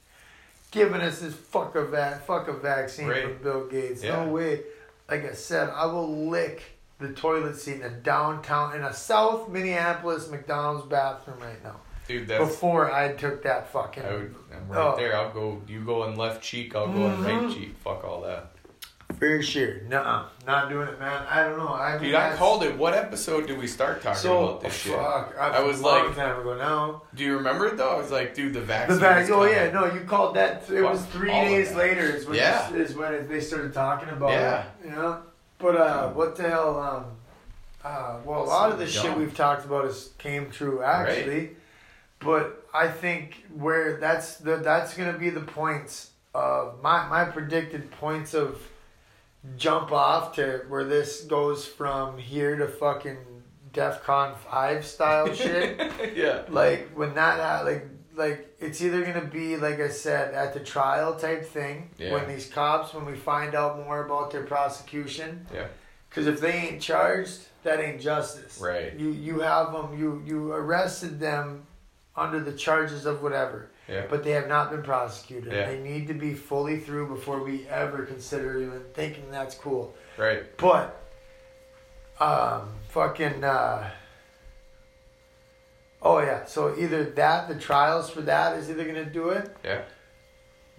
giving 0.70 1.00
us 1.00 1.20
this 1.20 1.34
fuck 1.34 1.74
a 1.74 1.84
vac 1.84 2.26
fuck 2.26 2.48
a 2.48 2.52
vaccine 2.52 3.08
Right. 3.08 3.24
from 3.24 3.42
Bill 3.42 3.66
Gates. 3.66 4.02
Yeah. 4.02 4.24
No 4.24 4.32
way. 4.32 4.62
Like 5.10 5.28
I 5.30 5.34
said, 5.34 5.68
I 5.68 5.86
will 5.86 6.28
lick 6.28 6.62
the 6.98 7.12
toilet 7.12 7.56
seat 7.56 7.76
in 7.76 7.82
a 7.82 7.90
downtown 7.90 8.74
in 8.76 8.82
a 8.82 8.94
South 8.94 9.48
Minneapolis 9.48 10.30
McDonald's 10.30 10.86
bathroom 10.86 11.40
right 11.40 11.62
now. 11.62 11.76
Dude, 12.12 12.28
that's. 12.28 12.44
Before 12.44 12.92
I 12.92 13.12
took 13.12 13.42
that 13.44 13.68
fucking. 13.72 14.02
I 14.04 14.12
would, 14.12 14.34
I'm 14.54 14.68
right 14.68 14.78
Oh. 14.92 14.96
there. 14.96 15.16
I'll 15.16 15.30
go. 15.32 15.62
You 15.66 15.80
go 15.80 16.04
in 16.04 16.16
left 16.16 16.42
cheek. 16.42 16.76
I'll 16.76 16.88
go 16.88 17.06
in 17.06 17.22
right 17.24 17.34
Mhm. 17.42 17.54
cheek. 17.54 17.74
Fuck 17.82 18.04
all 18.04 18.20
that. 18.22 18.48
For 19.18 19.40
sure. 19.42 19.74
Nuh-uh. 19.88 20.24
Not 20.46 20.68
doing 20.70 20.88
it, 20.88 20.98
man. 20.98 21.22
I 21.30 21.44
don't 21.44 21.58
know. 21.58 21.68
I 21.74 21.92
mean, 21.94 22.06
Dude, 22.06 22.14
I 22.14 22.34
called 22.34 22.64
it. 22.64 22.76
What 22.76 22.94
episode 22.94 23.46
did 23.46 23.58
we 23.58 23.66
start 23.66 24.02
talking 24.02 24.18
So, 24.18 24.44
about 24.48 24.60
this 24.62 24.74
shit? 24.74 24.96
fuck. 24.96 25.34
I 25.38 25.60
was 25.62 25.80
a 25.80 25.84
long 25.84 26.06
like- 26.06 26.16
time 26.16 26.40
ago 26.40 26.54
now. 26.56 27.02
Do 27.14 27.22
you 27.22 27.36
remember 27.36 27.66
it 27.66 27.76
though? 27.76 27.90
I 27.90 27.96
was 27.98 28.10
like, 28.10 28.34
dude, 28.34 28.54
the 28.54 28.60
vaccine. 28.62 28.98
The 28.98 29.18
is 29.18 29.30
Oh 29.30 29.44
yeah, 29.44 29.70
no, 29.70 29.84
you 29.86 30.00
called 30.00 30.34
that. 30.36 30.68
It 30.70 30.82
was 30.82 31.04
three 31.06 31.30
days 31.30 31.74
later. 31.74 32.02
Is 32.02 32.26
when 32.26 32.36
Yeah. 32.36 32.68
this- 32.72 32.90
is 32.90 32.96
when 32.96 33.28
they 33.28 33.40
started 33.40 33.72
talking 33.74 34.08
about 34.08 34.30
Yeah. 34.30 34.62
it. 34.82 34.88
You 34.88 34.90
know. 34.96 35.18
But 35.58 35.76
uh, 35.76 36.08
what 36.08 36.34
the 36.36 36.42
hell? 36.48 36.80
Um, 36.80 37.04
uh, 37.84 38.16
well, 38.24 38.42
a 38.42 38.44
lot 38.44 38.72
of 38.72 38.78
the 38.78 38.86
So 38.88 39.02
shit 39.02 39.16
we've 39.16 39.36
talked 39.36 39.64
about 39.66 39.84
is 39.84 40.10
came 40.18 40.50
true 40.50 40.82
actually. 40.82 41.56
But 42.24 42.66
I 42.72 42.88
think 42.88 43.44
where 43.54 43.98
that's 43.98 44.36
the 44.36 44.56
that's 44.56 44.94
gonna 44.94 45.18
be 45.18 45.30
the 45.30 45.40
points 45.40 46.10
of 46.34 46.80
my 46.82 47.08
my 47.08 47.24
predicted 47.24 47.90
points 47.92 48.34
of 48.34 48.58
jump 49.56 49.90
off 49.92 50.34
to 50.36 50.62
where 50.68 50.84
this 50.84 51.22
goes 51.22 51.66
from 51.66 52.16
here 52.18 52.56
to 52.56 52.68
fucking 52.68 53.18
DEFCON 53.72 54.36
five 54.38 54.84
style 54.86 55.32
shit. 55.42 55.80
yeah. 56.16 56.42
like 56.48 56.90
when 56.94 57.14
that 57.14 57.64
like 57.64 57.86
like 58.14 58.54
it's 58.60 58.80
either 58.82 59.04
gonna 59.04 59.24
be 59.26 59.56
like 59.56 59.80
I 59.80 59.88
said 59.88 60.34
at 60.34 60.52
the 60.54 60.60
trial 60.60 61.16
type 61.16 61.44
thing 61.44 61.90
Yeah. 61.98 62.12
when 62.12 62.28
these 62.28 62.46
cops 62.48 62.94
when 62.94 63.04
we 63.06 63.14
find 63.16 63.54
out 63.54 63.78
more 63.84 64.04
about 64.04 64.30
their 64.30 64.44
prosecution. 64.44 65.46
Yeah. 65.52 65.66
Because 66.08 66.26
if 66.26 66.40
they 66.40 66.52
ain't 66.52 66.82
charged, 66.82 67.38
that 67.62 67.80
ain't 67.80 68.00
justice. 68.00 68.58
Right. 68.60 68.94
You 68.98 69.10
you 69.10 69.40
have 69.40 69.72
them. 69.72 69.98
You 69.98 70.22
you 70.26 70.52
arrested 70.52 71.18
them 71.18 71.66
under 72.16 72.40
the 72.40 72.52
charges 72.52 73.06
of 73.06 73.22
whatever, 73.22 73.70
Yeah. 73.88 74.04
but 74.08 74.22
they 74.22 74.32
have 74.32 74.48
not 74.48 74.70
been 74.70 74.82
prosecuted. 74.82 75.52
Yeah. 75.52 75.66
They 75.68 75.78
need 75.78 76.06
to 76.08 76.14
be 76.14 76.34
fully 76.34 76.78
through 76.78 77.08
before 77.08 77.42
we 77.42 77.66
ever 77.68 78.04
consider 78.04 78.58
even 78.60 78.84
thinking 78.92 79.30
that's 79.30 79.54
cool. 79.54 79.94
Right. 80.18 80.44
But, 80.58 81.00
um, 82.20 82.68
fucking, 82.88 83.42
uh, 83.42 83.90
oh 86.02 86.18
yeah, 86.18 86.44
so 86.44 86.76
either 86.78 87.04
that, 87.04 87.48
the 87.48 87.54
trials 87.54 88.10
for 88.10 88.20
that 88.22 88.58
is 88.58 88.68
either 88.70 88.84
gonna 88.84 89.04
do 89.06 89.30
it. 89.30 89.54
Yeah. 89.64 89.82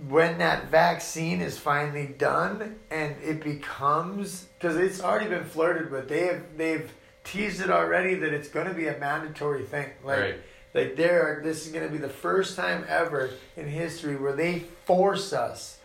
When 0.08 0.38
that 0.40 0.70
vaccine 0.70 1.42
is 1.42 1.58
finally 1.58 2.08
done 2.18 2.80
and 2.92 3.16
it 3.24 3.44
becomes, 3.44 4.46
because 4.60 4.76
it's 4.76 5.02
already 5.02 5.30
been 5.30 5.46
flirted 5.46 5.92
with, 5.92 6.10
they 6.10 6.28
have, 6.28 6.44
they've 6.58 6.92
teased 7.24 7.62
it 7.62 7.70
already 7.72 8.16
that 8.16 8.34
it's 8.34 8.50
gonna 8.50 8.74
be 8.74 8.88
a 8.88 8.98
mandatory 9.00 9.64
thing. 9.64 9.90
Like, 10.04 10.20
right. 10.20 10.36
Like 10.74 10.96
there, 10.96 11.42
this 11.44 11.66
is 11.68 11.72
gonna 11.74 11.88
be 11.90 11.98
the 11.98 12.10
first 12.10 12.56
time 12.56 12.86
ever 12.88 13.30
in 13.56 13.68
history 13.68 14.16
where 14.16 14.34
they 14.34 14.60
force 14.86 15.34
us, 15.34 15.78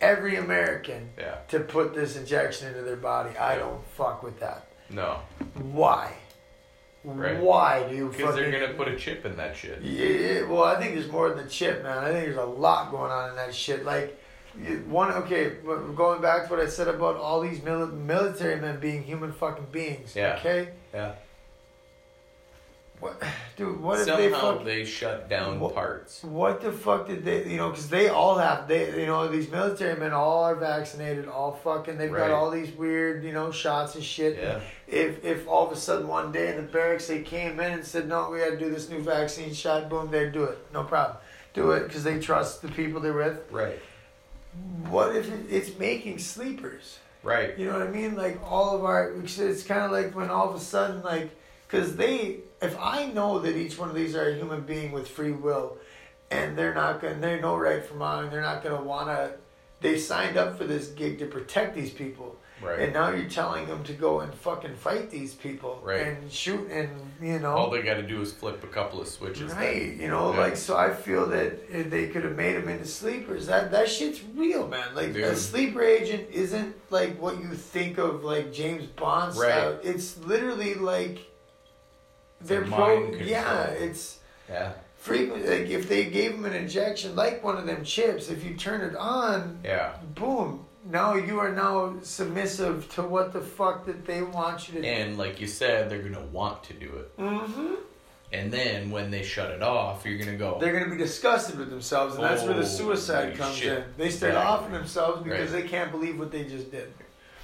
every 0.00 0.36
American, 0.36 1.10
Yeah. 1.18 1.36
to 1.48 1.60
put 1.60 1.94
this 1.94 2.16
injection 2.16 2.68
into 2.68 2.82
their 2.82 2.96
body. 2.96 3.36
I 3.38 3.54
Yeah. 3.54 3.58
don't 3.60 3.84
fuck 3.96 4.22
with 4.22 4.38
that. 4.40 4.66
No. 4.90 5.20
Why? 5.54 6.12
Right. 7.04 7.38
Why 7.40 7.86
do 7.88 7.94
you 7.94 8.08
Because 8.08 8.34
they're 8.34 8.50
gonna 8.50 8.74
put 8.74 8.88
a 8.88 8.96
chip 8.96 9.24
in 9.24 9.36
that 9.36 9.56
shit. 9.56 9.80
Yeah, 9.80 10.42
well, 10.42 10.64
I 10.64 10.80
think 10.80 10.94
there's 10.94 11.10
more 11.10 11.28
than 11.28 11.44
the 11.44 11.48
chip, 11.50 11.82
man. 11.84 11.98
I 11.98 12.10
think 12.10 12.24
there's 12.26 12.36
a 12.36 12.44
lot 12.44 12.90
going 12.90 13.12
on 13.12 13.30
in 13.30 13.36
that 13.36 13.54
shit. 13.54 13.84
Like, 13.84 14.18
one, 14.88 15.12
okay, 15.12 15.50
going 15.94 16.20
back 16.20 16.44
to 16.46 16.50
what 16.50 16.60
I 16.60 16.66
said 16.66 16.88
about 16.88 17.16
all 17.16 17.40
these 17.42 17.60
mili- 17.60 17.92
military 17.92 18.56
men 18.56 18.80
being 18.80 19.02
human 19.04 19.32
fucking 19.32 19.66
beings. 19.70 20.16
Yeah. 20.16 20.36
Okay. 20.40 20.70
Yeah. 20.92 21.12
What, 22.98 23.22
dude? 23.56 23.78
What 23.80 24.00
if 24.00 24.06
they 24.06 24.30
Somehow 24.30 24.56
fuck? 24.56 24.64
they 24.64 24.84
shut 24.84 25.28
down 25.28 25.60
What- 25.60 25.74
parts. 25.74 26.22
What 26.24 26.62
the 26.62 26.72
fuck 26.72 27.06
did 27.08 27.24
they? 27.26 27.44
You 27.46 27.58
know, 27.58 27.68
because 27.68 27.88
they 27.90 28.08
all 28.08 28.38
have 28.38 28.66
they. 28.68 28.98
You 29.00 29.06
know, 29.06 29.28
these 29.28 29.50
military 29.50 29.98
men 30.00 30.12
all 30.12 30.44
are 30.44 30.54
vaccinated. 30.54 31.28
All 31.28 31.52
fucking. 31.62 31.98
They've 31.98 32.10
Right. 32.10 32.28
got 32.28 32.30
all 32.30 32.50
these 32.50 32.70
weird, 32.72 33.22
you 33.22 33.32
know, 33.32 33.50
shots 33.50 33.94
and 33.96 34.02
shit. 34.04 34.38
Yeah. 34.38 34.60
if 34.88 35.24
if 35.24 35.46
all 35.48 35.66
of 35.66 35.72
a 35.72 35.76
sudden 35.76 36.06
one 36.08 36.30
day 36.32 36.48
in 36.50 36.56
the 36.56 36.62
barracks 36.62 37.08
they 37.08 37.20
came 37.20 37.58
in 37.60 37.72
and 37.72 37.84
said 37.84 38.06
no 38.08 38.30
we 38.30 38.38
got 38.38 38.50
to 38.50 38.56
do 38.56 38.70
this 38.70 38.88
new 38.88 39.02
vaccine 39.02 39.52
shot 39.52 39.88
boom 39.90 40.08
they'd 40.12 40.30
do 40.32 40.44
it 40.44 40.58
no 40.72 40.84
problem 40.84 41.16
do 41.54 41.72
it 41.72 41.88
because 41.88 42.04
they 42.04 42.20
trust 42.20 42.62
the 42.62 42.68
people 42.68 43.00
they're 43.00 43.12
with 43.12 43.40
Right. 43.50 43.80
what 44.88 45.16
if 45.16 45.26
it, 45.28 45.40
it's 45.50 45.76
making 45.78 46.18
sleepers 46.20 47.00
Right. 47.24 47.58
you 47.58 47.66
know 47.66 47.76
what 47.80 47.88
i 47.88 47.90
mean 47.90 48.14
like 48.14 48.38
all 48.48 48.76
of 48.76 48.84
our 48.84 49.12
it's 49.24 49.64
kind 49.64 49.82
of 49.82 49.90
like 49.90 50.14
when 50.14 50.30
all 50.30 50.48
of 50.48 50.54
a 50.54 50.60
sudden 50.60 51.02
like 51.02 51.30
because 51.66 51.96
they 51.96 52.36
if 52.62 52.76
i 52.80 53.06
know 53.06 53.38
that 53.38 53.56
each 53.56 53.78
one 53.78 53.88
of 53.88 53.94
these 53.94 54.14
are 54.16 54.28
a 54.30 54.34
human 54.34 54.60
being 54.62 54.92
with 54.92 55.06
free 55.08 55.32
will 55.32 55.76
and 56.30 56.56
they're 56.56 56.74
not 56.74 57.00
gonna 57.00 57.14
they 57.16 57.40
know 57.40 57.56
right 57.56 57.84
from 57.84 57.98
wrong 57.98 58.30
they're 58.30 58.40
not 58.40 58.62
gonna 58.62 58.80
wanna 58.82 59.32
they 59.80 59.98
signed 59.98 60.36
up 60.36 60.56
for 60.56 60.64
this 60.64 60.88
gig 60.88 61.18
to 61.18 61.26
protect 61.26 61.74
these 61.74 61.90
people 61.90 62.36
Right. 62.62 62.78
and 62.80 62.94
now 62.94 63.10
you're 63.10 63.28
telling 63.28 63.66
them 63.66 63.84
to 63.84 63.92
go 63.92 64.20
and 64.20 64.32
fucking 64.32 64.76
fight 64.76 65.10
these 65.10 65.34
people 65.34 65.78
Right. 65.84 66.00
and 66.06 66.32
shoot 66.32 66.70
and 66.70 66.88
you 67.20 67.38
know 67.38 67.50
All 67.52 67.68
they 67.70 67.82
got 67.82 67.94
to 67.96 68.02
do 68.02 68.22
is 68.22 68.32
flip 68.32 68.64
a 68.64 68.66
couple 68.68 68.98
of 68.98 69.08
switches. 69.08 69.52
right 69.52 69.92
you 69.94 70.08
know 70.08 70.32
Yeah. 70.32 70.40
like 70.40 70.56
so 70.56 70.74
I 70.74 70.94
feel 70.94 71.26
that 71.26 71.60
eh, 71.70 71.82
they 71.86 72.08
could 72.08 72.24
have 72.24 72.34
made 72.34 72.56
them 72.56 72.70
into 72.70 72.86
sleepers 72.86 73.46
that 73.48 73.70
that 73.72 73.90
shit's 73.90 74.22
real 74.34 74.66
man 74.68 74.94
like 74.94 75.08
a 75.16 75.36
sleeper 75.36 75.82
agent 75.82 76.30
isn't 76.32 76.74
like 76.90 77.20
what 77.20 77.38
you 77.38 77.50
think 77.50 77.98
of 77.98 78.24
like 78.24 78.54
James 78.54 78.86
Bond 78.86 79.34
style 79.34 79.78
it's 79.82 80.16
literally 80.16 80.76
like 80.76 81.18
they're 82.40 82.62
pro 82.62 83.10
yeah 83.14 83.64
it's 83.68 84.18
Yeah. 84.48 84.72
frequent 84.98 85.46
like 85.46 85.68
if 85.68 85.88
they 85.88 86.04
gave 86.06 86.32
them 86.32 86.44
an 86.44 86.52
injection 86.52 87.16
like 87.16 87.42
one 87.42 87.56
of 87.56 87.66
them 87.66 87.84
chips 87.84 88.28
if 88.28 88.44
you 88.44 88.54
turn 88.54 88.80
it 88.82 88.94
on 88.96 89.58
Yeah. 89.64 89.96
boom 90.14 90.64
now 90.88 91.14
you 91.14 91.40
are 91.40 91.50
now 91.52 91.94
submissive 92.02 92.88
to 92.94 93.02
what 93.02 93.32
the 93.32 93.40
fuck 93.40 93.86
that 93.86 94.06
they 94.06 94.22
want 94.22 94.68
you 94.68 94.74
to 94.74 94.82
do. 94.82 94.86
And 94.86 95.18
like 95.18 95.40
you 95.40 95.48
said, 95.48 95.90
they're 95.90 95.98
gonna 96.02 96.24
want 96.26 96.62
to 96.64 96.74
do 96.74 96.86
it. 96.86 97.16
Mm-hmm. 97.18 97.74
And 98.32 98.52
then 98.52 98.90
when 98.92 99.10
they 99.10 99.24
shut 99.24 99.50
it 99.50 99.64
off, 99.64 100.04
you're 100.06 100.16
gonna 100.16 100.36
go. 100.36 100.58
They're 100.60 100.72
gonna 100.78 100.90
be 100.90 100.96
disgusted 100.96 101.58
with 101.58 101.70
themselves, 101.70 102.14
and 102.14 102.22
that's 102.22 102.44
where 102.44 102.54
the 102.54 102.60
Oh, 102.60 102.64
suicide 102.64 103.36
comes 103.36 103.56
shit. 103.56 103.78
in. 103.78 103.84
They 103.96 104.10
start 104.10 104.34
Exactly. 104.34 104.54
offing 104.54 104.72
themselves 104.74 105.22
because 105.24 105.50
Right. 105.52 105.62
they 105.62 105.68
can't 105.68 105.90
believe 105.90 106.20
what 106.20 106.30
they 106.30 106.44
just 106.44 106.70
did. 106.70 106.92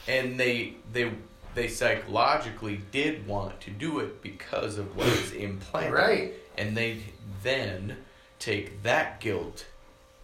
and 0.07 0.39
they 0.39 0.75
they 0.93 1.11
they 1.55 1.69
psychologically 1.69 2.81
did 2.91 3.27
want 3.27 3.61
to 3.61 3.71
do 3.71 3.99
it 4.01 4.23
because 4.23 4.79
of 4.79 4.97
what 4.97 5.09
is 5.09 5.33
implanted. 5.33 5.93
Right. 5.93 6.33
And 6.57 6.77
they 6.77 6.99
then 7.43 7.97
take 8.39 8.83
that 8.83 9.21
guilt 9.21 9.67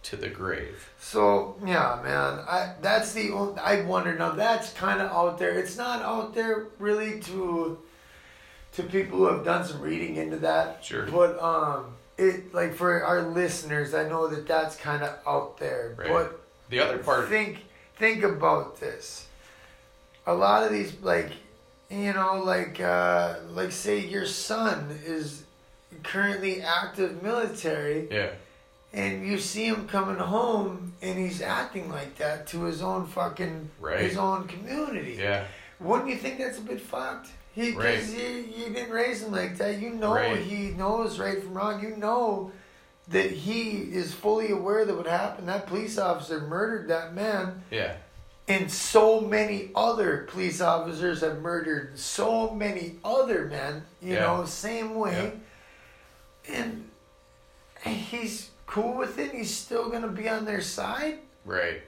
to 0.03 0.15
the 0.15 0.29
grave. 0.29 0.89
So 0.99 1.55
yeah, 1.65 1.99
man, 2.03 2.39
I 2.47 2.73
that's 2.81 3.13
the 3.13 3.31
only, 3.31 3.59
I 3.59 3.81
wonder 3.81 4.15
now. 4.17 4.31
That's 4.31 4.73
kind 4.73 5.01
of 5.01 5.11
out 5.11 5.37
there. 5.37 5.57
It's 5.59 5.77
not 5.77 6.01
out 6.01 6.33
there 6.33 6.67
really 6.79 7.19
to 7.21 7.77
to 8.73 8.83
people 8.83 9.19
who 9.19 9.25
have 9.25 9.43
done 9.43 9.65
some 9.65 9.81
reading 9.81 10.15
into 10.15 10.37
that. 10.37 10.83
Sure. 10.83 11.05
But 11.05 11.41
um, 11.41 11.95
it 12.17 12.53
like 12.53 12.73
for 12.73 13.03
our 13.03 13.21
listeners, 13.21 13.93
I 13.93 14.07
know 14.07 14.27
that 14.27 14.47
that's 14.47 14.75
kind 14.75 15.03
of 15.03 15.17
out 15.27 15.57
there. 15.57 15.95
Right. 15.97 16.09
But 16.09 16.39
The 16.69 16.79
other 16.79 16.97
part, 16.99 17.29
think 17.29 17.65
think 17.95 18.23
about 18.23 18.79
this. 18.79 19.27
A 20.29 20.33
lot 20.33 20.63
of 20.63 20.71
these 20.71 20.93
like 21.01 21.31
you 21.89 22.13
know 22.13 22.41
like 22.43 22.79
uh 22.79 23.35
like 23.49 23.71
say 23.71 23.99
your 23.99 24.25
son 24.27 24.77
is 25.05 25.43
currently 26.03 26.61
active 26.61 27.23
military 27.23 28.07
yeah, 28.11 28.29
and 28.93 29.25
you 29.25 29.39
see 29.39 29.65
him 29.65 29.87
coming 29.87 30.17
home 30.17 30.93
and 31.01 31.17
he's 31.17 31.41
acting 31.41 31.89
like 31.89 32.15
that 32.17 32.45
to 32.47 32.63
his 32.63 32.81
own 32.83 33.07
fucking 33.07 33.69
Right. 33.79 34.01
his 34.01 34.17
own 34.17 34.47
community. 34.47 35.15
yeah, 35.19 35.45
Wouldn't 35.79 36.09
you 36.09 36.17
think 36.17 36.37
that's 36.37 36.59
a 36.59 36.61
bit 36.61 36.79
fucked? 36.79 37.29
He, 37.55 37.71
Right. 37.71 38.01
you, 38.07 38.45
you 38.55 38.65
didn't 38.73 38.91
raise 38.91 39.23
him 39.23 39.31
like 39.31 39.57
that. 39.57 39.79
You 39.79 39.89
know 39.89 40.13
Right. 40.13 40.37
he 40.37 40.69
knows 40.69 41.17
right 41.19 41.41
from 41.41 41.53
wrong. 41.55 41.81
You 41.81 41.95
know 41.97 42.51
that 43.07 43.31
he 43.31 43.61
is 44.01 44.13
fully 44.13 44.51
aware 44.51 44.85
that 44.85 44.95
what 44.95 45.07
happened. 45.07 45.49
That 45.49 45.65
police 45.65 45.97
officer 45.97 46.39
murdered 46.41 46.87
that 46.89 47.15
man, 47.15 47.63
yeah, 47.71 47.95
and 48.49 48.69
so 48.69 49.21
many 49.21 49.69
other 49.75 50.27
police 50.29 50.59
officers 50.59 51.21
have 51.21 51.39
murdered 51.39 51.97
so 51.97 52.49
many 52.49 52.95
other 53.05 53.45
men. 53.45 53.83
You 54.01 54.15
Yeah. 54.15 54.19
know, 54.21 54.45
same 54.45 54.95
way, 54.95 55.33
and 56.51 56.89
he's 57.85 58.49
cool 58.65 58.97
with 58.97 59.17
it. 59.19 59.31
He's 59.31 59.55
still 59.55 59.89
gonna 59.89 60.07
be 60.07 60.27
on 60.27 60.45
their 60.45 60.61
side 60.61 61.19
right, 61.45 61.81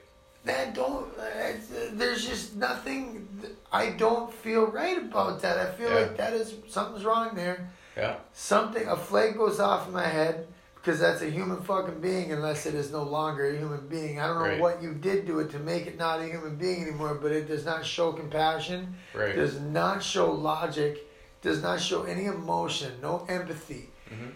that 0.44 0.74
don't 0.74 1.06
uh, 1.18 1.52
there's 1.92 2.26
just 2.26 2.56
nothing 2.56 3.28
i 3.70 3.90
don't 3.90 4.32
feel 4.32 4.66
right 4.66 4.98
about 4.98 5.40
that 5.42 5.56
i 5.58 5.66
feel 5.72 5.88
Yeah. 5.90 6.00
like 6.00 6.16
that 6.16 6.32
is 6.32 6.54
something's 6.68 7.04
wrong 7.04 7.34
there 7.34 7.68
yeah, 7.96 8.16
something 8.32 8.88
a 8.88 8.96
flag 8.96 9.36
goes 9.36 9.60
off 9.60 9.86
in 9.86 9.92
my 9.92 10.06
head 10.06 10.48
because 10.82 10.98
that's 10.98 11.22
a 11.22 11.30
human 11.30 11.62
fucking 11.62 12.00
being 12.00 12.32
unless 12.32 12.66
it 12.66 12.74
is 12.74 12.90
no 12.90 13.02
longer 13.04 13.48
a 13.50 13.56
human 13.56 13.86
being 13.86 14.18
i 14.20 14.26
don't 14.26 14.36
know 14.40 14.48
Right. 14.48 14.60
what 14.60 14.82
you 14.82 14.94
did 14.94 15.26
to 15.28 15.38
it 15.40 15.50
to 15.52 15.58
make 15.58 15.86
it 15.86 15.96
not 15.96 16.20
a 16.20 16.24
human 16.26 16.56
being 16.56 16.82
anymore 16.82 17.14
but 17.14 17.30
it 17.32 17.46
does 17.46 17.64
not 17.64 17.84
show 17.86 18.12
compassion 18.12 18.94
right. 19.14 19.34
does 19.34 19.60
not 19.60 20.02
show 20.02 20.30
logic 20.32 21.06
does 21.40 21.62
not 21.62 21.80
show 21.80 22.02
any 22.04 22.24
emotion 22.26 22.92
no 23.00 23.24
empathy 23.28 23.88
Mhm. 24.10 24.32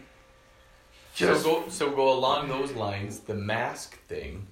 just 1.14 1.42
so 1.42 1.62
go 1.62 1.68
so 1.68 1.90
go 1.90 2.12
along 2.12 2.48
those 2.48 2.72
lines. 2.72 3.20
The 3.20 3.34
mask 3.34 3.98
thing. 4.06 4.46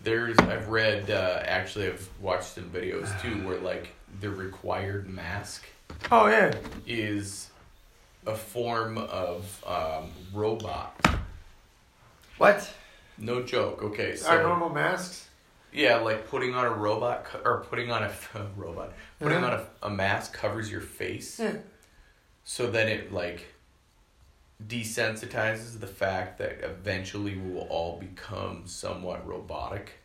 There's 0.00 0.38
I've 0.38 0.68
read 0.68 1.10
uh, 1.10 1.42
actually 1.44 1.88
I've 1.88 2.08
watched 2.20 2.54
some 2.54 2.70
videos 2.70 3.08
too 3.20 3.34
where 3.46 3.58
like 3.58 3.88
the 4.20 4.30
required 4.30 5.08
mask 5.08 5.64
oh 6.12 6.26
yeah 6.28 6.54
is 6.86 7.47
a 8.28 8.34
form 8.34 8.98
of 8.98 9.64
um, 9.66 10.10
robot. 10.32 10.94
what 12.36 12.68
No 13.16 13.42
joke. 13.42 13.82
Okay, 13.82 14.14
so 14.16 14.28
our 14.28 14.42
normal 14.42 14.68
masks 14.68 15.24
yeah, 15.72 15.96
like 15.96 16.28
putting 16.28 16.54
on 16.54 16.64
a 16.64 16.70
robot 16.70 17.24
co- 17.26 17.40
or 17.44 17.60
putting 17.68 17.90
on 17.90 18.02
a 18.04 18.12
robot, 18.56 18.92
putting 19.20 19.38
Uh-huh. 19.44 19.54
on 19.54 19.66
a, 19.82 19.86
a 19.86 19.90
mask 19.90 20.32
covers 20.32 20.70
your 20.70 20.80
face, 20.80 21.38
yeah 21.40 21.56
so 22.44 22.70
then 22.70 22.88
it 22.88 23.12
like 23.12 23.46
desensitizes 24.66 25.78
the 25.80 25.86
fact 25.86 26.38
that 26.38 26.58
eventually 26.62 27.36
we 27.36 27.52
will 27.52 27.66
all 27.68 27.98
become 27.98 28.62
somewhat 28.66 29.26
robotic 29.26 29.97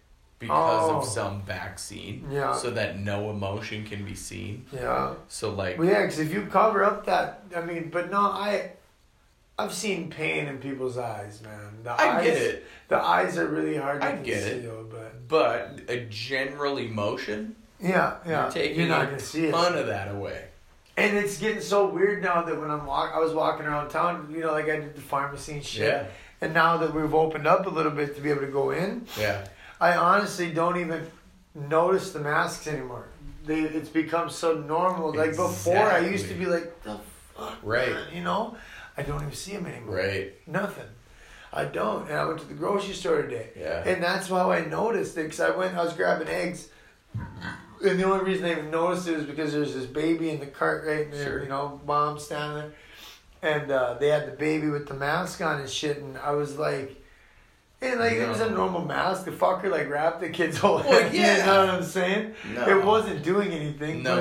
because 0.43 0.89
Oh. 0.89 0.95
of 0.97 1.05
some 1.05 1.41
vaccine. 1.43 2.27
Yeah. 2.31 2.53
So 2.53 2.71
that 2.71 2.99
no 2.99 3.29
emotion 3.31 3.83
can 3.85 4.05
be 4.05 4.15
seen. 4.15 4.65
yeah 4.71 5.13
So 5.27 5.51
like 5.51 5.77
Well, 5.77 5.87
yeah, 5.87 6.01
because 6.03 6.19
if 6.19 6.31
you 6.33 6.41
cover 6.45 6.83
up 6.83 7.05
that, 7.07 7.43
I 7.55 7.61
mean, 7.61 7.89
but 7.91 8.09
no, 8.11 8.19
I, 8.21 8.71
I've 9.57 9.73
seen 9.73 10.09
pain 10.09 10.47
in 10.47 10.57
people's 10.57 10.97
eyes, 10.97 11.41
man. 11.43 11.83
The 11.83 11.91
I 11.91 12.17
eyes, 12.17 12.23
get 12.25 12.37
it, 12.37 12.65
The 12.87 12.97
eyes 12.97 13.37
are 13.37 13.47
really 13.47 13.77
hard 13.77 14.01
to 14.01 14.07
I 14.07 14.11
get 14.17 14.43
it. 14.43 14.51
conceal, 14.63 14.85
but 14.89 15.27
but 15.27 15.79
a 15.87 16.05
general 16.09 16.77
emotion, 16.77 17.55
yeah, 17.79 18.15
yeah, 18.25 18.43
you're 18.43 18.51
taking 18.51 18.87
not 18.87 19.03
a 19.03 19.05
gonna 19.07 19.19
see 19.19 19.45
it. 19.45 19.51
ton 19.51 19.77
of 19.77 19.87
that 19.87 20.07
away. 20.13 20.45
And 20.95 21.17
it's 21.17 21.37
getting 21.39 21.61
so 21.61 21.87
weird 21.87 22.21
now 22.23 22.43
that 22.43 22.59
when 22.59 22.69
I'm 22.69 22.85
walk, 22.85 23.13
I 23.15 23.19
was 23.19 23.33
walking 23.33 23.65
around 23.65 23.89
town, 23.89 24.27
you 24.31 24.41
know, 24.41 24.51
like 24.51 24.65
I 24.69 24.77
did 24.79 24.95
the 24.95 25.01
pharmacy 25.01 25.53
and 25.53 25.63
shit. 25.65 25.87
Yeah. 25.87 26.05
And 26.41 26.53
now 26.53 26.77
that 26.77 26.93
we've 26.93 27.13
opened 27.15 27.47
up 27.47 27.65
a 27.65 27.69
little 27.69 27.91
bit 27.91 28.15
to 28.15 28.21
be 28.21 28.29
able 28.29 28.41
to 28.41 28.47
go 28.61 28.69
in, 28.71 29.05
Yeah. 29.17 29.45
I 29.79 29.95
honestly 29.95 30.51
don't 30.51 30.79
even 30.79 31.05
notice 31.55 32.11
the 32.11 32.19
masks 32.19 32.67
anymore. 32.67 33.07
They, 33.45 33.61
it's 33.61 33.89
become 33.89 34.29
so 34.29 34.53
normal. 34.59 35.13
Like 35.13 35.35
before, 35.35 35.77
I 35.91 35.99
used 35.99 36.27
to 36.29 36.33
be 36.33 36.45
like, 36.45 36.81
the 36.83 36.97
fuck, 37.35 37.57
Right. 37.63 37.89
man?" 37.89 38.07
you 38.13 38.23
know. 38.23 38.55
I 38.95 39.01
don't 39.01 39.21
even 39.21 39.33
see 39.33 39.53
them 39.53 39.65
anymore. 39.65 39.95
Right. 39.95 40.33
Nothing. 40.47 40.85
I 41.51 41.65
don't. 41.65 42.07
And 42.07 42.15
I 42.17 42.25
went 42.25 42.39
to 42.41 42.45
the 42.45 42.53
grocery 42.53 42.93
store 42.93 43.21
today. 43.23 43.49
Yeah. 43.59 43.83
And 43.87 44.01
that's 44.03 44.27
how 44.29 44.51
I 44.51 44.65
noticed 44.65 45.17
it 45.17 45.23
because 45.23 45.39
I 45.39 45.49
went, 45.49 45.75
I 45.75 45.83
was 45.83 45.93
grabbing 45.93 46.27
eggs. 46.27 46.69
And 47.83 47.99
the 47.99 48.03
only 48.03 48.23
reason 48.23 48.45
I 48.45 48.51
even 48.53 48.71
noticed 48.71 49.07
it 49.07 49.17
was 49.17 49.25
because 49.25 49.51
there's 49.51 49.73
this 49.73 49.85
baby 49.85 50.29
in 50.29 50.39
the 50.39 50.45
cart 50.45 50.85
right 50.85 51.11
there, 51.11 51.23
Sure. 51.25 51.43
you 51.43 51.49
know, 51.49 51.81
mom 51.85 52.17
standing 52.19 52.71
there. 53.41 53.61
And 53.61 53.71
uh, 53.71 53.95
they 53.99 54.07
had 54.09 54.25
the 54.27 54.31
baby 54.37 54.69
with 54.69 54.87
the 54.87 54.93
mask 54.93 55.41
on 55.41 55.59
and 55.59 55.69
shit. 55.69 55.97
And 55.97 56.17
I 56.17 56.31
was 56.31 56.57
like, 56.57 57.02
and 57.83 57.99
like 57.99 58.13
it 58.13 58.27
was 58.27 58.39
a 58.41 58.49
normal 58.49 58.83
mask. 58.85 59.25
The 59.25 59.31
fucker 59.31 59.69
like 59.69 59.89
wrapped 59.89 60.21
the 60.21 60.29
kid's 60.29 60.57
whole 60.57 60.75
Well, 60.75 60.83
head. 60.83 61.13
yeah. 61.13 61.37
You 61.37 61.45
know 61.45 61.65
what 61.65 61.75
I'm 61.75 61.83
saying? 61.83 62.33
No. 62.53 62.67
It 62.79 62.83
wasn't 62.85 63.23
doing 63.23 63.51
anything. 63.51 64.03
No. 64.03 64.15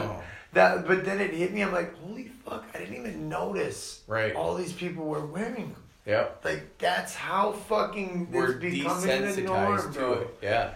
But 0.52 0.54
that, 0.54 0.86
but 0.86 1.04
then 1.04 1.20
it 1.20 1.32
hit 1.32 1.52
me. 1.52 1.62
I'm 1.62 1.72
like, 1.72 1.96
holy 2.00 2.30
fuck! 2.44 2.64
I 2.74 2.78
didn't 2.78 2.96
even 2.96 3.28
notice. 3.28 4.02
Right. 4.06 4.34
All 4.34 4.54
these 4.54 4.72
people 4.72 5.04
were 5.04 5.24
wearing 5.24 5.54
them. 5.70 5.76
Yep. 6.06 6.40
Like 6.44 6.78
that's 6.78 7.14
how 7.14 7.52
fucking 7.52 8.28
We're 8.32 8.54
becoming 8.54 9.06
the 9.06 9.42
norm, 9.42 9.78
desensitized 9.78 9.92
to 9.94 9.98
bro. 9.98 10.12
it. 10.14 10.38
Yeah. 10.42 10.74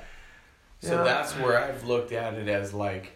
So 0.80 0.96
Yeah. 0.98 1.02
that's 1.04 1.32
where 1.32 1.58
I've 1.62 1.84
looked 1.84 2.12
at 2.12 2.34
it 2.34 2.48
as 2.48 2.72
like, 2.72 3.12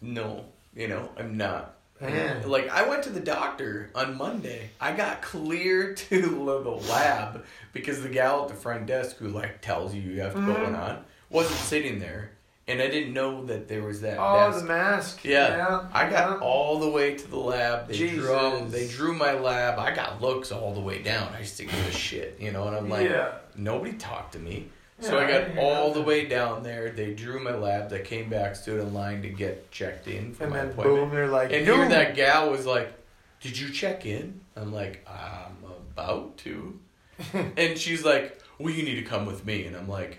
no, 0.00 0.44
you 0.74 0.88
know, 0.88 1.08
I'm 1.16 1.36
not. 1.36 1.73
Man. 2.12 2.48
Like 2.48 2.68
I 2.70 2.88
went 2.88 3.02
to 3.04 3.10
the 3.10 3.20
doctor 3.20 3.90
on 3.94 4.16
Monday. 4.16 4.70
I 4.80 4.92
got 4.92 5.22
cleared 5.22 5.96
to 6.08 6.20
the 6.20 6.70
lab 6.70 7.44
because 7.72 8.02
the 8.02 8.08
gal 8.08 8.42
at 8.42 8.48
the 8.48 8.54
front 8.54 8.86
desk 8.86 9.16
who 9.16 9.28
like 9.28 9.60
tells 9.60 9.94
you 9.94 10.02
you 10.02 10.20
have 10.20 10.34
to 10.34 10.40
put 10.40 10.56
Mhm. 10.56 10.62
one 10.64 10.74
on 10.74 11.04
wasn't 11.30 11.58
sitting 11.60 11.98
there, 11.98 12.30
and 12.68 12.80
I 12.80 12.86
didn't 12.88 13.12
know 13.12 13.44
that 13.46 13.66
there 13.66 13.82
was 13.82 14.02
that. 14.02 14.18
Oh, 14.20 14.50
desk. 14.50 14.60
the 14.60 14.68
mask. 14.72 15.24
Yeah, 15.24 15.88
I 15.92 16.08
got 16.08 16.30
yeah. 16.30 16.38
all 16.38 16.78
the 16.78 16.88
way 16.88 17.14
to 17.16 17.28
the 17.28 17.38
lab. 17.38 17.88
They 17.88 17.96
drew 17.98 18.08
Jesus. 18.10 18.72
they 18.72 18.86
drew 18.88 19.14
my 19.14 19.32
lab. 19.32 19.78
I 19.78 19.92
got 19.94 20.20
looks 20.22 20.52
all 20.52 20.72
the 20.74 20.80
way 20.80 21.02
down. 21.02 21.32
I 21.34 21.40
used 21.40 21.56
to 21.56 21.64
give 21.64 21.88
a 21.88 21.90
shit, 21.92 22.36
you 22.38 22.52
know, 22.52 22.68
and 22.68 22.76
I'm 22.76 22.88
like, 22.88 23.08
Yeah. 23.10 23.32
nobody 23.56 23.94
talked 23.94 24.32
to 24.34 24.38
me. 24.38 24.68
So 25.00 25.18
I 25.18 25.28
got 25.28 25.58
all 25.58 25.92
the 25.92 26.00
way 26.00 26.26
down 26.26 26.62
there. 26.62 26.90
They 26.90 27.12
drew 27.14 27.42
my 27.42 27.54
labs. 27.54 27.92
I 27.92 27.98
came 28.00 28.30
back, 28.30 28.56
stood 28.56 28.80
in 28.80 28.94
line 28.94 29.22
to 29.22 29.28
get 29.28 29.70
checked 29.70 30.06
in 30.06 30.32
for 30.32 30.44
And 30.44 30.52
my 30.52 30.58
then 30.58 30.68
appointment. 30.70 30.96
boom, 30.96 31.10
they're 31.10 31.26
like, 31.28 31.52
and 31.52 31.66
here 31.66 31.88
that 31.88 32.14
gal 32.14 32.50
was 32.50 32.64
like, 32.64 32.92
"Did 33.40 33.58
you 33.58 33.70
check 33.70 34.06
in?" 34.06 34.40
I'm 34.56 34.72
like, 34.72 35.06
"I'm 35.08 35.56
about 35.68 36.38
to," 36.38 36.78
and 37.56 37.76
she's 37.76 38.04
like, 38.04 38.40
"Well, 38.58 38.72
you 38.72 38.82
need 38.84 38.94
to 38.96 39.02
come 39.02 39.26
with 39.26 39.44
me," 39.44 39.64
and 39.66 39.76
I'm 39.76 39.88
like, 39.88 40.18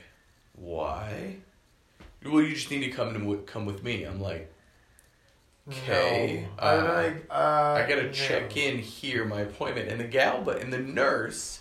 "Why?" 0.54 1.38
Well, 2.24 2.42
you 2.42 2.54
just 2.56 2.70
need 2.72 2.82
to 2.82 2.90
come 2.92 3.14
to 3.14 3.38
come 3.44 3.66
with 3.66 3.84
me. 3.84 4.04
I'm 4.04 4.20
like, 4.20 4.52
Okay, 5.68 6.48
No. 6.60 6.64
I'm 6.68 6.80
uh, 6.80 6.94
like, 6.94 7.26
uh, 7.30 7.34
I 7.34 7.86
gotta 7.88 8.04
no. 8.04 8.12
check 8.12 8.56
in 8.56 8.78
here, 8.80 9.26
my 9.26 9.42
appointment, 9.42 9.90
and 9.90 10.00
the 10.00 10.06
gal, 10.06 10.42
but 10.44 10.62
and 10.62 10.72
the 10.72 10.78
nurse, 10.80 11.60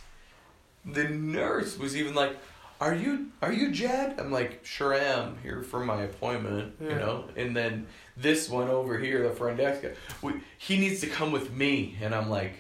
the 0.85 1.05
nurse 1.05 1.79
was 1.79 1.97
even 1.97 2.15
like, 2.15 2.37
"Are 2.85 2.95
you 2.95 3.29
are 3.41 3.53
you 3.53 3.71
Jed?" 3.73 4.17
I'm 4.19 4.31
like, 4.31 4.61
"Sure 4.65 4.93
am 4.93 5.39
here 5.43 5.63
for 5.63 5.81
my 5.81 6.03
appointment," 6.03 6.75
you 6.81 6.95
know. 6.95 7.25
And 7.35 7.57
then 7.57 7.87
this 8.17 8.49
one 8.49 8.69
over 8.69 8.99
here, 8.99 9.27
the 9.27 9.35
front 9.35 9.57
desk 9.57 9.83
guy, 9.83 9.93
we, 10.21 10.35
he 10.59 10.79
needs 10.79 11.01
to 11.01 11.07
come 11.07 11.33
with 11.33 11.51
me, 11.51 11.97
and 12.03 12.15
I'm 12.15 12.29
like, 12.29 12.55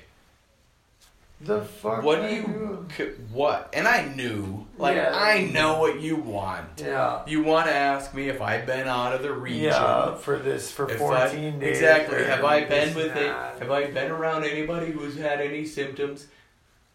The 1.40 1.60
fuck? 1.60 2.02
"What 2.02 2.22
do 2.22 2.34
you 2.34 2.86
what?" 3.32 3.68
And 3.74 3.86
I 3.86 4.06
knew, 4.06 4.66
like, 4.78 4.96
Yeah. 4.96 5.12
I 5.14 5.44
know 5.44 5.78
what 5.78 6.00
you 6.00 6.16
want. 6.16 6.80
Yeah. 6.80 7.20
You 7.26 7.42
want 7.42 7.66
to 7.66 7.74
ask 7.74 8.14
me 8.14 8.30
if 8.30 8.40
I've 8.40 8.64
been 8.64 8.88
out 8.88 9.12
of 9.12 9.22
the 9.22 9.32
region. 9.32 9.64
Yeah, 9.64 10.14
for 10.14 10.38
this 10.38 10.70
for 10.70 10.88
If 10.90 10.96
fourteen 10.96 11.56
I, 11.56 11.58
days. 11.58 11.76
Exactly. 11.76 12.24
Have 12.24 12.44
I 12.44 12.64
been 12.64 12.94
with 12.94 13.14
it? 13.14 13.32
Have 13.60 13.70
I 13.70 13.90
been 13.90 14.10
around 14.10 14.44
anybody 14.44 14.90
who's 14.90 15.16
had 15.16 15.42
any 15.42 15.66
symptoms? 15.66 16.28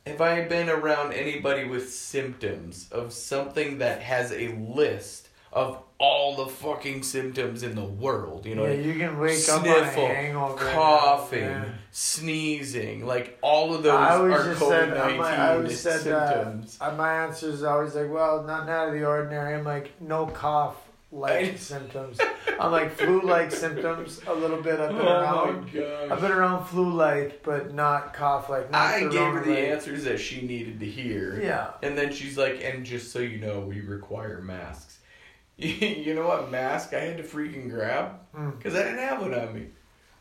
Have 0.08 0.22
I 0.22 0.48
been 0.48 0.70
around 0.70 1.14
anybody 1.14 1.66
with 1.66 1.94
symptoms 1.94 2.90
of 2.92 3.14
something 3.14 3.80
that 3.80 4.02
has 4.02 4.32
a 4.32 4.50
list 4.50 5.30
of 5.52 5.82
all 6.00 6.36
the 6.36 6.48
fucking 6.48 7.04
symptoms 7.04 7.64
in 7.64 7.76
the 7.76 7.84
world? 7.84 8.46
You 8.46 8.56
know, 8.56 8.66
yeah, 8.66 8.74
you 8.74 8.96
can 8.96 9.20
wake 9.20 9.38
sniffle, 9.38 9.70
up 9.70 9.98
on 9.98 10.12
a 10.12 10.14
hangover, 10.14 10.66
coughing, 10.72 11.42
yeah. 11.42 11.66
sneezing, 11.92 13.06
like 13.06 13.38
all 13.42 13.76
of 13.76 13.84
those 13.84 13.94
I 13.94 14.16
are 14.16 14.56
COVID 14.56 14.96
nineteen 14.96 15.76
symptoms. 15.76 16.78
Uh, 16.82 16.92
my 16.96 17.26
answer 17.26 17.50
is 17.50 17.64
always 17.64 17.94
like, 17.94 18.10
well, 18.12 18.44
not 18.44 18.68
out 18.70 18.88
of 18.88 18.94
the 18.94 19.06
ordinary. 19.06 19.54
I'm 19.54 19.66
like, 19.66 20.02
no 20.02 20.26
cough 20.28 20.76
like 21.12 21.58
symptoms. 21.58 22.20
I'm 22.60 22.72
like 22.72 22.92
flu 22.92 23.22
like 23.22 23.52
symptoms 23.52 24.22
a 24.28 24.34
little 24.34 24.62
bit. 24.62 24.80
I've 24.80 24.90
been 24.90 25.08
Oh 25.08 25.22
around. 25.22 26.12
I've 26.12 26.22
been 26.22 26.32
around 26.32 26.66
flu 26.66 26.92
like, 26.94 27.42
but 27.44 27.74
not 27.74 28.14
cough 28.14 28.50
like. 28.50 28.74
I 28.74 29.02
gave 29.02 29.34
her 29.34 29.44
the 29.44 29.58
answers 29.58 30.04
that 30.04 30.20
she 30.20 30.46
needed 30.46 30.80
to 30.80 30.86
hear. 30.86 31.42
Yeah. 31.42 31.72
And 31.82 31.98
then 31.98 32.14
she's 32.14 32.38
like, 32.38 32.64
and 32.64 32.86
just 32.86 33.12
so 33.12 33.20
you 33.20 33.40
know, 33.40 33.62
we 33.62 33.82
require 33.82 34.42
masks. 34.42 35.00
you 35.58 36.14
know 36.14 36.28
what 36.28 36.52
mask 36.52 36.94
I 36.94 37.00
had 37.00 37.18
to 37.18 37.24
freaking 37.24 37.70
grab? 37.70 38.20
Hmm. 38.34 38.52
Because 38.52 38.76
I 38.76 38.84
didn't 38.84 39.00
have 39.00 39.22
one 39.22 39.34
on 39.34 39.54
me. 39.54 39.68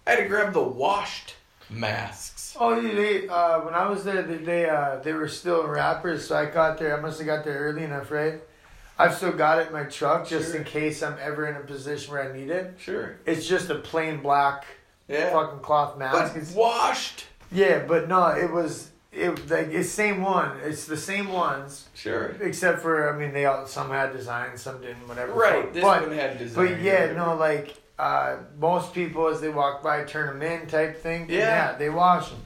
I 0.07 0.13
had 0.13 0.17
to 0.21 0.29
grab 0.29 0.53
the 0.53 0.63
washed 0.63 1.35
masks. 1.71 2.57
Oh, 2.59 2.81
they 2.81 3.29
uh, 3.29 3.61
when 3.61 3.75
I 3.75 3.89
was 3.89 4.05
there, 4.05 4.23
they 4.23 4.39
they, 4.39 4.69
uh, 4.69 5.01
they 5.03 5.13
were 5.13 5.29
still 5.29 5.67
wrappers, 5.67 6.27
so 6.27 6.37
I 6.37 6.47
got 6.47 6.79
there. 6.79 6.97
I 6.97 7.01
must 7.01 7.19
have 7.19 7.27
got 7.27 7.45
there 7.45 7.59
early 7.59 7.85
enough, 7.85 8.11
right? 8.11 8.41
I've 8.99 9.15
still 9.15 9.33
got 9.33 9.61
it 9.61 9.69
in 9.69 9.73
my 9.73 9.85
truck 9.85 10.27
just 10.27 10.49
Sure. 10.51 10.57
in 10.59 10.65
case 10.65 11.03
I'm 11.03 11.17
ever 11.23 11.47
in 11.47 11.57
a 11.57 11.61
position 11.61 12.13
where 12.13 12.29
I 12.29 12.37
need 12.37 12.51
it. 12.51 12.75
Sure. 12.79 13.17
It's 13.27 13.47
just 13.47 13.71
a 13.71 13.77
plain 13.77 14.21
black 14.21 14.65
Yeah. 15.07 15.31
fucking 15.33 15.61
cloth 15.61 15.97
mask. 15.97 16.35
But 16.35 16.43
It's, 16.43 16.53
washed. 16.53 17.27
yeah, 17.53 17.79
but 17.87 18.09
no, 18.09 18.27
it 18.29 18.51
was 18.53 18.91
it 19.11 19.49
like 19.51 19.69
it's 19.69 19.89
same 19.89 20.23
one. 20.23 20.59
It's 20.63 20.85
the 20.85 20.97
same 20.97 21.33
ones, 21.33 21.89
Sure. 21.95 22.35
except 22.41 22.81
for 22.81 23.09
I 23.13 23.17
mean 23.19 23.33
they 23.33 23.47
all 23.47 23.67
some 23.67 23.91
had 23.91 24.13
designs, 24.13 24.61
some 24.63 24.81
didn't, 24.81 25.07
whatever. 25.09 25.33
Right. 25.33 25.73
This 25.73 25.83
but 25.83 26.03
one 26.09 26.17
had 26.19 26.39
design. 26.39 26.67
but 26.67 26.81
yeah, 26.81 27.13
no, 27.13 27.35
like 27.37 27.75
uh, 27.99 28.37
most 28.61 28.93
people 28.95 29.27
as 29.29 29.41
they 29.41 29.49
walk 29.49 29.83
by 29.83 30.05
turn 30.05 30.27
them 30.27 30.43
in 30.43 30.67
type 30.69 31.01
thing. 31.03 31.23
and 31.23 31.31
Yeah. 31.31 31.73
they 31.79 31.89
wash 31.91 32.29
them. 32.31 32.43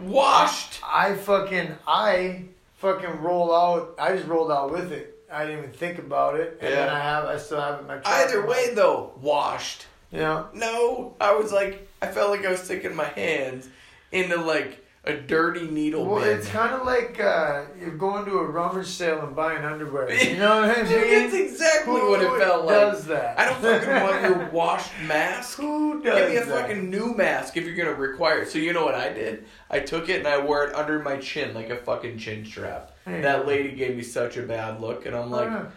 Washed. 0.00 0.80
I 0.86 1.14
fucking 1.14 1.76
I 1.86 2.44
fucking 2.78 3.22
roll 3.22 3.54
out. 3.54 3.94
I 3.98 4.14
just 4.16 4.28
rolled 4.28 4.50
out 4.52 4.70
with 4.70 4.92
it. 4.92 5.15
I 5.32 5.44
didn't 5.44 5.58
even 5.58 5.72
think 5.72 5.98
about 5.98 6.38
it, 6.38 6.58
and 6.60 6.72
then 6.72 6.88
I 6.88 7.00
have 7.00 7.24
I 7.24 7.36
still 7.38 7.60
have 7.60 7.78
it 7.78 7.80
in 7.82 7.86
my. 7.86 8.00
Either 8.04 8.46
way, 8.46 8.74
though, 8.74 9.12
washed. 9.20 9.86
know. 10.10 10.46
No, 10.54 11.16
I 11.20 11.34
was 11.34 11.52
like, 11.52 11.88
I 12.00 12.06
felt 12.06 12.30
like 12.30 12.46
I 12.46 12.50
was 12.50 12.62
sticking 12.62 12.94
my 12.94 13.04
hands 13.04 13.68
into 14.12 14.36
like 14.36 14.85
a 15.06 15.14
dirty 15.14 15.68
needle 15.70 16.04
Well, 16.04 16.24
bin. 16.24 16.36
it's 16.36 16.48
kind 16.48 16.74
of 16.74 16.84
like 16.84 17.20
uh, 17.20 17.62
you're 17.80 17.96
going 17.96 18.24
to 18.24 18.38
a 18.38 18.44
rummage 18.44 18.88
sale 18.88 19.20
and 19.24 19.36
buying 19.36 19.64
underwear. 19.64 20.12
You 20.12 20.36
know 20.36 20.62
what 20.62 20.76
I 20.78 20.82
mean? 20.84 20.90
Dude, 20.92 21.10
that's 21.22 21.34
exactly 21.34 22.00
Who 22.00 22.10
what 22.10 22.22
it 22.22 22.38
felt 22.40 22.66
like. 22.66 22.74
does 22.74 23.04
that? 23.06 23.38
I 23.38 23.44
don't 23.44 23.60
fucking 23.60 24.02
want 24.02 24.22
your 24.22 24.50
washed 24.52 24.90
mask. 25.06 25.58
Who 25.58 26.02
does 26.02 26.18
Give 26.18 26.28
me 26.30 26.36
a 26.36 26.44
that? 26.44 26.60
fucking 26.62 26.90
new 26.90 27.14
mask 27.14 27.56
if 27.56 27.64
you're 27.64 27.76
gonna 27.76 27.94
require 27.94 28.40
it. 28.42 28.48
So 28.50 28.58
you 28.58 28.72
know 28.72 28.84
what 28.84 28.96
I 28.96 29.12
did? 29.12 29.44
I 29.70 29.78
took 29.80 30.08
it 30.08 30.18
and 30.18 30.26
I 30.28 30.38
wore 30.44 30.64
it 30.64 30.74
under 30.74 30.98
my 30.98 31.18
chin 31.18 31.54
like 31.54 31.70
a 31.70 31.76
fucking 31.76 32.18
chin 32.18 32.44
strap. 32.44 32.92
Hey. 33.04 33.20
That 33.20 33.46
lady 33.46 33.72
gave 33.76 33.96
me 33.96 34.02
such 34.02 34.36
a 34.36 34.42
bad 34.42 34.80
look, 34.80 35.06
and 35.06 35.14
I'm 35.14 35.30
like, 35.30 35.48
Yeah. 35.48 35.58
I'm 35.58 35.68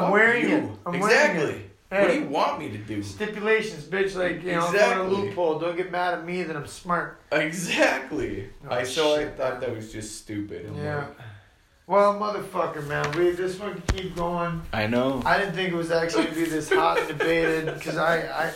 "Fuck 0.00 0.12
wearing 0.12 0.48
you." 0.48 0.56
it. 0.56 0.70
I'm 0.86 0.94
exactly. 0.94 1.67
Wearing 1.90 2.04
it. 2.04 2.08
What 2.08 2.12
do 2.12 2.20
you 2.20 2.28
want 2.28 2.58
me 2.60 2.70
to 2.70 2.78
do? 2.78 3.02
Stipulations, 3.02 3.84
bitch. 3.84 4.14
Like 4.16 4.42
you 4.42 4.52
know, 4.52 4.66
I'm 4.66 4.74
Exactly. 4.74 5.06
going 5.06 5.20
a 5.22 5.24
loophole. 5.26 5.58
Don't 5.58 5.76
get 5.76 5.90
mad 5.90 6.14
at 6.14 6.24
me 6.24 6.42
that 6.42 6.56
I'm 6.56 6.66
smart. 6.66 7.20
Exactly. 7.32 8.48
Oh, 8.68 8.74
I 8.74 8.82
so 8.84 9.16
I 9.20 9.26
thought 9.28 9.60
that 9.60 9.74
was 9.74 9.92
just 9.92 10.16
stupid. 10.18 10.66
and 10.66 10.76
Yeah. 10.76 10.96
like- 10.98 11.16
Well, 11.86 12.14
motherfucker, 12.20 12.86
man, 12.86 13.10
we 13.12 13.30
this 13.30 13.58
one 13.58 13.72
can 13.80 13.96
keep 13.96 14.14
going. 14.14 14.60
I 14.74 14.86
know. 14.86 15.22
I 15.24 15.38
didn't 15.38 15.54
think 15.54 15.72
it 15.72 15.74
was 15.76 15.90
actually 15.90 16.24
gonna 16.24 16.34
be 16.36 16.44
this 16.44 16.68
hot 16.70 16.98
and 16.98 17.08
debated 17.08 17.72
because 17.74 17.96
I, 17.96 18.46
I, 18.48 18.52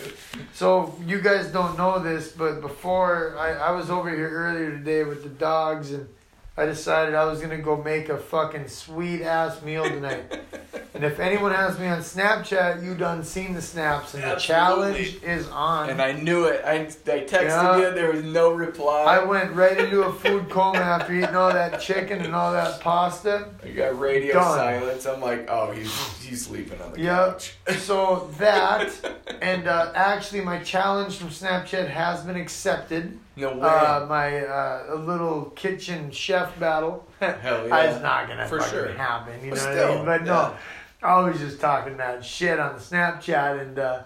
so 0.53 0.95
you 1.07 1.19
guys 1.23 1.47
don't 1.47 1.79
know 1.79 1.99
this, 1.99 2.33
but 2.33 2.61
before 2.61 3.35
I, 3.39 3.53
I 3.55 3.71
was 3.71 3.89
over 3.89 4.11
here 4.11 4.29
earlier 4.29 4.71
today 4.73 5.05
with 5.05 5.23
the 5.23 5.31
dogs 5.31 5.93
and 5.93 6.07
I 6.55 6.67
decided 6.67 7.15
I 7.15 7.25
was 7.25 7.41
gonna 7.41 7.57
go 7.59 7.77
make 7.83 8.11
a 8.11 8.19
fucking 8.19 8.69
sweet 8.69 9.23
ass 9.23 9.63
meal 9.63 9.85
tonight. 9.85 10.25
and 10.95 11.03
if 11.03 11.19
anyone 11.19 11.51
has 11.55 11.79
me 11.79 11.87
on 11.87 12.01
Snapchat, 12.01 12.85
you 12.85 12.95
done 12.95 13.25
seen 13.25 13.55
the 13.55 13.63
snaps 13.63 14.13
and 14.13 14.23
the 14.23 14.35
challenge 14.37 15.23
is 15.23 15.49
on. 15.49 15.89
And 15.89 16.03
I 16.03 16.13
knew 16.13 16.45
it. 16.45 16.63
I, 16.63 16.75
I 16.83 16.85
texted 16.87 17.43
Yeah. 17.45 17.77
you. 17.79 17.95
There 17.95 18.13
was 18.13 18.23
no 18.23 18.51
reply. 18.53 19.03
I 19.05 19.25
went 19.25 19.53
right 19.55 19.79
into 19.79 20.03
a 20.03 20.13
food 20.13 20.51
coma 20.51 20.81
after 20.81 21.15
eating 21.15 21.35
all 21.35 21.51
that 21.55 21.81
chicken 21.81 22.21
and 22.21 22.35
all 22.35 22.53
that 22.53 22.81
pasta. 22.81 23.49
You 23.65 23.73
got 23.73 23.99
radio 23.99 24.35
Done. 24.35 24.45
silence. 24.59 25.07
I'm 25.07 25.23
like, 25.23 25.47
oh, 25.49 25.71
he's 25.71 25.91
he's 26.23 26.45
sleeping 26.45 26.83
on 26.83 26.93
the 26.93 27.01
Yeah. 27.01 27.17
couch. 27.31 27.55
So 27.79 28.31
that, 28.39 28.93
and 29.41 29.67
uh, 29.67 29.93
actually, 29.95 30.43
my 30.43 30.59
challenge 30.59 31.17
from 31.17 31.29
Snapchat 31.29 31.89
has 31.89 32.23
been 32.25 32.37
accepted. 32.37 33.19
No 33.37 33.55
way. 33.57 33.61
Uh, 33.69 34.07
my 34.07 34.41
uh, 34.45 34.95
little 35.07 35.47
kitchen 35.57 36.11
chef 36.11 36.59
battle. 36.59 37.07
Hell 37.21 37.67
yeah. 37.69 37.83
It's 37.91 38.03
not 38.03 38.29
gonna 38.29 38.47
For 38.47 38.59
fucking 38.61 38.73
sure. 38.73 38.93
happen. 38.93 39.45
You 39.45 39.51
But 39.53 39.65
know 39.65 39.71
what 39.71 39.79
I 39.91 39.97
mean? 39.97 40.05
But 40.07 40.25
no, 40.25 40.55
I 41.03 41.21
was 41.21 41.39
just 41.39 41.61
talking 41.61 41.97
that 41.97 42.25
shit 42.25 42.59
on 42.61 42.75
the 42.75 42.81
Snapchat, 42.81 43.61
and 43.61 43.79
uh, 43.79 44.03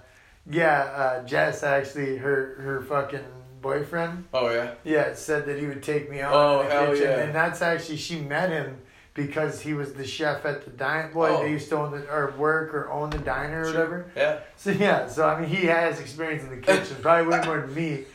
yeah, 0.48 0.80
uh, 0.82 1.24
Jess 1.26 1.62
actually 1.62 2.16
her 2.18 2.56
her 2.60 2.82
fucking 2.82 3.24
boyfriend. 3.60 4.26
oh 4.32 4.50
yeah. 4.50 4.74
Yeah, 4.84 5.14
said 5.14 5.46
that 5.46 5.58
he 5.58 5.66
would 5.66 5.82
take 5.82 6.08
me 6.10 6.20
out 6.20 6.32
Oh, 6.32 6.60
in 6.60 6.68
the 6.68 6.72
hell 6.72 6.86
kitchen, 6.92 7.02
yeah. 7.10 7.18
and 7.24 7.34
that's 7.34 7.62
actually 7.62 7.96
she 7.96 8.20
met 8.20 8.50
him 8.50 8.78
because 9.14 9.60
he 9.62 9.72
was 9.74 9.94
the 9.94 10.06
chef 10.06 10.44
at 10.46 10.64
the 10.64 10.70
diner. 10.70 11.10
Well, 11.14 11.38
Oh. 11.38 11.42
they 11.42 11.50
used 11.50 11.68
to 11.70 11.76
own 11.78 11.90
the 11.90 12.08
or 12.12 12.32
work 12.38 12.72
or 12.74 12.90
own 12.92 13.10
the 13.10 13.18
diner 13.18 13.62
or 13.62 13.64
Sure. 13.64 13.72
whatever. 13.74 14.10
Yeah. 14.14 14.38
So 14.56 14.70
yeah, 14.70 15.08
so 15.08 15.26
I 15.28 15.40
mean, 15.40 15.48
he 15.48 15.66
has 15.66 15.98
experience 16.00 16.44
in 16.44 16.50
the 16.50 16.58
kitchen, 16.58 16.96
probably 17.02 17.26
way 17.36 17.44
more 17.44 17.60
than 17.62 17.74
me. 17.74 18.04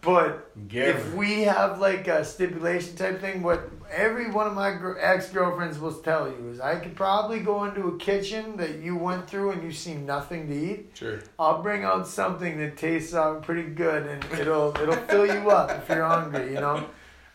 But 0.00 0.68
Give 0.68 0.96
if 0.96 1.14
we 1.14 1.42
have 1.42 1.80
like 1.80 2.08
a 2.08 2.24
stipulation 2.24 2.94
type 2.94 3.20
thing, 3.20 3.42
what 3.42 3.70
every 3.90 4.30
one 4.30 4.46
of 4.46 4.54
my 4.54 4.78
ex 5.00 5.30
girlfriends 5.30 5.78
will 5.78 5.94
tell 5.94 6.28
you 6.28 6.50
is, 6.50 6.60
I 6.60 6.76
could 6.76 6.94
probably 6.94 7.40
go 7.40 7.64
into 7.64 7.88
a 7.88 7.98
kitchen 7.98 8.56
that 8.58 8.80
you 8.80 8.96
went 8.96 9.28
through 9.28 9.52
and 9.52 9.62
you 9.62 9.72
see 9.72 9.94
nothing 9.94 10.48
to 10.48 10.54
eat. 10.54 10.90
Sure. 10.94 11.20
I'll 11.38 11.62
bring 11.62 11.84
out 11.84 12.06
something 12.06 12.58
that 12.58 12.76
tastes 12.76 13.14
uh, 13.14 13.34
pretty 13.36 13.70
good 13.70 14.06
and 14.06 14.24
it'll 14.38 14.76
it'll 14.80 14.94
fill 14.94 15.26
you 15.26 15.50
up 15.50 15.70
if 15.70 15.88
you're 15.88 16.04
hungry, 16.04 16.48
you 16.52 16.60
know. 16.60 16.86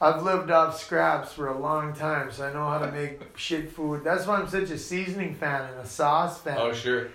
I've 0.01 0.23
lived 0.23 0.49
off 0.49 0.79
scraps 0.79 1.33
for 1.33 1.47
a 1.47 1.59
long 1.59 1.93
time, 1.93 2.31
so 2.31 2.47
I 2.47 2.53
know 2.53 2.69
how 2.69 2.79
to 2.79 2.91
make 2.91 3.37
shit 3.37 3.69
food. 3.71 4.03
That's 4.03 4.25
why 4.25 4.37
I'm 4.37 4.47
such 4.47 4.69
a 4.69 4.77
seasoning 4.77 5.35
fan 5.35 5.69
and 5.69 5.79
a 5.81 5.85
sauce 5.85 6.39
fan. 6.39 6.57
Oh 6.57 6.71
sure. 6.71 7.09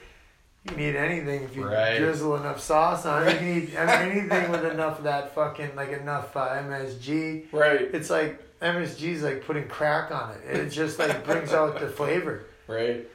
You 0.65 0.71
can 0.71 0.81
eat 0.81 0.97
anything 0.97 1.43
if 1.43 1.55
you 1.55 1.67
Right. 1.67 1.99
drizzle 1.99 2.37
enough 2.37 2.59
sauce 2.61 3.05
on 3.05 3.29
it. 3.29 3.33
You 3.33 3.39
can 3.39 3.49
eat 3.63 3.77
I 3.79 4.07
mean, 4.09 4.19
anything 4.31 4.51
with 4.51 4.65
enough 4.65 4.99
of 4.99 5.05
that 5.05 5.35
fucking 5.35 5.77
like 5.77 5.91
enough 5.91 6.35
uh, 6.37 6.49
MSG. 6.63 7.53
Right. 7.53 7.83
It's 7.93 8.09
like 8.09 8.41
MSG's 8.63 9.23
like 9.23 9.45
putting 9.45 9.69
crack 9.69 10.11
on 10.11 10.33
it. 10.33 10.57
It 10.57 10.71
just 10.71 10.99
like 10.99 11.25
brings 11.27 11.53
out 11.53 11.79
the 11.81 11.89
flavor. 12.01 12.45
Right. 12.67 13.07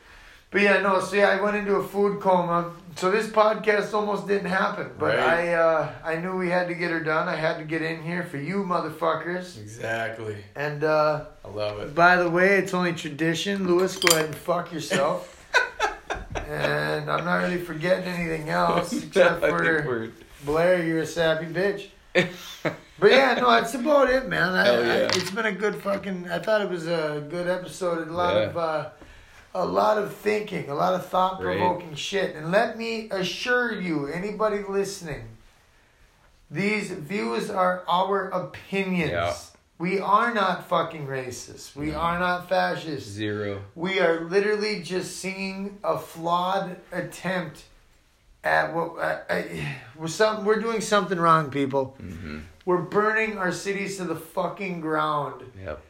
But 0.51 0.61
yeah, 0.61 0.81
no. 0.81 0.99
So 0.99 1.15
yeah, 1.15 1.29
I 1.29 1.41
went 1.41 1.57
into 1.57 1.75
a 1.75 1.83
food 1.83 2.19
coma. 2.21 2.71
So 2.95 3.09
this 3.09 3.27
podcast 3.27 3.93
almost 3.93 4.27
didn't 4.27 4.49
happen. 4.49 4.91
But 4.99 5.17
Right. 5.17 5.19
I, 5.49 5.53
uh, 5.53 5.91
I 6.03 6.15
knew 6.17 6.35
we 6.35 6.49
had 6.49 6.67
to 6.67 6.75
get 6.75 6.91
her 6.91 6.99
done. 6.99 7.27
I 7.27 7.35
had 7.35 7.57
to 7.57 7.63
get 7.63 7.81
in 7.81 8.03
here 8.03 8.23
for 8.23 8.37
you, 8.37 8.63
motherfuckers. 8.63 9.59
Exactly. 9.59 10.37
And 10.55 10.83
uh, 10.83 11.25
I 11.43 11.47
love 11.47 11.79
it. 11.79 11.95
by 11.95 12.15
the 12.17 12.29
way, 12.29 12.57
it's 12.59 12.73
only 12.75 12.93
tradition. 12.93 13.67
Lewis, 13.67 13.97
go 13.97 14.07
ahead 14.15 14.25
and 14.25 14.35
fuck 14.35 14.71
yourself. 14.71 15.35
and 16.49 17.09
I'm 17.11 17.25
not 17.25 17.37
really 17.43 17.59
forgetting 17.59 18.05
anything 18.07 18.49
else 18.49 18.91
except 19.03 19.41
think 19.41 19.51
for 19.53 20.09
Blair. 20.45 20.83
You're 20.85 20.99
a 20.99 21.05
sappy 21.05 21.45
bitch. 21.45 21.89
But 22.99 23.11
yeah, 23.11 23.35
no, 23.35 23.49
that's 23.51 23.75
about 23.75 24.09
it, 24.09 24.27
man. 24.27 24.49
I, 24.55 24.65
yeah. 24.65 24.93
I, 24.93 24.95
it's 25.17 25.31
been 25.31 25.45
a 25.45 25.51
good 25.53 25.75
fucking. 25.75 26.29
I 26.29 26.39
thought 26.39 26.61
it 26.61 26.69
was 26.69 26.85
a 26.87 27.25
good 27.29 27.47
episode. 27.47 28.07
A 28.07 28.11
lot 28.11 28.35
Yeah. 28.35 28.41
of, 28.49 28.57
uh, 28.57 28.89
a 29.55 29.65
lot 29.65 29.97
of 29.97 30.13
thinking, 30.13 30.69
a 30.69 30.75
lot 30.75 30.93
of 30.93 31.05
thought 31.05 31.39
provoking 31.39 31.95
shit. 31.95 32.35
And 32.35 32.51
let 32.51 32.77
me 32.77 33.07
assure 33.09 33.71
you, 33.79 34.07
anybody 34.07 34.63
listening, 34.67 35.23
these 36.51 36.91
views 36.91 37.49
are 37.49 37.83
our 37.87 38.29
opinions. 38.31 39.11
Yeah. 39.11 39.33
We 39.79 39.99
are 40.01 40.33
not 40.33 40.67
fucking 40.67 41.07
racist. 41.07 41.73
We 41.73 41.91
No. 41.91 41.99
are 41.99 42.19
not 42.19 42.49
fascist. 42.49 43.07
Zero. 43.07 43.61
We 43.75 44.01
are 44.01 44.19
literally 44.25 44.81
just 44.81 45.17
seeing 45.17 45.79
a 45.83 45.97
flawed 45.97 46.75
attempt 46.91 47.63
at 48.43 48.73
what 48.75 48.97
uh, 48.99 49.41
we're 49.97 50.07
some 50.07 50.43
we're 50.45 50.59
doing 50.59 50.81
something 50.81 51.17
wrong, 51.17 51.49
people. 51.49 51.95
Mm-hmm. 52.01 52.39
We're 52.65 52.81
burning 52.81 53.37
our 53.37 53.53
cities 53.53 53.95
to 53.97 54.03
the 54.03 54.15
fucking 54.17 54.81
ground. 54.81 55.43
Yep. 55.63 55.81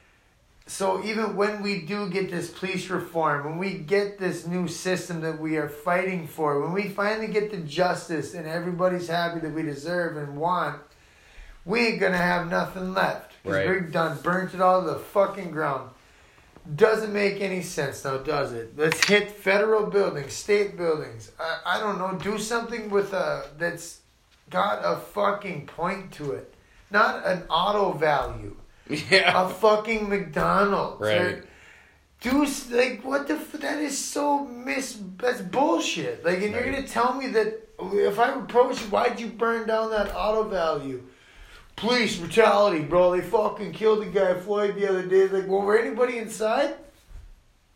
So 0.67 1.03
even 1.03 1.35
when 1.35 1.63
we 1.63 1.81
do 1.81 2.09
get 2.11 2.29
this 2.29 2.51
police 2.51 2.89
reform, 2.91 3.43
when 3.43 3.57
we 3.57 3.73
get 3.73 4.19
this 4.19 4.45
new 4.45 4.67
system 4.67 5.21
that 5.21 5.39
we 5.39 5.57
are 5.57 5.67
fighting 5.67 6.27
for, 6.27 6.61
when 6.61 6.73
we 6.73 6.89
finally 6.89 7.27
get 7.27 7.49
the 7.49 7.57
justice 7.57 8.35
and 8.35 8.45
everybody's 8.45 9.07
happy 9.07 9.39
that 9.39 9.51
we 9.51 9.63
deserve 9.63 10.15
and 10.15 10.37
want, 10.37 10.79
we 11.65 11.87
ain't 11.87 11.99
gonna 11.99 12.17
have 12.17 12.49
nothing 12.51 12.93
left. 12.93 13.28
Right. 13.43 13.65
we're 13.67 13.79
done 13.81 14.17
burnt 14.21 14.53
it 14.53 14.61
all 14.61 14.81
to 14.83 14.89
the 14.91 14.99
fucking 14.99 15.51
ground. 15.51 15.89
Doesn't 16.75 17.13
make 17.13 17.41
any 17.41 17.61
sense 17.63 18.03
now, 18.03 18.17
does 18.17 18.51
it? 18.53 18.77
Let's 18.77 19.03
hit 19.07 19.31
federal 19.31 19.87
buildings, 19.87 20.33
state 20.33 20.77
buildings. 20.77 21.31
I, 21.39 21.77
I 21.77 21.79
don't 21.79 21.97
know. 21.97 22.17
Do 22.19 22.37
something 22.37 22.89
with 22.89 23.13
a 23.13 23.45
that's 23.57 24.01
got 24.49 24.79
a 24.83 24.97
fucking 24.97 25.67
point 25.67 26.11
to 26.13 26.31
it, 26.33 26.53
not 26.91 27.25
an 27.25 27.43
auto 27.49 27.93
value 27.93 28.55
Yeah. 28.89 29.45
a 29.45 29.49
fucking 29.49 30.09
McDonald's. 30.09 31.01
Right. 31.01 31.43
do 32.21 32.45
like 32.71 33.01
what 33.03 33.27
the 33.27 33.35
f- 33.35 33.53
that 33.53 33.77
is 33.79 33.97
so 33.97 34.43
mis 34.45 34.99
that's 35.17 35.41
bullshit. 35.41 36.25
Like, 36.25 36.41
and 36.41 36.51
you're 36.53 36.65
gonna 36.65 36.85
tell 36.87 37.13
me 37.13 37.27
that 37.29 37.67
if 37.79 38.19
I 38.19 38.33
approach 38.35 38.81
you, 38.81 38.87
why'd 38.87 39.19
you 39.19 39.27
burn 39.27 39.65
down 39.67 39.89
that 39.91 40.13
auto 40.15 40.43
value? 40.43 41.03
Police 41.79 42.17
brutality, 42.17 42.81
bro. 42.83 43.11
They 43.15 43.21
fucking 43.21 43.71
killed 43.71 44.01
the 44.01 44.07
guy 44.07 44.33
Floyd 44.35 44.75
the 44.75 44.89
other 44.89 45.03
day. 45.05 45.27
Like, 45.27 45.47
well, 45.47 45.61
were 45.61 45.77
anybody 45.79 46.17
inside? 46.17 46.75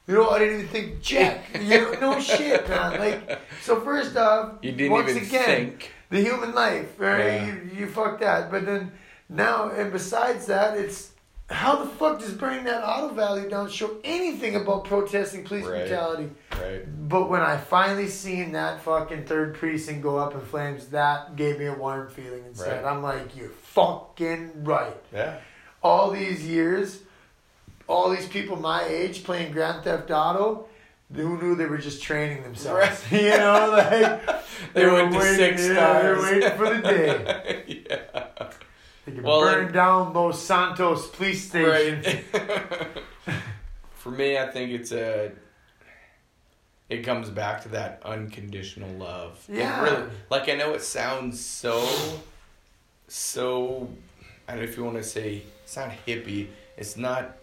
You 0.07 0.15
know, 0.15 0.29
I 0.29 0.39
didn't 0.39 0.55
even 0.55 0.67
think 0.67 1.01
check. 1.01 1.41
You 1.61 1.79
know, 1.81 1.93
no 2.01 2.19
shit, 2.19 2.67
man. 2.67 2.99
Like, 2.99 3.39
so 3.61 3.79
first 3.79 4.17
off, 4.17 4.55
You 4.61 4.73
didn't 4.73 4.91
once 4.91 5.11
even 5.11 5.23
again, 5.23 5.45
think. 5.45 5.91
the 6.09 6.19
human 6.21 6.53
life, 6.53 6.99
right? 6.99 7.19
Yeah. 7.19 7.45
You, 7.45 7.69
you 7.77 7.87
fuck 7.87 8.19
that. 8.19 8.51
But 8.51 8.65
then 8.65 8.91
now, 9.29 9.69
and 9.69 9.91
besides 9.93 10.47
that, 10.47 10.77
it's 10.77 11.11
how 11.49 11.77
the 11.77 11.85
fuck 11.89 12.19
does 12.19 12.33
burning 12.33 12.65
that 12.65 12.83
auto 12.83 13.13
value 13.13 13.49
down 13.49 13.69
show 13.69 13.97
anything 14.03 14.55
about 14.57 14.83
protesting 14.83 15.45
police 15.45 15.63
Right. 15.65 15.87
brutality? 15.87 16.29
Right. 16.59 17.07
But 17.07 17.29
when 17.29 17.41
I 17.41 17.55
finally 17.55 18.07
seen 18.07 18.51
that 18.53 18.81
fucking 18.81 19.25
third 19.25 19.53
precinct 19.55 20.01
go 20.01 20.17
up 20.17 20.33
in 20.33 20.41
flames, 20.41 20.87
that 20.87 21.37
gave 21.37 21.59
me 21.59 21.67
a 21.67 21.73
warm 21.73 22.09
feeling 22.09 22.43
inside. 22.45 22.83
Right. 22.83 22.85
I'm 22.91 23.01
like, 23.01 23.35
you're 23.37 23.49
fucking 23.73 24.63
right. 24.63 24.95
Yeah. 25.13 25.37
All 25.81 26.11
these 26.11 26.45
years, 26.47 26.99
all 27.87 28.09
these 28.09 28.27
people 28.27 28.55
my 28.55 28.83
age 28.85 29.23
playing 29.23 29.51
Grand 29.51 29.83
Theft 29.83 30.09
Auto, 30.11 30.67
who 31.13 31.37
knew 31.41 31.55
they 31.55 31.65
were 31.65 31.77
just 31.77 32.01
training 32.01 32.43
themselves? 32.43 32.79
Right. 33.11 33.11
you 33.23 33.29
know, 33.37 33.69
like 33.71 34.21
They 34.73 34.85
were 34.85 34.93
went 34.93 35.11
to 35.13 35.19
waiting- 35.19 35.35
six 35.57 35.67
yeah, 35.67 35.73
stars. 35.73 36.03
They 36.03 36.11
were 36.13 36.39
waiting 36.39 36.57
for 36.57 36.69
the 36.75 36.81
day. 36.81 37.85
yeah. 37.89 38.49
They 39.05 39.11
could 39.11 39.23
Well, 39.23 39.41
burn 39.41 39.65
and- 39.65 39.73
down 39.73 40.13
Los 40.13 40.41
Santos 40.41 41.07
police 41.09 41.49
station. 41.49 42.23
Right. 42.33 43.35
For 43.95 44.09
me, 44.11 44.37
I 44.37 44.47
think 44.47 44.71
it's 44.71 44.91
a. 44.91 45.31
It 46.89 47.03
comes 47.03 47.29
back 47.29 47.61
to 47.63 47.69
that 47.69 48.01
unconditional 48.05 48.89
love. 48.91 49.43
It 49.49 49.57
Yeah. 49.59 49.81
really, 49.83 50.03
like 50.29 50.47
I 50.49 50.53
know 50.55 50.73
it 50.73 50.81
sounds 50.83 51.39
so, 51.43 51.81
so. 53.13 53.87
I 54.47 54.53
don't 54.53 54.63
know 54.63 54.69
if 54.69 54.75
you 54.75 54.83
want 54.83 54.97
to 54.97 55.03
say 55.03 55.43
sound 55.65 55.93
hippie. 56.05 56.47
It's 56.77 56.97
not. 56.97 57.37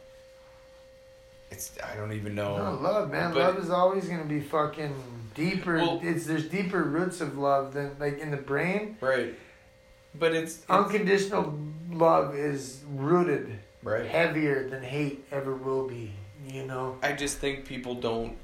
It's 1.51 1.72
I 1.82 1.97
don't 1.97 2.12
even 2.12 2.34
know. 2.34 2.56
No, 2.56 2.74
love, 2.80 3.10
man. 3.10 3.32
But- 3.32 3.42
love 3.42 3.59
is 3.59 3.70
always 3.70 4.09
gonna 4.09 4.24
be 4.24 4.40
fucking 4.40 4.94
deeper. 5.34 5.76
Well- 5.76 6.01
it's 6.02 6.26
there's 6.26 6.48
deeper 6.48 6.82
roots 6.82 7.20
of 7.20 7.38
love 7.38 7.72
than 7.72 7.97
like 7.98 8.18
in 8.18 8.30
the 8.30 8.36
brain. 8.36 8.97
Right. 9.01 9.34
But 10.18 10.34
it's, 10.34 10.56
it's 10.56 10.70
Unconditional 10.70 11.56
love 11.88 12.34
is 12.34 12.82
rooted 12.97 13.56
right. 13.84 14.05
heavier 14.06 14.68
than 14.68 14.82
hate 14.82 15.24
ever 15.30 15.55
will 15.55 15.86
be. 15.86 16.12
You 16.48 16.66
know. 16.66 16.98
I 17.02 17.12
just 17.12 17.38
think 17.38 17.64
people 17.64 17.94
don't 17.94 18.36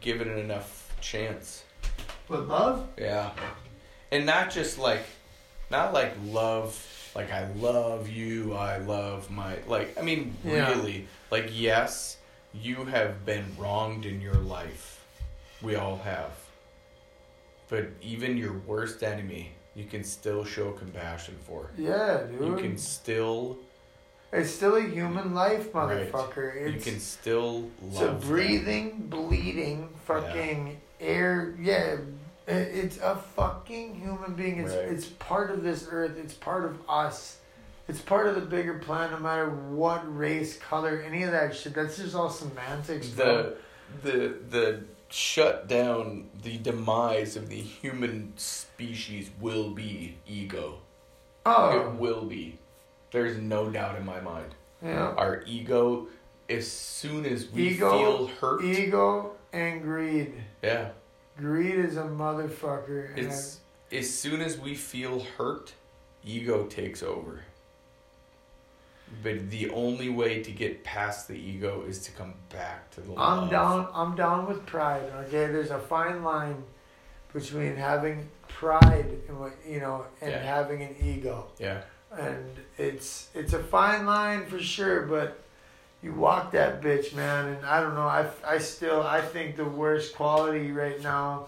give 0.00 0.20
it 0.20 0.26
enough 0.28 0.94
chance. 1.00 1.64
But 2.28 2.48
love. 2.48 2.86
Yeah. 2.98 3.30
And 4.12 4.26
not 4.26 4.50
just 4.50 4.78
like 4.78 5.02
not 5.70 5.92
like 5.92 6.14
love 6.24 6.86
like 7.14 7.32
I 7.32 7.48
love 7.54 8.08
you, 8.08 8.54
I 8.54 8.78
love 8.78 9.30
my 9.30 9.56
like 9.66 9.98
I 9.98 10.02
mean 10.02 10.36
Yeah. 10.44 10.70
really 10.70 11.06
like 11.30 11.50
yes, 11.52 12.18
you 12.54 12.84
have 12.84 13.24
been 13.24 13.44
wronged 13.58 14.06
in 14.06 14.20
your 14.20 14.34
life. 14.34 15.04
We 15.62 15.74
all 15.76 15.96
have. 15.98 16.30
But 17.68 17.90
even 18.02 18.36
your 18.36 18.54
worst 18.66 19.02
enemy, 19.02 19.52
you 19.74 19.84
can 19.84 20.02
still 20.02 20.44
show 20.44 20.72
compassion 20.72 21.36
for. 21.46 21.70
Yeah, 21.78 22.22
dude. 22.30 22.40
You 22.48 22.56
can 22.56 22.78
still 22.78 23.58
It's 24.32 24.50
still 24.50 24.76
a 24.76 24.82
human 24.82 25.34
life, 25.34 25.74
Right. 25.74 26.10
motherfucker. 26.12 26.54
It's, 26.54 26.86
you 26.86 26.92
can 26.92 27.00
still 27.00 27.52
love. 27.82 27.92
it's 27.92 28.00
a 28.00 28.04
love 28.06 28.20
them. 28.20 28.28
breathing, 28.30 28.90
bleeding, 29.08 29.88
fucking 30.06 30.80
air. 31.00 31.54
Yeah, 31.60 31.96
it's 32.56 32.98
a 32.98 33.16
fucking 33.16 33.94
human 33.96 34.34
being. 34.34 34.60
It's 34.60 34.74
Right. 34.74 34.84
it's 34.88 35.06
part 35.06 35.50
of 35.50 35.62
this 35.62 35.86
earth. 35.90 36.16
It's 36.18 36.34
part 36.34 36.64
of 36.64 36.78
us. 36.88 37.38
It's 37.88 38.00
part 38.00 38.26
of 38.28 38.34
the 38.36 38.40
bigger 38.42 38.74
plan. 38.78 39.10
No 39.10 39.18
matter 39.18 39.48
what 39.50 40.02
race, 40.16 40.56
color, 40.58 41.02
any 41.04 41.22
of 41.24 41.32
that 41.32 41.54
shit. 41.56 41.74
That's 41.74 41.96
just 41.96 42.14
all 42.14 42.30
semantics. 42.30 43.08
bro. 43.08 43.54
the 44.02 44.08
the 44.08 44.34
the 44.50 44.80
shut 45.08 45.66
down 45.66 46.28
the 46.42 46.56
demise 46.58 47.36
of 47.36 47.48
the 47.48 47.56
human 47.60 48.32
species 48.36 49.28
will 49.40 49.70
be 49.70 50.16
ego. 50.26 50.78
oh 51.44 51.80
It 51.80 51.94
will 51.96 52.24
be. 52.24 52.58
There's 53.10 53.36
no 53.38 53.70
doubt 53.70 53.96
in 53.96 54.06
my 54.06 54.20
mind. 54.20 54.54
yeah. 54.84 55.12
Our 55.16 55.42
ego, 55.46 56.06
as 56.48 56.70
soon 56.70 57.26
as 57.26 57.50
we 57.50 57.70
Ego, 57.70 57.90
feel 57.98 58.26
hurt, 58.40 58.62
Ego 58.64 59.32
and 59.52 59.82
greed. 59.82 60.32
yeah, 60.62 60.90
Greed 61.40 61.74
is 61.76 61.96
a 61.96 62.02
motherfucker. 62.02 63.16
it's 63.16 63.60
as 63.92 64.12
soon 64.12 64.40
as 64.40 64.58
we 64.58 64.74
feel 64.74 65.20
hurt, 65.38 65.72
ego 66.24 66.66
takes 66.66 67.02
over. 67.02 67.40
But 69.24 69.50
the 69.50 69.70
only 69.70 70.08
way 70.08 70.40
to 70.42 70.50
get 70.52 70.84
past 70.84 71.26
the 71.26 71.34
ego 71.34 71.82
is 71.88 71.98
to 72.04 72.12
come 72.12 72.34
back 72.48 72.90
to 72.92 73.00
the 73.00 73.12
I'm 73.16 73.48
down. 73.48 73.88
I'm 73.92 74.14
down 74.14 74.46
with 74.46 74.64
pride. 74.66 75.02
Okay, 75.26 75.46
there's 75.46 75.70
a 75.72 75.78
fine 75.80 76.22
line 76.22 76.62
between 77.32 77.74
having 77.74 78.28
pride 78.46 79.06
and 79.28 79.40
what 79.40 79.52
you 79.66 79.80
know 79.80 80.06
and 80.20 80.30
Yeah. 80.30 80.38
having 80.38 80.82
an 80.82 80.94
ego, 81.02 81.48
Yeah, 81.58 81.82
and 82.16 82.56
it's 82.78 83.30
it's 83.34 83.52
a 83.52 83.62
fine 83.62 84.06
line 84.06 84.46
for 84.46 84.60
sure. 84.60 85.02
But 85.06 85.40
you 86.02 86.12
walk 86.14 86.52
that 86.52 86.80
bitch, 86.80 87.14
man, 87.14 87.48
and 87.48 87.66
I 87.66 87.80
don't 87.80 87.94
know. 87.94 88.02
I 88.06 88.26
I 88.46 88.58
still 88.58 89.02
I 89.02 89.20
think 89.20 89.56
the 89.56 89.64
worst 89.64 90.14
quality 90.16 90.72
right 90.72 91.00
now. 91.02 91.46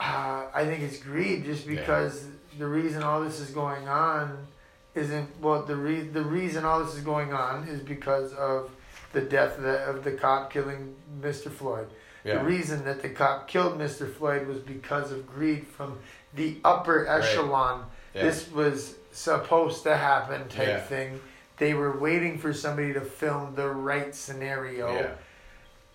Uh, 0.00 0.46
I 0.52 0.64
think 0.64 0.82
it's 0.82 0.98
greed, 0.98 1.44
just 1.44 1.66
Yeah. 1.66 1.80
because 1.80 2.26
the 2.58 2.66
reason 2.66 3.02
all 3.02 3.22
this 3.22 3.38
is 3.40 3.50
going 3.50 3.88
on 3.88 4.46
isn't 4.94 5.28
well. 5.40 5.62
The 5.62 5.76
re- 5.76 6.08
the 6.08 6.22
reason 6.24 6.64
all 6.64 6.82
this 6.84 6.94
is 6.94 7.00
going 7.02 7.32
on 7.32 7.64
is 7.68 7.80
because 7.80 8.32
of 8.34 8.70
the 9.12 9.20
death 9.20 9.58
of 9.58 9.64
the, 9.64 9.78
of 9.84 10.04
the 10.04 10.12
cop 10.12 10.52
killing 10.52 10.94
Mr. 11.20 11.50
Floyd. 11.50 11.88
Yeah. 12.24 12.38
The 12.38 12.44
reason 12.44 12.84
that 12.84 13.02
the 13.02 13.10
cop 13.10 13.46
killed 13.48 13.78
Mr. 13.78 14.10
Floyd 14.12 14.46
was 14.46 14.58
because 14.58 15.12
of 15.12 15.26
greed 15.26 15.66
from 15.66 15.98
the 16.34 16.56
upper 16.64 17.06
echelon. 17.06 17.84
yeah. 18.14 18.22
This 18.22 18.50
was 18.50 18.94
supposed 19.12 19.82
to 19.84 19.96
happen 19.96 20.48
type 20.48 20.66
Yeah. 20.68 20.80
thing. 20.80 21.20
They 21.62 21.74
were 21.74 21.96
waiting 21.96 22.38
for 22.38 22.52
somebody 22.52 22.92
to 22.92 23.00
film 23.00 23.54
the 23.54 23.68
right 23.68 24.12
scenario. 24.12 24.92
yeah. 24.92 24.98
And, 25.00 25.14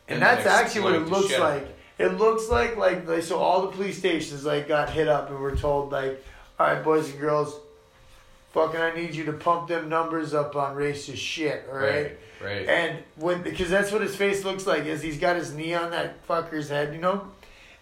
And 0.08 0.22
that's 0.22 0.46
actually 0.46 0.80
what 0.82 0.96
it 0.96 1.08
looks 1.10 1.38
like. 1.38 1.68
It 1.98 2.14
looks 2.18 2.48
like, 2.48 2.78
like 2.78 3.06
like 3.06 3.24
so 3.24 3.38
all 3.38 3.64
the 3.64 3.68
police 3.74 3.98
stations 3.98 4.46
like 4.46 4.70
got 4.70 4.90
hit 4.90 5.10
up 5.10 5.30
and 5.30 5.38
were 5.40 5.58
told 5.58 5.92
like, 5.92 6.24
all 6.58 6.68
right, 6.68 6.82
boys 6.82 7.10
and 7.10 7.20
girls, 7.20 7.60
fucking 8.54 8.80
I 8.80 8.96
need 8.96 9.14
you 9.14 9.26
to 9.26 9.34
pump 9.34 9.68
them 9.68 9.90
numbers 9.90 10.34
up 10.34 10.56
on 10.56 10.78
racist 10.78 11.18
shit, 11.18 11.66
all 11.70 11.78
right? 11.80 12.18
Right, 12.42 12.50
right. 12.60 12.66
And 12.70 13.00
when 13.18 13.42
because 13.42 13.70
that's 13.70 13.92
what 13.92 14.00
his 14.02 14.16
face 14.16 14.46
looks 14.46 14.66
like 14.66 14.86
is 14.86 15.02
he's 15.02 15.18
got 15.20 15.36
his 15.36 15.54
knee 15.54 15.74
on 15.74 15.92
that 15.92 16.26
fucker's 16.30 16.70
head, 16.70 16.94
you 16.94 17.02
know, 17.02 17.28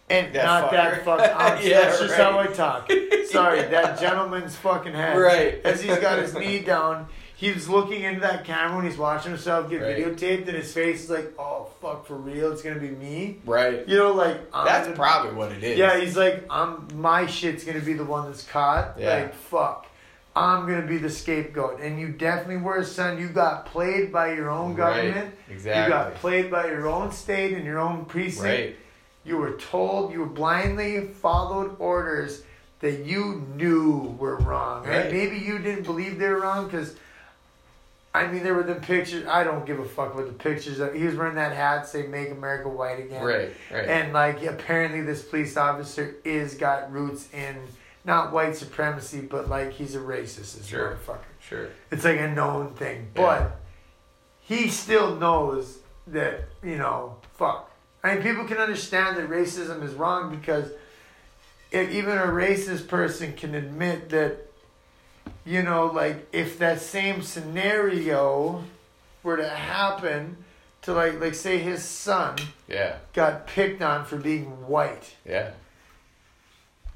and 0.09 0.33
That 0.33 0.45
not 0.45 0.71
that 0.71 1.03
fucker. 1.03 1.03
fuck. 1.03 1.19
I'm- 1.39 1.59
Yeah, 1.61 1.81
that's 1.81 1.99
just 1.99 2.17
right. 2.17 2.21
how 2.31 2.39
I 2.39 2.47
talk. 2.47 2.91
Sorry, 3.29 3.61
that 3.61 3.99
gentleman's 3.99 4.55
fucking 4.55 4.93
head. 4.93 5.17
Right. 5.19 5.61
As 5.63 5.83
he's 5.83 5.97
got 5.99 6.17
his 6.19 6.33
knee 6.33 6.59
down, 6.59 7.07
he's 7.35 7.67
looking 7.67 8.03
into 8.03 8.21
that 8.21 8.43
camera 8.45 8.77
when 8.77 8.85
he's 8.85 8.97
watching 8.97 9.31
himself 9.31 9.69
get 9.69 9.81
Right. 9.81 9.97
videotaped, 9.97 10.47
and 10.47 10.55
his 10.57 10.73
face 10.73 11.03
is 11.03 11.09
like, 11.09 11.33
"Oh 11.37 11.69
fuck, 11.81 12.05
for 12.07 12.15
real? 12.15 12.51
It's 12.51 12.61
gonna 12.61 12.79
be 12.79 12.89
me." 12.89 13.39
Right. 13.45 13.87
You 13.87 13.97
know, 13.97 14.11
like 14.13 14.37
I'm 14.53 14.65
That's 14.65 14.87
the- 14.87 14.93
probably 14.93 15.33
what 15.33 15.51
it 15.51 15.63
is. 15.63 15.77
yeah, 15.77 15.97
he's 15.99 16.15
like, 16.17 16.43
I'm 16.49 16.87
my 16.95 17.25
shit's 17.27 17.63
gonna 17.63 17.79
be 17.79 17.93
the 17.93 18.05
one 18.05 18.27
that's 18.27 18.43
caught. 18.47 18.95
Yeah. 18.97 19.13
Like, 19.15 19.35
fuck. 19.35 19.87
I'm 20.37 20.67
gonna 20.67 20.85
be 20.85 20.97
the 20.97 21.09
scapegoat. 21.09 21.79
And 21.79 21.97
you 21.99 22.09
definitely 22.09 22.57
were, 22.57 22.77
a 22.77 22.83
son. 22.85 23.17
You 23.19 23.29
got 23.29 23.67
played 23.67 24.11
by 24.11 24.33
your 24.33 24.49
own 24.49 24.75
government. 24.75 25.33
Right. 25.49 25.57
You 25.59 25.63
got 25.89 26.15
played 26.15 26.51
by 26.51 26.67
your 26.67 26.87
own 26.87 27.11
state 27.13 27.53
and 27.53 27.63
your 27.65 27.79
own 27.79 28.03
precinct. 28.03 28.43
Right. 28.43 28.75
You 29.23 29.37
were 29.37 29.51
told, 29.53 30.11
you 30.11 30.25
blindly 30.25 31.07
followed 31.07 31.77
orders 31.79 32.43
that 32.81 33.05
you 33.05 33.47
knew 33.55 34.15
were 34.19 34.35
wrong. 34.35 34.85
Right. 34.85 35.05
And 35.05 35.13
maybe 35.13 35.37
you 35.37 35.57
didn't 35.57 35.83
believe 35.83 36.19
they 36.19 36.27
were 36.27 36.41
wrong 36.41 36.65
because, 36.65 36.95
I 38.15 38.31
mean, 38.31 38.43
there 38.43 38.53
were 38.53 38.63
the 38.63 38.75
pictures. 38.75 39.25
I 39.27 39.43
don't 39.43 39.65
give 39.65 39.79
a 39.79 39.85
fuck 39.85 40.13
about 40.13 40.27
the 40.27 40.33
pictures. 40.33 40.77
He 40.95 41.03
was 41.03 41.15
wearing 41.15 41.35
that 41.35 41.55
hat, 41.55 41.87
say, 41.87 42.07
Make 42.07 42.31
America 42.31 42.69
White 42.69 42.99
Again. 42.99 43.23
Right. 43.23 43.51
Right. 43.71 43.87
And 43.87 44.13
like 44.13 44.43
apparently 44.43 45.01
this 45.01 45.21
police 45.23 45.57
officer 45.57 46.15
is 46.23 46.55
got 46.55 46.91
roots 46.91 47.27
in 47.33 47.57
not 48.03 48.31
white 48.31 48.55
supremacy, 48.55 49.21
but 49.21 49.49
like 49.49 49.73
he's 49.73 49.95
a 49.95 49.99
racist 49.99 50.59
as 50.59 50.67
Sure. 50.67 50.97
motherfucker. 51.07 51.17
sure. 51.39 51.67
It's 51.91 52.05
like 52.05 52.19
a 52.19 52.27
known 52.27 52.73
thing. 52.73 53.07
Yeah. 53.15 53.21
But 53.21 53.59
he 54.41 54.69
still 54.69 55.15
knows 55.15 55.79
that, 56.07 56.45
you 56.63 56.77
know, 56.77 57.17
fuck. 57.33 57.71
I 58.03 58.13
mean 58.13 58.23
people 58.23 58.45
can 58.45 58.57
understand 58.57 59.17
that 59.17 59.29
racism 59.29 59.83
is 59.83 59.93
wrong 59.95 60.35
because 60.35 60.69
if 61.71 61.89
even 61.89 62.17
a 62.17 62.27
racist 62.27 62.87
person 62.87 63.33
can 63.33 63.55
admit 63.55 64.09
that 64.09 64.44
you 65.45 65.61
know, 65.63 65.85
like 65.87 66.27
if 66.33 66.57
that 66.59 66.81
same 66.81 67.21
scenario 67.21 68.63
were 69.23 69.37
to 69.37 69.47
happen 69.49 70.37
to 70.83 70.93
like 70.93 71.19
like 71.19 71.33
say 71.35 71.57
his 71.57 71.83
son 71.83 72.35
Yeah. 72.67 72.97
got 73.13 73.47
picked 73.47 73.81
on 73.81 74.05
for 74.05 74.17
being 74.17 74.45
white. 74.67 75.15
Yeah. 75.25 75.51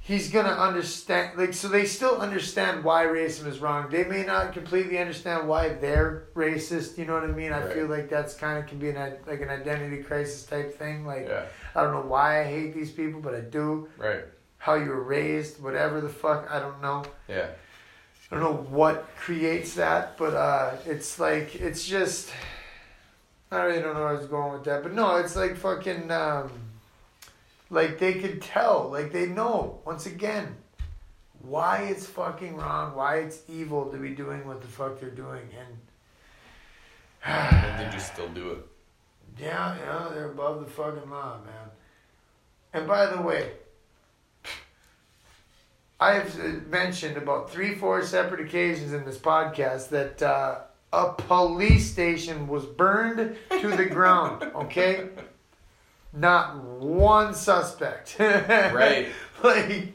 He's 0.02 0.32
gonna 0.32 0.50
understand 0.50 1.38
like 1.38 1.54
so 1.54 1.68
they 1.68 1.86
still 1.86 2.18
understand 2.18 2.84
why 2.84 3.06
racism 3.06 3.46
is 3.48 3.60
wrong. 3.60 3.90
They 3.90 4.04
may 4.06 4.24
not 4.26 4.54
completely 4.54 4.98
understand 4.98 5.48
why 5.48 5.70
they're 5.70 6.24
racist, 6.36 6.98
you 6.98 7.06
know 7.06 7.14
what 7.14 7.24
I 7.24 7.28
mean? 7.28 7.52
I 7.54 7.64
Right. 7.64 7.74
feel 7.74 7.86
like 7.88 8.10
that's 8.10 8.34
kind 8.34 8.58
of 8.58 8.66
can 8.68 8.80
be 8.80 8.90
an 8.90 9.14
like 9.28 9.42
an 9.42 9.50
identity 9.50 10.02
crisis 10.02 10.46
type 10.46 10.78
thing. 10.80 11.06
Like 11.06 11.28
Yeah. 11.28 11.44
I 11.76 11.84
don't 11.84 11.94
know 11.94 12.02
why 12.10 12.42
I 12.42 12.46
hate 12.46 12.74
these 12.74 12.92
people, 12.92 13.22
but 13.22 13.36
I 13.36 13.42
do. 13.42 13.88
Right. 13.98 14.24
How 14.58 14.74
you 14.76 14.90
were 14.90 15.04
raised, 15.04 15.62
whatever 15.62 16.02
the 16.02 16.10
fuck, 16.10 16.50
I 16.50 16.60
don't 16.60 16.82
know. 16.82 17.04
Yeah. 17.28 17.48
I 18.32 18.36
don't 18.36 18.44
know 18.44 18.68
what 18.70 19.08
creates 19.16 19.74
that, 19.76 20.18
but 20.18 20.36
uh, 20.36 20.76
it's 20.86 21.20
like 21.20 21.56
it's 21.56 21.86
just 21.86 22.30
I 23.52 23.64
really 23.64 23.82
don't 23.82 23.96
know 23.96 24.02
where 24.02 24.10
I 24.10 24.14
was 24.14 24.28
going 24.28 24.54
with 24.54 24.64
that, 24.66 24.84
but 24.84 24.94
no, 24.94 25.16
it's 25.16 25.36
like 25.36 25.58
fucking 25.58 26.12
um, 26.12 26.52
like 27.70 27.98
they 27.98 28.16
could 28.16 28.42
tell, 28.42 28.90
like 28.92 29.12
they 29.12 29.26
know 29.26 29.80
once 29.86 30.06
again 30.06 30.56
why 31.42 31.84
it's 31.84 32.06
fucking 32.06 32.58
wrong, 32.58 32.96
why 32.96 33.18
it's 33.18 33.42
evil 33.48 33.86
to 33.92 33.98
be 33.98 34.10
doing 34.10 34.46
what 34.46 34.62
the 34.62 34.68
fuck 34.68 35.00
they're 35.00 35.10
doing, 35.10 35.48
and 35.58 35.78
And 37.24 37.80
they 37.80 37.92
just 37.92 38.14
still 38.14 38.30
do 38.30 38.52
it. 38.52 38.66
yeah, 39.40 39.76
yeah, 39.78 40.10
they're 40.14 40.32
above 40.32 40.60
the 40.60 40.70
fucking 40.70 41.10
law, 41.10 41.38
man. 41.44 41.70
And 42.74 42.88
by 42.88 43.08
the 43.08 43.22
way, 43.22 43.52
I 46.00 46.14
have 46.14 46.68
mentioned 46.68 47.18
about 47.18 47.52
three, 47.52 47.76
four 47.76 48.02
separate 48.04 48.40
occasions 48.42 48.94
in 48.94 49.04
this 49.06 49.18
podcast 49.18 49.90
that 49.90 50.22
uh, 50.22 50.60
a 50.94 51.12
police 51.14 51.92
station 51.92 52.48
was 52.48 52.66
burned 52.66 53.36
to 53.60 53.68
the 53.76 53.86
ground. 53.98 54.44
Okay, 54.56 55.10
not 56.14 56.58
one 56.64 57.34
suspect. 57.34 58.16
Right. 58.20 59.08
like 59.44 59.94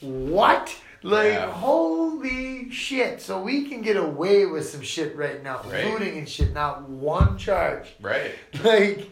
what? 0.00 0.76
Like 1.02 1.32
Yeah. 1.32 1.50
holy 1.50 2.70
shit! 2.70 3.22
So 3.22 3.40
we 3.40 3.68
can 3.68 3.80
get 3.80 3.96
away 3.96 4.44
with 4.44 4.68
some 4.68 4.82
shit 4.82 5.16
right 5.16 5.42
now, 5.42 5.62
Right. 5.66 5.86
looting 5.86 6.18
and 6.18 6.28
shit. 6.28 6.52
Not 6.52 6.88
one 6.88 7.38
charge. 7.38 7.88
Right. 8.00 8.32
Like 8.62 9.10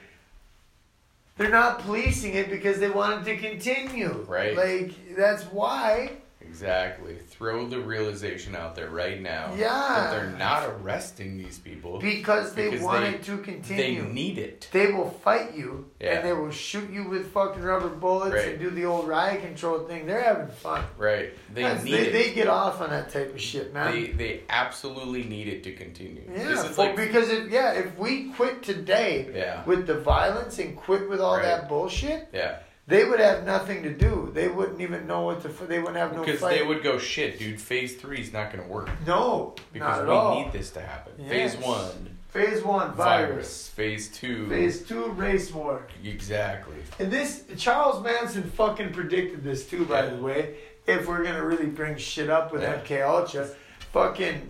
they're 1.39 1.51
not 1.51 1.79
policing 1.79 2.35
it 2.35 2.51
because 2.51 2.79
they 2.81 2.91
want 2.91 3.27
it 3.27 3.37
to 3.37 3.49
continue. 3.49 4.27
Right. 4.29 4.57
Like 4.57 5.17
that's 5.17 5.45
why. 5.45 6.11
Exactly. 6.49 7.17
Throw 7.29 7.67
the 7.69 7.79
realization 7.81 8.57
out 8.57 8.75
there 8.75 8.89
right 8.91 9.21
now. 9.21 9.53
Yeah. 9.57 9.69
That 9.69 10.11
they're 10.11 10.31
not 10.39 10.69
arresting 10.69 11.37
these 11.39 11.59
people. 11.59 11.99
Because 11.99 12.55
they 12.55 12.71
Because 12.71 12.85
want 12.85 13.05
they- 13.05 13.11
it 13.15 13.23
to 13.25 13.39
continue. 13.39 14.03
They 14.03 14.09
need 14.13 14.39
it. 14.39 14.69
They 14.73 14.91
will 14.93 15.11
fight 15.11 15.55
you 15.55 15.87
Yeah. 16.01 16.15
and 16.19 16.27
they 16.29 16.33
will 16.33 16.51
shoot 16.51 16.91
you 16.91 17.05
with 17.09 17.33
fucking 17.33 17.63
rubber 17.63 17.89
bullets 17.89 18.35
Right. 18.35 18.49
and 18.53 18.59
do 18.61 18.71
the 18.71 18.85
old 18.87 19.07
riot 19.07 19.43
control 19.43 19.81
thing. 19.87 20.07
They're 20.07 20.23
having 20.23 20.49
fun. 20.49 20.85
Right. 20.97 21.33
They 21.55 21.63
That's- 21.63 21.85
need 21.85 21.93
they, 21.93 22.07
it. 22.09 22.13
they 22.13 22.31
get 22.33 22.49
off 22.49 22.81
on 22.81 22.91
that 22.91 23.11
type 23.13 23.35
of 23.35 23.41
shit, 23.41 23.73
man. 23.73 23.93
They 23.93 24.07
they 24.09 24.41
absolutely 24.49 25.25
need 25.25 25.49
it 25.49 25.63
to 25.65 25.73
continue. 25.73 26.23
yeah, 26.31 26.45
This 26.45 26.65
is 26.65 26.77
for- 26.77 26.83
like 26.83 26.97
because 26.97 27.29
if 27.31 27.51
yeah, 27.51 27.73
if 27.73 27.97
we 27.99 28.31
quit 28.33 28.63
today 28.63 29.29
yeah. 29.35 29.65
with 29.65 29.87
the 29.87 29.95
violence 30.01 30.59
and 30.59 30.77
quit 30.77 31.09
with 31.09 31.21
all 31.21 31.37
Right. 31.37 31.43
that 31.43 31.69
bullshit, 31.69 32.29
Yeah. 32.33 32.57
They 32.89 33.05
would 33.05 33.21
have 33.21 33.45
nothing 33.45 33.83
to 33.85 33.93
do. 33.93 34.31
They 34.35 34.49
wouldn't 34.49 34.81
even 34.81 35.07
know 35.07 35.21
what 35.23 35.43
to. 35.43 35.49
They 35.49 35.79
wouldn't 35.79 35.97
have 35.99 36.15
no 36.15 36.25
Because 36.25 36.41
fight. 36.41 36.59
they 36.59 36.67
would 36.67 36.83
go 36.83 36.99
shit, 36.99 37.39
dude. 37.39 37.61
Phase 37.61 37.95
three 37.97 38.19
is 38.21 38.33
not 38.33 38.51
going 38.53 38.65
to 38.65 38.69
work 38.71 38.89
No, 39.07 39.55
because 39.73 39.99
not 39.99 40.01
at 40.01 40.09
we 40.09 40.13
all. 40.15 40.43
need 40.43 40.53
this 40.53 40.71
to 40.71 40.81
happen. 40.81 41.13
Yes. 41.19 41.55
Phase 41.55 41.65
one, 41.65 42.17
Phase 42.31 42.63
one, 42.65 42.93
virus. 42.95 43.29
virus. 43.31 43.69
Phase 43.69 44.09
two, 44.09 44.49
Phase 44.49 44.83
two, 44.85 45.07
race 45.13 45.53
war. 45.53 45.87
exactly. 46.05 46.77
And 46.99 47.11
this, 47.13 47.45
Charles 47.57 48.03
Manson 48.03 48.43
fucking 48.51 48.93
predicted 48.93 49.45
this 49.45 49.67
too, 49.69 49.85
by 49.85 50.05
Yeah. 50.05 50.11
the 50.15 50.23
way. 50.23 50.55
If 50.87 51.07
we're 51.07 51.23
gonna 51.23 51.45
really 51.45 51.67
bring 51.67 51.97
shit 51.99 52.31
up 52.31 52.53
with 52.53 52.63
Yeah. 52.63 52.81
MK 52.81 53.03
Ultra, 53.03 53.49
fucking 53.93 54.49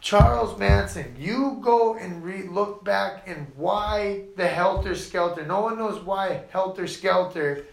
Charles 0.00 0.58
Manson. 0.58 1.14
You 1.18 1.58
go 1.62 1.94
and 1.96 2.22
re 2.24 2.42
look 2.48 2.84
back 2.84 3.24
and 3.26 3.46
why 3.56 4.24
the 4.36 4.46
Helter 4.46 4.94
Skelter. 4.94 5.44
No 5.44 5.60
one 5.60 5.78
knows 5.78 6.02
why 6.04 6.42
Helter 6.50 6.86
Skelter 6.86 7.64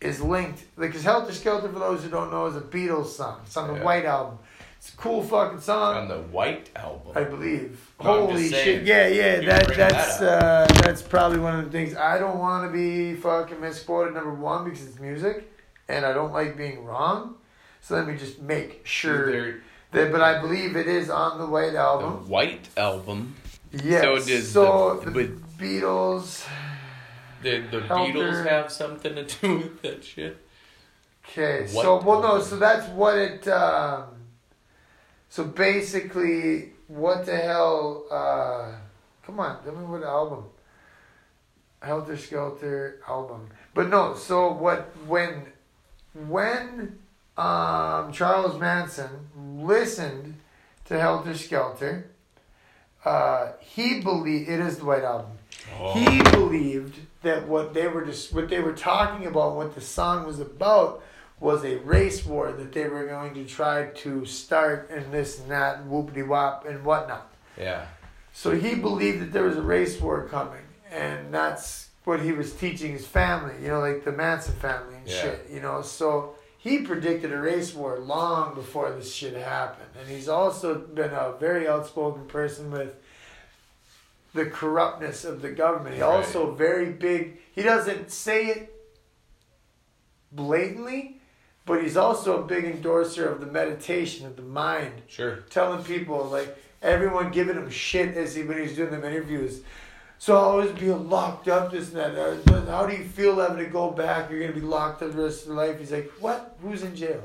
is 0.00 0.20
linked. 0.20 0.64
Because 0.78 1.02
Helter 1.02 1.32
Skelter, 1.32 1.68
for 1.68 1.78
those 1.78 2.02
who 2.02 2.10
don't 2.10 2.30
know, 2.30 2.46
is 2.46 2.56
a 2.56 2.60
Beatles 2.60 3.06
song. 3.06 3.40
It's 3.44 3.56
on 3.56 3.68
the 3.68 3.74
Yeah. 3.74 3.84
White 3.84 4.04
Album. 4.04 4.38
It's 4.78 4.92
a 4.92 4.96
cool 4.98 5.22
fucking 5.22 5.60
song. 5.60 5.96
On 5.96 6.08
the 6.08 6.18
White 6.18 6.70
album. 6.76 7.12
I 7.16 7.24
believe. 7.24 7.80
No, 8.02 8.26
Holy 8.26 8.48
shit! 8.48 8.84
Yeah, 8.84 9.08
yeah. 9.08 9.40
That 9.40 9.74
that's 9.74 10.18
that 10.18 10.42
uh, 10.42 10.82
that's 10.82 11.02
probably 11.02 11.38
one 11.40 11.58
of 11.58 11.64
the 11.64 11.70
things 11.72 11.96
I 11.96 12.18
don't 12.18 12.38
want 12.38 12.70
to 12.70 12.72
be 12.72 13.14
fucking 13.16 13.60
misquoted. 13.60 14.14
Number 14.14 14.32
one, 14.34 14.64
because 14.64 14.86
it's 14.86 15.00
music, 15.00 15.50
and 15.88 16.04
I 16.06 16.12
don't 16.12 16.32
like 16.32 16.56
being 16.56 16.84
wrong. 16.84 17.36
So 17.80 17.96
let 17.96 18.06
me 18.06 18.16
just 18.16 18.40
make 18.40 18.86
sure 18.86 19.32
that. 19.32 19.60
But 19.92 20.20
I 20.20 20.40
believe 20.40 20.76
it 20.76 20.86
is 20.86 21.08
on 21.10 21.38
the 21.38 21.46
White 21.46 21.72
the 21.72 21.78
Album. 21.78 22.28
White 22.28 22.68
album. 22.76 23.34
Yes. 23.72 24.02
so 24.02 24.14
does 24.18 24.52
so 24.52 25.00
the- 25.04 25.10
the, 25.10 25.26
but- 25.26 25.58
Beatles. 25.58 26.46
The 27.42 27.60
the 27.70 27.80
Helter. 27.82 28.12
Beatles 28.12 28.46
have 28.46 28.72
something 28.72 29.14
to 29.14 29.24
do 29.24 29.56
with 29.58 29.82
that 29.82 30.04
shit. 30.04 30.36
Okay. 31.28 31.66
So 31.66 32.00
well, 32.02 32.20
no. 32.22 32.40
So 32.40 32.56
that's 32.56 32.86
what 32.90 33.16
it. 33.16 33.46
Um, 33.48 34.04
so 35.28 35.44
basically, 35.44 36.72
what 36.88 37.26
the 37.26 37.36
hell? 37.36 38.06
Uh, 38.10 38.72
come 39.24 39.40
on, 39.40 39.62
tell 39.64 39.74
me 39.74 39.84
what 39.84 40.02
album. 40.02 40.44
Helter 41.82 42.16
Skelter 42.16 43.00
album. 43.08 43.48
But 43.74 43.88
no, 43.88 44.14
so 44.14 44.52
what 44.52 44.90
when 45.06 45.46
when 46.26 46.98
um, 47.36 48.12
Charles 48.12 48.58
Manson 48.58 49.10
listened 49.64 50.36
to 50.86 50.98
Helter 50.98 51.34
Skelter, 51.36 52.10
uh, 53.04 53.52
he 53.60 54.00
believed 54.00 54.48
it 54.48 54.60
is 54.60 54.78
the 54.78 54.84
White 54.84 55.04
Album. 55.04 55.32
He 55.92 56.22
believed 56.30 56.98
that 57.22 57.48
what 57.48 57.74
they 57.74 57.88
were 57.88 58.04
just 58.04 58.32
what 58.32 58.48
they 58.48 58.60
were 58.60 58.72
talking 58.72 59.26
about, 59.26 59.56
what 59.56 59.74
the 59.74 59.80
song 59.80 60.26
was 60.26 60.38
about, 60.40 61.02
was 61.40 61.64
a 61.64 61.76
race 61.78 62.24
war 62.24 62.52
that 62.52 62.72
they 62.72 62.88
were 62.88 63.06
going 63.06 63.34
to 63.34 63.44
try 63.44 63.86
to 63.86 64.24
start 64.24 64.90
and 64.90 65.12
this 65.12 65.40
and 65.40 65.50
that 65.50 65.78
and 65.78 65.90
whoopity 65.90 66.26
wop 66.26 66.66
and 66.66 66.84
whatnot. 66.84 67.32
Yeah. 67.58 67.86
So 68.32 68.52
he 68.52 68.74
believed 68.74 69.20
that 69.20 69.32
there 69.32 69.44
was 69.44 69.56
a 69.56 69.62
race 69.62 70.00
war 70.00 70.26
coming, 70.28 70.62
and 70.90 71.32
that's 71.32 71.88
what 72.04 72.20
he 72.20 72.32
was 72.32 72.52
teaching 72.54 72.92
his 72.92 73.06
family, 73.06 73.54
you 73.60 73.68
know, 73.68 73.80
like 73.80 74.04
the 74.04 74.12
Manson 74.12 74.54
family 74.54 74.94
and 74.96 75.08
Yeah. 75.08 75.22
shit, 75.22 75.48
you 75.50 75.60
know. 75.60 75.82
So 75.82 76.35
he 76.58 76.78
predicted 76.78 77.32
a 77.32 77.38
race 77.40 77.74
war 77.74 77.98
long 77.98 78.54
before 78.54 78.90
this 78.92 79.12
shit 79.12 79.34
happened, 79.34 79.90
and 80.00 80.08
he's 80.08 80.28
also 80.28 80.74
been 80.74 81.10
a 81.12 81.32
very 81.38 81.68
outspoken 81.68 82.26
person 82.26 82.70
with 82.70 82.94
the 84.34 84.46
corruptness 84.46 85.24
of 85.24 85.42
the 85.42 85.50
government. 85.50 85.94
He 85.96 86.02
Right. 86.02 86.08
also 86.08 86.52
very 86.52 86.86
big. 86.90 87.38
He 87.54 87.62
doesn't 87.62 88.10
say 88.10 88.46
it 88.46 88.72
blatantly, 90.32 91.20
but 91.64 91.82
he's 91.82 91.96
also 91.96 92.42
a 92.42 92.46
big 92.46 92.64
endorser 92.64 93.28
of 93.28 93.40
the 93.40 93.46
meditation 93.46 94.26
of 94.26 94.36
the 94.36 94.42
mind 94.42 95.02
Sure. 95.08 95.36
telling 95.50 95.82
people 95.84 96.24
like 96.24 96.56
everyone 96.82 97.30
giving 97.30 97.56
him 97.56 97.70
shit 97.70 98.16
as 98.16 98.34
he 98.34 98.42
when 98.42 98.58
he's 98.58 98.76
doing 98.76 98.90
them 98.90 99.04
interviews. 99.04 99.60
So 100.18 100.36
I'll 100.36 100.44
always 100.44 100.72
be 100.72 100.90
locked 100.90 101.48
up, 101.48 101.70
this 101.70 101.92
and 101.92 102.16
that. 102.16 102.66
How 102.68 102.86
do 102.86 102.96
you 102.96 103.04
feel 103.04 103.36
having 103.36 103.58
to 103.64 103.70
go 103.70 103.90
back? 103.90 104.30
You're 104.30 104.40
gonna 104.40 104.52
be 104.52 104.60
locked 104.60 105.02
up 105.02 105.12
the 105.12 105.22
rest 105.22 105.42
of 105.42 105.48
your 105.48 105.56
life. 105.56 105.78
He's 105.78 105.92
like, 105.92 106.10
what? 106.20 106.56
Who's 106.62 106.82
in 106.82 106.96
jail? 106.96 107.22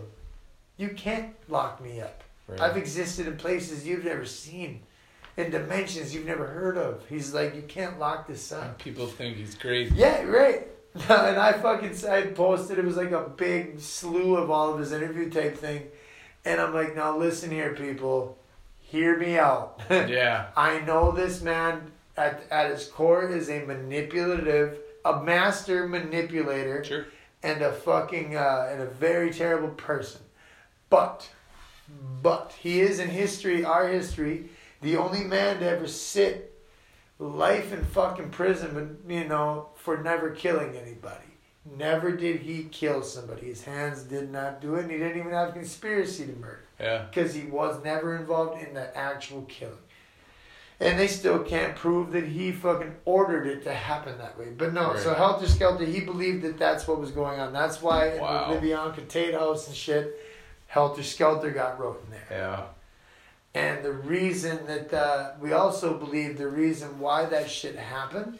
You 0.77 0.89
can't 0.89 1.34
lock 1.47 1.81
me 1.81 2.01
up. 2.01 2.23
Right. 2.47 2.59
I've 2.59 2.77
existed 2.77 3.27
in 3.27 3.38
places 3.38 3.88
you've 3.88 4.03
never 4.03 4.26
seen, 4.26 4.81
in 5.38 5.51
dimensions 5.51 6.13
you've 6.13 6.26
never 6.26 6.45
heard 6.45 6.77
of. 6.77 7.05
He's 7.07 7.34
like, 7.34 7.55
you 7.55 7.61
can't 7.61 7.97
lock 7.97 8.27
this 8.27 8.51
up. 8.51 8.80
People 8.80 9.07
think 9.07 9.38
he's 9.38 9.55
crazy. 9.55 9.95
Yeah, 9.95 10.23
right. 10.23 10.68
and 10.93 11.38
I 11.38 11.53
fucking 11.53 11.95
I 12.09 12.23
posted 12.27 12.77
it 12.77 12.84
was 12.84 12.97
like 12.97 13.11
a 13.11 13.22
big 13.22 13.80
slew 13.80 14.35
of 14.35 14.51
all 14.51 14.73
of 14.73 14.80
his 14.80 14.91
interview 14.91 15.30
type 15.30 15.57
thing, 15.57 15.88
and 16.43 16.59
I'm 16.59 16.73
like, 16.73 16.95
now 16.95 17.18
listen 17.18 17.49
here, 17.49 17.73
people, 17.73 18.38
hear 18.80 19.18
me 19.18 19.38
out. 19.38 19.81
Yeah. 19.89 20.47
I 20.57 20.80
know 20.81 21.11
this 21.11 21.41
man 21.41 21.91
at 22.22 22.43
at 22.52 22.72
his 22.72 22.88
core 22.88 23.27
is 23.30 23.49
a 23.49 23.65
manipulative, 23.65 24.80
a 25.06 25.22
master 25.22 25.88
manipulator, 25.88 26.84
Sure. 26.84 27.06
and 27.43 27.61
a 27.61 27.72
fucking 27.72 28.35
uh, 28.35 28.69
and 28.72 28.81
a 28.81 28.85
very 28.85 29.31
terrible 29.31 29.69
person. 29.69 30.22
But, 30.89 31.30
but 32.22 32.53
he 32.60 32.81
is 32.81 32.99
in 32.99 33.10
history, 33.10 33.64
our 33.64 33.88
history, 33.88 34.49
the 34.81 34.98
only 34.98 35.23
man 35.23 35.60
to 35.60 35.69
ever 35.69 35.88
sit 35.88 36.48
life 37.19 37.72
in 37.72 37.84
fucking 37.85 38.30
prison, 38.31 38.72
but 39.06 39.14
you 39.14 39.27
know, 39.27 39.69
for 39.76 39.98
never 40.03 40.31
killing 40.31 40.76
anybody. 40.76 41.26
Never 41.77 42.11
did 42.11 42.38
he 42.41 42.64
kill 42.72 43.03
somebody. 43.03 43.45
His 43.48 43.64
hands 43.64 44.02
did 44.03 44.31
not 44.31 44.61
do 44.61 44.76
it, 44.76 44.81
and 44.84 44.91
he 44.91 44.98
didn't 44.98 45.19
even 45.19 45.31
have 45.31 45.53
conspiracy 45.53 46.26
to 46.26 46.34
murder 46.34 46.64
Yeah. 46.80 47.06
because 47.10 47.35
he 47.35 47.43
was 47.45 47.84
never 47.84 48.15
involved 48.18 48.61
in 48.64 48.73
the 48.73 48.95
actual 48.98 49.43
killing. 49.43 49.77
And 50.81 50.97
they 50.97 51.05
still 51.07 51.39
can't 51.43 51.75
prove 51.75 52.11
that 52.13 52.25
he 52.25 52.51
fucking 52.51 52.95
ordered 53.05 53.45
it 53.45 53.63
to 53.65 53.73
happen 53.73 54.17
that 54.17 54.37
way. 54.39 54.47
But 54.57 54.73
no, 54.73 54.95
so 54.97 55.13
Helter 55.13 55.47
Skelter, 55.47 55.85
he 55.85 55.99
believed 55.99 56.41
that 56.41 56.57
that's 56.57 56.87
what 56.87 56.99
was 56.99 57.11
going 57.11 57.39
on. 57.39 57.53
That's 57.53 57.83
why 57.83 58.17
Wow. 58.17 58.51
in 58.51 58.59
the 58.59 58.67
LaBianca 58.71 59.07
Tate 59.07 59.35
House 59.35 59.67
and 59.67 59.75
shit, 59.75 60.19
Helter 60.65 61.03
Skelter 61.03 61.51
got 61.51 61.79
wrote 61.79 62.03
in 62.05 62.11
there. 62.11 62.25
Yeah. 62.31 62.63
And 63.53 63.83
the 63.85 63.91
reason 63.91 64.65
that 64.65 64.91
uh, 64.91 65.31
we 65.39 65.53
also 65.53 65.97
believe 65.97 66.39
the 66.39 66.47
reason 66.47 66.99
why 66.99 67.25
that 67.25 67.47
shit 67.49 67.75
happened, 67.75 68.39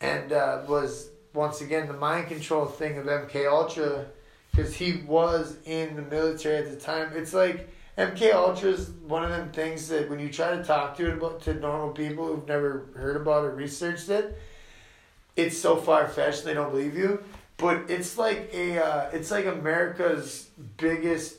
and 0.00 0.32
uh, 0.32 0.62
was 0.66 1.10
once 1.34 1.60
again 1.60 1.86
the 1.86 1.92
mind 1.92 2.28
control 2.28 2.64
thing 2.64 2.96
of 2.96 3.04
MK 3.04 3.46
Ultra, 3.50 4.06
because 4.52 4.74
he 4.74 5.02
was 5.06 5.56
in 5.66 5.96
the 5.96 6.02
military 6.02 6.56
at 6.56 6.70
the 6.70 6.76
time. 6.76 7.10
It's 7.14 7.34
like 7.34 7.68
MK 7.98 8.32
Ultra 8.32 8.70
is 8.70 8.90
one 9.08 9.24
of 9.24 9.30
them 9.30 9.50
things 9.50 9.88
that 9.88 10.08
when 10.08 10.20
you 10.20 10.30
try 10.30 10.56
to 10.56 10.62
talk 10.62 10.96
to 10.98 11.08
it 11.08 11.14
about 11.14 11.42
to 11.42 11.54
normal 11.54 11.90
people 11.90 12.26
who've 12.28 12.46
never 12.46 12.86
heard 12.94 13.16
about 13.16 13.44
or 13.44 13.50
researched 13.50 14.08
it, 14.08 14.38
it's 15.34 15.58
so 15.58 15.76
far 15.76 16.06
fetched 16.06 16.44
they 16.44 16.54
don't 16.54 16.70
believe 16.70 16.96
you. 16.96 17.22
But 17.56 17.90
it's 17.90 18.16
like 18.16 18.50
a 18.54 18.78
uh, 18.78 19.10
it's 19.12 19.32
like 19.32 19.46
America's 19.46 20.48
biggest 20.76 21.38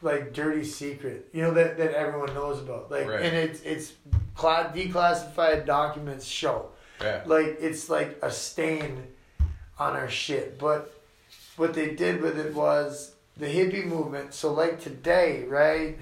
like 0.00 0.32
dirty 0.32 0.64
secret, 0.64 1.28
you 1.32 1.42
know 1.42 1.52
that, 1.54 1.76
that 1.78 1.92
everyone 1.94 2.32
knows 2.34 2.60
about. 2.60 2.88
Like 2.90 3.08
Right. 3.08 3.22
and 3.22 3.34
it's 3.36 3.60
it's 3.62 3.92
cla- 4.36 4.70
declassified 4.72 5.66
documents 5.66 6.24
show. 6.24 6.68
Yeah. 7.00 7.22
Like 7.26 7.56
it's 7.60 7.88
like 7.90 8.16
a 8.22 8.30
stain 8.30 9.02
on 9.76 9.96
our 9.96 10.08
shit. 10.08 10.56
But 10.56 10.94
what 11.56 11.74
they 11.74 11.96
did 11.96 12.22
with 12.22 12.38
it 12.38 12.54
was 12.54 13.15
the 13.36 13.46
hippie 13.46 13.84
movement. 13.84 14.34
So 14.34 14.52
like 14.52 14.80
today, 14.80 15.44
right? 15.44 15.98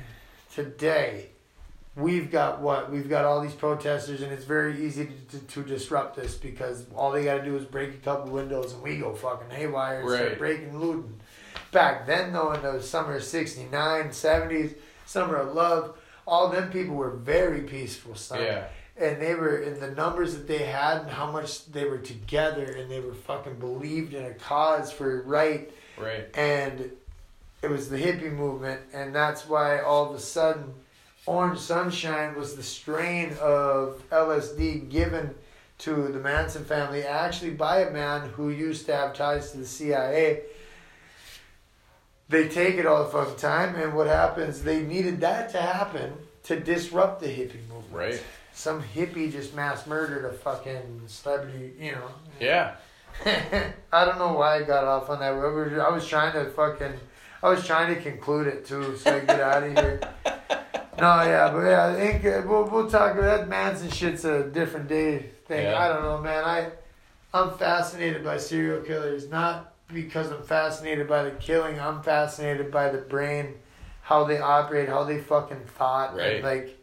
Today, 0.55 1.31
we've 1.97 2.31
got 2.31 2.61
what? 2.61 2.91
We've 2.93 3.09
got 3.09 3.25
all 3.25 3.41
these 3.41 3.55
protesters, 3.55 4.23
and 4.23 4.33
it's 4.33 4.45
very 4.45 4.85
easy 4.85 5.07
to, 5.31 5.39
to, 5.39 5.45
to 5.47 5.63
disrupt 5.65 6.17
this 6.17 6.37
because 6.37 6.85
all 6.95 7.11
they 7.11 7.25
got 7.25 7.39
to 7.39 7.45
do 7.45 7.57
is 7.57 7.65
break 7.65 7.91
a 7.91 7.97
couple 7.99 8.31
windows, 8.33 8.73
and 8.73 8.83
we 8.83 8.99
go 8.99 9.15
fucking 9.15 9.51
haywire 9.51 10.01
and 10.01 10.09
start 10.11 10.29
Right. 10.31 10.39
breaking, 10.39 10.79
looting. 10.79 11.21
Back 11.73 12.07
then, 12.07 12.33
though, 12.33 12.53
in 12.53 12.63
the 12.63 12.81
summer 12.81 13.17
of 13.17 13.25
69, 13.25 14.09
70s, 14.11 14.77
summer 15.07 15.37
of 15.37 15.55
love, 15.55 15.99
all 16.27 16.49
them 16.51 16.71
people 16.71 16.95
were 16.95 17.11
very 17.11 17.63
peaceful, 17.63 18.15
son 18.15 18.41
Yeah. 18.41 18.67
and 18.97 19.21
they 19.21 19.35
were 19.35 19.59
in 19.59 19.81
the 19.81 19.91
numbers 19.91 20.35
that 20.35 20.47
they 20.47 20.59
had 20.65 21.03
and 21.03 21.11
how 21.11 21.31
much 21.33 21.67
they 21.67 21.85
were 21.85 21.99
together 21.99 22.65
and 22.65 22.89
they 22.91 23.01
were 23.01 23.13
fucking 23.13 23.57
believed 23.59 24.15
in 24.15 24.25
a 24.25 24.33
cause 24.35 24.91
for 24.93 25.23
right 25.23 25.71
Right. 25.99 26.29
and 26.35 26.93
it 27.65 27.71
was 27.71 27.89
the 27.89 27.97
hippie 27.97 28.33
movement 28.33 28.81
and 28.93 29.15
that's 29.15 29.49
why 29.49 29.81
all 29.81 30.11
of 30.11 30.15
a 30.15 30.21
sudden 30.21 30.75
orange 31.27 31.59
sunshine 31.59 32.35
was 32.37 32.55
the 32.57 32.63
strain 32.63 33.31
of 33.41 34.03
lsd 34.11 34.89
given 34.91 35.35
to 35.79 36.09
the 36.09 36.19
manson 36.19 36.65
family 36.65 37.03
actually 37.05 37.51
by 37.51 37.81
a 37.81 37.91
man 37.91 38.29
who 38.37 38.51
used 38.51 38.87
to 38.87 38.95
have 38.95 39.15
ties 39.15 39.51
to 39.53 39.59
the 39.59 39.67
cia 39.67 40.41
they 42.29 42.49
take 42.49 42.77
it 42.77 42.87
all 42.87 43.05
the 43.05 43.11
fucking 43.11 43.37
time 43.37 43.75
and 43.77 43.95
what 43.95 44.07
happens 44.07 44.63
they 44.63 44.83
needed 44.83 45.21
that 45.21 45.51
to 45.51 45.61
happen 45.61 46.13
to 46.43 46.59
disrupt 46.61 47.21
the 47.21 47.27
hippie 47.29 47.67
movement 47.69 47.93
Right. 47.93 48.23
some 48.53 48.83
hippie 48.83 49.31
just 49.33 49.55
mass 49.55 49.87
murdered 49.87 50.25
a 50.25 50.33
fucking 50.33 51.03
celebrity, 51.07 51.73
you 51.79 51.93
know. 51.93 52.09
Yeah. 52.41 52.75
I 53.93 54.05
don't 54.05 54.19
know 54.19 54.33
why 54.33 54.57
I 54.57 54.63
got 54.65 54.83
off 54.85 55.09
on 55.11 55.21
that. 55.21 55.33
I 55.33 55.33
was, 55.33 55.73
I 55.73 55.89
was 55.91 56.07
trying 56.07 56.33
to 56.33 56.51
fucking, 56.51 56.95
I 57.45 57.51
was 57.51 57.67
trying 57.67 57.95
to 57.95 58.01
conclude 58.01 58.47
it 58.47 58.65
too, 58.65 58.97
so 58.97 59.15
I 59.15 59.21
get 59.21 59.41
out 59.41 59.63
of 59.63 59.73
here. 59.79 60.01
No, 60.97 61.23
yeah, 61.25 61.51
but 61.53 61.63
yeah, 61.67 61.87
I 61.89 61.95
think 61.97 62.25
uh, 62.25 62.43
we'll 62.47 62.65
we'll 62.71 62.89
talk 62.89 63.19
about 63.19 63.41
that 63.41 63.49
Manson 63.49 63.91
shit's 63.91 64.25
a 64.25 64.45
different 64.45 64.87
day 64.89 65.31
thing. 65.47 65.65
Yeah. 65.65 65.77
I 65.77 65.89
don't 65.89 66.03
know, 66.03 66.19
man. 66.23 66.45
I 66.45 66.71
I'm 67.35 67.51
fascinated 67.59 68.23
by 68.23 68.37
serial 68.39 68.81
killers, 68.81 69.29
not 69.29 69.75
because 69.93 70.31
I'm 70.31 70.45
fascinated 70.45 71.09
by 71.09 71.25
the 71.25 71.33
killing. 71.33 71.81
I'm 71.81 72.01
fascinated 72.01 72.71
by 72.71 72.91
the 72.91 72.99
brain, 72.99 73.55
how 74.03 74.23
they 74.23 74.39
operate, 74.39 74.89
how 74.89 75.03
they 75.03 75.19
fucking 75.19 75.65
thought, 75.77 76.17
Right. 76.17 76.37
and 76.37 76.45
like 76.45 76.74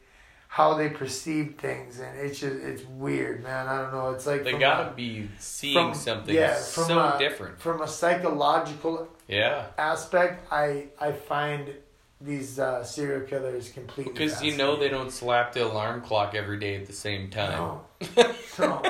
how 0.55 0.73
they 0.73 0.89
perceive 0.89 1.55
things, 1.57 1.99
and 2.01 2.19
it's 2.19 2.37
just 2.41 2.57
it's 2.57 2.83
weird, 2.83 3.41
man. 3.41 3.67
I 3.69 3.81
don't 3.83 3.93
know. 3.93 4.09
It's 4.11 4.27
like 4.27 4.43
They 4.43 4.51
gotta 4.59 4.89
a- 4.89 4.93
be 4.93 5.29
seeing 5.39 5.75
from- 5.75 5.93
something 5.93 6.35
yeah, 6.35 6.55
from 6.55 6.83
so 6.83 6.99
a- 6.99 7.15
different. 7.17 7.57
from 7.61 7.81
a 7.81 7.87
psychological 7.87 9.07
Yeah. 9.29 9.67
aspect. 9.77 10.51
I 10.51 10.87
I 10.99 11.13
find 11.13 11.73
these 12.19 12.59
uh, 12.59 12.83
serial 12.83 13.21
killers 13.21 13.69
completely 13.69 14.11
Because 14.11 14.43
you 14.43 14.57
know 14.57 14.75
they 14.75 14.89
don't 14.89 15.09
slap 15.11 15.53
the 15.53 15.65
alarm 15.65 16.01
clock 16.01 16.35
every 16.35 16.59
day 16.59 16.75
at 16.75 16.85
the 16.85 16.93
same 16.93 17.29
time. 17.29 17.57
No. 17.57 17.81
No. 18.59 18.81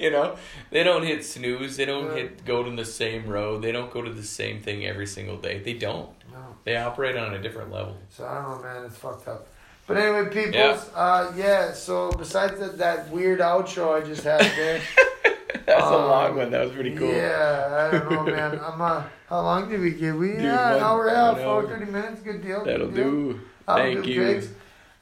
you 0.00 0.10
know, 0.10 0.36
they 0.70 0.82
don't 0.82 1.04
hit 1.04 1.22
snooze. 1.24 1.76
They 1.76 1.84
don't 1.84 2.16
hit 2.16 2.44
go 2.46 2.62
to 2.64 2.70
the 2.74 2.84
same 2.86 3.26
road. 3.28 3.60
They 3.62 3.70
don't 3.72 3.92
go 3.92 4.00
to 4.00 4.10
the 4.10 4.22
same 4.40 4.62
thing 4.62 4.86
every 4.86 5.06
single 5.06 5.36
day. 5.36 5.58
They 5.58 5.74
don't. 5.74 6.08
No. 6.32 6.38
They 6.64 6.76
operate 6.76 7.14
on 7.16 7.34
a 7.34 7.38
different 7.42 7.70
level. 7.70 7.96
So 8.08 8.24
I 8.26 8.34
don't 8.40 8.50
know, 8.50 8.62
man. 8.66 8.84
It's 8.86 8.96
fucked 8.96 9.28
up. 9.28 9.46
But 9.86 9.98
anyway, 9.98 10.30
peoples, 10.30 10.90
uh, 10.94 11.32
yeah. 11.36 11.72
So 11.72 12.10
besides 12.12 12.58
that, 12.60 12.78
that 12.78 13.10
weird 13.10 13.40
outro 13.40 14.00
I 14.02 14.06
just 14.06 14.24
had 14.24 14.40
there, 14.56 14.80
That's 15.66 15.82
a 15.86 15.90
long 15.96 16.36
one. 16.36 16.50
That 16.50 16.64
was 16.64 16.72
pretty 16.72 16.94
cool. 16.94 17.12
yeah, 17.12 17.88
I 17.92 17.98
don't 17.98 18.10
know, 18.10 18.24
man. 18.36 18.60
I'm 18.62 18.80
uh, 18.80 19.02
how 19.28 19.40
long 19.42 19.68
did 19.68 19.80
we 19.80 19.92
give? 19.92 20.16
We 20.16 20.32
Dude, 20.32 20.42
yeah, 20.42 20.68
an 20.68 20.74
one- 20.74 20.82
hour 20.82 21.08
and 21.08 21.16
a 21.16 21.18
half, 21.20 21.34
one 21.36 21.44
oh, 21.44 21.50
hour. 21.50 21.68
30 21.68 21.84
minutes, 21.92 22.20
good 22.22 22.42
deal. 22.42 22.64
That'll 22.64 22.86
good 22.88 22.94
deal. 22.96 23.10
do. 23.10 23.40
That'll 23.66 23.82
Thank 23.82 24.04
do, 24.04 24.10
you. 24.10 24.20
pigs. 24.20 24.48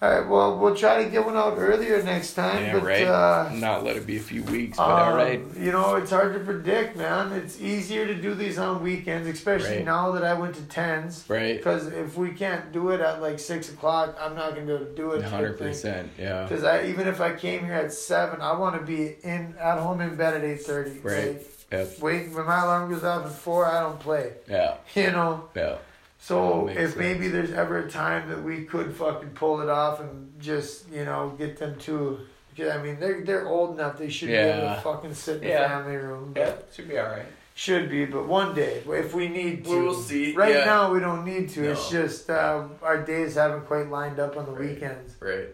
All 0.03 0.11
right, 0.11 0.29
well, 0.29 0.59
we'll 0.59 0.74
try 0.74 1.05
to 1.05 1.09
get 1.09 1.24
one 1.24 1.37
out 1.37 1.55
earlier 1.59 2.03
next 2.03 2.35
time. 2.35 2.65
Yeah, 2.65 2.73
but, 2.73 2.83
right. 2.83 3.07
Uh, 3.07 3.51
Not 3.55 3.85
let 3.85 3.97
it 3.97 4.05
be 4.05 4.16
a 4.16 4.20
few 4.20 4.43
weeks, 4.43 4.77
but 4.77 4.83
Um, 4.91 4.91
all 4.91 5.15
right. 5.16 5.41
You 5.57 5.70
know, 5.70 5.95
it's 5.95 6.11
hard 6.11 6.35
to 6.35 6.41
predict, 6.41 6.97
man. 6.97 7.31
It's 7.31 7.61
easier 7.61 8.05
to 8.09 8.15
do 8.16 8.35
these 8.35 8.59
on 8.59 8.83
weekends, 8.83 9.29
especially 9.29 9.77
Right. 9.77 9.85
now 9.85 10.11
that 10.11 10.24
I 10.24 10.35
went 10.35 10.57
to 10.57 10.62
tens. 10.62 11.24
Right. 11.29 11.57
Because 11.57 11.87
if 11.87 12.16
we 12.16 12.31
can't 12.33 12.73
do 12.73 12.91
it 12.91 13.01
at 13.01 13.23
like 13.23 13.39
six 13.39 13.69
o'clock, 13.69 14.19
I'm 14.20 14.35
not 14.35 14.57
gonna 14.57 14.66
be 14.66 14.73
able 14.73 14.87
to 14.87 14.93
do 14.93 15.12
it. 15.12 15.23
Hundred 15.23 15.57
percent. 15.57 16.11
Yeah. 16.19 16.43
Because 16.49 16.65
I 16.65 16.83
even 16.87 17.07
if 17.07 17.20
I 17.20 17.35
came 17.37 17.65
here 17.65 17.74
at 17.74 17.93
seven, 17.93 18.41
I 18.41 18.57
want 18.59 18.74
to 18.81 18.83
be 18.85 19.15
in 19.23 19.55
at 19.61 19.79
home 19.79 20.01
in 20.01 20.16
bed 20.16 20.35
at 20.35 20.43
eight 20.43 20.62
thirty. 20.62 20.99
Right. 20.99 21.41
Yep. 21.70 22.01
wait, 22.01 22.31
when 22.33 22.45
my 22.45 22.61
alarm 22.65 22.91
goes 22.91 23.05
off 23.05 23.24
at 23.24 23.33
four, 23.33 23.66
I 23.66 23.79
don't 23.81 24.01
play. 24.01 24.33
Yeah. 24.49 24.74
You 24.97 25.12
know. 25.12 25.45
Yeah. 25.55 25.77
So 26.24 26.69
if 26.69 26.77
makes 26.77 26.97
maybe 26.97 27.27
there's 27.27 27.51
ever 27.51 27.78
a 27.78 27.90
time 27.90 28.28
that 28.28 28.40
we 28.44 28.62
could 28.65 28.94
fucking 28.94 29.31
pull 29.31 29.61
it 29.61 29.69
off 29.69 29.99
and 29.99 30.32
just 30.40 30.89
you 30.90 31.05
know 31.05 31.35
get 31.36 31.57
them 31.59 31.77
to. 31.81 32.20
Because 32.55 32.73
I 32.77 32.81
mean 32.82 33.01
they're 33.01 33.23
they're 33.24 33.49
old 33.49 33.74
enough 33.74 33.99
they 33.99 34.09
should 34.09 34.28
be 34.28 34.35
able 34.35 34.62
Yeah. 34.62 34.74
to 34.77 34.81
fucking 34.82 35.15
sit 35.15 35.36
in 35.36 35.40
the 35.43 35.49
Yeah. 35.49 35.69
family 35.69 35.97
room. 35.97 36.32
Yeah. 36.36 36.53
Should 36.73 36.89
be 36.89 36.97
all 36.99 37.07
right. 37.11 37.27
Should 37.55 37.90
be, 37.90 38.05
but 38.07 38.27
one 38.28 38.55
day 38.55 38.82
if 38.86 39.12
we 39.15 39.27
need 39.28 39.65
to. 39.65 39.70
We 39.70 39.82
will 39.82 39.94
see, 39.94 40.32
Right 40.35 40.55
yeah. 40.55 40.65
now 40.65 40.93
we 40.93 41.01
don't 41.01 41.24
need 41.24 41.49
to. 41.51 41.70
It's 41.73 41.90
just 41.90 42.31
uh, 42.31 42.65
our 42.82 43.03
days 43.03 43.35
haven't 43.35 43.66
quite 43.66 43.90
lined 43.90 44.20
up 44.20 44.36
on 44.36 44.47
the 44.47 44.53
Right. 44.53 44.70
weekends. 44.70 45.16
Right. 45.20 45.49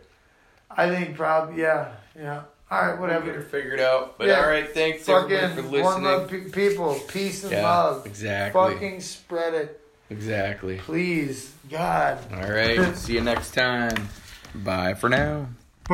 I 0.70 0.90
think 0.90 1.16
probably 1.16 1.62
yeah 1.62 1.92
yeah. 2.14 2.42
All 2.70 2.82
right, 2.86 3.00
whatever. 3.00 3.24
We'll 3.24 3.34
get 3.34 3.42
her 3.42 3.48
figured 3.48 3.80
out. 3.80 4.18
But 4.18 4.26
Yeah. 4.26 4.42
all 4.42 4.48
right. 4.50 4.68
Thanks 4.68 5.08
everybody 5.08 5.40
for 5.40 5.48
Fucking 5.62 5.70
listening. 5.70 5.84
one 5.84 6.02
love 6.04 6.28
pe- 6.28 6.50
people, 6.50 7.00
peace 7.08 7.42
and 7.44 7.52
yeah. 7.52 7.62
love. 7.62 8.04
Exactly. 8.04 8.60
Fucking 8.74 9.00
spread 9.00 9.54
it, 9.54 9.77
Exactly. 10.10 10.78
please, 10.78 11.52
God. 11.70 12.18
All 12.32 12.50
right. 12.50 12.96
See 12.96 13.14
you 13.14 13.20
next 13.20 13.52
time. 13.54 14.08
Bye 14.54 14.94
for 14.94 15.08
now. 15.08 15.48